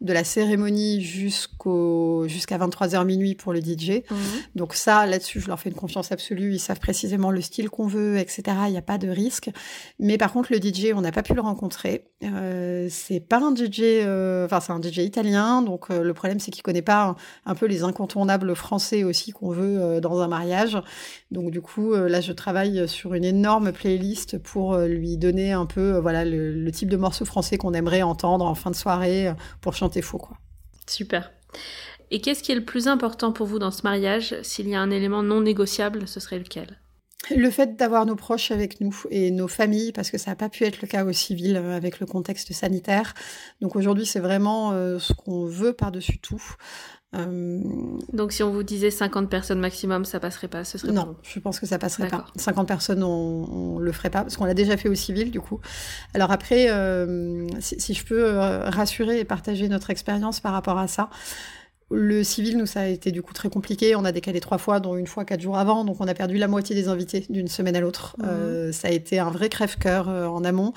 de 0.00 0.12
la 0.12 0.22
cérémonie 0.22 1.02
jusqu'au 1.02 2.24
jusqu'à 2.28 2.56
23h 2.56 3.04
minuit 3.04 3.34
pour 3.34 3.52
le 3.52 3.60
DJ. 3.60 4.02
Mhm. 4.10 4.18
Donc 4.54 4.74
ça, 4.74 5.06
là-dessus, 5.06 5.40
je 5.40 5.48
leur 5.48 5.58
fais 5.58 5.70
une 5.70 5.74
confiance 5.74 6.12
absolue. 6.12 6.54
Ils 6.54 6.60
savent 6.60 6.78
précisément 6.78 7.30
le 7.32 7.40
style 7.40 7.68
qu'on 7.68 7.88
veut, 7.88 8.18
etc. 8.18 8.42
Il 8.66 8.72
n'y 8.72 8.78
a 8.78 8.82
pas 8.82 8.98
de 8.98 9.08
risque. 9.08 9.50
Mais 9.98 10.16
par 10.16 10.32
contre, 10.32 10.52
le 10.52 10.58
DJ, 10.58 10.92
on 10.94 11.00
n'a 11.00 11.10
pas 11.10 11.22
pu 11.22 11.34
le 11.34 11.40
rencontrer. 11.40 12.04
Euh, 12.22 12.86
c'est 12.90 13.20
pas 13.20 13.38
un 13.38 13.54
DJ, 13.54 13.80
euh, 13.82 14.44
enfin 14.44 14.60
c'est 14.60 14.72
un 14.72 14.80
DJ 14.80 14.98
italien. 14.98 15.62
Donc 15.62 15.90
euh, 15.90 16.02
le 16.02 16.14
problème, 16.14 16.38
c'est 16.38 16.52
qu'il 16.52 16.62
connaît 16.62 16.82
pas 16.82 17.16
un, 17.44 17.54
peu 17.56 17.66
les 17.66 17.82
incontournables 17.82 18.54
français 18.54 19.02
aussi 19.02 19.32
qu'on 19.32 19.50
veut 19.50 19.80
euh, 19.80 20.00
dans 20.00 20.20
un 20.20 20.28
mariage. 20.28 20.78
Donc 21.32 21.50
du 21.50 21.60
coup, 21.60 21.94
là, 21.94 22.20
je 22.20 22.32
travaille 22.32 22.88
sur 22.88 23.14
une 23.14 23.24
énorme 23.24 23.72
playlist 23.72 24.07
pour 24.42 24.76
lui 24.78 25.16
donner 25.16 25.52
un 25.52 25.66
peu, 25.66 25.98
voilà, 25.98 26.24
le, 26.24 26.52
le, 26.52 26.72
type 26.72 26.88
de 26.88 26.96
morceaux 26.96 27.24
français 27.24 27.58
qu'on 27.58 27.74
aimerait 27.74 28.02
entendre 28.02 28.44
en 28.44 28.54
fin 28.54 28.70
de 28.70 28.76
soirée 28.76 29.32
pour 29.60 29.74
chanter 29.74 30.02
faux, 30.02 30.18
quoi. 30.18 30.36
Super. 30.86 31.30
Et 32.10 32.20
qu'est-ce 32.20 32.42
qui 32.42 32.52
est 32.52 32.56
le 32.56 32.64
plus 32.64 32.88
important 32.88 33.32
pour 33.32 33.46
vous 33.46 33.58
dans 33.58 33.70
ce 33.70 33.82
mariage? 33.82 34.34
S'il 34.42 34.68
y 34.68 34.74
a 34.74 34.80
un 34.80 34.90
élément 34.90 35.22
non 35.22 35.40
négociable, 35.40 36.08
ce 36.08 36.20
serait 36.20 36.38
lequel? 36.38 36.78
Le 37.36 37.50
fait 37.50 37.76
d'avoir 37.76 38.06
nos 38.06 38.16
proches 38.16 38.50
avec 38.52 38.80
nous 38.80 39.02
et 39.10 39.30
nos 39.30 39.48
familles, 39.48 39.92
parce 39.92 40.10
que 40.10 40.16
ça 40.16 40.30
n'a 40.30 40.36
pas 40.36 40.48
pu 40.48 40.64
être 40.64 40.80
le 40.80 40.88
cas 40.88 41.04
au 41.04 41.12
civil 41.12 41.56
euh, 41.56 41.76
avec 41.76 42.00
le 42.00 42.06
contexte 42.06 42.52
sanitaire. 42.52 43.12
Donc 43.60 43.76
aujourd'hui, 43.76 44.06
c'est 44.06 44.20
vraiment 44.20 44.72
euh, 44.72 44.98
ce 44.98 45.12
qu'on 45.12 45.44
veut 45.44 45.74
par-dessus 45.74 46.18
tout. 46.18 46.42
Euh, 47.14 47.60
Donc 48.12 48.32
si 48.32 48.42
on 48.42 48.50
vous 48.50 48.62
disait 48.62 48.90
50 48.90 49.30
personnes 49.30 49.60
maximum, 49.60 50.04
ça 50.04 50.20
passerait 50.20 50.48
pas, 50.48 50.64
ce 50.64 50.76
serait 50.76 50.92
Non, 50.92 51.16
je 51.22 51.40
pense 51.40 51.58
que 51.58 51.66
ça 51.66 51.78
passerait 51.78 52.08
pas. 52.08 52.26
50 52.36 52.68
personnes, 52.68 53.02
on, 53.02 53.76
on 53.76 53.78
le 53.78 53.92
ferait 53.92 54.10
pas, 54.10 54.22
parce 54.22 54.36
qu'on 54.36 54.44
l'a 54.44 54.54
déjà 54.54 54.76
fait 54.76 54.88
au 54.90 54.94
civil, 54.94 55.30
du 55.30 55.40
coup. 55.40 55.60
Alors 56.12 56.30
après, 56.30 56.70
euh, 56.70 57.46
si, 57.60 57.94
je 57.94 58.04
peux 58.04 58.24
euh, 58.24 58.68
rassurer 58.68 59.20
et 59.20 59.24
partager 59.24 59.68
notre 59.68 59.88
expérience 59.90 60.40
par 60.40 60.52
rapport 60.52 60.78
à 60.78 60.86
ça, 60.86 61.08
le 61.90 62.22
civil, 62.22 62.58
nous, 62.58 62.66
ça 62.66 62.82
a 62.82 62.86
été 62.86 63.12
du 63.12 63.22
coup 63.22 63.32
très 63.32 63.48
compliqué. 63.48 63.96
On 63.96 64.04
a 64.04 64.12
décalé 64.12 64.40
trois 64.40 64.58
fois, 64.58 64.78
dont 64.78 64.96
une 64.96 65.06
fois 65.06 65.24
quatre 65.24 65.40
jours 65.40 65.56
avant. 65.56 65.84
Donc, 65.84 65.96
on 66.00 66.06
a 66.06 66.12
perdu 66.12 66.36
la 66.36 66.46
moitié 66.46 66.74
des 66.74 66.88
invités 66.88 67.24
d'une 67.30 67.48
semaine 67.48 67.76
à 67.76 67.80
l'autre. 67.80 68.14
Mhm. 68.18 68.28
Euh, 68.28 68.72
ça 68.72 68.88
a 68.88 68.90
été 68.90 69.18
un 69.18 69.30
vrai 69.30 69.48
crève-cœur 69.48 70.08
euh, 70.10 70.26
en 70.26 70.44
amont. 70.44 70.74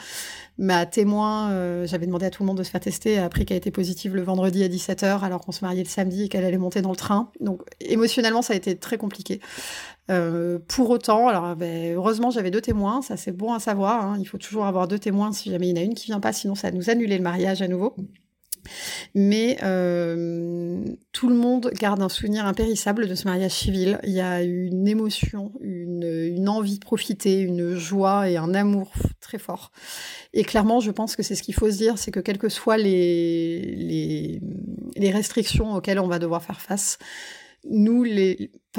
Ma 0.58 0.86
témoin, 0.86 1.52
euh, 1.52 1.86
j'avais 1.86 2.06
demandé 2.06 2.26
à 2.26 2.30
tout 2.30 2.44
le 2.44 2.48
monde 2.48 2.58
de 2.58 2.64
se 2.64 2.70
faire 2.70 2.80
tester, 2.80 3.18
a 3.18 3.26
appris 3.26 3.46
qu'elle 3.46 3.58
était 3.58 3.72
positive 3.72 4.16
le 4.16 4.22
vendredi 4.22 4.64
à 4.64 4.70
17h, 4.70 5.22
alors 5.22 5.42
qu'on 5.42 5.52
se 5.52 5.66
mariait 5.66 5.84
le 5.84 5.90
samedi 5.90 6.24
et 6.24 6.30
qu'elle 6.30 6.46
allait 6.46 6.58
monter 6.58 6.82
dans 6.82 6.92
le 6.92 6.96
train. 6.96 7.30
Donc, 7.42 7.62
émotionnellement, 7.82 8.42
ça 8.42 8.54
a 8.54 8.56
été 8.56 8.78
très 8.78 8.98
compliqué. 8.98 9.42
pour 10.68 10.90
autant, 10.90 11.28
alors 11.28 11.56
ben, 11.56 11.94
heureusement, 11.94 12.32
j'avais 12.32 12.52
deux 12.52 12.62
témoins. 12.62 13.02
Ça, 13.02 13.18
c'est 13.18 13.32
bon 13.32 13.54
à 13.54 13.60
savoir. 13.60 14.06
Hein. 14.06 14.18
Il 14.20 14.26
faut 14.26 14.38
toujours 14.38 14.66
avoir 14.66 14.88
deux 14.88 15.00
témoins 15.00 15.34
si 15.34 15.52
jamais 15.52 15.70
il 15.70 15.78
y 15.78 15.80
en 15.80 15.82
a 15.82 15.86
une 15.86 15.94
qui 15.94 16.06
vient 16.06 16.20
pas, 16.22 16.32
sinon 16.32 16.56
ça 16.56 16.72
nous 16.72 16.90
annulait 16.90 17.18
le 17.18 17.24
mariage 17.24 17.62
à 17.62 17.68
nouveau. 17.68 17.96
Mais 19.16 19.58
euh, 19.64 20.84
tout 21.12 21.28
le 21.28 21.36
monde 21.36 21.72
garde 21.74 22.02
un 22.02 22.10
souvenir 22.10 22.46
impérissable 22.46 23.08
de 23.08 23.16
ce 23.16 23.26
mariage 23.26 23.52
civil. 23.52 24.00
Il 24.04 24.14
y 24.14 24.22
a 24.22 24.42
une 24.42 24.88
émotion, 24.88 25.52
une, 25.62 26.48
envie 26.48 26.80
de 26.80 26.86
profiter, 26.86 27.40
une 27.40 27.76
joie 27.76 28.30
et 28.30 28.38
un 28.38 28.54
amour 28.54 28.92
très 29.20 29.38
fort. 29.38 29.72
Et 30.34 30.44
clairement, 30.44 30.80
je 30.80 30.92
pense 30.92 31.16
que 31.16 31.24
c'est 31.24 31.36
ce 31.36 31.44
qu'il 31.44 31.54
faut 31.54 31.70
se 31.70 31.78
dire, 31.78 31.98
c'est 31.98 32.12
que 32.12 32.20
quelles 32.20 32.38
que 32.38 32.50
soient 32.50 32.78
les, 32.78 34.40
restrictions 34.98 35.76
auxquelles 35.76 36.00
on 36.00 36.08
va 36.08 36.20
devoir 36.20 36.44
faire 36.44 36.62
face, 36.62 36.98
nous, 37.70 38.06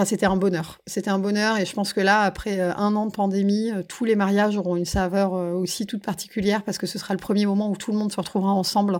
c'était 0.05 0.27
un 0.27 0.37
bonheur. 0.37 0.81
C'était 0.87 1.11
un 1.11 1.19
bonheur 1.19 1.59
et 1.59 1.67
je 1.67 1.73
pense 1.73 1.93
que 1.93 2.01
là, 2.01 2.23
après 2.23 2.59
euh, 2.59 2.75
un 2.77 2.97
an 2.97 3.07
de 3.07 3.13
pandémie, 3.13 3.71
euh, 3.71 3.83
tous 3.87 4.05
les 4.05 4.17
mariages 4.17 4.57
auront 4.57 4.77
une 4.77 4.87
saveur 4.87 5.33
aussi 5.33 5.87
toute 5.87 6.03
particulière 6.03 6.63
parce 6.65 6.79
que 6.79 6.87
ce 6.87 6.99
sera 6.99 7.15
le 7.15 7.19
premier 7.19 7.47
moment 7.47 7.71
où 7.71 7.77
tout 7.77 7.93
le 7.93 7.99
monde 7.99 8.11
se 8.11 8.17
retrouvera 8.17 8.53
ensemble 8.53 8.99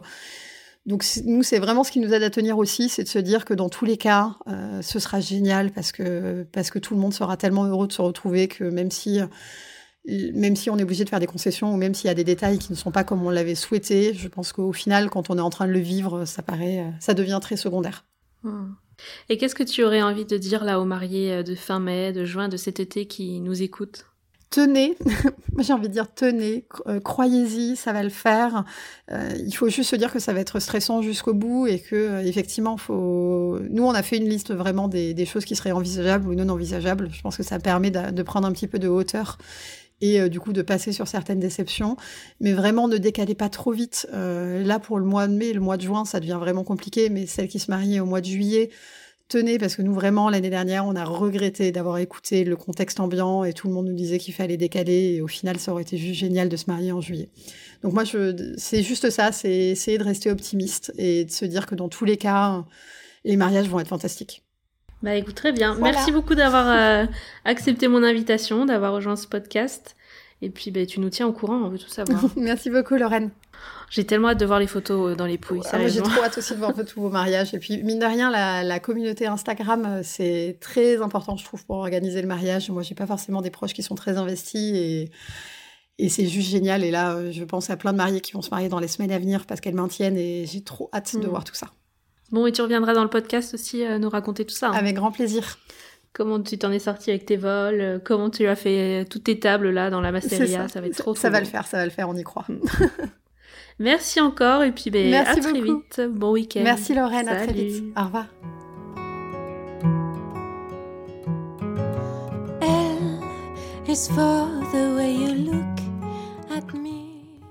Donc 0.85 1.05
nous, 1.25 1.43
c'est 1.43 1.59
vraiment 1.59 1.85
ce 1.85 1.93
qui 1.93 2.01
nous 2.01 2.13
aide 2.13 2.23
à 2.23 2.31
tenir 2.31 2.59
aussi, 2.59 2.89
c'est 2.89 3.05
de 3.05 3.09
se 3.09 3.19
dire 3.19 3.45
que 3.45 3.55
dans 3.55 3.69
tous 3.69 3.85
les 3.85 3.97
cas, 3.97 4.37
euh, 4.49 4.83
ce 4.83 4.99
sera 4.99 5.21
génial 5.21 5.71
parce 5.71 5.93
que, 5.93 6.45
tout 6.81 6.95
le 6.95 7.01
monde 7.01 7.15
sera 7.15 7.37
tellement 7.37 7.65
heureux 7.65 7.87
de 7.87 7.93
se 7.93 8.03
retrouver 8.03 8.49
que 8.49 8.65
même 8.65 8.91
si, 8.91 9.21
même 10.07 10.57
si 10.57 10.71
on 10.71 10.79
est 10.79 10.83
obligé 10.83 11.05
de 11.05 11.09
faire 11.09 11.21
des 11.21 11.27
concessions 11.27 11.73
ou 11.73 11.77
même 11.77 11.95
s'il 11.95 12.09
y 12.09 12.11
a 12.11 12.15
des 12.15 12.25
détails 12.25 12.59
qui 12.59 12.73
ne 12.73 12.77
sont 12.77 12.91
pas 12.91 13.05
comme 13.05 13.25
on 13.25 13.31
l'avait 13.31 13.55
souhaité, 13.55 14.13
je 14.13 14.27
pense 14.27 14.53
qu'au 14.53 14.73
final, 14.73 15.09
quand 15.09 15.31
on 15.31 15.39
est 15.39 15.43
en 15.43 15.51
train 15.51 15.69
de 15.69 15.73
le 15.73 15.79
vivre, 15.79 16.25
ça 16.25 16.43
paraît, 16.43 16.93
ça 16.99 17.15
devient 17.15 17.39
très 17.41 17.57
secondaire. 17.57 18.05
Hmm. 18.43 18.73
Et 19.29 19.39
qu'est-ce 19.39 19.55
que 19.55 19.63
tu 19.63 19.85
aurais 19.85 20.03
envie 20.03 20.25
de 20.25 20.37
dire 20.37 20.65
là 20.65 20.81
aux 20.81 20.85
mariés 20.85 21.33
euh, 21.33 21.43
de 21.43 21.55
fin 21.55 21.81
mai, 21.81 22.13
de 22.13 22.25
juin, 22.25 22.49
de 22.49 22.57
cet 22.57 22.81
été 22.81 23.07
qui 23.07 23.41
nous 23.41 23.63
écoutent? 23.63 24.07
Tenez, 24.53 24.97
j'ai 25.59 25.73
envie 25.73 25.89
de 25.89 25.93
dire 25.93 26.07
tenez, 26.15 26.67
euh, 26.87 27.01
croyez-y, 27.01 27.75
ça 27.75 27.93
va 27.93 28.05
le 28.05 28.11
faire. 28.11 28.65
Euh, 29.11 29.31
il 29.45 29.53
faut 29.53 29.69
juste 29.69 29.91
se 29.91 29.97
dire 29.97 30.13
que 30.13 30.21
ça 30.21 30.33
va 30.33 30.41
être 30.41 30.61
stressant 30.61 31.03
jusqu'au 31.03 31.35
bout 31.35 31.67
et 31.67 31.81
que 31.81 32.25
effectivement, 32.25 32.77
faut. 32.77 33.59
Nous, 33.71 33.85
on 33.85 33.93
a 33.93 34.03
fait 34.03 34.19
une 34.19 34.29
liste 34.29 34.53
vraiment 34.53 34.87
des, 34.87 35.27
choses 35.27 35.45
qui 35.45 35.57
seraient 35.57 35.73
envisageables 35.73 36.29
ou 36.29 36.35
non 36.35 36.49
envisageables. 36.51 37.09
Je 37.13 37.23
pense 37.23 37.37
que 37.37 37.43
ça 37.43 37.59
permet 37.59 37.91
de, 37.91 38.23
prendre 38.23 38.47
un 38.47 38.53
petit 38.53 38.69
peu 38.69 38.79
de 38.79 38.89
hauteur 38.89 39.39
et 40.01 40.29
du 40.29 40.41
coup 40.41 40.53
de 40.53 40.63
passer 40.63 40.93
sur 40.93 41.09
certaines 41.09 41.41
déceptions. 41.41 41.97
Mais 42.41 42.53
vraiment, 42.53 42.89
ne 42.89 42.99
décalez 42.99 43.35
pas 43.35 43.49
trop 43.49 43.73
vite. 43.73 44.07
là, 44.13 44.79
pour 44.79 44.99
le 44.99 45.05
mois 45.05 45.29
de 45.29 45.35
mai, 45.35 45.53
le 45.53 45.61
mois 45.61 45.77
de 45.77 45.83
juin, 45.83 46.05
ça 46.05 46.21
devient 46.21 46.39
vraiment 46.39 46.65
compliqué. 46.65 47.09
Mais 47.09 47.27
celles 47.27 47.49
qui 47.49 47.59
se 47.59 47.71
marient 47.71 48.01
au 48.01 48.07
mois 48.07 48.21
de 48.21 48.27
juillet, 48.27 48.71
tenez, 49.33 49.59
parce 49.59 49.77
que 49.77 49.83
nous, 49.83 49.95
vraiment, 49.95 50.29
l'année 50.31 50.51
dernière, 50.51 50.87
on 50.87 50.95
a 50.95 51.05
regretté 51.05 51.73
d'avoir 51.73 51.99
écouté 51.99 52.45
le 52.45 52.57
contexte 52.57 53.01
ambiant 53.01 53.45
et 53.45 53.53
tout 53.53 53.69
le 53.69 53.75
monde 53.75 53.87
nous 53.87 53.95
disait 53.95 54.19
qu'il 54.19 54.35
fallait 54.35 54.57
décaler. 54.57 55.15
Et 55.17 55.23
au 55.23 55.29
final, 55.29 55.59
ça 55.59 55.73
aurait 55.73 55.83
été 55.83 55.97
juste 55.97 56.21
génial 56.21 56.49
de 56.49 56.57
se 56.57 56.65
marier 56.69 56.93
en 56.93 57.01
juillet. 57.01 57.29
Donc 57.83 57.95
moi, 57.95 58.05
c'est 58.57 58.83
juste 58.83 59.11
ça, 59.11 59.33
c'est 59.33 59.53
essayer 59.53 59.99
de 59.99 60.05
rester 60.05 60.31
optimiste 60.31 60.93
et 60.99 61.25
de 61.25 61.31
se 61.31 61.45
dire 61.45 61.67
que 61.67 61.75
dans 61.75 61.89
tous 61.89 62.05
les 62.05 62.17
cas, 62.17 62.65
les 63.25 63.37
mariages 63.37 63.69
vont 63.69 63.81
être 63.81 63.89
fantastiques. 63.89 64.43
Bah 65.03 65.17
écoute, 65.17 65.35
très 65.35 65.53
bien. 65.53 65.77
Merci 65.81 66.13
beaucoup 66.13 66.37
d'avoir 66.37 66.69
euh, 66.69 67.07
accepté 67.45 67.89
mon 67.89 68.05
invitation, 68.05 68.67
d'avoir 68.67 68.93
rejoint 68.93 69.17
ce 69.17 69.27
podcast. 69.27 69.97
Et 70.43 70.51
puis, 70.51 70.71
bah, 70.71 70.87
tu 70.87 71.01
nous 71.01 71.11
tiens 71.11 71.27
au 71.27 71.33
courant, 71.33 71.57
on 71.57 71.69
veut 71.69 71.79
tout 71.79 71.89
savoir. 71.89 72.25
Merci 72.37 72.71
beaucoup, 72.71 72.97
Lorraine. 72.97 73.31
J'ai 73.93 74.07
tellement 74.07 74.29
hâte 74.29 74.41
de 74.41 74.47
voir 74.47 74.59
les 74.59 74.67
photos 74.67 75.13
euh, 75.13 75.15
dans 75.15 75.27
les 75.27 75.37
pouilles. 75.37 75.61
Ah, 75.71 75.87
j'ai 75.87 76.01
trop 76.01 76.23
hâte 76.23 76.39
aussi 76.39 76.55
de 76.55 76.59
voir 76.59 76.73
tous 76.87 76.99
vos 76.99 77.11
mariages. 77.11 77.53
Et 77.53 77.59
puis, 77.59 77.83
mine 77.83 77.99
de 77.99 78.07
rien, 78.07 78.31
la, 78.31 78.81
communauté 78.81 79.27
Instagram, 79.27 79.85
euh, 79.85 80.01
c'est 80.03 80.57
très 80.61 81.03
important, 81.03 81.37
je 81.37 81.45
trouve, 81.45 81.63
pour 81.67 81.77
organiser 81.77 82.23
le 82.23 82.27
mariage. 82.27 82.71
Moi, 82.71 82.83
j'ai 82.83 82.95
pas 82.95 83.07
forcément 83.07 83.43
des 83.43 83.51
proches 83.51 83.75
qui 83.75 83.83
sont 83.83 83.95
très 83.95 84.17
investis 84.17 84.75
et, 84.75 85.11
et 85.99 86.09
c'est 86.09 86.27
juste 86.27 86.49
génial. 86.49 86.85
Et 86.85 86.91
là, 86.91 87.17
euh, 87.17 87.33
je 87.33 87.45
pense 87.45 87.69
à 87.69 87.77
plein 87.77 87.93
de 87.93 87.99
mariés 87.99 88.23
qui 88.23 88.33
vont 88.33 88.41
se 88.41 88.49
marier 88.49 88.71
dans 88.71 88.79
les 88.79 88.89
semaines 88.89 89.13
à 89.13 89.19
venir 89.19 89.45
parce 89.45 89.61
qu'elles 89.61 89.75
maintiennent 89.75 90.17
et 90.17 90.47
j'ai 90.47 90.65
trop 90.65 90.89
hâte 90.95 91.15
de 91.15 91.27
mm. 91.27 91.29
voir 91.29 91.45
tout 91.45 91.55
ça. 91.55 91.67
Bon, 92.31 92.47
et 92.47 92.53
tu 92.53 92.63
reviendras 92.63 92.95
dans 92.95 93.05
le 93.05 93.11
podcast 93.11 93.53
aussi 93.53 93.85
nous 94.01 94.09
raconter 94.09 94.47
tout 94.47 94.55
ça. 94.55 94.69
Hein. 94.69 94.73
Avec 94.73 94.97
grand 94.97 95.13
plaisir. 95.13 95.59
Comment 96.15 96.41
tu 96.41 96.57
t'en 96.57 96.73
es 96.73 96.79
sorti 96.79 97.11
avec 97.11 97.27
tes 97.27 97.37
vols 97.37 98.01
Comment 98.07 98.31
tu 98.31 98.47
as 98.47 98.57
fait 98.57 99.05
toutes 99.11 99.25
tes 99.25 99.39
tables 99.39 99.69
là 99.69 99.91
dans 99.91 100.01
la 100.01 100.13
mastéria 100.13 100.67
ça. 100.69 100.81
va 100.81 100.87
être 100.87 100.97
trop, 100.97 101.15
Ça 101.15 101.29
va 101.29 101.41
le 101.41 101.47
faire, 101.47 101.67
ça 101.67 101.77
va 101.77 101.85
le 101.85 101.91
faire, 101.91 102.09
on 102.09 102.17
y 102.17 102.23
croit. 102.23 102.47
Merci 103.79 104.21
encore 104.21 104.63
et 104.63 104.73
puis 104.73 104.91
ben, 104.91 105.15
à 105.15 105.37
très 105.37 105.53
vite. 105.53 106.01
Bon 106.11 106.33
week-end. 106.33 106.61
Merci 106.63 106.95
Lorraine, 106.95 107.29
à 107.29 107.37
très 107.37 107.53
vite. 107.53 107.85
Au 107.97 108.05
revoir. 108.05 108.27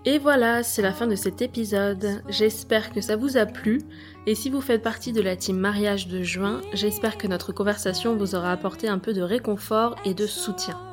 Et 0.03 0.17
voilà, 0.17 0.63
c'est 0.63 0.81
la 0.81 0.93
fin 0.93 1.05
de 1.05 1.15
cet 1.15 1.43
épisode. 1.43 2.23
J'espère 2.27 2.91
que 2.91 3.01
ça 3.01 3.15
vous 3.15 3.37
a 3.37 3.45
plu. 3.45 3.81
Et 4.25 4.33
si 4.33 4.49
vous 4.49 4.61
faites 4.61 4.81
partie 4.81 5.13
de 5.13 5.21
la 5.21 5.35
team 5.35 5.57
mariage 5.57 6.07
de 6.07 6.23
juin, 6.23 6.61
j'espère 6.73 7.17
que 7.17 7.27
notre 7.27 7.51
conversation 7.51 8.15
vous 8.15 8.33
aura 8.33 8.51
apporté 8.51 8.87
un 8.87 8.97
peu 8.97 9.13
de 9.13 9.21
réconfort 9.21 9.95
et 10.03 10.15
de 10.15 10.25
soutien. 10.25 10.90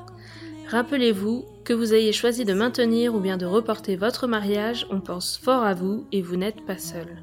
Rappelez-vous, 0.71 1.47
que 1.65 1.73
vous 1.73 1.95
ayez 1.95 2.13
choisi 2.13 2.45
de 2.45 2.53
maintenir 2.53 3.15
ou 3.15 3.21
bien 3.21 3.39
de 3.39 3.47
reporter 3.47 3.97
votre 3.97 4.27
mariage, 4.27 4.87
on 4.91 5.01
pense 5.01 5.39
fort 5.39 5.63
à 5.63 5.73
vous 5.73 6.05
et 6.13 6.21
vous 6.21 6.37
n'êtes 6.37 6.67
pas 6.67 6.77
seul. 6.77 7.23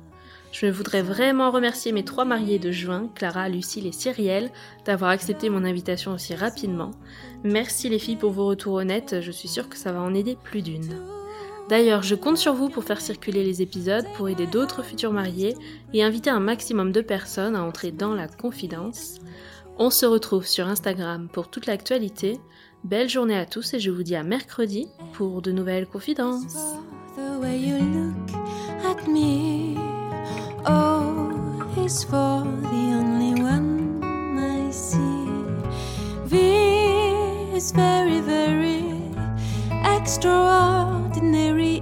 Je 0.52 0.66
voudrais 0.66 1.04
vraiment 1.04 1.52
remercier 1.52 1.92
mes 1.92 2.04
trois 2.04 2.26
mariés 2.26 2.58
de 2.58 2.72
juin, 2.72 3.08
Clara, 3.14 3.48
Lucille 3.48 3.86
et 3.86 3.92
Cyrielle, 3.92 4.50
d'avoir 4.86 5.12
accepté 5.12 5.50
mon 5.50 5.64
invitation 5.64 6.12
aussi 6.12 6.34
rapidement. 6.34 6.90
Merci 7.44 7.88
les 7.88 8.00
filles 8.00 8.16
pour 8.16 8.32
vos 8.32 8.48
retours 8.48 8.74
honnêtes, 8.74 9.22
je 9.22 9.32
suis 9.32 9.48
sûre 9.48 9.70
que 9.70 9.78
ça 9.78 9.92
va 9.92 10.02
en 10.02 10.16
aider 10.16 10.38
plus 10.44 10.64
d'une. 10.64 11.04
D'ailleurs, 11.70 12.02
je 12.02 12.16
compte 12.16 12.38
sur 12.38 12.56
vous 12.56 12.70
pour 12.70 12.84
faire 12.84 13.02
circuler 13.02 13.44
les 13.44 13.62
épisodes, 13.62 14.06
pour 14.16 14.28
aider 14.28 14.48
d'autres 14.48 14.82
futurs 14.82 15.14
mariés 15.14 15.54
et 15.94 16.04
inviter 16.04 16.32
un 16.32 16.40
maximum 16.40 16.92
de 16.92 17.02
personnes 17.02 17.56
à 17.56 17.64
entrer 17.64 17.92
dans 17.92 18.16
la 18.16 18.28
confidence. 18.28 19.20
On 19.78 19.92
se 19.92 20.08
retrouve 20.08 20.48
sur 20.48 20.68
Instagram 20.68 21.28
pour 21.32 21.50
toute 21.50 21.68
l'actualité. 21.68 22.40
Belle 22.86 23.10
journée 23.10 23.36
à 23.36 23.48
tous 23.48 23.74
et 23.74 23.80
je 23.80 23.90
vous 23.90 24.04
dis 24.04 24.16
à 24.16 24.22
mercredi 24.22 24.88
pour 25.14 25.42
de 25.42 25.52
nouvelles 25.52 25.88
confidences. 25.88 26.56
is 37.56 37.72
very, 37.72 38.20
very 38.20 38.84
extraordinary. 39.98 41.82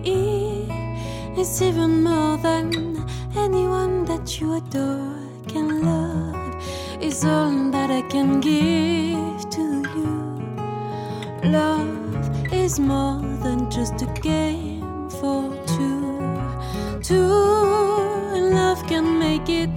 It's 1.35 1.61
even 1.61 2.03
more 2.03 2.38
than 2.38 3.05
anyone 3.35 4.05
that 4.05 4.39
you 4.39 4.53
adore 4.53 5.17
can 5.49 5.81
love. 5.81 6.63
Is 7.01 7.25
all 7.25 7.71
that 7.71 7.89
I 7.89 8.01
can 8.03 8.39
give 8.39 9.49
to. 9.49 9.72
Love 11.44 12.53
is 12.53 12.80
more 12.80 13.20
than 13.44 13.70
just 13.70 14.02
a 14.02 14.06
game 14.22 15.10
for 15.10 15.52
two. 15.68 16.40
Two, 17.02 17.20
love 18.56 18.82
can 18.88 19.20
make 19.20 19.49
it. 19.49 19.70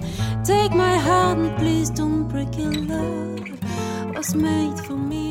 Take 0.45 0.71
my 0.71 0.95
heart 0.95 1.37
and 1.37 1.57
please 1.57 1.89
don't 1.89 2.29
break 2.29 2.57
it. 2.57 2.73
Love 2.87 4.15
was 4.15 4.33
made 4.33 4.79
for 4.79 4.95
me. 4.95 5.26